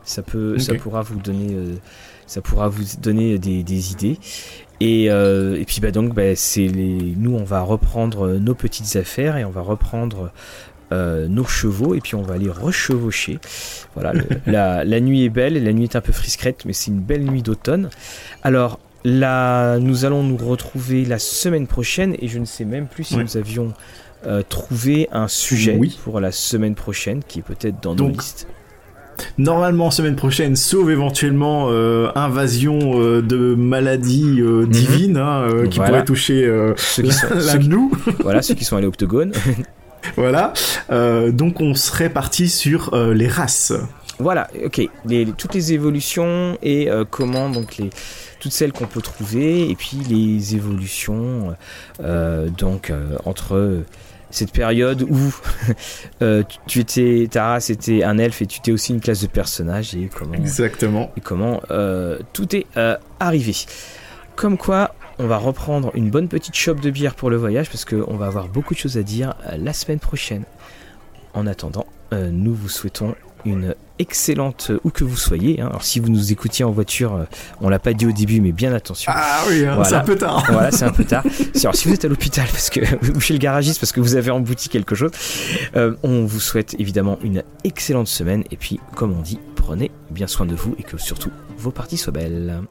Ça 0.04 0.22
peut, 0.22 0.58
ça 0.58 0.74
pourra 0.74 1.02
vous 1.02 1.18
donner, 1.18 1.56
ça 2.27 2.40
pourra 2.40 2.69
vous 2.69 2.85
donner 3.01 3.39
des, 3.39 3.93
idées. 3.93 4.19
Et, 4.81 5.05
et, 5.05 5.65
puis 5.66 5.81
bah 5.81 5.90
donc 5.90 6.15
bah, 6.15 6.35
c'est 6.35 6.69
les, 6.69 7.15
nous 7.16 7.35
on 7.35 7.44
va 7.44 7.62
reprendre 7.62 8.35
nos 8.35 8.55
petites 8.55 8.97
affaires 8.97 9.36
et 9.36 9.44
on 9.44 9.51
va 9.51 9.62
reprendre 9.62 10.31
euh, 10.93 11.27
nos 11.27 11.44
chevaux 11.44 11.97
et 11.97 12.01
puis 12.01 12.15
on 12.15 12.23
va 12.23 12.35
aller 12.35 12.48
rechevaucher. 12.48 13.40
Voilà, 13.94 14.12
la, 14.47 15.01
nuit 15.01 15.24
est 15.24 15.28
belle, 15.31 15.62
la 15.62 15.73
nuit 15.73 15.85
est 15.85 15.97
un 15.97 16.01
peu 16.01 16.12
frisquette, 16.12 16.65
mais 16.65 16.73
c'est 16.73 16.93
une 16.93 17.01
belle 17.01 17.24
nuit 17.24 17.43
d'automne. 17.43 17.90
Alors 18.44 18.78
là, 19.05 19.81
nous 19.81 20.05
allons 20.05 20.23
nous 20.23 20.36
retrouver 20.36 21.05
la 21.05 21.19
semaine 21.19 21.66
prochaine 21.66 22.15
et 22.20 22.28
je 22.28 22.39
ne 22.39 22.44
sais 22.44 22.65
même 22.65 22.86
plus 22.86 23.03
si 23.03 23.16
nous 23.16 23.36
avions 23.36 23.74
euh, 24.27 24.43
trouvé 24.48 25.09
un 25.11 25.27
sujet 25.27 25.77
pour 26.05 26.20
la 26.20 26.31
semaine 26.31 26.77
prochaine 26.77 27.20
qui 27.27 27.40
est 27.40 27.43
peut-être 27.43 27.82
dans 27.82 27.97
nos 27.97 28.09
listes. 28.09 28.47
Normalement 29.38 29.90
semaine 29.90 30.16
prochaine, 30.16 30.56
sauf 30.56 30.88
éventuellement 30.88 31.68
euh, 31.70 32.09
invasion 32.14 32.98
de 33.20 33.55
maladies 33.55 34.40
mhm. 34.43 34.66
divines 34.66 35.16
hein, 35.16 35.47
qui 35.70 35.78
pourraient 35.78 36.05
toucher 36.05 36.51
ceux 36.76 37.02
qui 37.02 37.12
sont, 37.12 37.28
nous. 37.62 37.93
voilà, 38.20 38.43
ceux 38.43 38.55
qui 38.55 38.64
sont 38.64 38.76
à 38.76 38.80
l'octogone. 38.80 39.32
voilà. 40.16 40.52
Euh, 40.90 41.32
donc 41.32 41.60
on 41.60 41.74
serait 41.74 42.10
parti 42.10 42.48
sur 42.48 42.94
euh, 42.94 43.14
les 43.14 43.28
races. 43.28 43.72
Voilà, 44.18 44.48
ok. 44.64 44.88
toutes 45.36 45.55
les 45.55 45.74
évolutions 45.74 46.56
et 46.62 46.88
euh, 46.90 47.05
comment 47.09 47.51
donc 47.51 47.76
les 47.76 47.90
toutes 48.40 48.52
celles 48.52 48.72
qu'on 48.72 48.86
peut 48.86 49.02
trouver 49.02 49.68
et 49.68 49.74
puis 49.74 49.98
les 50.09 50.55
évolutions 50.55 51.55
donc 52.56 52.93
entre 53.24 53.82
cette 54.31 54.53
période 54.53 55.03
où 55.03 55.35
tu 56.66 56.81
étais 56.81 57.28
ta 57.31 57.48
race 57.48 57.70
était 57.70 58.03
un 58.03 58.19
elfe 58.19 58.43
et 58.43 58.47
tu 58.47 58.59
étais 58.59 58.73
aussi 58.73 58.93
une 58.93 59.01
classe 59.01 59.23
de 59.23 59.28
personnage 59.28 59.94
et 59.94 60.11
comment 60.15 60.35
exactement 60.35 61.11
et 61.16 61.20
comment 61.20 61.61
tout 62.32 62.57
est 62.57 62.66
arrivé. 63.20 63.55
Comme 64.36 64.59
quoi, 64.59 64.94
on 65.19 65.27
va 65.27 65.39
reprendre 65.39 65.90
une 65.94 66.11
bonne 66.11 66.28
petite 66.28 66.55
chope 66.55 66.81
de 66.81 66.90
bière 66.90 67.15
pour 67.15 67.31
le 67.31 67.36
voyage 67.36 67.70
parce 67.70 67.86
qu'on 67.86 68.16
va 68.16 68.27
avoir 68.27 68.48
beaucoup 68.48 68.74
de 68.74 68.78
choses 68.78 68.98
à 68.98 69.03
dire 69.03 69.35
euh, 69.47 69.57
la 69.57 69.73
semaine 69.73 69.98
prochaine. 69.98 70.44
En 71.32 71.47
attendant, 71.47 71.86
euh, 72.12 72.31
nous 72.31 72.55
vous 72.55 72.69
souhaitons 72.69 73.15
une 73.44 73.74
excellente 73.98 74.73
où 74.85 74.90
que 74.90 75.05
vous 75.05 75.16
soyez. 75.16 75.60
Hein. 75.60 75.68
Alors 75.68 75.85
si 75.85 76.01
vous 76.01 76.09
nous 76.09 76.32
écoutiez 76.32 76.64
en 76.64 76.70
voiture, 76.70 77.14
euh, 77.14 77.24
on 77.60 77.68
l'a 77.68 77.78
pas 77.78 77.93
dit 77.93 78.06
au 78.06 78.12
début, 78.12 78.40
mais 78.40 78.52
bien 78.52 78.73
attention. 78.73 79.12
Ah 79.14 79.43
oui, 79.48 79.64
hein, 79.66 79.82
c'est 79.85 79.94
un 79.94 80.01
peu 80.01 80.16
tard. 80.16 80.44
voilà, 80.51 80.70
c'est 80.70 80.85
un 80.85 80.93
peu 80.93 81.05
tard. 81.05 81.24
Alors 81.62 81.74
si 81.74 81.89
vous 81.89 81.94
êtes 81.94 82.05
à 82.05 82.09
l'hôpital 82.09 82.47
parce 82.51 82.70
que 82.70 82.81
ou 83.16 83.20
chez 83.20 83.35
le 83.35 83.40
garagiste 83.40 83.81
parce 83.81 83.93
que 83.93 84.01
vous 84.01 84.16
avez 84.16 84.31
embouti 84.31 84.68
quelque 84.68 84.94
chose, 84.94 85.10
on 85.74 86.24
vous 86.24 86.40
souhaite 86.40 86.74
évidemment 86.78 87.18
une 87.23 87.43
excellente 87.64 88.09
semaine 88.09 88.44
et 88.51 88.56
puis 88.56 88.81
comme 88.94 89.12
on 89.16 89.23
dit, 89.23 89.39
prenez 89.55 89.90
bien 90.10 90.27
soin 90.27 90.47
de 90.47 90.55
vous 90.55 90.74
et 90.78 90.82
que 90.82 90.97
surtout 90.97 91.31
vos 91.59 91.70
parties 91.70 91.97
soient 91.97 92.12
belles. 92.12 92.62